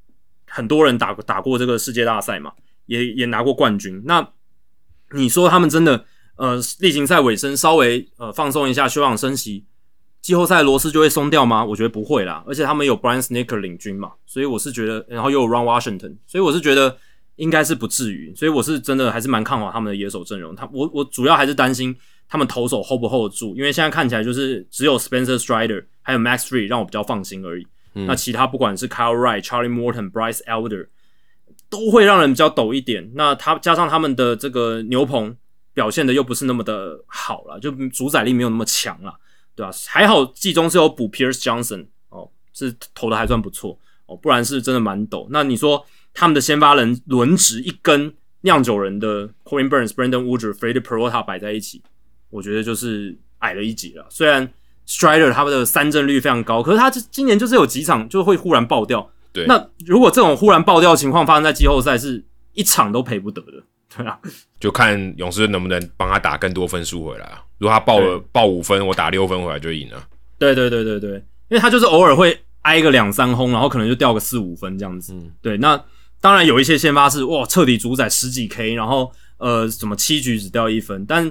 [0.47, 2.53] 很多人打打过这个世界大赛嘛，
[2.87, 4.03] 也也拿过冠军。
[4.05, 4.29] 那
[5.13, 6.05] 你说他们真的
[6.37, 9.65] 呃例行赛尾声稍微呃放松一下休养生息，
[10.21, 11.65] 季后赛螺丝就会松掉吗？
[11.65, 16.97] 我觉得不会啦，而且他们有 Brian Snitker 领军嘛，所以我是觉得，然后又有 Ron Washington，所以我是觉得
[17.37, 20.55] 应该是不至于，所以我是真的还是蛮看好他们的野手阵容。
[20.55, 21.97] 他我我主要还是担心
[22.29, 27.67] 他们投手 hold 不 hold 得住，因为现在看起来就是只有 Spencer Strider 还有 Max Free 让我比较放心而已。
[27.95, 30.89] 那其他不管是 Kyle Wright、Charlie Morton、Bryce Elder
[31.69, 33.11] 都会让人比较抖一点。
[33.15, 35.37] 那他加上他们的这个牛棚
[35.75, 39.15] 表现的又不是那么的好了，就主宰力没有那么强了，
[39.55, 45.29] 对吧、还好季中是有补 Pierce Johnson 哦，是投的还算不错哦，不然是真的蛮抖。
[45.31, 45.85] 那你说
[46.15, 51.83] 他们的先发人轮值一根酿酒人的 Corin Burns、Brandon Woodruff、Freddie Peralta 摆在一起，
[52.31, 54.07] 我觉得就是矮了一级了。
[54.11, 54.53] 虽然
[54.87, 59.11] Strider 他们的三振率非常高，可是他这今年就是有几场就会忽然爆掉。
[59.33, 63.63] 对那如果这种忽然爆掉的情况发生在季后赛，是一场都赔不得的。
[63.97, 64.19] 对啊，
[64.59, 67.43] 就看勇士能不能帮他打更多分数回来啊。
[67.59, 70.03] 如果他爆了爆五分，我打六分回来就赢了。
[70.39, 71.11] 对对对对对，
[71.49, 75.13] 因为他就是偶尔会挨个两三轰，然后可能就掉个四五分这样子。
[75.13, 75.83] 嗯对，那
[76.23, 81.31] 当然有一些先发是哇彻底主宰十几 K，然后呃什么七局只掉一分，但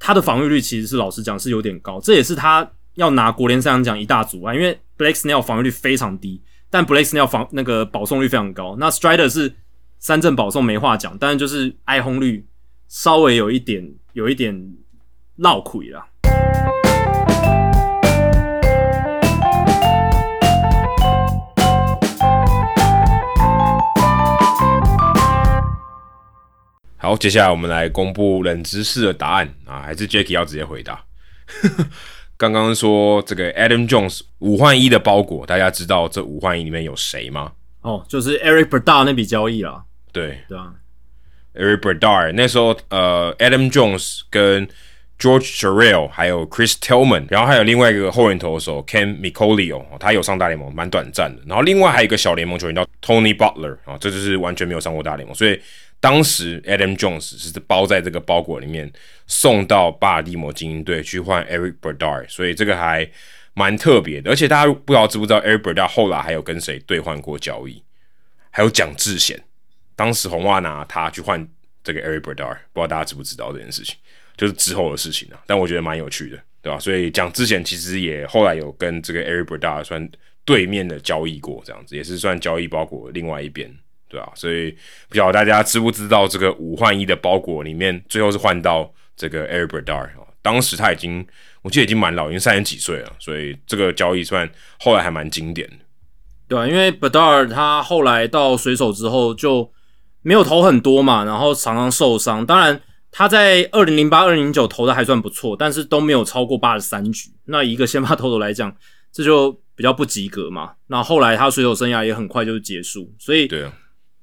[0.00, 9.54] 他的防御率其实是老实讲是有点高，这也是他要拿国联赛扬奖一大阻碍，因为 Blake Snell 防御率非常低，但 Blake Snell 防那个保送率非常高，那 Strider 是
[10.00, 12.44] 三振保送没话讲，但是就是挨轰率
[12.88, 14.74] 稍微有一点有一点
[15.36, 16.04] 落亏啦。
[27.06, 31.04] 好，接下来我们来公布冷知识的答案啊，还是 Jacky 要直接回答。
[32.36, 37.52] 刚刚说这个 Adam Jones 五换一的包裹，大家知道这五换一里面有谁吗？
[37.82, 40.72] 哦，就是 Eric Berdar 那笔交易啦，对对啊
[41.54, 44.66] ，，Eric Berdar 那时候呃，Adam Jones 跟
[45.16, 51.40] George Sherrill 还有 Chris Tillman，然后还有另外一个后援投手 Ken Micolio，哦他有上大联盟，蛮短暂的。
[51.46, 55.56] 然后另外还有一个小联盟球员叫 Tony Butler 啊、这就是完全没有上过大联盟，所以
[56.00, 58.92] 当时 Adam Jones 是包在这个包裹里面
[59.26, 63.08] 送到巴尔的摩精英队去换 Eric Berdar，所以这个还
[63.54, 64.30] 蛮特别的。
[64.30, 67.82] 而且大家不知道知不知道 Eric Berdar 后来还有跟谁兑换过交易，
[68.50, 69.42] 还有蒋志贤，
[69.96, 71.48] 当时红袜拿他去换
[71.82, 73.96] 这个 Eric Berdar，不知道大家知不知道这件事情，
[74.36, 75.42] 就是之后的事情啊。
[75.46, 76.78] 但我觉得蛮有趣的，对吧？
[76.78, 80.08] 所以蒋之前其实也后来有跟这个 Eric Berdar 算
[80.44, 83.74] 对面的交易过，这样子也是算交易包裹另外一边，
[84.08, 84.28] 对啊？
[84.34, 84.76] 所以
[85.08, 90.26] 不晓得大家知不知道这个五换一的包裹里面，最后是换到这个 Eric Berdar 哦。
[90.42, 91.26] 当时他已经，
[91.62, 95.76] 我记得已经蛮老，已经三十几岁了，所以这个交易算后来还蛮经典的。
[96.48, 99.68] 对啊，因为 b e d a r 他后来到水手之后就
[100.22, 102.46] 没有投很多嘛，然后常常受伤。
[102.46, 107.30] 当然他在二零零八、二零零九投的还算不错，但是都没有超过八十三局。
[107.46, 108.72] 那一个先发投手来讲，
[109.10, 110.74] 这就比较不及格嘛。
[110.86, 113.72] 那后来他水手生涯也很快就结束，所以对啊，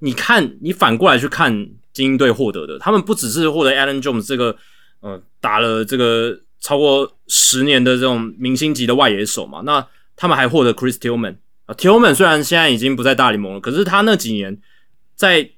[0.03, 1.49] 你看，你反过来去看
[1.93, 4.53] 精英队获得的，他们不只是获得 Allen Jones 这个
[4.99, 14.59] 呃打了这个超过十年的这种明星级的外野手嘛，那他们还获得 Chris Tillman 啊，Tillman 虽然现在已经不在大联盟了，可是他那几年
[15.15, 15.51] 在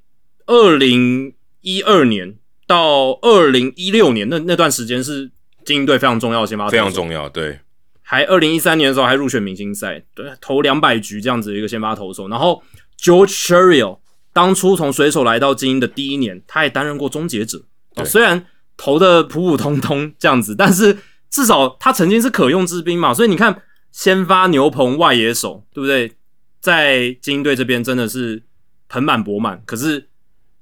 [0.45, 2.35] 二零一二年
[2.67, 5.32] 到二零一六年那那段时间是
[5.65, 7.59] 精英队非常重要的先发非常重要，对。
[8.03, 12.27] 还二零一三年的时候还入选明星赛，对，投两百局这样子的一个先发投手。
[12.27, 12.61] 然后
[13.01, 13.98] George Sherrill
[14.36, 17.64] 当初从水手来到精英的第一年，他也担任过终结者。
[17.96, 20.98] 哦、虽然投的普普通通这样子，但是
[21.30, 23.14] 至少他曾经是可用之兵嘛。
[23.14, 23.62] 所以你看，
[23.94, 26.12] 先发牛棚外野手，对不对？
[26.60, 28.44] 在精英队这边真的是
[28.90, 29.64] 盆满钵满。
[29.66, 30.10] 可是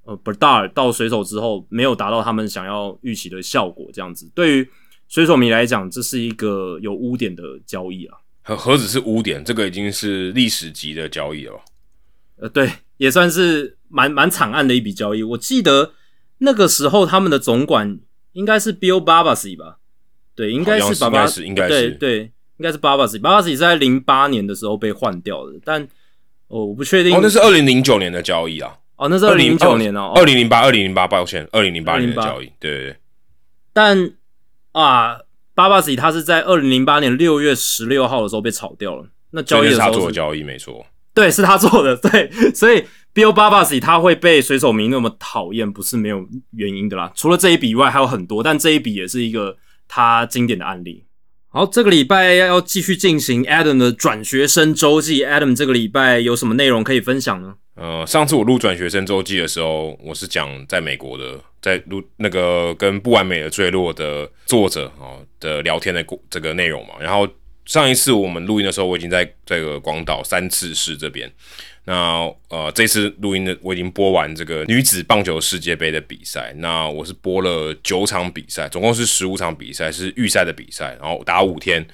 [0.03, 4.69] 呃 b e r d a r 到水手之后，没有达到他们想要预期的效果，这样子对于
[5.07, 8.19] 水手迷来讲，这是一个有污点的交易啊。
[8.43, 11.59] 何何止是污点，这个已经是历史级的交易了。
[12.35, 12.69] 呃，对，
[13.03, 15.21] 也算是蛮蛮惨案的一笔交易。
[15.23, 15.91] 我记得
[16.37, 17.99] 那个时候他们的总管
[18.31, 19.77] 应该是 Bill Babasi 吧？
[20.35, 22.19] 对，应该是应该是应该是对对，
[22.57, 23.19] 应该是 Babasi。
[23.19, 25.83] Babasi 是在零八年的时候被换掉的，但
[26.47, 27.13] 哦，我不确定。
[27.13, 28.77] 哦，那是二零零九年的交易啊。
[28.95, 32.45] 哦，那是二零零九年哦，二零零八，二零零八，抱歉，二零零八年的交易。
[32.59, 32.95] 对对对。
[33.73, 34.13] 但
[34.71, 35.19] 啊。
[35.55, 39.05] 巴巴西他是在二零零八年六月十六号的时候被炒掉了。
[39.29, 40.83] 那交易的时候是他做的交易，没错。
[41.13, 41.95] 对，是他做的。
[42.09, 42.83] 对，所以
[43.13, 47.11] Bill 巴巴西他会被水手迷那么讨厌，不是没有原因的啦。
[47.15, 51.05] 除了这一笔以外，还有很多，但这一笔也是一个他经典的案例。
[51.49, 55.23] 好，这个礼拜要继续进行 Adam 的转学生周记。
[55.23, 57.53] Adam 这个礼拜有什么内容可以分享呢？
[57.75, 66.95] 呃，上次我录转学生周记的时候，我是讲在美国的，在录那个跟不完美的坠落的作者啊的聊天的这个内容嘛。
[66.99, 67.27] 然后
[67.65, 71.31] 上一次我们录音的时候，我已经在这个广岛三次市这边。
[71.85, 76.53] 那呃，这次录音的我已经播完这个女子棒球世界杯的比赛。
[76.57, 81.85] 那我是播了九场比赛，总共是十五场比赛，是预赛的比赛，然后打五天。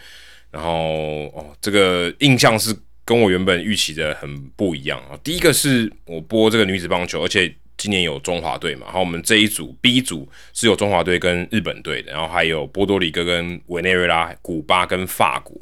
[0.51, 2.75] 然后哦，这个印象是。
[3.05, 5.17] 跟我原本预期的很不一样啊！
[5.23, 15.59] 第一个是我播这个女子棒球，而且今年有中华队嘛，然后我们这一组 B 组是有中华队跟日本队的，然后还有波多黎各跟委内瑞拉、古巴跟法国。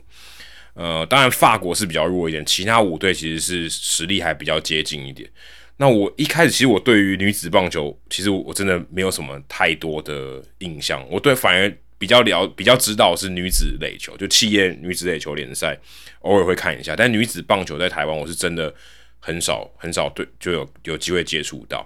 [0.74, 5.30] 呃，当然法国是比较弱一点，其他五队其实是实力还比较接近一点。
[5.78, 11.74] 那我一开始其实我对于女子棒球，其实我真的没有什么太多的印象，我对反而。
[12.00, 15.76] 比较了比较知道是女子垒球，就企业女子垒球联赛，
[16.20, 16.96] 偶尔会看一下。
[16.96, 18.72] 但女子棒球在台湾，我是真的
[19.28, 21.86] 很少很少对就有有机会接触到。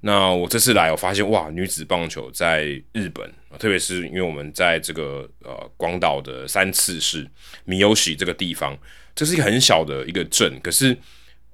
[0.00, 7.28] 那我这次来，我发现哇，女子棒球在日本，特别是因为我们在这个呃广岛的三次市
[7.64, 8.78] 米有喜这个地方，
[9.14, 10.96] 这是一个很小的一个镇，可是。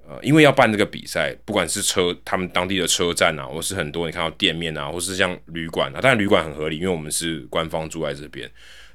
[0.07, 8.47] 呃，因为要办这个比赛，不管是车他们当地的车站啊，或是很多你看到店面啊，或是像旅馆啊，当然旅馆很合理，因为我们是官方住在这边，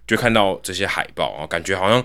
[0.07, 2.01] 就看到这些海报啊，感觉好像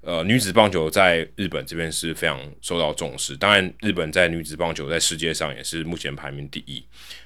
[0.00, 3.36] 呃女子棒球在日本这边是非常受到重视。
[3.36, 6.84] 当然，日本在女子棒球在世界上也是目前排名第一。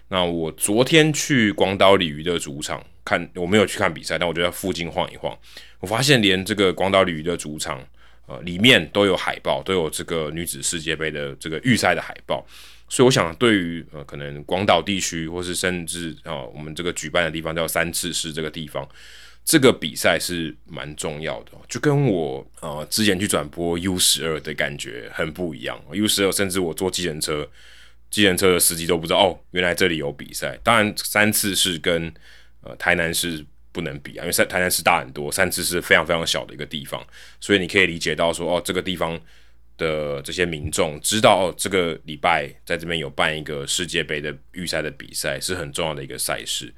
[0.08, 5.38] 那我昨天去广岛鲤鱼的主场看，我没有去看比赛，但我就在附近晃一晃，
[5.80, 7.84] 我发现连这个广岛鲤鱼的主场。
[8.26, 12.46] 呃，里面都有海报，都有这个女子世界杯的这个预赛的海报，
[12.88, 18.88] 所以我想，对于呃可能广岛地区，或是甚至啊我们这个举办的地方叫三次市这个地方，
[19.44, 25.82] 这个比赛是蛮重要的，就跟我呃之前去转播 U 十二的感觉很不一样。
[25.92, 27.48] U 十二甚至我坐计程车，
[28.10, 30.58] 计程车的司机都不知道哦，原来这里有比赛。
[30.62, 32.12] 当然，三次是跟
[32.62, 33.44] 呃台南市。
[33.74, 37.02] 不能比啊，因为三台南市大很多，三次是非常非常小的一个地方，
[37.40, 39.18] 所以你可以理解到说，哦，这个地方
[39.78, 46.70] 的这些民众知道，哦，这个礼拜在这边有办一个世界杯的预赛的比赛，是很重要的一个赛事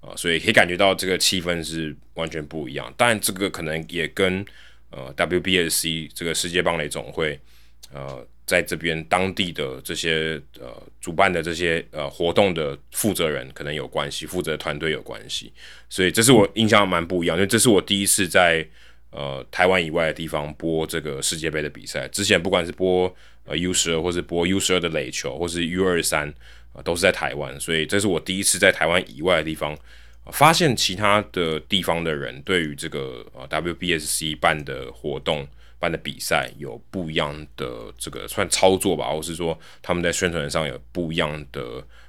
[0.00, 2.92] 啊，所以可以感觉到这个气氛是完全不一样。
[2.96, 4.44] 当然，这个可能也跟
[4.90, 7.38] 呃 WBSC 这个世界棒垒总会
[7.92, 8.26] 呃。
[8.46, 10.66] 在这边当地的这些呃
[11.00, 15.52] 主办的这些呃活动的负责人可能有关系，负责团队有关系，
[15.88, 18.66] 所以这是我印象蛮不一样，因为这是我第一次在
[19.10, 22.08] 呃台湾以外的地方播这个世界杯的比赛。
[22.08, 23.14] 之前不管是播
[23.44, 26.34] 呃 U 十二，或是播 U 十二的垒球，或是 U 二三
[26.72, 29.76] 啊，都是在台湾，所以这是我第一次在台湾以外的地方
[30.32, 35.46] 发现其他的地方的人对于这个呃 WBSC 办的活动。
[35.80, 41.62] 办的比赛有不一样的这个算操作吧，或是说他们在宣传上有不一样的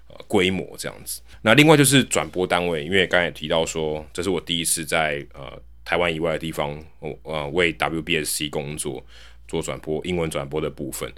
[0.09, 1.21] 呃规模这样子。
[1.41, 9.01] 那另外就是转播单位，因为刚才提到说这是我第一次在呃台湾以外的地方，我呃为 WBSC 工作
[9.47, 11.09] 做转播英文转播的部分。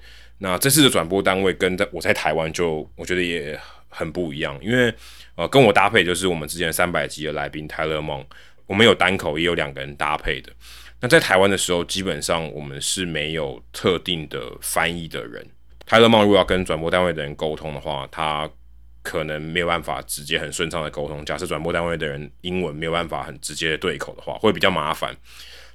[0.43, 3.57] 那这次的转播单位跟在我在台湾就我觉得也
[3.87, 4.93] 很不一样，因为
[5.35, 8.21] 呃跟我搭配就是我们之前三百集的来宾泰勒梦，
[8.65, 10.51] 我们有单口也有两个人搭配的。
[10.99, 15.47] 那在台湾的时候，基本上我们是没有特定的翻译的人。
[15.85, 18.49] 泰勒曼如果要跟转播单位的人沟通的话，他
[19.01, 21.23] 可能没有办法直接很顺畅的沟通。
[21.23, 25.15] 假设转播单位的人英文没有办法很直接的对口的话，会比较麻烦。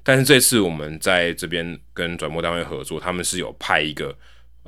[0.03, 4.15] 但是这次我们在这边跟转播单位合作，他们是有派一个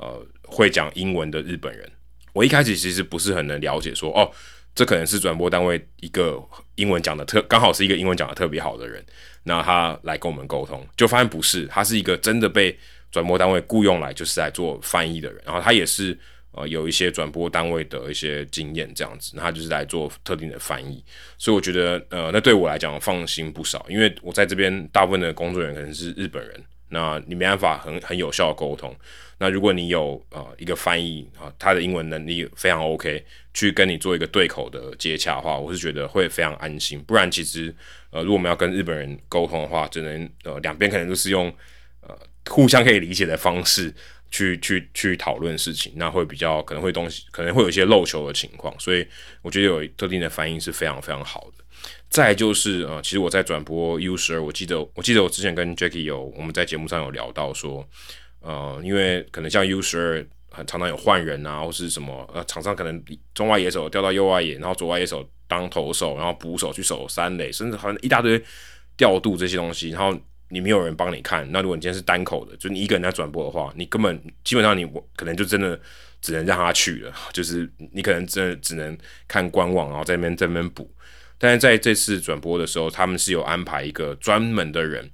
[0.01, 1.89] 呃会讲英文的日本人。
[2.33, 4.29] 我一开始其实不是很能了解，说哦，
[4.73, 6.41] 这可能是转播单位一个
[6.75, 9.05] 英文讲的特，刚好是一个英文讲的特别好的人。
[9.43, 12.77] 那他来跟我们沟通，就发现不是，他是一个真的被
[13.11, 15.41] 转播单位雇佣来，就是来做翻译的人。
[15.45, 16.17] 然后他也是
[16.51, 21.03] 呃有一些转播单位的一些经验这样子，那他就是来做特定的翻译，
[21.37, 28.95] 所以我觉得呃那对我来讲放心不少，因为我在这边大部分的工作人员可能是日本人，那你没办法很很有效的沟通。
[29.39, 37.01] 那如果你有呃一个翻译啊，他的英文能力非常 OK，去跟你做一个对口的接洽的话，我是觉得会非常安心。
[37.03, 37.73] 不然其实
[38.11, 41.51] 呃，如果我们要跟日本人沟通的话，只能呃两边可能都是用
[42.01, 42.15] 呃
[42.49, 43.91] 互相可以理解的方式
[44.29, 49.05] 去去去讨论事情，那会比较可能会东西可能会有一些漏球的情况，所以
[49.41, 51.50] 我觉得有特定的翻译是非常非常好。
[52.11, 57.87] 再就是呃，其实我在转播 U 十二，我记得我记得我之前跟 Jackie 有我们在节目上有聊到说。
[58.41, 62.99] 呃，因为可能像 U 十二很常常有换人啊，或是什么呃，场上可能
[63.35, 68.43] 中外野手调到右外野，然后左外野手当投手，然后捕手去守三垒，甚至好像一大堆
[68.97, 71.49] 调度这些东西，然后你没有人帮你看。
[71.51, 75.79] 那如果你今天是单口的，就你一个人在转播的话，你根本基本上你我可能就真的
[76.19, 80.91] 只能让他去了， 就是你可能真的只能看官网，然后在那边在那边补。
[81.41, 85.09] 但是在这次转播的时候，他们是有安排一个专门的人。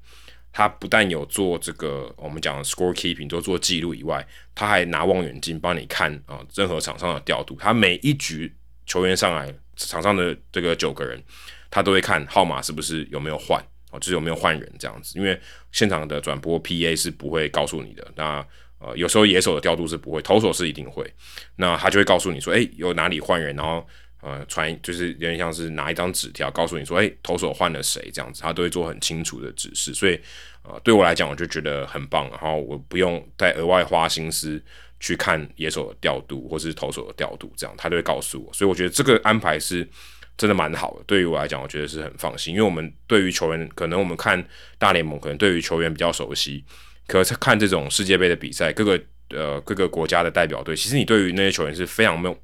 [0.52, 7.56] 他不但有做这个我们讲的 score keeping，都做记录以外，他还拿望远镜帮你看啊，任何场上的调度。
[7.60, 8.52] 他每一局
[8.86, 11.24] 球员上来，场上的这个九个人，
[11.70, 15.18] 他都会看号码是不是有没有换哦，就是有没有换人这样子。
[15.20, 15.40] 因为
[15.72, 18.06] 现场的转播 PA 是不会告诉你的。
[18.16, 18.44] 那
[18.80, 21.08] 呃，有时候野手的调度是不会，投手是一定会。
[21.56, 23.88] 那他就会告诉你说，哎，有哪里换人，然后。
[24.28, 29.94] 呃，传就是有点像是拿一张纸条告诉你说，哎，投手换了谁这样子，他都会做很清楚的指示。
[29.94, 30.20] 所以，
[30.64, 32.30] 呃，对我来讲，我就觉得很棒。
[32.30, 34.62] 然后我不用再额外花心思
[35.00, 38.52] 去看野手的调度或是投手的调度，这样他都会告诉我。
[38.52, 39.88] 所以我觉得这个安排是
[40.36, 41.04] 真的蛮好的。
[41.08, 44.44] 对于我来讲，我觉得是很放心，因为我们对于球员，可能我们看
[44.78, 46.66] 大联盟，可能对于球员比较熟悉，
[47.08, 52.38] 可是看这种世界杯的比赛，各个呃各个国家的代表队，其实你对于那些球员是非常没有。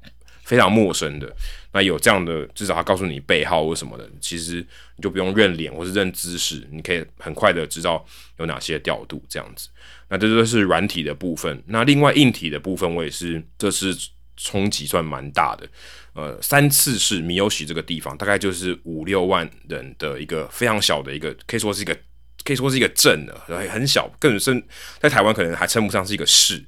[0.44, 1.34] 非常陌生的，
[1.72, 4.56] 那有这样的，至少他告诉你背号或什么的，其实
[4.96, 8.04] 你就不用认脸或是认姿势，你可以很快的知道
[8.38, 9.68] 有哪些调度这样子。
[10.08, 11.62] 那这都是软体的部分。
[11.66, 13.96] 那另外硬体的部分，我也是这次
[14.36, 15.66] 冲击算蛮大的。
[16.12, 21.96] 呃，三次是米尤喜这个地方，大概就是五六万人的一个非常小的一个，可以说是一个
[22.44, 23.34] 可以说是一个镇的，
[23.68, 24.62] 很小，更深
[25.00, 26.62] 在台湾可能还称不上是一个市。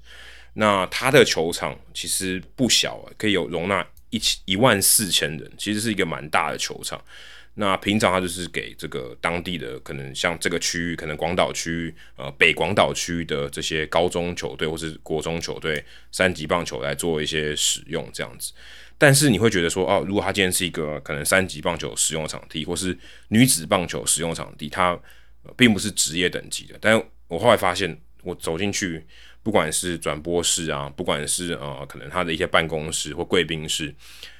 [0.59, 6.99] 那他的球场其实不小啊，可以有容纳一千一万四千人，其实是一个蛮大的球场。
[7.59, 18.53] 那平常他就是给这个当地的可能像这个区域，可能广岛区呃北广岛区的这些高中球队或是国中球队三级棒球来做一些使用这样子。
[18.97, 22.97] 但是你会觉得说哦，如果他今天是一个可能三级棒球使用场地，或是
[23.29, 24.99] 女子棒球使用场地，它
[25.55, 26.79] 并不是职业等级的。
[26.81, 29.05] 但我后来发现，我走进去。
[29.47, 33.95] 不管是转播室啊，不管是呃，可能他的一些办公室或贵宾室，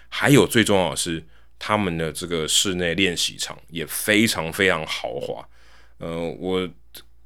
[0.09, 1.25] 还有最重要的是
[1.61, 5.49] 他们的这个室内练习场也非常非常豪华。
[5.99, 6.69] 呃，我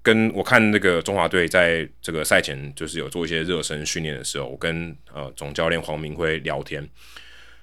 [0.03, 6.87] 跟我看那个中华队在这个赛前就是有做一些热身训练的时候，我跟呃总教练黄明辉聊天，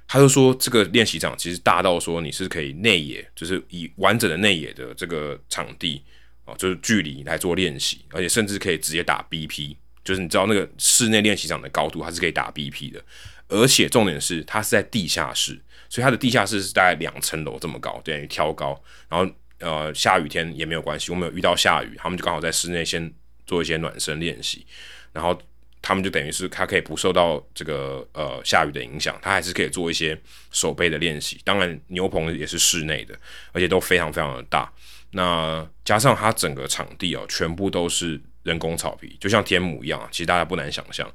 [0.08, 6.02] 他就说这个练习场其实大到说你是可以内野，就是以完整的内野的这个场地
[6.44, 9.76] 啊，就是距离来做练习，而且甚至可以直接打 BP。
[10.08, 13.04] 就是你知道那个室内练习场的高度，它是可以打 BP 的，
[13.50, 18.82] 而且重点是它是在地下室，所以它的地下室是大概两层楼这么高，等于挑高。
[19.10, 19.30] 然后
[19.60, 23.14] 呃下雨天也没有关系，我们有遇到下雨，他们就刚好在室内先
[23.46, 24.66] 做一些暖身练习，
[25.12, 25.38] 然后
[25.82, 30.18] 他们就等于是它可以不受到这个呃下雨的影响，它还是可以做一些
[30.52, 31.38] 手背的练习。
[31.44, 33.14] 当然牛棚也是室内的，
[33.52, 34.72] 而且都非常非常的大。
[35.12, 38.22] 那加上它整个场地哦，全部都是。
[38.48, 41.06] 人工草皮就像天母一样，其实大家不难想象。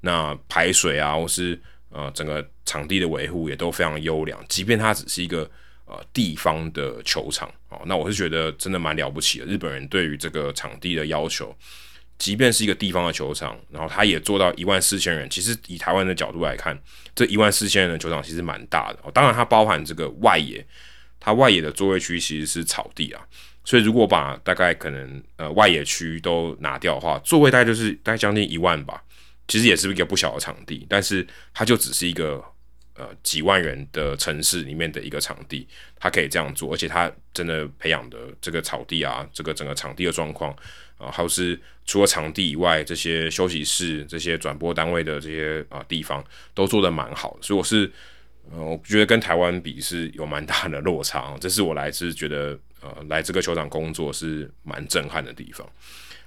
[0.00, 1.60] 那排水啊，或是
[1.90, 4.42] 呃整个场地的维护也都非常优良。
[4.48, 5.48] 即便它只是一个
[5.84, 9.44] 呃地方的球场哦，那我是觉得真的蛮了不起的。
[9.44, 11.54] 日本人对于这个场地的要求，
[12.16, 15.28] 即便是一个地方的球场，然后他也做到一万四千人。
[15.28, 16.80] 其实以台湾的角度来看，
[17.14, 19.10] 这一万四千人的球场其实蛮大的。
[19.12, 20.64] 当然，它包含这个外野，
[21.20, 23.20] 它外野的座位区其实是草地啊。
[23.68, 29.04] 所以，如果把大概可能呃外野区都拿掉的话，座位大概就是大概将近一万吧。
[29.46, 32.42] 其实也是一个不小的场地，但是它就只是一个
[32.94, 35.68] 呃几万人的城市里面的一个场地，
[36.00, 40.50] 它可以这样做，而且它真的培养的这个草地啊，这个整个场地的状况
[40.96, 46.24] 啊，还有是除了场地以外，这些休息室、这些转播单位的这些啊地方
[46.54, 47.36] 都做的蛮好。
[47.42, 47.92] 所以我是
[48.50, 51.36] 呃，我觉得跟台湾比是有蛮大的落差。
[51.38, 52.58] 这是我来自觉得。
[52.80, 55.66] 呃，来这个球场工作是蛮震撼的地方。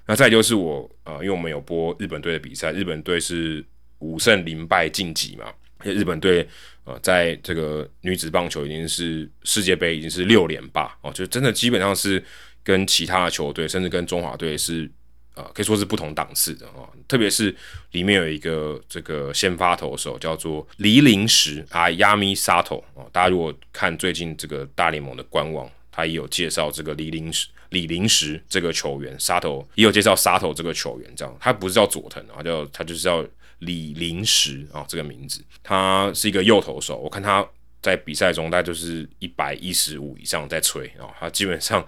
[0.06, 3.64] 那再就是我呃，因为我们有播日本队的比赛，日本队是
[4.00, 5.46] 五胜零败晋级嘛。
[5.84, 6.48] 日本队
[6.84, 12.24] 呃，在这个女子棒球已经是世界杯已经是六连霸哦，就真的基本上是
[12.64, 14.88] 跟其他的球队，甚至跟中华队是
[15.34, 16.88] 呃可以说是不同档次的哦。
[17.08, 17.56] 特别是
[17.92, 27.48] 里面有一个这个先发投手叫做黎林石啊，Yami Sato 哦，大家如果看最近这个大联盟的官网，他也有介绍这个李林石。
[27.70, 33.26] 李林石这个球员，沙头也有介绍沙头这个球员，这样他不是叫佐藤啊，叫他就是叫
[33.60, 37.48] 李林石啊，这个名字，他是一个右投手，我看他
[37.82, 41.82] 在比赛中大概就是一百一十五以上在吹啊，他基本上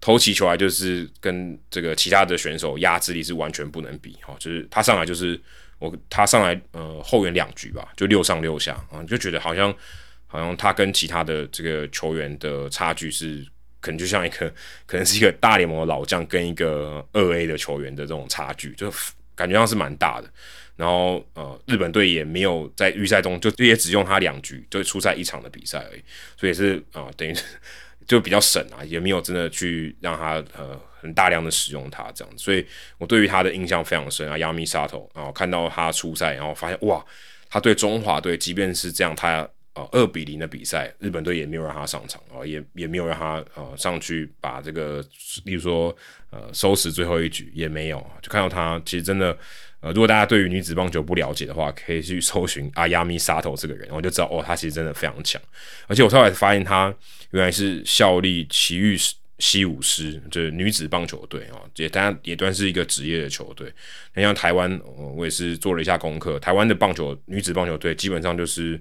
[0.00, 5.40] 投起球来就是跟这个其他的选手压制力是完全不能比哈，就是他上来就是
[5.78, 9.72] 我他上来呃后援两局吧，就六上六下啊，就觉得好像
[10.28, 13.44] 好像他跟其他的这个球员的差距是。
[13.80, 14.52] 可能就像一个，
[14.86, 18.92] 可能是一个大联盟的老将跟一个二 A 的球员的这种差距，就
[19.36, 20.28] 感觉上是蛮大的。
[20.74, 26.02] 然后呃，日本队也没有在预赛中就也只用他两局，就出赛一场的比赛而已，
[26.36, 27.32] 所以是啊，等于
[28.04, 32.42] 就比较省啊，也没有真的去让他呃很大量的使用他这样子。
[32.42, 32.66] 所以
[32.98, 37.02] 我对于他的印象非常深啊，亚米沙头啊，看到他出赛，然后发现哇，
[37.48, 39.48] 他对中华队即便是这样，他。
[39.92, 45.04] 二比零的比赛，日本队也没有让他上场啊，也也没有让他呃上去把这个，
[45.44, 45.94] 例如说
[46.30, 49.36] 呃收拾最后一局也没有，就看到他其实真的
[49.80, 55.40] 呃，如果大家对于女子棒球不了解的话，可以去搜寻阿亚米沙头这个人，我就知道哦，他其实真的非常强，
[55.86, 56.94] 而且我后来发现他
[57.30, 58.96] 原来是效力奇遇
[59.38, 63.72] 西武师，就是女子棒球队啊，也当然也算是一个职业的球队。
[64.14, 64.80] 那像台湾，
[65.16, 68.80] 我也是做了一下功课，台湾的棒球女子棒球队基本上就是。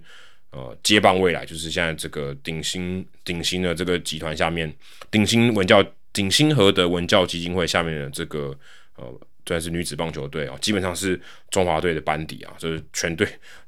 [0.58, 4.74] 呃，接棒未来就是现在这个鼎新鼎新的这个集团下面，
[5.11, 8.58] 鼎新文教鼎新和德文教基金会下面的这个
[8.95, 9.06] 呃，
[9.45, 11.22] 算是女子棒球队啊，基本上是
[11.52, 13.27] 中华队的班底啊，就是全队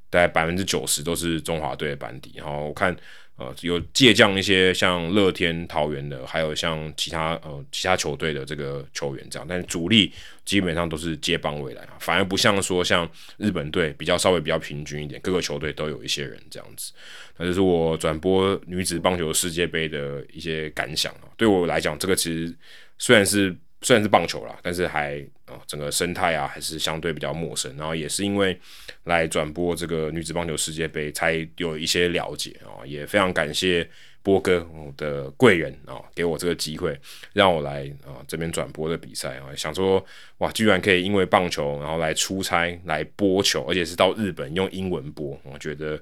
[0.10, 2.34] 大概百分之九十都是中华队的班底。
[2.38, 2.96] 然后我看。
[3.42, 10.12] 呃，有借将一些像乐天桃园的，还有像其他呃其他球队的这个球员这样，但是主力
[10.50, 16.92] 基本上都是接棒未来啊，反而不像说像日本队比较稍微比较平均一点，各个球队都有一些人这样子。
[17.38, 22.56] 那就是我转播女子棒球世界杯的一些感想啊，对我来讲，这个其实
[22.98, 23.56] 虽然是。
[23.82, 27.74] 虽然是棒球啦，但是还啊，整个生态啊还是相对比较陌生。
[27.78, 28.60] 然后也是因为
[29.06, 32.84] 来转播这个女子棒球世界杯，才有一些了解啊。
[32.86, 33.90] 也非常感谢
[34.22, 37.00] 波哥我的贵人啊，给我这个机会，
[37.34, 39.46] 让我来啊这边转播的比赛啊。
[39.56, 40.04] 想说
[40.40, 45.96] 哇，居然可以因为棒球，然后来出差来播球，而且是到日本用英文播，我觉得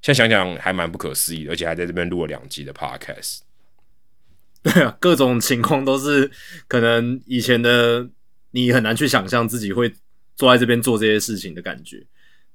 [0.00, 3.40] 现在想想还蛮不可思议，而且还在这边录了两集的 podcast。
[4.62, 6.30] 对啊，各种情况都是
[6.66, 8.08] 可能以前的
[8.50, 9.92] 你很难去想象自己会
[10.34, 12.04] 坐在这边做这些事情的感觉。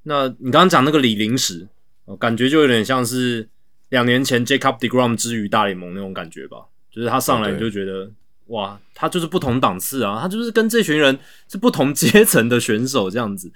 [0.03, 1.67] 那你刚刚讲那个李林石，
[2.19, 3.48] 感觉就有点像是
[3.91, 6.65] 两年前 Jacob Degrom 之于大联盟那种感觉吧？
[6.91, 8.11] 就是他上来你就觉得
[8.47, 13.49] 哇，他就是不同档次啊，他就是跟这群人是不同阶层的选手这样子。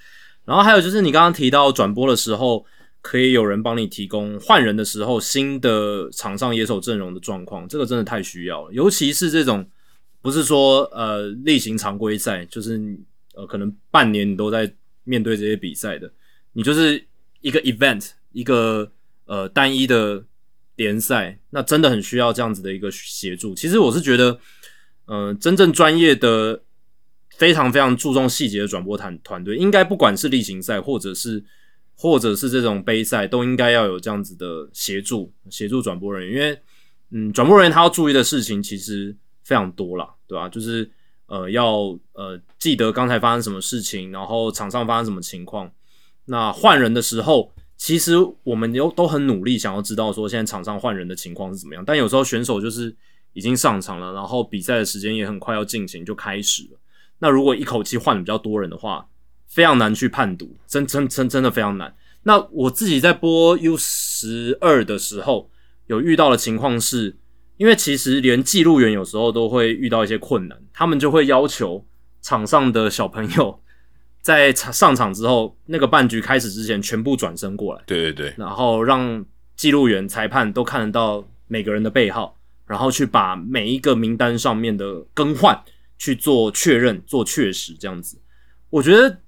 [0.45, 2.65] 然后还有就是你刚刚提到转播的时候。
[3.07, 8.73] 可以有人帮你提供换人的时候新的场上野手阵容的状况，这个真的太需要了。
[8.73, 9.63] 尤其是这种
[10.23, 12.81] 不是说呃例行常规赛，就是
[13.35, 14.73] 呃可能半年你都在
[15.03, 16.11] 面对这些比赛的，
[16.53, 17.05] 你就是
[17.41, 18.91] 一个 event 一个
[19.25, 20.23] 呃单一的
[20.75, 23.53] 联赛，那真的很需要这样子的一个协助。
[23.53, 24.39] 其实我是觉得，
[25.07, 26.61] 嗯，真正专业的、
[27.37, 31.43] 非常非常注重细节的转播团团队，应该不管是例行赛或者是。
[31.97, 36.59] 或者是这种杯赛都应该要有这样子的协助，协助转播人员，因为
[37.11, 40.49] 嗯，转播人员他要注意的事情其实非常多啦，对吧？
[40.49, 40.91] 就是
[41.27, 45.71] 呃，要呃记得刚才发生什么事情，然后场上发生什么情况。
[46.25, 52.95] 那换人的时候，其实我们有都很努力想要知道说现在场上换人的情况是怎么样，但有时候选手就是
[53.33, 56.79] 已经上场了，然后比赛的时间也很快要进行就开始了。
[57.19, 59.07] 那如果一口气换的比较多人的话，
[59.47, 61.93] 非常难去判读，真真真真的非常难。
[62.23, 65.49] 那我自己在播 U 十二的时候，
[65.87, 67.17] 有遇到的情况是，
[67.57, 71.85] 因为其实连记录员有时候都会遇到一些困难，他们就会要求
[72.21, 73.61] 场上的小朋友
[74.25, 79.23] 在场上场之后，那个半局开始之前全部转身过来，对对对，然后让
[79.55, 85.61] 记录员、裁判都看得到每个人的背号，然后去把每一个名单上面的更换
[85.99, 88.17] 去做确认、做确实，这样子，
[88.71, 89.19] 我觉得。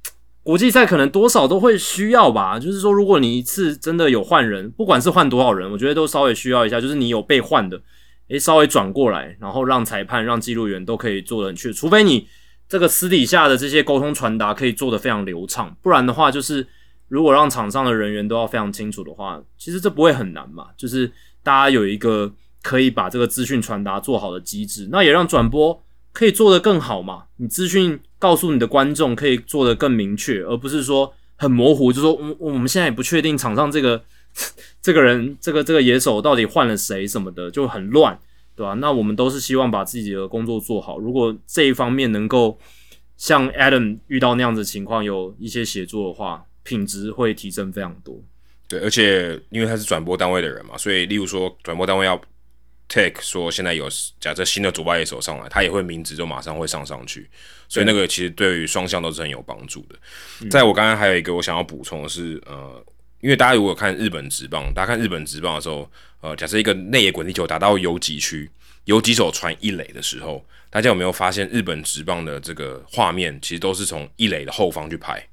[0.48, 7.82] 国际赛可能多少都会需要吧，就是说，如果你一次真的有换人，不管是换多少人，我觉得都稍微需要一下，就是你有被换的，
[8.30, 12.30] 诶，稍微转过来，然后让裁判、让记录员都可以做的很确，除非你
[12.70, 16.68] 这个私底下的这些沟通传达可以做得非常流畅，不然的话，就是
[17.08, 20.68] 如果让场上的人员都要非常清楚的话，其实这不会很难嘛。
[20.76, 25.82] 就是大家有一个可以把这个资讯传达做好的机制，那也让转播
[26.12, 27.24] 可以做得更好嘛。
[27.38, 34.04] 你资讯告诉你的观众可以做得更明确，而不是说很模糊，就说我我们现在也不确定场上这个
[34.82, 38.20] 这个人这个这个野手到底换了谁什么的，就很乱，
[38.58, 38.74] 对吧？
[38.74, 40.98] 那我们都是希望把自己的工作做好。
[40.98, 42.60] 如果这一方面能够
[43.16, 48.20] 像 Adam 遇到那样子情况有一些协作的话，品质会提升非常多。
[48.68, 52.20] 对，而且因为他是转播单位的人嘛，所以例如说转播单位要
[52.90, 53.88] take 说现在有
[54.20, 57.30] 假设新的主外野手上来，他也会名字就马上会上上去，
[57.70, 60.50] 所以那个其实对于双向都是很有帮助的。
[60.50, 62.84] 在我刚刚还有一个我想要补充的是，呃，
[63.20, 65.90] 因为大家如果看日本职棒，大家看日本职棒的时候，
[66.22, 68.50] 呃，假设一个内野滚地球打到游击区，
[68.86, 75.28] 游击手传一垒的时候，大家有没有发现日本职棒的这个画面其实都是从一垒的后方去拍，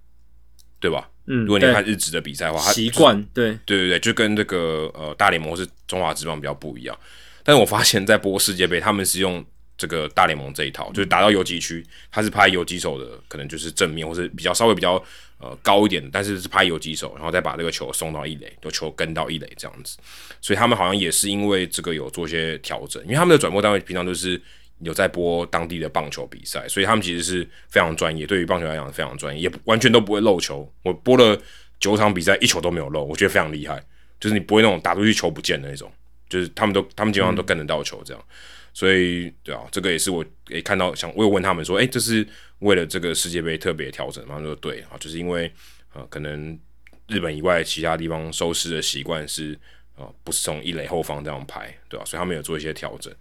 [0.81, 1.09] 对吧？
[1.27, 6.99] 嗯，如果你看日职的比赛的话，它习惯对对对对，就跟这个呃大联盟或是中华职棒比较不一样。
[7.43, 9.45] 但是我发现，在播世界杯，他们是用
[9.77, 15.03] 这个大联盟这一套，就是打到游击区，他是拍游击手的，可能就是正面或是比较稍微比较
[15.39, 19.99] 呃高一点，但是是拍游击手，然后再把这个球送到一垒，就球跟到一垒这样子。
[20.41, 24.41] 所以他们好像也是因为这个有做一些调整，因为他们的转播单位平常都是
[24.81, 30.71] 有在播当地的棒球比赛，所以他们其实是非常专业，对于棒球来讲非常专业，也完全都不会漏球。
[30.83, 31.41] 我播了
[31.79, 33.83] 九场比赛，一球都没有漏，我觉得非常厉害。
[34.21, 35.91] 就是你不会那种打出去球不见的那种，
[36.31, 38.25] 就是他们都他们基本上都跟得到球这样。
[38.75, 42.27] 所以对啊，这个也是我也看到，想我有问他们说，诶，这是
[42.59, 44.35] 为了这个世界杯特别调整吗？
[44.37, 45.51] 他说对啊，就是因为
[45.95, 46.59] 呃，可能
[47.07, 49.59] 日本以外其他地方收视的习惯是
[49.97, 53.15] 呃，不是从一垒后方这样排，对吧、所以他们有做一些调整。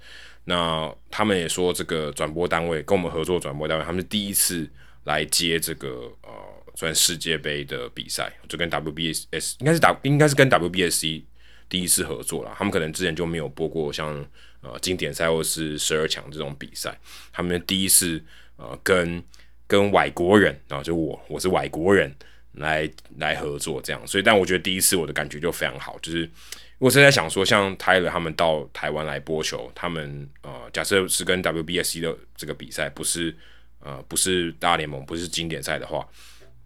[0.45, 4.67] 那他们也说，这个转播单位跟我们合作，转播单位他们是第一次
[5.03, 6.31] 来接这个呃，
[6.75, 9.27] 算世界杯的比赛，就跟 WBS
[9.59, 11.23] 应该是打应该是跟 WBSC
[11.69, 12.51] 第一次合作了。
[12.57, 14.25] 他们可能之前就没有播过像
[14.63, 16.97] 呃经典赛或是十二强这种比赛，
[17.31, 18.23] 他们第一次
[18.55, 19.21] 呃跟
[19.67, 22.11] 跟外国人啊，就我我是外国人
[22.53, 26.29] 来来合作这样，所以但我觉得第一次我的感觉就非常好，就是
[26.77, 33.35] 我是在想说，像泰勒他们到台湾来播球，他们呃假设是跟 WBSC 的这个比赛，不是
[33.79, 36.07] 呃不是大联盟，不是经典赛的话，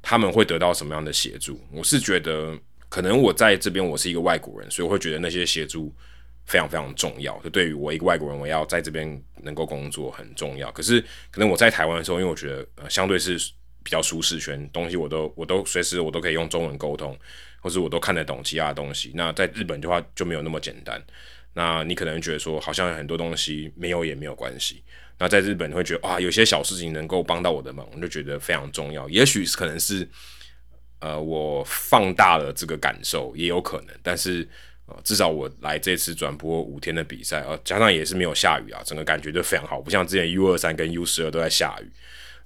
[0.01, 1.61] 他们会得到什么样的协助？
[1.72, 2.58] 我是觉得
[2.90, 5.93] 可能我在这边我是一个外国人，所以我会觉得那些协助
[6.48, 7.38] 非常非常重要。
[7.43, 10.72] 就对于我一个外国人，我要在这边能够工作很重要。
[10.72, 13.38] 可是可能我在台湾的时候，因为我觉得呃相对是
[13.84, 17.16] 比较舒适圈，东西我都我都随时我都可以用中文沟通，
[17.61, 19.11] 或是我都看得懂其他的东西。
[19.14, 21.00] 那在日本的话就没有那么简单。
[21.53, 24.84] 那你可能觉得说，好像很多东西没有也没有关系。
[25.17, 29.09] 那在日本会觉得啊，有些小事情能够帮到我的忙，我就觉得非常重要。
[29.09, 30.08] 也许是可能是
[31.00, 33.95] 呃，我放大了这个感受，也有可能。
[34.03, 34.48] 但是
[34.88, 41.91] 呃，至少我来这次转播五天的比赛，呃，加上也是没有下雨啊，整个感觉就非常好，不像之前 U 二三跟 U 十二都在下雨。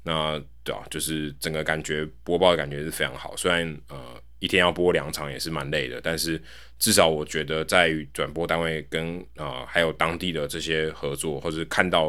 [0.03, 3.37] 那对啊，就是整个感觉播报的感觉是非常好。
[3.37, 6.41] 虽然呃一天要播两场也是蛮累的，但是
[6.79, 12.05] 至少我觉得在转播单位跟啊、呃、还有当地的这些合作，或者看到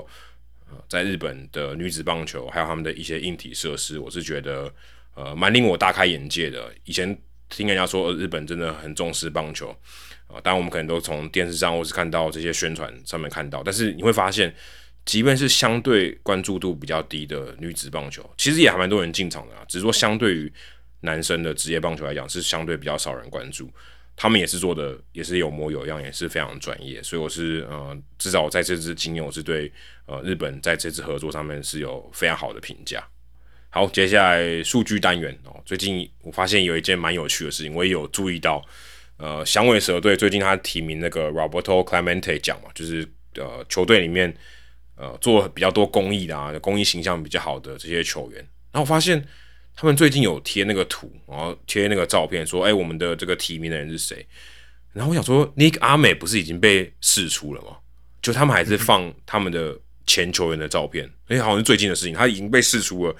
[0.70, 4.72] 呃在日本的女子棒球，还有他们的一些硬体设施，我是觉得
[5.14, 6.72] 呃蛮令我大开眼界的。
[6.84, 7.14] 以前
[7.50, 9.76] 听人家说、日本真的很重视棒球
[10.32, 14.54] 啊、当然我们可能都从电视上或是看到这些宣传上面看到，但是你会发现。
[15.04, 19.64] 即便是相对关注度比较低的女子棒球，其实也还蛮多人进场的啊。
[19.66, 20.52] 只是说，相对于
[21.00, 23.68] 男生的职业棒球来讲，是相对比较少人关注。
[24.14, 27.02] 他们也是做的，也是有模有样，也是非常专业。
[27.02, 29.72] 所以我是呃，至少我在这支经验，我是对
[30.06, 33.04] 呃日本在这次合作上面是有非常好的评价。
[33.70, 38.64] 好，接下来数据单元哦，最近我发现有一件蛮有趣的事情，我也有注意到。
[39.23, 44.34] 呃，响尾蛇队最近他提名那个 Roberto Clemente 奖嘛，就是呃球队里面。
[44.94, 48.39] 呃，做比较多公益的啊，公益形象比较好的这些球员，
[48.70, 49.26] 然后我发现
[49.75, 54.25] 他们最近有贴那个图，然后贴那个照片，说，哎、我们的这个提名的人是谁？
[54.92, 57.78] 然后我想说，Nick 阿美不是已经被释出了吗？
[58.20, 59.76] 就他们还是放他们的
[60.07, 63.17] 前球员的照片，哎、好像是最近的事情，他已经被释出了，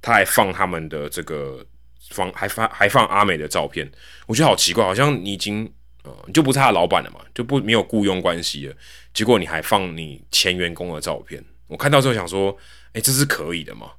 [0.00, 1.66] 他还放他们的这个
[2.14, 3.90] 放，还放还放阿美的照片，
[4.26, 5.70] 我觉得好奇怪，好像你已经。
[6.06, 8.74] 呃，你就不是他的老板了嘛，就不没有雇佣关系了。
[9.14, 12.54] 结果你还放你前员工的照片，我看到之后想说，
[12.92, 13.92] 哎、这是可以的吗？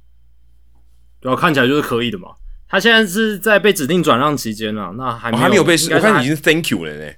[1.18, 2.28] 对啊，看起来就是可以的嘛。
[2.68, 7.12] 他现在是在被指定转让期间了，那还还没有被我看已经 Thank you 了呢。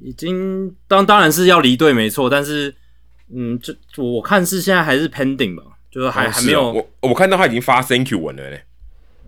[0.00, 2.74] 已经当当然是要离队没错，但是
[3.32, 6.72] 嗯，这我看是现在还是 pending 吧，就是还、哦还没有。
[6.72, 8.56] 我我看到他已经发 Thank you 文了呢。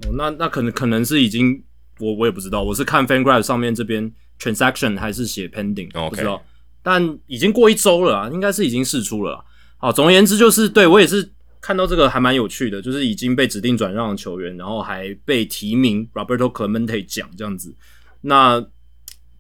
[0.05, 1.63] 哦那那可能可能是已经
[1.99, 6.43] 我我也不知道，我是看 FanGraph 上面这边 transaction 还是写 pending，、不知道。
[6.83, 9.45] 但已经过一周了啊，应该是已经试出了啊。
[9.79, 17.75] 好，总而言之就是，对我也是看到这个还蛮有趣的，就是已经被指定转让的球员，然后还被提名 Roberto Clemente 奖这样子。
[18.21, 18.65] 那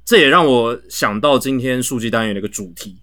[0.04, 2.96] 这也让我想到今天数据单元的一个主题，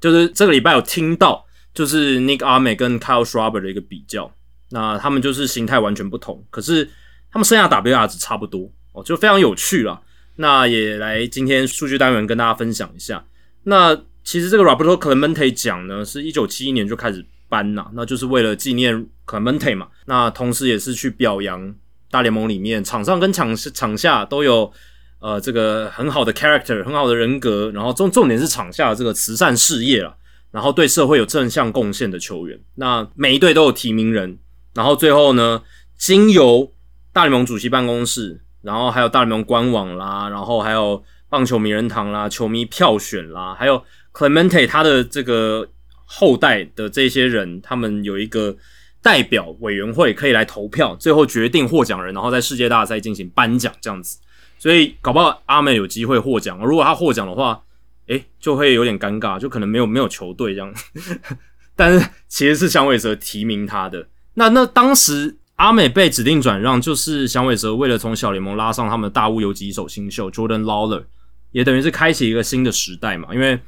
[0.00, 4.32] 就是这个礼拜有听到，就是 Nick Arme 跟 Kyle Schwarber 的一个比较。
[4.70, 6.88] 那他们就是形态完全不同，可是
[7.30, 10.00] 他们生涯 WR 值差不多哦，就非常有趣啦。
[10.36, 13.24] 那也来今天数据单元跟大家分享一下。
[13.64, 19.88] 那其实这个 Roberto Clemente 奖呢，是一九七一年就开始颁呐，那就是为了纪念 Clemente 嘛。
[20.06, 21.74] 那同时也是去表扬
[22.10, 24.70] 大联盟里面场上跟场场下都有
[25.18, 30.14] 呃这个很好的 character、很好的人格，然后重重点是场下的这个慈善事业啦，
[30.50, 32.58] 然后对社会有正向贡献的球员。
[32.76, 34.38] 那每一队都有提名人，
[34.78, 35.60] 然后最后呢，
[35.96, 36.72] 经由
[37.12, 43.82] 大联盟主席办公室，然后还有大联盟官网啦，然后还有棒球名人堂啦、球迷票选啦，还有
[44.12, 45.68] Clemente 他的这个
[46.04, 48.56] 后代的这些人，他们有一个
[49.02, 54.20] 代表委员会可以来投票，最后决定获奖人，然后在世界大赛进行颁奖这样子。
[54.60, 57.60] 所以搞不好阿美有机会获奖，如果他获奖的话，
[58.06, 60.72] 诶，就会有点尴尬，就可能没有没有球队这样。
[61.74, 64.06] 但是其实是响尾蛇提名他的。
[64.38, 71.04] 那那当时阿美被指定转让，就是响尾蛇为了从小联盟拉上他们的大物游击手新秀 Jordan Lawler，
[71.50, 73.34] 也等于是开启一个新的时代嘛。
[73.34, 73.58] 因为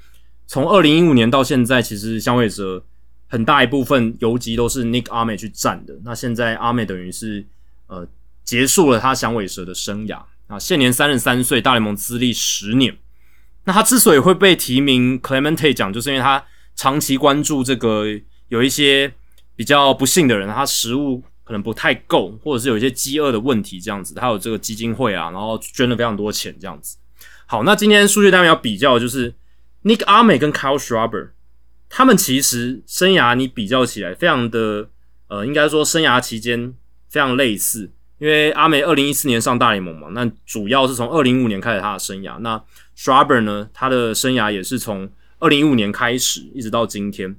[0.46, 2.84] 从二零一五年到现在，其实响尾蛇
[3.28, 5.98] 很大一部分游击都是 Nick 阿美去占的。
[6.04, 7.44] 那现在阿美等于是
[7.88, 8.06] 呃
[8.44, 12.96] 结束了他响尾蛇的生涯啊，现年三十三岁，大联盟资历十年。
[13.64, 16.44] 那他之所以会被提名 Clemente 奖，就是因为他
[16.76, 18.06] 长期关注这个
[18.48, 19.12] 有一些
[19.60, 24.14] 比较不幸的人，他食物可能不太够，或者是有一些饥饿的问题这样子。
[24.14, 26.96] 他有这个基金会啊，然后捐了非常多钱这样子。
[27.44, 29.34] 好，那今天数据单元要比较就是
[29.84, 31.32] Nick 阿美跟 Kyle Schwarber，
[31.90, 34.88] 他们其实生涯你比较起来非常的
[35.28, 36.72] 呃，应该说生涯期间
[37.10, 37.92] 非常类似。
[38.18, 42.38] 因为阿美二零一四年上大联盟嘛，那主要是从二零一五年开始他的生涯。
[42.38, 42.64] 那
[42.96, 47.36] Schwarber 呢，他的生涯也是从二零一五年开始，一直到今天。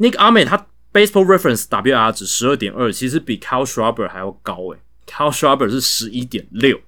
[0.00, 4.78] Nick 阿美他 Baseball Reference WR 值十二点二，其实比 Kyle Schwarber 还要高诶。
[5.06, 6.78] Kyle Schwarber 是十一点六，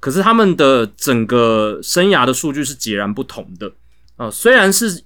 [0.00, 3.72] 可是他们的整个生涯的数据是截然不同的
[4.16, 5.02] 啊、虽然是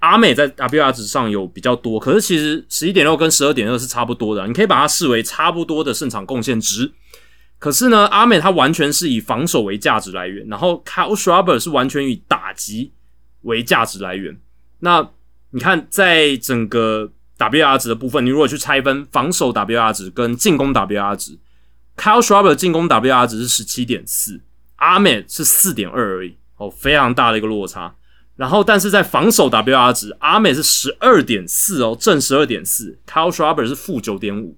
[0.00, 6.92] 阿美在 WR 值上有比较多，可是其实十一点六跟十二点二是差不多的，你可以把它视为差不多的胜场贡献值。
[7.58, 12.92] 可是呢，阿美他完全是以防守为价值来源，然后 Kyle Schwarber 是完全以打击
[13.42, 14.38] 为价值来源。
[14.80, 15.08] 那
[15.50, 21.38] 你看，在整个 WR 值的部分，你如果去拆分防守 WR 值跟进攻 WR 值
[21.96, 24.40] ，Kyle s c h r a b e r 进攻 WR 值是十七点四，
[24.76, 27.96] 阿美是四点二而已，哦，非常大的一个落差。
[28.36, 34.56] 然后，但是在防守 WR 值，阿美是十二点四哦，正十二点四，Kyle s c h r a b e r 是负九点五，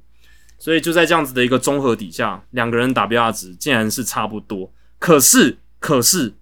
[0.59, 4.73] 所以就在这样子的一个综合底下，两个人 WR 值竟然是差不多。
[4.99, 6.35] 可是，可是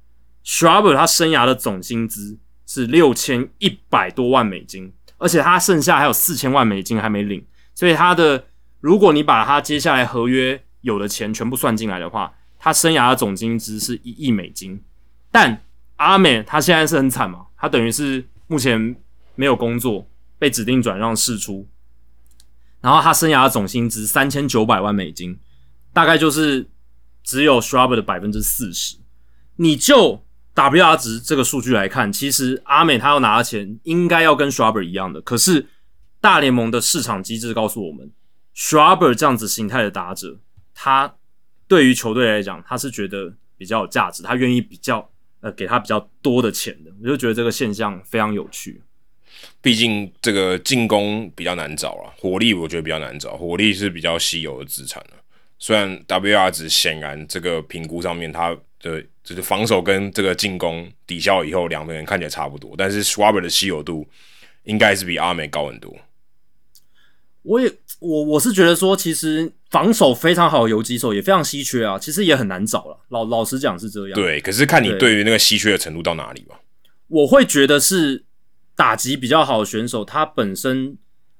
[0.44, 4.92] s c h r a b e r 他生涯的总薪资是六千一百多万美金，
[5.24, 7.42] 而且他剩下还有四千万美金还没领，
[7.74, 8.44] 所以他的
[8.80, 14.82] 如果你把他接下来合约有的钱全部算进来的话，他生涯的总薪资是一亿美金。
[15.30, 15.62] 但
[15.96, 18.94] 阿美他现在是很惨嘛，他等于是目前
[19.34, 20.06] 没有工作，
[20.38, 21.66] 被指定转让释出，
[22.82, 25.38] 然后他生涯的总薪资三千九百万美金，
[25.94, 26.68] 大概就是
[27.22, 28.98] 只有 Shrub 的百分之四十。
[29.56, 30.23] 你就
[30.54, 35.66] WR 值这个数据来看，其实阿美他要拿的钱应该要跟 Shrubber 一样的，可是
[36.20, 38.10] 大联盟的市场机制告诉我们
[38.54, 40.38] ，Shrubber 这样子形态的打者，
[40.72, 41.16] 他
[41.66, 45.10] 对于球队来讲，他是觉得比较有价值，他愿意比较
[45.40, 46.92] 呃给他比较多的钱的。
[47.02, 48.80] 我就觉得这个现象非常有趣。
[49.60, 55.16] 毕竟这个进攻比较难找啊，火力我觉得比较难找，火力是比较稀有的资产了。
[55.58, 58.56] 虽然 WR 值显然这个评估上面，它
[58.92, 64.06] 的就是防守跟这个进攻抵消以后，两个人看起来差不多，但是 Schwarber 的稀有度
[64.64, 65.96] 应该是比阿美高很多。
[67.42, 72.98] 我也我我是觉得说，其实防守非常好的游击手也非常稀缺啊，其实也很难找了。
[73.08, 74.14] 老老实讲是这样。
[74.14, 76.60] 对，可是看你对对于那个稀缺的程度到哪里吧。
[77.08, 78.24] 我会觉得是
[78.74, 80.96] 打击比较好的选手，他本身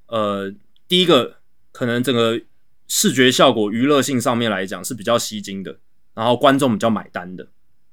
[0.07, 0.55] 呃，
[0.87, 1.39] 第一个
[1.73, 2.39] 可能整个
[2.87, 5.79] 视觉效果、娱乐性上面来讲是比较吸睛的，
[6.15, 7.47] 然后观众比较买单的，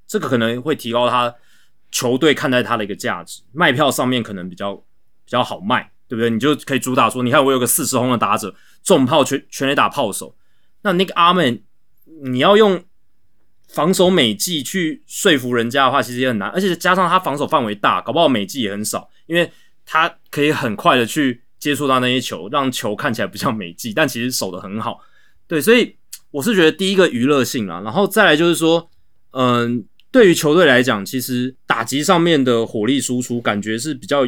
[0.07, 1.33] 这个可能会提高他
[1.91, 4.83] 球队看待他的一个价值，卖票上面可能比较比
[5.27, 6.29] 较好卖，对不对？
[6.29, 10.35] 你就可以主打说，你看我有个四十轰的打者，重炮全全垒打炮手，
[10.83, 11.61] 那 Nick Arman
[12.23, 12.83] 你要用
[13.67, 19.51] 防守美技去说服人家的话，其实也很难，而且加上他防守范围大，搞不好美技也很少，因为
[19.85, 24.99] 他可以很快的去接触到那些球，让球看起来不像美技，但其实守的很好。
[25.47, 25.97] 对，所以
[26.31, 28.89] 我是觉得第一个娱乐性啦，然后再来就是说，
[29.31, 34.27] 嗯，对于球队来讲，其实打击上面的火力输出感觉是比较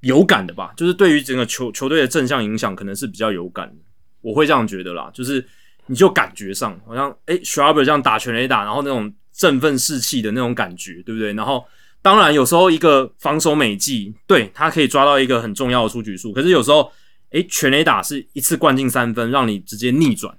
[0.00, 3.82] 有感的吧，就是对于整个球球队的正向影响可能是比较有感的，
[4.22, 5.46] 我会这样觉得啦，就是。
[5.88, 11.32] 你就感觉上好像诶 s c h r a b e r 这样打全垒打，然后那种振奋士气的那种感觉，对不对？
[11.34, 11.64] 然后
[12.02, 16.90] 当然有时候一个防守美技，对他可以抓到一个很重要的出局数，可是有时候
[17.30, 20.36] 诶全垒打是一次灌进三分，让你直接逆转，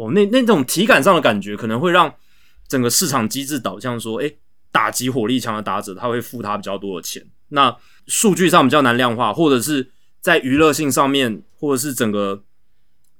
[0.00, 2.14] 哦，那那种体感上的感觉可能会让
[2.66, 4.38] 整个市场机制导向说，诶
[4.72, 12.44] 打击火力强的打者他会付他比较多的钱，那数据上比较难量化，或者是在娱乐性上面，或者是整个。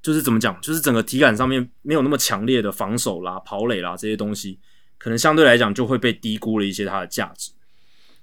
[0.02, 4.58] 就是怎么讲，就是整个体感上面没有那么强烈的防守啦、跑垒啦这些东西，
[4.96, 7.52] 可能相对来讲就会被低估了一些它的价值。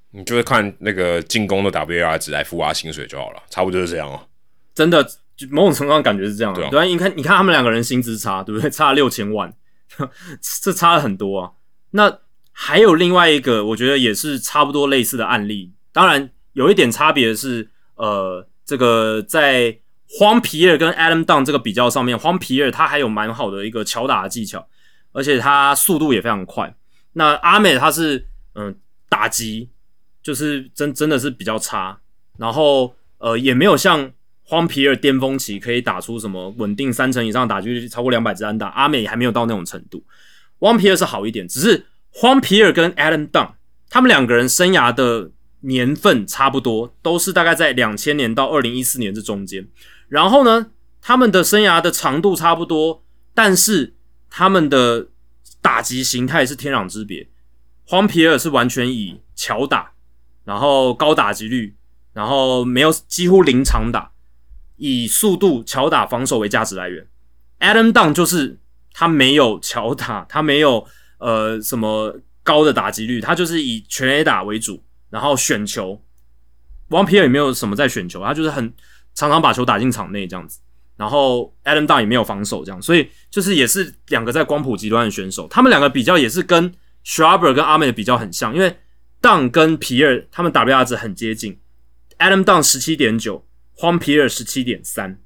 [0.09, 4.27] 你就会看那个进攻的 WAR 值来付他薪水就好了，差不多就是这样哦。
[4.73, 5.07] 真的，
[5.49, 6.53] 某种程度上感觉是这样。
[6.53, 8.69] 对啊，你看，你看他们两个人薪资差，对不对？
[8.71, 9.53] 差六千万，
[10.61, 11.51] 这差了很多啊。
[11.91, 12.19] 那
[12.51, 15.73] 还有另外一个，我觉得也是差不多类似的案例。
[15.91, 19.79] 当然，有一点差别是，呃，这个在。
[20.09, 24.65] 荒皮尔跟 Adam Down 这个比较上面，荒皮尔他还有蛮好的一个敲打的技巧，
[25.11, 26.73] 而且他速度也非常快。
[27.11, 28.25] 那阿美他是
[28.55, 28.73] 嗯
[29.09, 29.69] 打击
[30.23, 31.99] 就是真真的是比较差，
[32.37, 34.09] 然后呃也没有像
[34.49, 40.01] 荒皮尔巅峰期可以打出什么稳定三成以上打击率超过两百支安打，阿美还没有到那种程度。
[40.59, 43.51] 荒皮尔是好一点，只是荒皮尔跟 Adam Dunn
[43.89, 49.67] 他们两个人生涯的年份差不多，都是大概在两千年到二零一四年这中间。
[50.07, 50.67] 然后呢，
[51.01, 53.03] 他们的生涯的长度差不多，
[53.33, 53.95] 但是
[54.29, 55.09] 他们的
[55.61, 57.27] 打击形态是天壤之别。
[57.85, 59.91] 荒皮尔是完全以巧打，
[60.45, 61.75] 然后高打击率，
[62.13, 64.11] 然后没有几乎零长打，
[64.77, 67.05] 以速度巧打防守为价值来源。
[67.59, 68.57] Adam Dunn 就是
[68.93, 70.87] 他没有巧打，他没有
[71.19, 76.01] 呃什么高的打击率，他就是以全 A 打为主，然后选球。
[76.89, 78.73] 王皮尔也没有什么在选球，他就是很。
[79.19, 80.59] 常常把球打进场内这样子，
[80.95, 85.47] 然后 Adam Dunn 也没有防守这样，所以就是也是两个在光谱极端的选手。
[85.47, 86.71] 他们两个比较也是跟
[87.03, 88.77] Shrubber 跟阿美的比较很像，因为
[89.19, 91.59] Dunn 跟皮尔他们 WR 值很接近
[92.19, 93.43] ，Adam Dunn 十七点九，
[93.77, 95.19] 荒皮尔十七点三。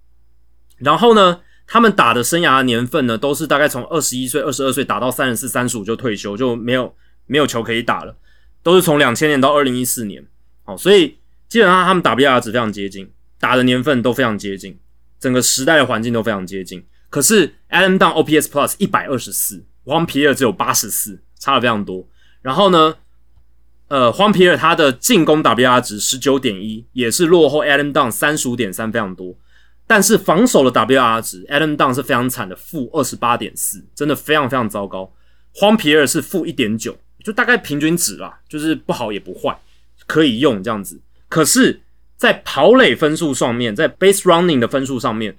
[0.77, 8.15] 然后呢，他们打的生涯年份呢，都是大概从二十一岁、二十二岁打到三十四、三十五就退休，就没有没有球可以打了，
[8.61, 10.25] 都是从两千年到二零一四年。
[10.63, 13.11] 好，所以基本上他们 WR 值非常接近。
[13.39, 14.77] 打的年份都非常接近，
[15.19, 16.85] 整个时代的环境都非常接近。
[17.09, 22.07] 可是 Adam Down OPS Plus 一百二十四，荒皮尔只有八十四，差了非常多。
[22.43, 22.95] 然后呢，
[23.91, 29.35] 呃，荒皮尔他的进攻 WR 值十九点一，也是落后 Adam Dunn 三十五点三，非常多。
[29.85, 35.11] 但是防守的 WR 值，Adam Dunn 是非常惨的，负二十八点四，真的非常非常糟糕。
[35.53, 39.59] 荒皮尔是负一点九，就大概平均值啦，就是不好也不坏，
[40.07, 40.99] 可以用这样子。
[41.27, 41.81] 可是。
[42.21, 45.35] 在跑垒分数上面，在 base running 的分数上面，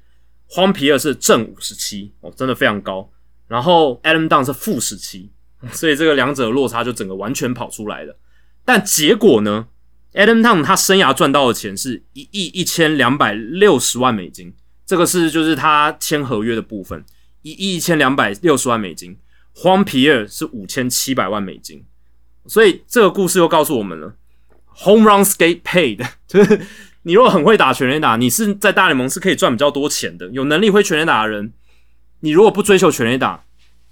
[0.49, 3.09] 荒皮尔是正五十七哦，真的非常高。
[3.47, 5.31] 然后 Adam Dunn 是负十七，
[5.71, 8.17] 所以这个两者的落差就整个完全跑出来了。
[8.65, 9.67] 但结果呢
[10.15, 14.55] ，Adam Town 他生涯赚到的钱是一亿一千两百六十万美金，
[14.87, 17.05] 这个是就是他签合约的部分，
[17.43, 19.19] 一亿一千两百六十万美金。
[19.55, 21.85] 荒皮尔是五千七百万美金，
[22.47, 24.17] 所以这个故事又告诉我们了。
[24.85, 26.59] Home run skate paid， 就是
[27.03, 30.27] 你如果很会打全垒打，你是在大联盟是可以赚比较多钱的。
[30.29, 31.53] 有能力会全垒打的人，
[32.21, 33.45] 你如果不追求全垒打，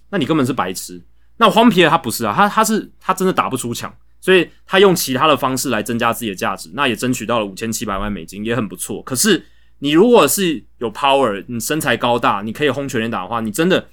[0.08, 1.02] 那你根本是白痴。
[1.36, 9.02] 那荒皮尔他不是啊，他他是他真的打不出墙，所以他用其他的方式来增加自己的价值，那也争取到了五千七百万美金，也很不错。
[9.02, 9.44] 可是
[9.78, 13.88] 你如果是有 power，你身材高大，你可以轰全垒打的话，你真的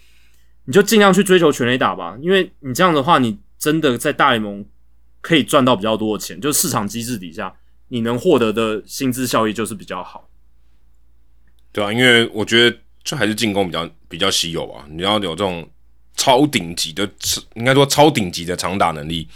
[0.66, 4.66] 你就尽量去追求全垒打吧，因为你这样的话，你真的在大联盟。
[5.20, 7.54] 可以赚到比较多的钱，就是市场机制底下，
[7.90, 10.30] 你能获得的薪资效益就是比较好，
[11.74, 14.86] 对啊，因为我觉得这还是进攻比较比较稀有啊。
[14.90, 15.70] 你要有这种
[16.16, 17.10] 超顶级的，
[17.56, 19.28] 应该说超顶级的长打能力，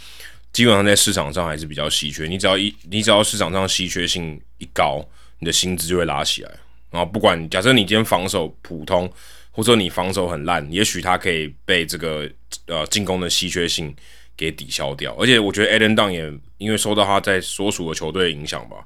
[0.52, 2.26] 基本上在市场上还是比较稀缺。
[2.26, 5.04] 你只要一，你只要市场上稀缺性一高，
[5.38, 6.50] 你的薪资就会拉起来。
[6.90, 9.10] 然后不管假设你今天防守普通，
[9.50, 12.30] 或者你防守很烂，也许他可以被这个
[12.66, 13.94] 呃进攻的稀缺性。
[14.34, 18.78] 给抵消掉，而且我觉得 Alan Dunn 也因为受到他在所属的球队影响吧，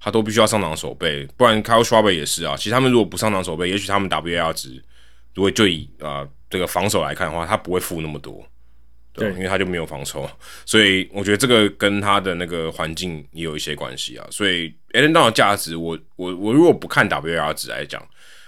[0.00, 2.56] 他都必须要上场守备，不然 Kyle s c h w a b 也是啊。
[2.56, 4.82] 其实他们如果不上场守备，也许他们 WAR 值
[5.34, 8.46] 如果就以啊这个防守来看的话，他不会负那么多。
[9.12, 10.30] 对因为他就没有防守，
[10.64, 14.26] 所以我觉得这个跟他的那个环境也有一些关系啊。
[14.30, 18.02] 所以 a l e n Down 的价值，我我我如果不看 WAR 值来讲，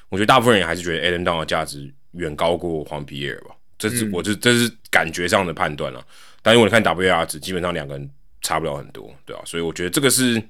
[0.09, 3.55] 我觉得大部分人还是觉得 a l e n Down 的价值远高过黄皮耶尔吧。
[3.77, 6.03] 这是、我这这是感觉上的判断了、
[6.41, 8.11] 但如果你看 WAR 值，基本上两个人
[8.41, 10.43] 差不了很多，对啊，所以我觉得这个是，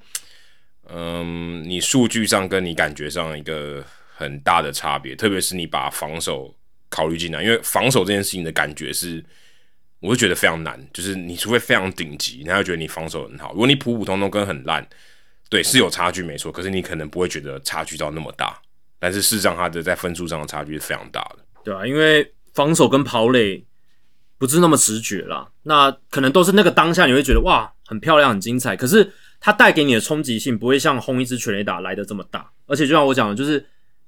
[0.87, 3.83] 嗯，你数据上跟你感觉上一个
[4.15, 6.55] 很大的差别，特别是你把防守
[6.87, 9.25] 考虑进来，因为防守这件事情的感觉是，
[10.05, 14.87] 我会觉得非常难，就是你除非非常顶级，然后觉得你防守很好，如果你普普通通跟很烂，
[15.49, 18.61] 对，是有差距没错，可是你可能不会觉得差距到那么大，
[18.99, 21.39] 但是事实上它的在分数上的差距是非常大的。
[21.63, 23.65] 对啊，因为防守跟跑垒
[24.37, 33.65] 不是那么直觉啦，那可能都是那个当下你会觉得哇很漂亮很精彩，可是它带给你的冲击性不会像轰一支全垒打来的这么大，而且就像我讲的，就是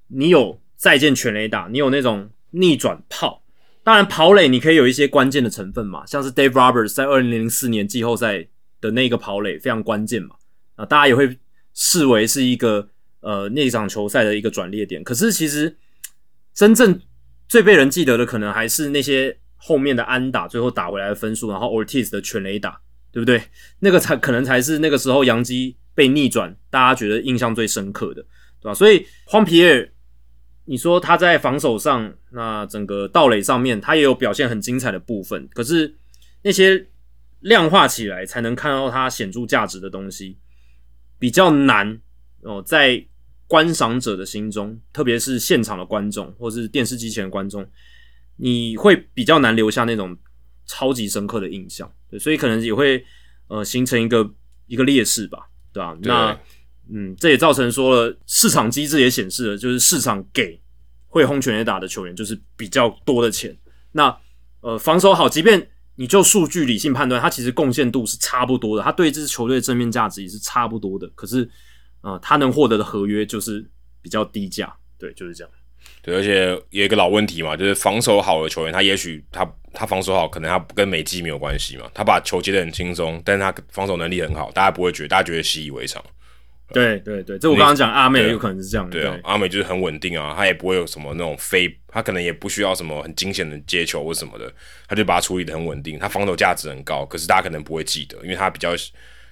[0.07, 3.41] 你有再见全垒打，你有那种逆转炮，
[3.87, 8.45] 当然跑垒你可以有一些关键的成分嘛，像是 Dave Roberts 在二零零四年季后赛
[8.81, 10.35] 的那个跑垒非常关键嘛，
[10.75, 11.39] 啊大家也会
[11.73, 12.89] 视为是一个
[13.21, 15.77] 呃那场球赛的一个转捩点，可是其实
[16.53, 16.99] 真正
[17.47, 22.81] 最被人记得的，可能还是那些后面的安打最后打回来的分数，然后 Ortiz 的全垒打，
[23.13, 23.41] 对不对？
[23.79, 28.21] 那个才可能才是那个时候杨基被逆转，大家觉得印象最深刻的，
[28.61, 28.73] 对吧？
[28.73, 29.89] 所以荒皮尔，
[30.69, 35.95] 你说他在防守上，那整个盗垒上面，他也有表现很精彩的部分，可是
[36.41, 36.85] 那些
[37.39, 40.37] 量化起来才能看到他显著价值的东西，
[41.17, 41.97] 比较难
[42.41, 43.01] 哦，在
[43.47, 47.65] 观赏者的心中，特别是现场的观众或是电视机前的观众，
[48.35, 50.17] 你会比较难留下那种
[50.65, 53.01] 超级深刻的印象，对，所以可能也会
[53.47, 54.29] 呃形成一个
[54.65, 56.09] 一个劣势吧，对吧、对。
[56.09, 56.37] 那
[56.91, 60.59] 嗯，这也造成说了市场机制也显示了，就是市场给
[61.07, 63.55] 会轰全垒打的球员就是比较多的钱，
[63.91, 64.15] 那
[64.61, 71.49] 呃防守好，即便你就数据理性判断，他其实贡献度是差不多的，他对这支球队正面价值也是差不多的，可是
[72.01, 73.65] 呃他能获得的合约就是
[74.01, 75.51] 比较低价，对，就是这样。
[76.01, 86.03] 对，而且有一个老问题嘛，就是防守好的球员，他也许他他防守好，可能他跟美技没有关系嘛，他把球接得很轻松，但是他防守能力很好，大家不会觉得，大家觉得习以为常。
[86.73, 94.51] 对对对，这我刚刚讲阿妹对啊有可能是这样的，对啊，阿美就是很稳定啊，他也不会有什么那种飞，他可能也不需要什么很惊险的接球或什么的，
[94.87, 98.71] 他就把它处理的很稳定，他防守价值很高，可是大家可能不会记得，因为他比较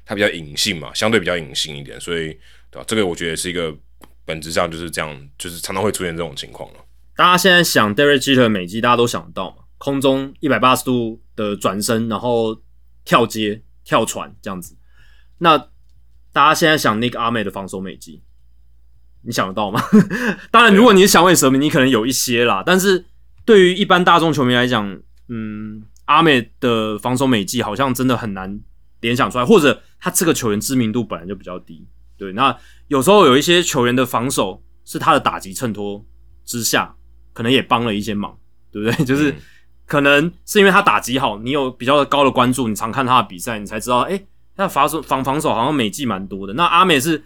[0.06, 2.28] 他比较隐性嘛，相对比较隐性一点，所以
[2.72, 3.76] 对吧、这个我觉得是一个
[4.24, 6.80] 本质上就是这样，就是常常会出现这种情况了。
[7.18, 9.58] 大家现在想 Derek Jeter 的美肌，大家都想得到嘛？
[9.78, 12.58] 空中一百八十度的转身，然后
[13.04, 14.78] 跳接、跳传这样子。
[15.38, 15.58] 那
[16.36, 18.22] 大家现在想 Nick 阿美的防守美技，
[19.22, 19.82] 你想得到吗？
[20.52, 22.62] 当然，如果你是响尾蛇迷，你可能有一些啦。
[22.66, 23.06] 但是
[23.46, 25.00] 对于一般大众球迷来讲，
[25.30, 28.60] 嗯，阿美的防守美技好像真的很难
[29.00, 31.88] 联想出来，或者他这个球员知名度本来就比较低。
[32.18, 32.54] 对，那
[32.90, 36.06] 有时候有一些球员的防守是他的打击衬托
[36.44, 36.94] 之下，
[37.32, 38.38] 可能也帮了一些忙，
[38.74, 39.04] 对不对？
[39.08, 39.36] 就是嗯
[39.86, 44.26] 可能是因为他打击好，你有比较高的关注，你常看他的比赛，你才知道，哎、他
[44.58, 46.54] 那防守防防守好像美技蛮多的。
[46.54, 47.24] 那阿美是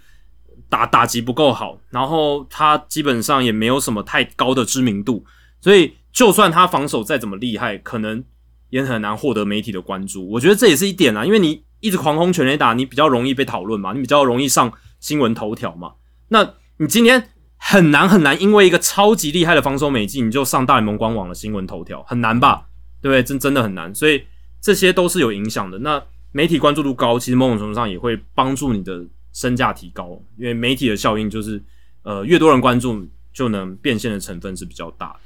[0.68, 5.26] 打打击不够好，然后他基本上也没有什么太高的知名度，
[5.62, 8.24] 所以就算他防守再怎么厉害，可能
[8.70, 10.30] 也很难获得媒体的关注。
[10.30, 15.94] 我觉得这也是一点啊，因为你一直狂轰全垒打，你比较容易被讨论嘛，你比较容易上新闻头条嘛。
[16.30, 22.66] 那你今天很难很难，因为一个超级厉害的防守美技，你就上大联盟官网的新闻头条，很难吧？
[23.02, 23.24] 对不对？
[23.24, 24.24] 真真的很难，所以
[24.62, 25.80] 这些都是有影响的。
[25.80, 31.64] 那媒体关注度高，其实某种程度上也会帮助你的身价提高，因为媒体的效应就是，
[32.04, 35.20] 呃，越多人关注，就能变现的成分是比较大的。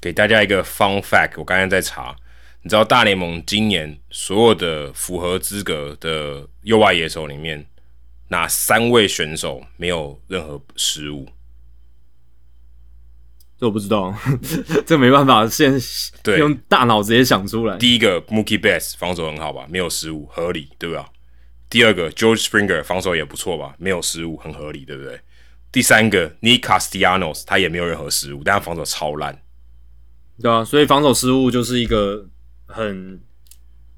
[0.00, 2.14] 给大家一个 fun fact，我刚才在查，
[2.62, 7.66] 你知道大联盟今年所有的符合资格的右外野手里面，
[8.28, 11.26] 哪三位选手没有任何失误？
[13.60, 14.14] 这我不知道，
[14.86, 15.78] 这没办法，现
[16.22, 17.76] 对用大脑直接想出来。
[17.76, 21.10] 第一个 Mookie Betts 防守很好吧，没有失误，合理，对吧？
[21.68, 25.20] 第二个 George Springer 防守也不错吧，没有失误，很合理，对不对？
[25.70, 29.38] 第三个 Nick Castellanos 他也没有任何失误，但他防守超烂。
[30.40, 32.26] 对啊，所以防守失误就是一个
[32.66, 33.20] 很，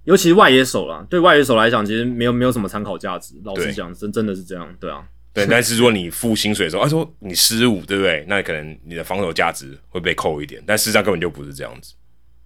[0.02, 3.36] 尤其是外野手啦，对外野手来讲，其实没有没有什么参考价值。
[3.44, 8.24] 老实讲，真真的是这样，对啊，对， 但是如果你付薪水的时候，他说你失误，对不对？
[8.28, 11.94] 那可能你的防守价值会被扣一点，但事实上根本就不是这样子。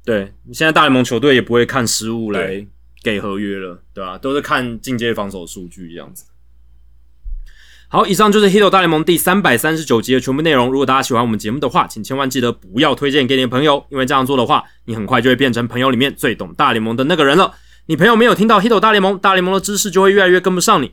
[0.04, 2.64] 对你现在大联盟球队也不会看失误来
[3.02, 6.24] 给合约了，对吧、都是看进阶防守数据这样子。
[7.88, 10.70] 好，以上就是《h i t 大联盟》第三百三十九集的全部内容。
[10.70, 17.54] 如果大家喜欢我们节目的话，请千万记得不要推荐给你的朋友，因为这样做的话，你很快就会变成朋友里面最懂大联盟的那个人了。
[17.86, 20.92] 你朋友没有听到《h i t 大联盟》，大联盟的知识就会越来越跟不上你。